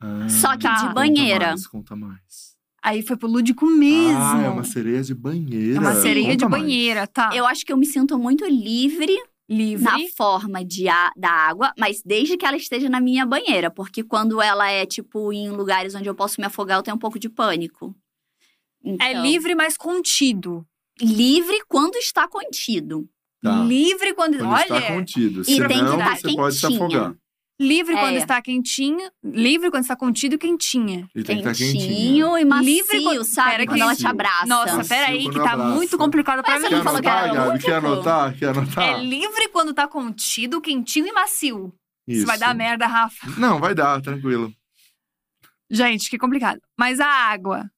Ah, 0.03 0.29
Só 0.29 0.53
que 0.57 0.67
de 0.69 0.81
conta 0.81 0.93
banheira. 0.95 1.47
mais, 1.49 1.67
conta 1.67 1.97
mais. 1.97 2.57
Aí 2.83 3.03
foi 3.03 3.17
pro 3.17 3.29
lúdico 3.29 3.67
mesmo. 3.67 4.19
Ah, 4.19 4.43
é 4.45 4.49
uma 4.49 4.65
sereia 4.65 5.03
de 5.03 5.15
banheira. 5.15 5.77
É 5.77 5.81
uma 5.81 5.95
sereia 5.95 6.35
de 6.37 6.45
Conta 6.45 6.49
mais. 6.49 6.63
banheira, 6.63 7.07
tá? 7.07 7.31
eu 7.35 7.47
acho 7.47 7.65
que 7.65 7.73
eu 7.73 7.77
me 7.77 7.85
sinto 7.87 8.19
muito 8.19 8.47
livre 8.47 9.15
Livre. 9.49 9.85
na 9.85 9.99
forma 10.17 10.65
de 10.65 10.89
a, 10.89 11.13
da 11.17 11.31
água, 11.31 11.73
mas 11.79 12.03
desde 12.03 12.37
que 12.39 12.47
ela 12.47 12.57
esteja 12.57 12.89
na 12.89 13.01
minha 13.01 13.27
banheira, 13.27 13.71
porque 13.71 14.03
quando 14.03 14.41
ela 14.41 14.71
é 14.71 14.87
tipo 14.87 15.31
em 15.33 15.51
lugares 15.51 15.95
onde 15.95 16.09
eu 16.09 16.15
posso 16.15 16.41
me 16.41 16.47
afogar, 16.47 16.79
eu 16.79 16.83
tenho 16.83 16.97
um 16.97 17.01
pouco 17.01 17.19
de 17.19 17.29
pânico. 17.29 17.95
É 18.83 19.11
Então, 19.13 19.23
livre, 19.23 19.55
mas 19.55 19.77
contido. 19.77 20.67
livre 21.01 21.61
quando 21.69 21.97
está 21.97 22.27
contido. 22.27 23.07
Tá. 23.43 23.63
Livre 23.65 24.13
quando. 24.15 24.37
Quando 24.39 24.51
olha. 24.53 24.63
está 24.63 24.83
contido. 24.95 25.41
E 25.43 25.45
tem 25.45 25.67
que 25.69 25.75
estar 25.75 26.17
você 26.17 26.35
pode 26.37 26.55
se 26.57 26.61
quentinha. 26.63 26.79
afogar. 26.87 27.15
Livre 27.59 27.93
quando 27.95 28.15
É. 28.15 28.19
está 28.19 28.41
quentinho. 28.41 29.11
Livre 29.23 29.71
quando 29.71 29.83
está 29.83 29.95
contido 29.97 30.35
e 30.35 30.39
quentinha. 30.39 31.07
E 31.15 31.23
tem 31.23 31.37
que 31.43 31.49
estar 31.49 31.55
Quentinho 31.55 31.89
quentinho. 31.89 32.39
e 32.39 32.45
macio, 32.45 32.65
Livre 32.67 33.03
quando- 33.03 33.25
sabe? 33.25 33.51
Pera 33.51 33.67
quando 33.67 33.77
que- 33.77 33.83
ela 33.83 33.97
te 33.97 34.07
abraça. 34.07 34.47
Nossa, 34.47 34.77
Macio 34.79 34.89
peraí, 34.97 35.23
quando 35.25 35.33
que 35.35 35.39
tá 35.45 35.53
abraça. 35.53 35.75
muito 35.75 35.99
complicado 35.99 36.43
pra 36.43 36.53
Mas 36.55 36.63
mim. 36.63 36.69
você 36.71 36.75
não 36.77 36.85
falou 36.85 37.01
que 37.03 37.09
anotar, 37.09 37.29
era 37.35 37.45
Gabi? 37.47 37.59
Quer 37.63 37.75
anotar? 37.75 38.39
Quer 38.39 38.49
anotar? 38.49 38.85
É 38.89 39.03
livre 39.05 39.49
quando 39.49 39.75
tá 39.75 39.87
contido, 39.87 40.61
quentinho 40.61 41.07
e 41.07 41.13
macio. 41.13 41.73
Isso 42.09 42.19
Isso. 42.21 42.27
vai 42.27 42.39
dar 42.39 42.55
merda, 42.55 42.87
Rafa. 42.87 43.29
Não, 43.39 43.59
vai 43.61 43.75
dar, 43.75 44.01
tranquilo. 44.01 44.53
Gente, 45.71 46.11
que 46.11 46.19
complicado. 46.19 46.61
Mas 46.79 46.99
a 46.99 47.07
água 47.07 47.71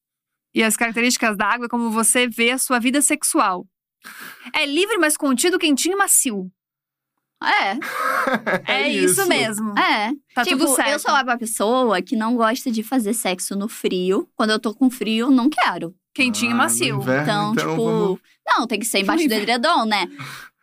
e 0.54 0.62
as 0.62 0.76
características 0.76 1.36
da 1.36 1.46
água 1.46 1.66
é 1.66 1.68
como 1.68 1.90
você 1.90 2.26
vê 2.28 2.50
a 2.52 2.58
sua 2.58 2.78
vida 2.78 3.02
sexual. 3.02 3.66
É 4.54 4.66
livre, 4.66 4.98
mas 4.98 5.16
contido, 5.16 5.58
quentinho 5.58 5.94
e 5.94 5.96
macio. 5.98 6.50
É, 7.42 8.72
É, 8.72 8.88
isso. 8.90 9.26
mesmo. 9.26 9.76
é. 9.78 10.12
Tá 10.34 10.44
tipo, 10.44 10.58
tudo 10.58 10.74
certo. 10.76 10.90
eu 10.90 10.98
sou 10.98 11.10
uma 11.10 11.36
pessoa 11.38 12.00
que 12.02 12.14
não 12.14 12.36
gosta 12.36 12.70
de 12.70 12.82
fazer 12.82 13.14
sexo 13.14 13.56
no 13.56 13.68
frio. 13.68 14.28
Quando 14.36 14.50
eu 14.50 14.60
tô 14.60 14.72
com 14.74 14.88
frio, 14.88 15.30
não 15.30 15.50
quero. 15.50 15.94
Quentinho 16.14 16.52
Ah, 16.52 16.54
e 16.54 16.58
macio. 16.58 16.96
inverno, 16.96 17.22
Então, 17.22 17.52
então, 17.52 17.70
tipo, 17.70 17.84
vamos- 17.84 18.20
não, 18.46 18.66
tem 18.66 18.78
que 18.78 18.86
ser 18.86 19.00
embaixo 19.00 19.26
do 19.26 19.34
edredom, 19.34 19.84
né? 19.86 20.06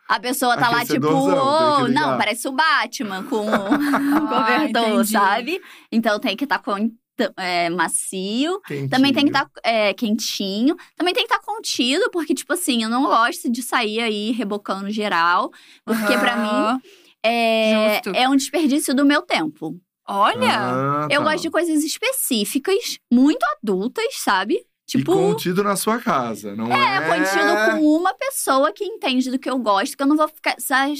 A 0.08 0.18
pessoa 0.18 0.56
tá 0.56 0.70
lá, 0.70 0.84
tipo, 0.84 1.06
"Oh", 1.06 1.86
não, 1.88 2.16
parece 2.16 2.48
o 2.48 2.52
Batman 2.52 3.22
com 3.24 3.46
o 3.46 4.26
Ah, 4.26 4.28
cobertor, 4.28 4.88
entendi. 4.92 5.10
sabe? 5.12 5.60
Então 5.92 6.18
tem 6.18 6.36
que 6.36 6.44
estar 6.44 6.58
com 6.60 6.90
é, 7.36 7.68
macio. 7.70 8.60
Quentinho. 8.62 8.88
Também 8.90 9.12
tem 9.12 9.24
que 9.24 9.30
estar 9.30 9.50
quentinho. 9.96 10.76
Também 10.96 11.14
tem 11.14 11.26
que 11.26 11.32
estar 11.32 11.44
contido, 11.44 12.10
porque, 12.10 12.34
tipo 12.34 12.52
assim, 12.52 12.82
eu 12.82 12.88
não 12.88 13.04
gosto 13.04 13.50
de 13.50 13.62
sair 13.62 14.00
aí 14.00 14.30
rebocando 14.32 14.90
geral. 14.90 15.50
Porque 15.84 16.16
pra 16.18 16.36
mim 16.36 16.48
Aham. 16.48 16.80
é, 17.24 17.94
Justo. 18.02 18.16
é 18.18 18.28
um 18.28 18.36
desperdício 18.36 18.94
do 18.94 19.04
meu 19.04 19.22
tempo. 19.22 19.78
Olha! 20.08 20.58
Ah, 20.58 21.08
Eu 21.10 21.22
tá. 21.22 21.30
gosto 21.30 21.42
de 21.42 21.50
coisas 21.50 21.84
específicas, 21.84 22.98
muito 23.12 23.44
adultas, 23.58 24.04
sabe? 24.16 24.58
Tipo, 24.86 25.12
E 25.12 25.14
contido 25.14 25.62
na 25.62 25.76
sua 25.76 26.00
casa, 26.00 26.56
não 26.56 26.66
é? 26.66 26.96
é 26.96 27.00
contido 27.06 27.78
com 27.78 27.96
uma 27.96 28.12
pessoa 28.14 28.72
que 28.72 28.84
entende 28.84 29.30
do 29.30 29.38
que 29.38 29.48
eu 29.48 29.56
gosto, 29.56 29.96
que 29.96 30.02
eu 30.02 30.06
não 30.06 30.16
vou 30.16 30.26
ficar. 30.26 30.56
sabe? 30.58 30.94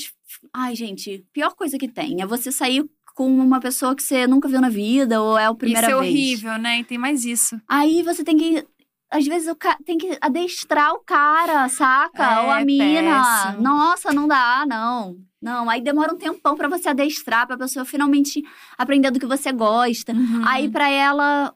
Ai, 0.55 0.77
gente, 0.77 1.27
pior 1.33 1.55
coisa 1.57 1.77
que 1.77 1.89
tem 1.89 2.23
é 2.23 2.27
você 2.27 2.53
sair 2.53 2.85
com 3.21 3.29
uma 3.29 3.61
pessoa 3.61 3.95
que 3.95 4.03
você 4.03 4.27
nunca 4.27 4.49
viu 4.49 4.63
na 4.63 4.71
vida 4.71 5.21
ou 5.21 5.37
é 5.37 5.45
a 5.45 5.53
primeira 5.55 5.89
isso 5.89 5.95
é 5.95 6.01
vez. 6.01 6.11
horrível, 6.11 6.57
né? 6.57 6.79
E 6.79 6.85
tem 6.85 6.97
mais 6.97 7.27
isso. 7.27 7.61
Aí 7.69 8.03
você 8.03 8.25
tem 8.25 8.35
que. 8.35 8.67
Às 9.11 9.27
vezes 9.27 9.55
ca... 9.59 9.77
tem 9.85 9.99
que 9.99 10.17
adestrar 10.23 10.95
o 10.95 11.01
cara, 11.01 11.69
saca? 11.69 12.25
É, 12.25 12.41
Ou 12.41 12.51
a 12.51 12.65
mina. 12.65 13.23
péssimo. 13.23 13.63
Nossa, 13.63 14.11
não 14.15 14.27
dá, 14.27 14.65
não. 14.67 15.19
Não, 15.43 15.69
aí 15.69 15.83
demora 15.83 16.15
um 16.15 16.17
tempão 16.17 16.57
pra 16.57 16.67
você 16.67 16.89
adestrar, 16.89 17.47
pra 17.47 17.59
pessoa 17.59 17.85
finalmente 17.85 18.43
aprender 18.79 19.11
do 19.11 19.21
que 19.21 19.27
você 19.27 19.53
gosta. 19.53 20.13
Uhum. 20.15 20.43
Aí 20.47 20.71
pra 20.71 20.89
ela, 20.89 21.55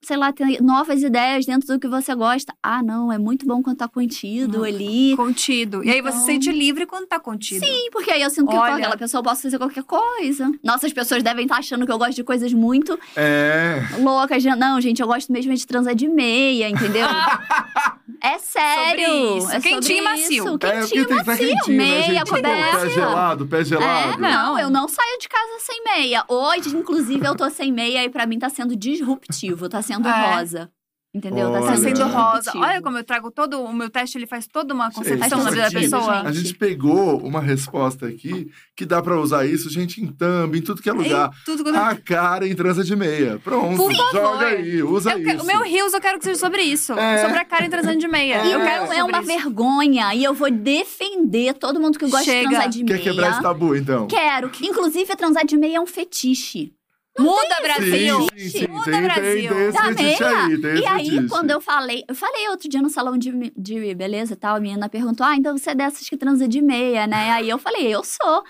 sei 0.00 0.16
lá, 0.16 0.32
ter 0.32 0.62
novas 0.62 1.02
ideias 1.02 1.44
dentro 1.44 1.66
do 1.68 1.78
que 1.78 1.88
você 1.88 2.14
gosta. 2.14 2.54
Ah, 2.62 2.82
não, 2.82 3.12
é 3.12 3.18
muito 3.18 3.44
bom 3.46 3.62
quando 3.62 3.76
tá 3.78 3.88
contido 3.88 4.58
Não. 4.58 4.64
ali. 4.64 5.14
Contido. 5.16 5.84
E 5.84 5.90
aí 5.90 6.00
você 6.00 6.08
Então- 6.08 6.20
se 6.20 6.26
sente 6.26 6.52
livre 6.52 6.86
quando 6.86 7.06
tá 7.06 7.18
contido. 7.18 7.64
Sim, 7.64 7.88
porque 7.92 8.10
aí 8.12 8.22
eu 8.22 8.30
sinto 8.30 8.46
que 8.48 8.52
com 8.54 8.58
Olha. 8.60 8.76
aquela 8.76 8.96
pessoa 8.96 9.18
eu 9.20 9.24
posso 9.24 9.42
fazer 9.42 9.58
qualquer 9.58 9.82
coisa. 9.82 10.50
Nossa, 10.62 10.86
as 10.86 10.92
pessoas 10.92 11.22
devem 11.22 11.44
estar 11.44 11.58
achando 11.58 11.84
que 11.84 11.92
eu 11.92 11.98
gosto 11.98 12.14
de 12.14 12.24
coisas 12.24 12.52
muito 12.52 12.98
É. 13.16 13.80
loucas. 14.00 14.44
Não, 14.44 14.80
gente, 14.80 15.00
eu 15.02 15.06
gosto 15.08 15.32
mesmo 15.32 15.54
de 15.54 15.66
transar 15.66 15.94
de 15.94 16.08
meia, 16.08 16.68
entendeu? 16.70 17.06
é 18.22 18.38
sério. 18.38 19.06
Sobre 19.06 19.38
isso. 19.38 19.50
É 19.52 19.60
Quentinho 19.60 19.82
sobre 19.82 19.96
e 19.96 20.02
macio. 20.02 20.54
É, 20.54 20.58
Quentinho 20.80 21.02
estar 21.02 21.24
macio. 21.26 21.36
quentinho, 21.48 21.76
né, 21.76 21.84
meia, 21.84 22.02
gente? 22.02 22.24
Pô, 22.30 22.34
pé 22.36 22.42
coberta. 22.42 22.88
gelado, 22.90 23.46
pé 23.46 23.64
gelado. 23.64 24.12
É, 24.14 24.16
não, 24.16 24.30
Não. 24.54 24.58
eu 24.58 24.70
não 24.70 24.88
saio 24.88 25.18
de 25.18 25.28
casa 25.28 25.58
sem 25.60 25.82
meia. 25.84 26.24
Hoje, 26.28 26.70
inclusive, 26.76 27.26
eu 27.26 27.34
tô 27.36 27.48
sem 27.50 27.72
meia 27.72 28.04
e 28.04 28.08
pra 28.08 28.26
mim 28.26 28.38
tá 28.38 28.48
sendo 28.48 28.74
disruptivo, 28.76 29.68
tá 29.68 29.82
sendo 29.88 30.08
É. 30.08 30.34
rosa. 30.36 30.70
Entendeu? 31.14 31.48
Olha. 31.50 31.66
Tá 31.66 31.74
sendo 31.78 32.04
rosa. 32.06 32.52
Olha 32.54 32.82
como 32.82 32.98
eu 32.98 33.02
trago 33.02 33.30
todo. 33.30 33.62
O 33.62 33.72
meu 33.72 33.88
teste, 33.88 34.18
ele 34.18 34.26
faz 34.26 34.46
toda 34.46 34.74
uma 34.74 34.90
concepção 34.92 35.38
Gente, 35.38 35.44
na 35.44 35.50
vida 35.50 35.62
da 35.62 35.80
pessoa. 35.80 36.20
A 36.20 36.32
gente 36.32 36.54
pegou 36.54 37.18
uma 37.26 37.40
resposta 37.40 38.06
aqui 38.06 38.50
que 38.76 38.84
dá 38.84 39.00
pra 39.02 39.18
usar 39.18 39.46
isso, 39.46 39.70
gente, 39.70 40.02
em 40.02 40.06
thumb, 40.06 40.54
em 40.58 40.60
tudo 40.62 40.82
que 40.82 40.88
é 40.88 40.92
lugar. 40.92 41.30
Em 41.30 41.44
tudo 41.46 41.64
quanto- 41.64 41.78
A 41.78 41.94
cara 41.96 42.46
em 42.46 42.54
trança 42.54 42.84
de 42.84 42.94
meia. 42.94 43.40
Pronto, 43.42 43.78
Por 43.78 43.90
favor. 43.96 44.12
joga 44.12 44.46
aí, 44.48 44.82
usa 44.82 45.12
Eu 45.12 45.18
isso. 45.34 45.42
o 45.44 45.46
meu 45.46 45.62
Rios 45.62 45.94
eu 45.94 46.00
quero 46.00 46.18
que 46.18 46.24
seja 46.26 46.38
sobre 46.38 46.60
isso. 46.62 46.92
É. 46.92 47.22
Sobre 47.24 47.38
a 47.38 47.44
Karen 47.46 47.70
transando 47.70 47.98
de 47.98 48.06
meia. 48.06 48.44
E 48.44 48.52
eu 48.52 48.60
quero 48.60 48.92
é 48.92 49.02
uma 49.02 49.18
isso. 49.20 49.26
vergonha. 49.26 50.14
E 50.14 50.22
eu 50.22 50.34
vou 50.34 50.50
defender 50.50 51.54
todo 51.54 51.80
mundo 51.80 51.98
que 51.98 52.04
gosta 52.06 52.22
Chega. 52.24 52.42
de 52.42 52.48
transar 52.50 52.68
de 52.68 52.84
Quer 52.84 52.92
meia. 52.92 53.02
quebrar 53.04 53.30
esse 53.30 53.42
tabu, 53.42 53.74
então? 53.74 54.06
Quero. 54.06 54.50
Inclusive, 54.62 55.16
transar 55.16 55.44
de 55.46 55.56
meia 55.56 55.78
é 55.78 55.80
um 55.80 55.86
fetiche. 55.86 56.74
Muda, 57.18 57.56
Brasil! 57.62 58.20
Sim, 58.20 58.38
sim, 58.38 58.48
sim. 58.48 58.68
Muda, 58.68 58.84
Tem, 58.84 58.92
tem, 58.92 59.02
Brasil. 59.02 59.54
tem 59.54 59.68
esse 59.68 59.72
Da 59.72 59.90
meia. 59.90 60.44
aí, 60.44 60.60
tem 60.60 60.72
esse 60.72 60.82
E 60.82 60.86
aí, 60.86 61.28
quando 61.28 61.50
eu 61.50 61.60
falei, 61.60 62.04
eu 62.08 62.14
falei 62.14 62.48
outro 62.48 62.68
dia 62.68 62.80
no 62.80 62.88
salão 62.90 63.18
de, 63.18 63.52
de 63.56 63.94
beleza 63.94 64.34
e 64.34 64.36
tal, 64.36 64.56
a 64.56 64.60
menina 64.60 64.88
perguntou: 64.88 65.26
Ah, 65.26 65.36
então 65.36 65.56
você 65.56 65.70
é 65.70 65.74
dessas 65.74 66.08
que 66.08 66.16
transa 66.16 66.46
de 66.46 66.60
meia, 66.62 67.06
né? 67.06 67.30
Aí 67.32 67.48
eu 67.48 67.58
falei, 67.58 67.86
eu 67.94 68.02
sou. 68.04 68.44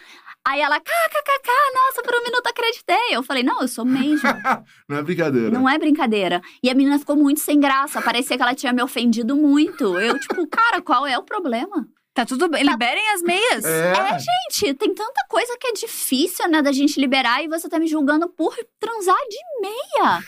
Aí 0.46 0.60
ela, 0.60 0.80
kkkk, 0.80 1.50
nossa, 1.74 2.02
por 2.02 2.14
um 2.14 2.24
minuto 2.24 2.46
acreditei. 2.46 2.96
Eu 3.10 3.22
falei, 3.22 3.42
não, 3.42 3.60
eu 3.60 3.68
sou 3.68 3.84
mesmo. 3.84 4.22
Não 4.88 4.96
é 4.96 5.02
brincadeira. 5.02 5.50
Não 5.50 5.68
é 5.68 5.76
brincadeira. 5.78 6.40
E 6.62 6.70
a 6.70 6.74
menina 6.74 6.98
ficou 6.98 7.16
muito 7.16 7.40
sem 7.40 7.60
graça. 7.60 8.00
Parecia 8.00 8.34
que 8.34 8.42
ela 8.42 8.54
tinha 8.54 8.72
me 8.72 8.82
ofendido 8.82 9.36
muito. 9.36 9.98
Eu, 9.98 10.18
tipo, 10.18 10.46
cara, 10.46 10.80
qual 10.80 11.06
é 11.06 11.18
o 11.18 11.22
problema? 11.22 11.86
Tá 12.18 12.26
tudo 12.26 12.48
bem. 12.48 12.64
Liberem 12.64 13.10
as 13.14 13.22
meias. 13.22 13.64
É, 13.64 13.94
Gente, 14.18 14.74
tem 14.74 14.92
tanta 14.92 15.24
coisa 15.28 15.56
que 15.56 15.68
é 15.68 15.72
difícil, 15.72 16.48
né, 16.48 16.60
da 16.60 16.72
gente 16.72 16.98
liberar 16.98 17.44
e 17.44 17.46
você 17.46 17.68
tá 17.68 17.78
me 17.78 17.86
julgando 17.86 18.28
por 18.28 18.52
transar 18.80 19.16
de 19.30 19.36
meia. 19.60 20.20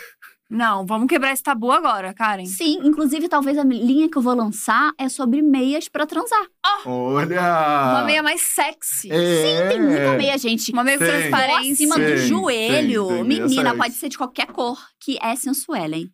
Não, 0.48 0.86
vamos 0.86 1.08
quebrar 1.08 1.32
esse 1.32 1.42
tabu 1.42 1.72
agora, 1.72 2.14
Karen. 2.14 2.46
Sim, 2.46 2.78
inclusive, 2.84 3.28
talvez 3.28 3.58
a 3.58 3.64
linha 3.64 4.08
que 4.08 4.16
eu 4.16 4.22
vou 4.22 4.36
lançar 4.36 4.92
é 4.96 5.08
sobre 5.08 5.42
meias 5.42 5.88
pra 5.88 6.06
transar. 6.06 6.46
olha! 6.86 7.40
Uma 7.40 8.04
meia 8.04 8.22
mais 8.22 8.40
sexy. 8.40 9.10
É. 9.10 9.68
Tem 9.70 9.80
muita 9.80 10.12
meia, 10.12 10.38
gente. 10.38 10.70
Uma 10.72 10.84
meia 10.84 10.96
Tem. 10.98 11.08
transparência. 11.08 11.72
acima 11.72 11.96
Sim, 11.96 12.04
do 12.04 12.16
joelho. 12.18 13.06
tem 13.08 13.24
Menina, 13.24 13.62
sexy. 13.70 13.76
pode 13.78 13.94
ser 13.94 14.08
de 14.10 14.18
qualquer 14.18 14.46
cor, 14.46 14.78
que 15.00 15.18
é 15.20 15.34
sensual, 15.34 15.92
hein? 15.92 16.08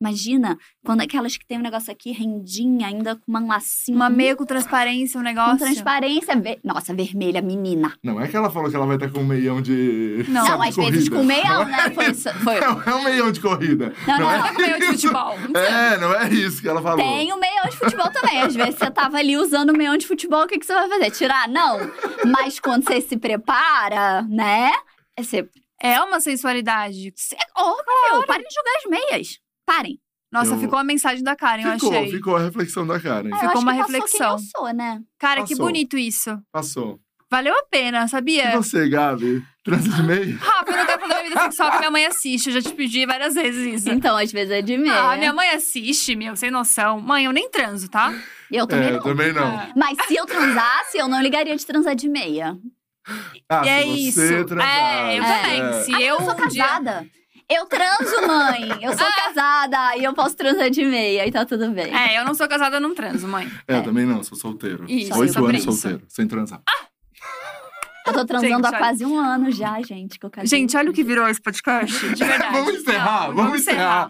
Imagina 0.00 0.56
quando 0.84 1.00
aquelas 1.00 1.36
que 1.36 1.44
tem 1.44 1.58
um 1.58 1.62
negócio 1.62 1.90
aqui 1.90 2.12
rendinha, 2.12 2.86
ainda 2.86 3.16
com 3.16 3.24
uma 3.26 3.40
lacinha. 3.40 3.96
Uma 3.96 4.08
meia 4.08 4.36
com 4.36 4.44
transparência, 4.44 5.18
um 5.18 5.22
negócio. 5.24 5.58
com 5.58 5.64
transparência. 5.64 6.36
Ver... 6.36 6.60
Nossa, 6.62 6.94
vermelha, 6.94 7.42
menina. 7.42 7.92
Não 8.02 8.20
é 8.20 8.28
que 8.28 8.36
ela 8.36 8.48
falou 8.48 8.70
que 8.70 8.76
ela 8.76 8.86
vai 8.86 8.94
estar 8.94 9.10
com 9.10 9.20
um 9.20 9.26
meião 9.26 9.60
de. 9.60 10.24
Não, 10.28 10.44
Não, 10.44 10.62
às 10.62 10.76
vezes 10.76 11.08
corrida. 11.08 11.16
com 11.16 11.24
meião, 11.24 11.64
Não 11.64 11.64
né? 11.64 11.90
Foi 11.90 12.10
isso. 12.10 12.32
Foi. 12.34 12.58
É, 12.68 12.90
é 12.90 12.94
um 12.94 13.04
meião 13.04 13.32
de 13.32 13.40
corrida. 13.40 13.94
Não, 14.06 14.18
não, 14.18 14.30
é 14.30 14.36
não. 14.38 14.44
Tá 14.44 14.54
com 14.54 14.60
meia 14.60 14.78
de 14.78 14.84
isso. 14.84 14.92
futebol. 14.92 15.34
É, 15.54 15.98
não 15.98 16.14
é 16.14 16.28
isso 16.28 16.60
que 16.62 16.68
ela 16.68 16.82
falou. 16.82 16.98
Tem 16.98 17.32
o 17.32 17.38
meião 17.38 17.64
de 17.68 17.76
futebol 17.76 18.10
também. 18.10 18.42
Às 18.42 18.54
vezes 18.54 18.74
você 18.76 18.90
tava 18.90 19.16
ali 19.16 19.36
usando 19.36 19.70
o 19.70 19.76
meião 19.76 19.96
de 19.96 20.06
futebol, 20.06 20.42
o 20.42 20.46
que, 20.46 20.58
que 20.58 20.66
você 20.66 20.74
vai 20.74 20.88
fazer? 20.88 21.10
Tirar? 21.10 21.48
Não. 21.48 21.78
Mas 22.26 22.58
quando 22.58 22.84
você 22.84 23.00
se 23.00 23.16
prepara, 23.16 24.22
né? 24.22 24.70
Você. 25.18 25.48
É 25.80 26.00
uma 26.02 26.20
sensualidade. 26.20 27.12
você 27.14 27.36
óbvio, 27.56 28.26
parem 28.26 28.46
de 28.46 28.54
jogar 28.54 28.76
as 28.76 29.10
meias. 29.10 29.47
Parem. 29.68 29.98
Nossa, 30.32 30.52
Eu- 30.54 30.58
ficou 30.58 30.78
a 30.78 30.84
mensagem 30.84 31.22
da 31.22 31.34
Karen, 31.36 31.62
eu 31.62 31.72
Ficou, 31.74 31.90
achei. 31.92 32.10
ficou 32.10 32.36
a 32.36 32.40
reflexão 32.40 32.86
da 32.86 32.98
Karen. 33.00 33.28
É, 33.28 33.32
eu 33.32 33.36
Ficou 33.36 33.50
acho 33.50 33.58
uma 33.62 33.72
que 33.72 33.78
passou 33.78 33.92
reflexão. 33.94 34.36
Quem 34.36 34.44
eu 34.46 34.50
sou, 34.56 34.74
né? 34.74 35.00
Cara, 35.18 35.42
que 35.42 35.50
Passou. 35.50 35.66
bonito 35.66 35.96
isso. 35.98 36.38
Passou. 36.52 37.00
Valeu 37.30 37.54
a 37.54 37.62
pena, 37.70 38.04
E 38.04 38.08
sabia? 38.08 38.50
você, 38.56 38.88
Gabi? 38.88 39.42
Transa 39.62 39.88
de 39.90 40.02
meia? 40.02 40.36
Rafa, 40.40 40.70
eu 40.70 40.76
não 40.78 40.86
quero 40.86 41.00
falar 41.00 41.14
da 41.16 41.22
vida 41.22 41.40
sexual 41.42 41.70
que 41.72 41.78
minha 41.78 41.90
mãe 41.90 42.06
assiste. 42.06 42.46
Eu 42.48 42.54
já 42.54 42.62
te 42.70 42.74
pedi 42.74 43.04
várias 43.06 43.34
vezes 43.34 43.74
isso. 43.74 43.90
Então, 43.90 44.16
às 44.16 44.32
vezes 44.32 44.50
é 44.50 44.62
de 44.62 44.78
meia. 44.78 45.10
Ah, 45.12 45.16
minha 45.16 45.32
mãe 45.32 45.50
assiste, 45.50 46.16
meu, 46.16 46.34
sem 46.36 46.50
noção. 46.50 47.00
Mãe, 47.00 47.24
eu 47.26 47.32
nem 47.32 47.50
transo, 47.50 47.88
tá? 47.90 48.14
Eu 48.50 48.66
também 48.66 48.88
É, 48.88 48.92
não. 48.92 49.00
também 49.00 49.32
não. 49.32 49.60
É. 49.60 49.72
Mas 49.76 49.98
se 50.06 50.14
eu 50.16 50.24
transasse, 50.24 50.96
eu 50.96 51.06
não 51.08 51.20
ligaria 51.20 51.54
de 51.54 51.66
transar 51.66 51.94
de 51.94 52.08
meia. 52.08 52.56
Ah, 53.48 53.62
E 53.64 53.68
é 53.68 53.82
se 53.82 54.08
isso. 54.08 54.20
você 54.20 54.44
transasse. 54.44 54.70
É, 54.80 55.18
eu 55.18 55.22
É. 55.24 55.42
também. 55.42 55.82
Se 55.84 55.94
Ah, 55.94 56.00
eu 56.00 56.16
eu 56.18 56.20
sou 56.22 56.32
um 56.34 56.48
dia- 56.48 56.64
casada. 56.66 57.06
Eu 57.50 57.64
transo, 57.66 58.26
mãe. 58.26 58.68
Eu 58.82 58.96
sou 58.96 59.06
casada 59.10 59.96
e 59.96 60.04
eu 60.04 60.12
posso 60.12 60.36
transar 60.36 60.68
de 60.68 60.84
meia 60.84 61.26
e 61.26 61.32
tá 61.32 61.46
tudo 61.46 61.70
bem. 61.70 61.86
É, 61.96 62.18
eu 62.18 62.24
não 62.24 62.34
sou 62.34 62.46
casada, 62.46 62.76
eu 62.76 62.80
não 62.80 62.94
transo, 62.94 63.26
mãe. 63.26 63.50
É, 63.66 63.74
É. 63.74 63.78
eu 63.78 63.82
também 63.82 64.04
não, 64.04 64.22
sou 64.22 64.36
solteiro. 64.36 64.84
Isso, 64.86 65.16
Oito 65.18 65.32
sobre 65.32 65.50
anos 65.56 65.62
isso. 65.62 65.72
solteiro, 65.72 66.04
sem 66.08 66.26
transar. 66.28 66.60
Eu 68.06 68.12
tô 68.14 68.24
transando 68.24 68.54
Gente, 68.54 68.64
há 68.64 68.68
olha- 68.70 68.78
quase 68.78 69.04
um 69.04 69.18
ano 69.18 69.50
já, 69.50 69.80
gente. 69.82 70.18
Que 70.18 70.24
eu 70.24 70.30
casei. 70.30 70.58
Gente, 70.58 70.74
olha 70.76 70.90
o 70.90 70.94
que 70.94 71.04
virou 71.04 71.28
esse 71.28 71.40
podcast. 71.42 72.08
De 72.14 72.14
verdade. 72.24 72.52
Vamos 72.56 72.74
encerrar, 72.80 73.28
Não, 73.28 73.34
vamos 73.34 73.60
encerrar. 73.60 74.08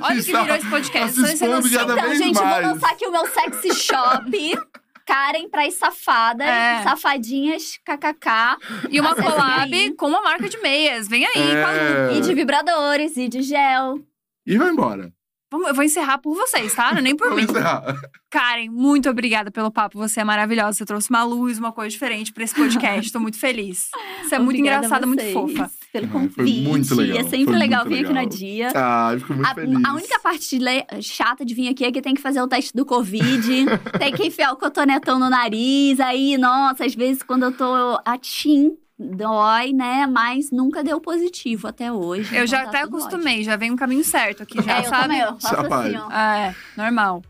Olha 0.00 0.20
o 0.20 0.24
que 0.24 0.32
virou 0.32 0.56
esse 0.56 0.66
podcast. 0.70 1.20
Tá 1.20 1.26
se 1.28 1.34
expondo 1.34 1.70
cada 1.70 1.92
Então, 1.92 2.08
vez 2.08 2.18
gente, 2.18 2.34
mais. 2.34 2.64
vou 2.64 2.74
lançar 2.74 2.90
aqui 2.90 3.06
o 3.06 3.10
meu 3.12 3.26
sexy 3.26 3.74
shop. 3.74 4.30
Karen 5.08 5.48
pras 5.48 5.72
safadas, 5.74 6.46
É. 6.46 6.82
safadinhas, 6.82 7.78
kkk. 7.82 8.58
E 8.90 9.00
uma 9.00 9.12
Acessem 9.12 9.30
collab 9.30 9.74
aí. 9.74 9.94
com 9.94 10.06
uma 10.06 10.20
marca 10.20 10.48
de 10.50 10.58
meias. 10.58 11.08
Vem 11.08 11.24
aí, 11.24 11.32
É. 11.56 12.12
E 12.14 12.20
de 12.20 12.34
vibradores, 12.34 13.16
e 13.16 13.26
de 13.26 13.40
gel. 13.42 13.98
E 14.46 14.58
vai 14.58 14.68
embora. 14.70 15.10
Eu 15.50 15.74
vou 15.74 15.82
encerrar 15.82 16.18
por 16.18 16.34
vocês, 16.34 16.74
tá? 16.74 16.90
Não 16.92 16.98
é 16.98 17.00
nem 17.00 17.16
por 17.16 17.34
mim. 17.34 17.44
encerrar. 17.44 17.82
Karen, 18.30 18.68
muito 18.68 19.08
obrigada 19.08 19.50
pelo 19.50 19.70
papo. 19.70 19.96
Você 19.96 20.20
é 20.20 20.24
maravilhosa. 20.24 20.74
Você 20.76 20.84
trouxe 20.84 21.08
uma 21.08 21.24
luz, 21.24 21.58
uma 21.58 21.72
coisa 21.72 21.88
diferente 21.88 22.30
pra 22.34 22.44
esse 22.44 22.54
podcast. 22.54 23.10
Tô 23.10 23.18
muito 23.18 23.38
feliz. 23.38 23.88
Você 24.24 24.34
é 24.34 24.38
muito 24.38 24.58
Obrigada 24.58 24.76
a 24.76 24.86
engraçada, 24.86 25.06
muito 25.06 25.24
fofa. 25.32 25.70
Pelo 25.92 26.06
Ah, 26.06 26.10
foi 26.10 26.20
convite. 26.44 26.60
muito 26.60 26.94
legal, 26.94 27.18
É 27.18 27.22
sempre 27.22 27.44
foi 27.44 27.56
legal 27.56 27.84
vir 27.84 27.94
aqui 27.94 28.02
no 28.04 28.08
legal. 28.20 28.26
dia. 28.28 28.72
Ah, 28.74 29.10
eu 29.14 29.20
fico 29.20 29.32
muito 29.32 29.46
A, 29.48 29.54
feliz. 29.54 29.84
a 29.86 29.94
única 29.94 30.20
parte 30.20 30.58
le- 30.58 30.86
chata 31.00 31.44
de 31.46 31.54
vir 31.54 31.68
aqui 31.68 31.84
é 31.84 31.90
que 31.90 32.02
tem 32.02 32.14
que 32.14 32.20
fazer 32.20 32.42
o 32.42 32.46
teste 32.48 32.72
do 32.74 32.84
Covid, 32.84 33.64
tem 33.98 34.12
que 34.12 34.26
enfiar 34.26 34.52
o 34.52 34.56
cotonetão 34.56 35.18
no 35.18 35.30
nariz. 35.30 35.98
Aí, 36.00 36.36
nossa, 36.36 36.84
às 36.84 36.94
vezes 36.94 37.22
quando 37.22 37.44
eu 37.44 37.52
tô 37.52 37.98
atim, 38.04 38.76
dói, 38.98 39.72
né? 39.72 40.06
Mas 40.06 40.50
nunca 40.50 40.84
deu 40.84 41.00
positivo 41.00 41.66
até 41.68 41.90
hoje. 41.90 42.34
Eu 42.36 42.44
então 42.44 42.46
já 42.46 42.62
tá 42.64 42.68
até 42.68 42.82
acostumei, 42.82 43.42
já 43.42 43.56
vem 43.56 43.70
um 43.70 43.76
caminho 43.76 44.04
certo 44.04 44.42
aqui, 44.42 44.58
ótimo. 44.58 44.70
já, 44.70 44.78
É, 44.78 44.80
eu 44.84 44.90
sabe? 44.90 45.02
também, 45.04 45.20
eu 45.20 45.40
faço 45.40 45.74
assim, 45.74 45.96
ó. 45.96 46.12
É, 46.12 46.54
normal. 46.76 47.22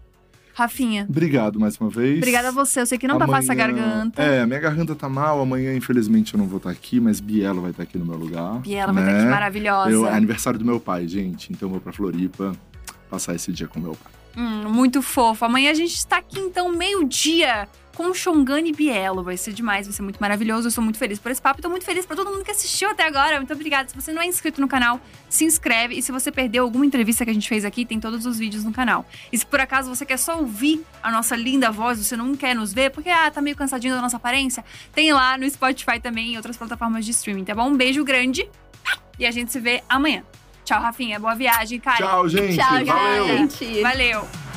Rafinha, 0.62 1.06
Obrigado 1.09 1.60
mais 1.60 1.76
uma 1.78 1.89
vez. 1.89 2.16
obrigada 2.18 2.48
a 2.48 2.51
você. 2.51 2.80
Eu 2.80 2.86
sei 2.86 2.98
que 2.98 3.06
não 3.06 3.16
tá 3.16 3.28
fácil 3.28 3.52
a 3.52 3.55
Amanhã- 3.55 3.76
garganta. 3.76 4.20
É, 4.20 4.44
minha 4.44 4.59
garganta 4.59 4.93
tá 4.93 5.09
mal. 5.09 5.40
Amanhã, 5.40 5.72
infelizmente, 5.76 6.35
eu 6.35 6.39
não 6.39 6.48
vou 6.48 6.56
estar 6.56 6.70
aqui, 6.70 6.98
mas 6.98 7.20
Bielo 7.20 7.60
vai 7.62 7.70
estar 7.70 7.85
aqui 7.85 7.97
no 7.97 8.05
meu 8.05 8.16
lugar. 8.16 8.60
E 8.66 8.74
ela 8.74 8.93
vai 8.93 9.05
estar 9.05 9.12
né? 9.14 9.20
aqui 9.20 9.30
maravilhosa. 9.30 9.90
Eu, 9.93 10.05
é 10.09 10.12
aniversário 10.12 10.59
do 10.59 10.64
meu 10.64 10.80
pai, 10.80 11.06
gente. 11.06 11.52
Então 11.52 11.68
eu 11.68 11.70
vou 11.74 11.80
pra 11.80 11.93
Floripa 11.93 12.56
passar 13.09 13.36
esse 13.36 13.52
dia 13.52 13.68
com 13.68 13.78
meu 13.78 13.93
pai. 13.94 14.10
Hum, 14.36 14.68
muito 14.68 15.01
fofo. 15.01 15.44
Amanhã 15.44 15.70
a 15.70 15.74
gente 15.74 15.94
está 15.94 16.16
aqui, 16.18 16.40
então, 16.40 16.72
meio-dia, 16.76 17.68
com 17.99 18.15
Xongani 18.15 18.70
e 18.70 18.73
Bielo. 18.73 19.25
Vai 19.25 19.37
ser 19.37 19.53
demais, 19.53 19.89
vai 19.89 19.93
ser 19.93 20.03
muito 20.03 20.19
maravilhoso. 20.19 20.69
Eu 20.69 20.70
sou 20.70 20.85
muito 20.85 20.97
feliz 20.97 21.19
por 21.19 21.33
esse 21.33 21.43
papo. 21.43 21.59
e 21.59 21.62
Tô 21.62 21.69
muito 21.69 21.85
feliz 21.85 22.07
por 22.07 22.15
todo 22.15 22.31
mundo 22.31 22.45
que 22.45 22.51
assistiu 22.53 22.89
até 22.89 23.05
agora. 23.05 23.39
Muito 23.39 23.53
obrigada. 23.53 23.89
Se 23.89 23.95
você 23.97 24.12
não 24.12 24.23
é 24.23 24.27
inscrito 24.27 24.61
no 24.61 24.69
canal, 24.69 25.01
se 25.29 25.45
inscreve. 25.45 25.99
E 25.99 26.03
se 26.03 26.12
você 26.12 26.31
perdeu 26.31 26.62
alguma 26.62 26.87
entrevista 26.87 27.25
que 27.25 27.31
a 27.33 27.35
gente 27.35 27.49
fez 27.49 27.65
aqui, 27.65 27.85
tem 27.85 27.99
todos 27.99 28.25
os 28.25 28.39
vídeos 28.39 28.62
no 28.62 28.70
canal. 28.70 29.05
E 29.33 29.37
se 29.37 29.45
por 29.45 29.59
acaso 29.59 29.93
você 29.93 30.07
quer 30.07 30.16
só 30.16 30.39
ouvir 30.39 30.81
a 31.03 31.11
nossa 31.11 31.35
linda 31.35 31.73
voz, 31.73 31.99
você 31.99 32.16
não 32.16 32.37
quer 32.37 32.55
nos 32.55 32.73
ver, 32.73 32.91
porque, 32.93 33.11
ah, 33.11 33.29
tá 33.33 33.43
meio 33.43 33.57
cansadinho 33.57 33.97
da 33.97 34.01
nossa 34.01 34.16
aparência, 34.16 34.65
tem 34.95 35.12
lá 35.12 35.37
no 35.37 35.51
Spotify 35.51 35.99
também 36.01 36.35
e 36.35 36.37
outras 36.37 36.57
plataformas 36.57 37.05
de 37.05 37.11
streaming, 37.11 37.45
tá 37.45 37.55
bom? 37.55 37.69
Um 37.69 37.77
beijo 37.77 38.05
grande 38.05 38.49
e 39.19 39.27
a 39.27 39.33
gente 39.33 39.51
se 39.51 39.59
vê 39.59 39.83
amanhã. 39.89 40.23
Tchau, 40.65 40.81
Rafinha. 40.81 41.19
Boa 41.19 41.35
viagem, 41.35 41.81
cara. 41.81 41.97
Tchau, 41.97 42.29
gente. 42.29 42.57
Tchau, 42.57 42.85
Valeu. 42.85 43.27
gente. 43.27 43.83
Valeu. 43.83 44.48